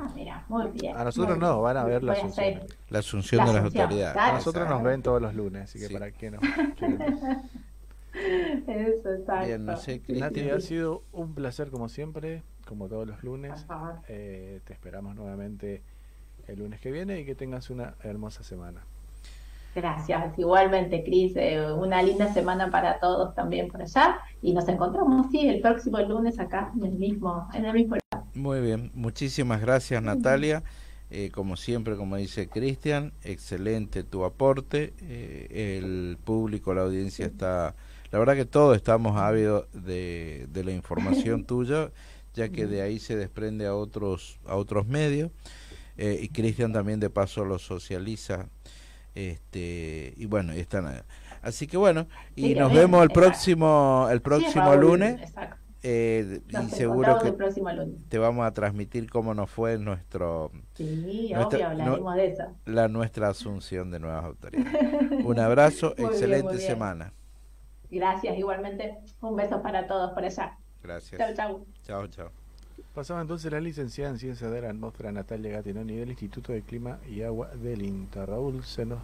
Ah, 0.00 0.12
mira, 0.14 0.44
muy 0.48 0.68
bien. 0.70 0.96
A 0.96 1.04
nosotros 1.04 1.38
no, 1.38 1.52
bien. 1.54 1.62
van 1.62 1.76
a 1.76 1.84
ver 1.84 2.02
la 2.02 2.12
Asunción. 2.12 2.60
La 2.90 2.98
asunción 3.00 3.46
de 3.46 3.52
las 3.52 3.64
autoridades. 3.64 4.12
claro. 4.12 4.32
A 4.32 4.34
nosotros 4.38 4.68
nos 4.68 4.82
ven 4.82 5.02
todos 5.02 5.20
los 5.22 5.34
lunes, 5.34 5.62
así 5.64 5.78
que 5.78 5.86
Sí. 5.88 5.92
para 5.94 6.10
qué 6.12 6.30
no. 6.30 6.38
Eso, 8.66 9.12
exacto. 9.12 9.46
Bien, 9.46 9.64
no 9.64 9.76
sé, 9.76 10.02
Nati, 10.08 10.50
ha 10.50 10.60
sido 10.60 11.02
un 11.12 11.34
placer 11.34 11.70
como 11.70 11.88
siempre, 11.88 12.42
como 12.66 12.88
todos 12.88 13.06
los 13.06 13.22
lunes. 13.22 13.66
Eh, 14.08 14.60
te 14.64 14.72
esperamos 14.72 15.14
nuevamente 15.14 15.82
el 16.48 16.58
lunes 16.58 16.80
que 16.80 16.90
viene 16.90 17.20
y 17.20 17.24
que 17.24 17.34
tengas 17.34 17.70
una 17.70 17.94
hermosa 18.02 18.42
semana. 18.42 18.82
Gracias. 19.74 20.36
Igualmente, 20.38 21.04
Cris, 21.04 21.34
eh, 21.36 21.70
una 21.72 22.02
linda 22.02 22.32
semana 22.32 22.70
para 22.70 22.98
todos 22.98 23.34
también 23.34 23.68
por 23.68 23.82
allá. 23.82 24.18
Y 24.42 24.52
nos 24.52 24.66
encontramos, 24.66 25.26
sí, 25.30 25.46
el 25.48 25.60
próximo 25.60 25.98
lunes 26.00 26.40
acá 26.40 26.72
en 26.74 26.84
el 26.84 26.92
mismo, 26.94 27.48
en 27.52 27.66
el 27.66 27.72
mismo. 27.74 27.96
Muy 28.38 28.60
bien, 28.60 28.92
muchísimas 28.94 29.60
gracias 29.60 30.00
Natalia. 30.00 30.62
Eh, 31.10 31.30
como 31.32 31.56
siempre, 31.56 31.96
como 31.96 32.14
dice 32.14 32.46
Cristian, 32.48 33.12
excelente 33.24 34.04
tu 34.04 34.24
aporte. 34.24 34.94
Eh, 35.00 35.78
el 35.82 36.18
público, 36.22 36.72
la 36.72 36.82
audiencia 36.82 37.26
está, 37.26 37.74
la 38.12 38.18
verdad 38.20 38.36
que 38.36 38.44
todos 38.44 38.76
estamos 38.76 39.16
ávidos 39.16 39.66
de, 39.72 40.46
de 40.52 40.62
la 40.62 40.70
información 40.70 41.44
tuya, 41.46 41.90
ya 42.34 42.48
que 42.48 42.66
de 42.66 42.80
ahí 42.80 43.00
se 43.00 43.16
desprende 43.16 43.66
a 43.66 43.74
otros, 43.74 44.38
a 44.46 44.54
otros 44.54 44.86
medios. 44.86 45.32
Eh, 45.96 46.20
y 46.22 46.28
Cristian 46.28 46.72
también 46.72 47.00
de 47.00 47.10
paso 47.10 47.44
lo 47.44 47.58
socializa. 47.58 48.46
Este, 49.16 50.14
y 50.16 50.26
bueno, 50.26 50.52
están. 50.52 51.02
Así 51.42 51.66
que 51.66 51.76
bueno, 51.76 52.06
y 52.36 52.54
nos 52.54 52.72
vemos 52.72 53.02
el 53.02 53.10
próximo, 53.10 54.06
el 54.12 54.18
Sí, 54.18 54.22
próximo 54.22 54.64
Raúl, 54.66 54.80
lunes. 54.80 55.20
Exacto. 55.22 55.67
Eh, 55.82 56.40
y 56.48 56.68
seguro 56.70 57.18
que 57.20 57.32
te 58.08 58.18
vamos 58.18 58.44
a 58.46 58.52
transmitir 58.52 59.08
cómo 59.10 59.32
nos 59.34 59.48
fue 59.50 59.78
nuestro 59.78 60.50
Sí, 60.74 61.30
Nuestra- 61.32 61.58
obvio, 61.58 61.66
hablaremos 61.68 62.00
no- 62.00 62.12
de 62.14 62.26
eso. 62.26 62.44
la 62.66 62.88
nuestra 62.88 63.28
asunción 63.28 63.90
de 63.90 64.00
nuevas 64.00 64.24
autoridades. 64.24 64.66
Un 65.24 65.38
abrazo, 65.38 65.94
bien, 65.96 66.08
excelente 66.08 66.56
bien. 66.56 66.66
semana. 66.66 67.12
Gracias, 67.90 68.36
igualmente. 68.38 68.98
Un 69.20 69.36
beso 69.36 69.62
para 69.62 69.86
todos 69.86 70.12
por 70.12 70.24
allá. 70.24 70.58
Gracias. 70.82 71.18
Chau, 71.20 71.34
chau. 71.34 71.66
Chao, 71.84 72.06
chao. 72.08 72.30
Pasaba 72.94 73.20
entonces 73.20 73.50
la 73.52 73.60
licenciada 73.60 74.10
en 74.10 74.18
Ciencias 74.18 74.50
de 74.50 74.60
la 74.60 74.70
Atmósfera 74.70 75.12
Natalia 75.12 75.52
Gatinoni 75.52 75.94
del 75.96 76.10
Instituto 76.10 76.52
de 76.52 76.62
Clima 76.62 76.98
y 77.08 77.22
Agua 77.22 77.48
del 77.54 77.82
INTA. 77.82 78.26
Raúl, 78.26 78.64
se 78.64 78.84
nos 78.84 78.98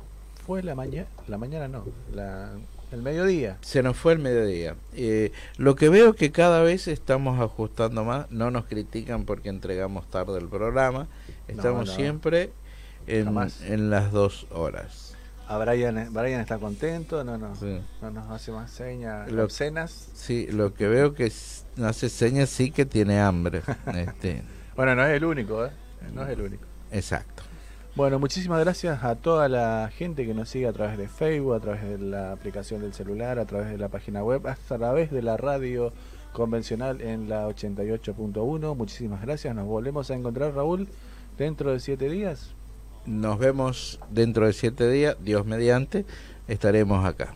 fue 0.45 0.63
la 0.63 0.75
mañana, 0.75 1.07
la 1.29 1.39
mañana 1.39 1.69
no, 1.69 1.85
la, 2.13 2.51
el 2.95 3.03
mediodía. 3.03 3.59
Se 3.61 3.83
nos 3.83 3.97
fue 3.97 4.15
el 4.15 4.19
mediodía. 4.19 4.77
Eh, 4.95 5.33
lo 5.57 5.77
que 5.77 5.89
veo 5.89 6.15
que 6.15 6.33
cada 6.33 6.63
vez 6.63 6.89
estamos 6.89 7.41
ajustando 7.41 8.05
más, 8.05 8.31
no 8.31 8.51
nos 8.51 8.65
critican 8.67 9.25
porque 9.25 9.49
entregamos 9.49 10.09
tarde 10.09 10.39
el 10.39 10.49
programa, 10.49 11.09
estamos 11.49 11.89
no. 11.89 11.95
siempre 11.95 12.51
en, 13.07 13.91
las 13.91 14.13
dos 14.13 14.47
horas. 14.51 15.15
A 15.47 15.59
Brian, 15.59 16.09
Brian 16.13 16.41
está 16.41 16.59
contento, 16.59 17.23
no, 17.23 17.37
no, 17.37 17.53
no 18.01 18.11
nos 18.11 18.31
hace 18.31 18.51
más 18.51 18.71
señas 18.71 19.31
Lo- 19.31 19.45
obscenas. 19.45 20.09
Sí, 20.15 20.47
lo 20.51 20.73
que 20.73 20.89
veo 20.89 21.13
que 21.15 21.31
no 21.77 21.87
hace 21.87 22.09
señas 22.09 22.49
sí 22.49 22.71
que 22.71 22.87
tiene 22.87 23.21
hambre. 23.21 23.63
este, 23.95 24.43
Bueno, 24.75 24.95
no 24.95 25.05
es 25.05 25.15
el 25.15 25.25
único, 25.25 25.67
¿eh? 25.67 25.71
No 26.15 26.23
es 26.23 26.31
el 26.31 26.41
único. 26.41 26.65
exacto. 26.91 27.44
Bueno, 27.97 28.19
muchísimas 28.19 28.59
gracias 28.59 29.05
a 29.05 29.15
toda 29.15 29.49
la 29.49 29.89
gente 29.97 30.27
que 30.27 30.35
nos 30.35 30.49
sigue 30.49 30.67
a 30.67 30.73
través 30.73 30.99
de 30.99 31.07
Facebook, 31.07 31.55
a 31.55 31.61
través 31.61 31.83
de 31.83 31.99
la 31.99 32.33
aplicación 32.33 32.81
del 32.81 32.93
celular, 32.93 33.39
a 33.39 33.45
través 33.45 33.71
de 33.71 33.79
la 33.79 33.89
página 33.89 34.25
web, 34.25 34.49
hasta 34.49 34.75
a 34.75 34.79
través 34.79 35.13
de 35.13 35.23
la 35.23 35.37
radio 35.37 35.93
convencional 36.33 37.01
en 37.01 37.29
la 37.29 37.47
88.1. 37.47 38.77
Muchísimas 38.77 39.23
gracias. 39.23 39.55
Nos 39.55 39.67
volvemos 39.67 40.11
a 40.11 40.15
encontrar, 40.15 40.55
Raúl, 40.55 40.89
dentro 41.39 41.71
de 41.71 41.79
siete 41.79 42.11
días. 42.11 42.51
Nos 43.07 43.39
vemos 43.39 44.01
dentro 44.11 44.47
de 44.47 44.55
siete 44.55 44.91
días, 44.91 45.17
Dios 45.21 45.47
mediante, 45.47 46.05
estaremos 46.49 47.05
acá. 47.05 47.35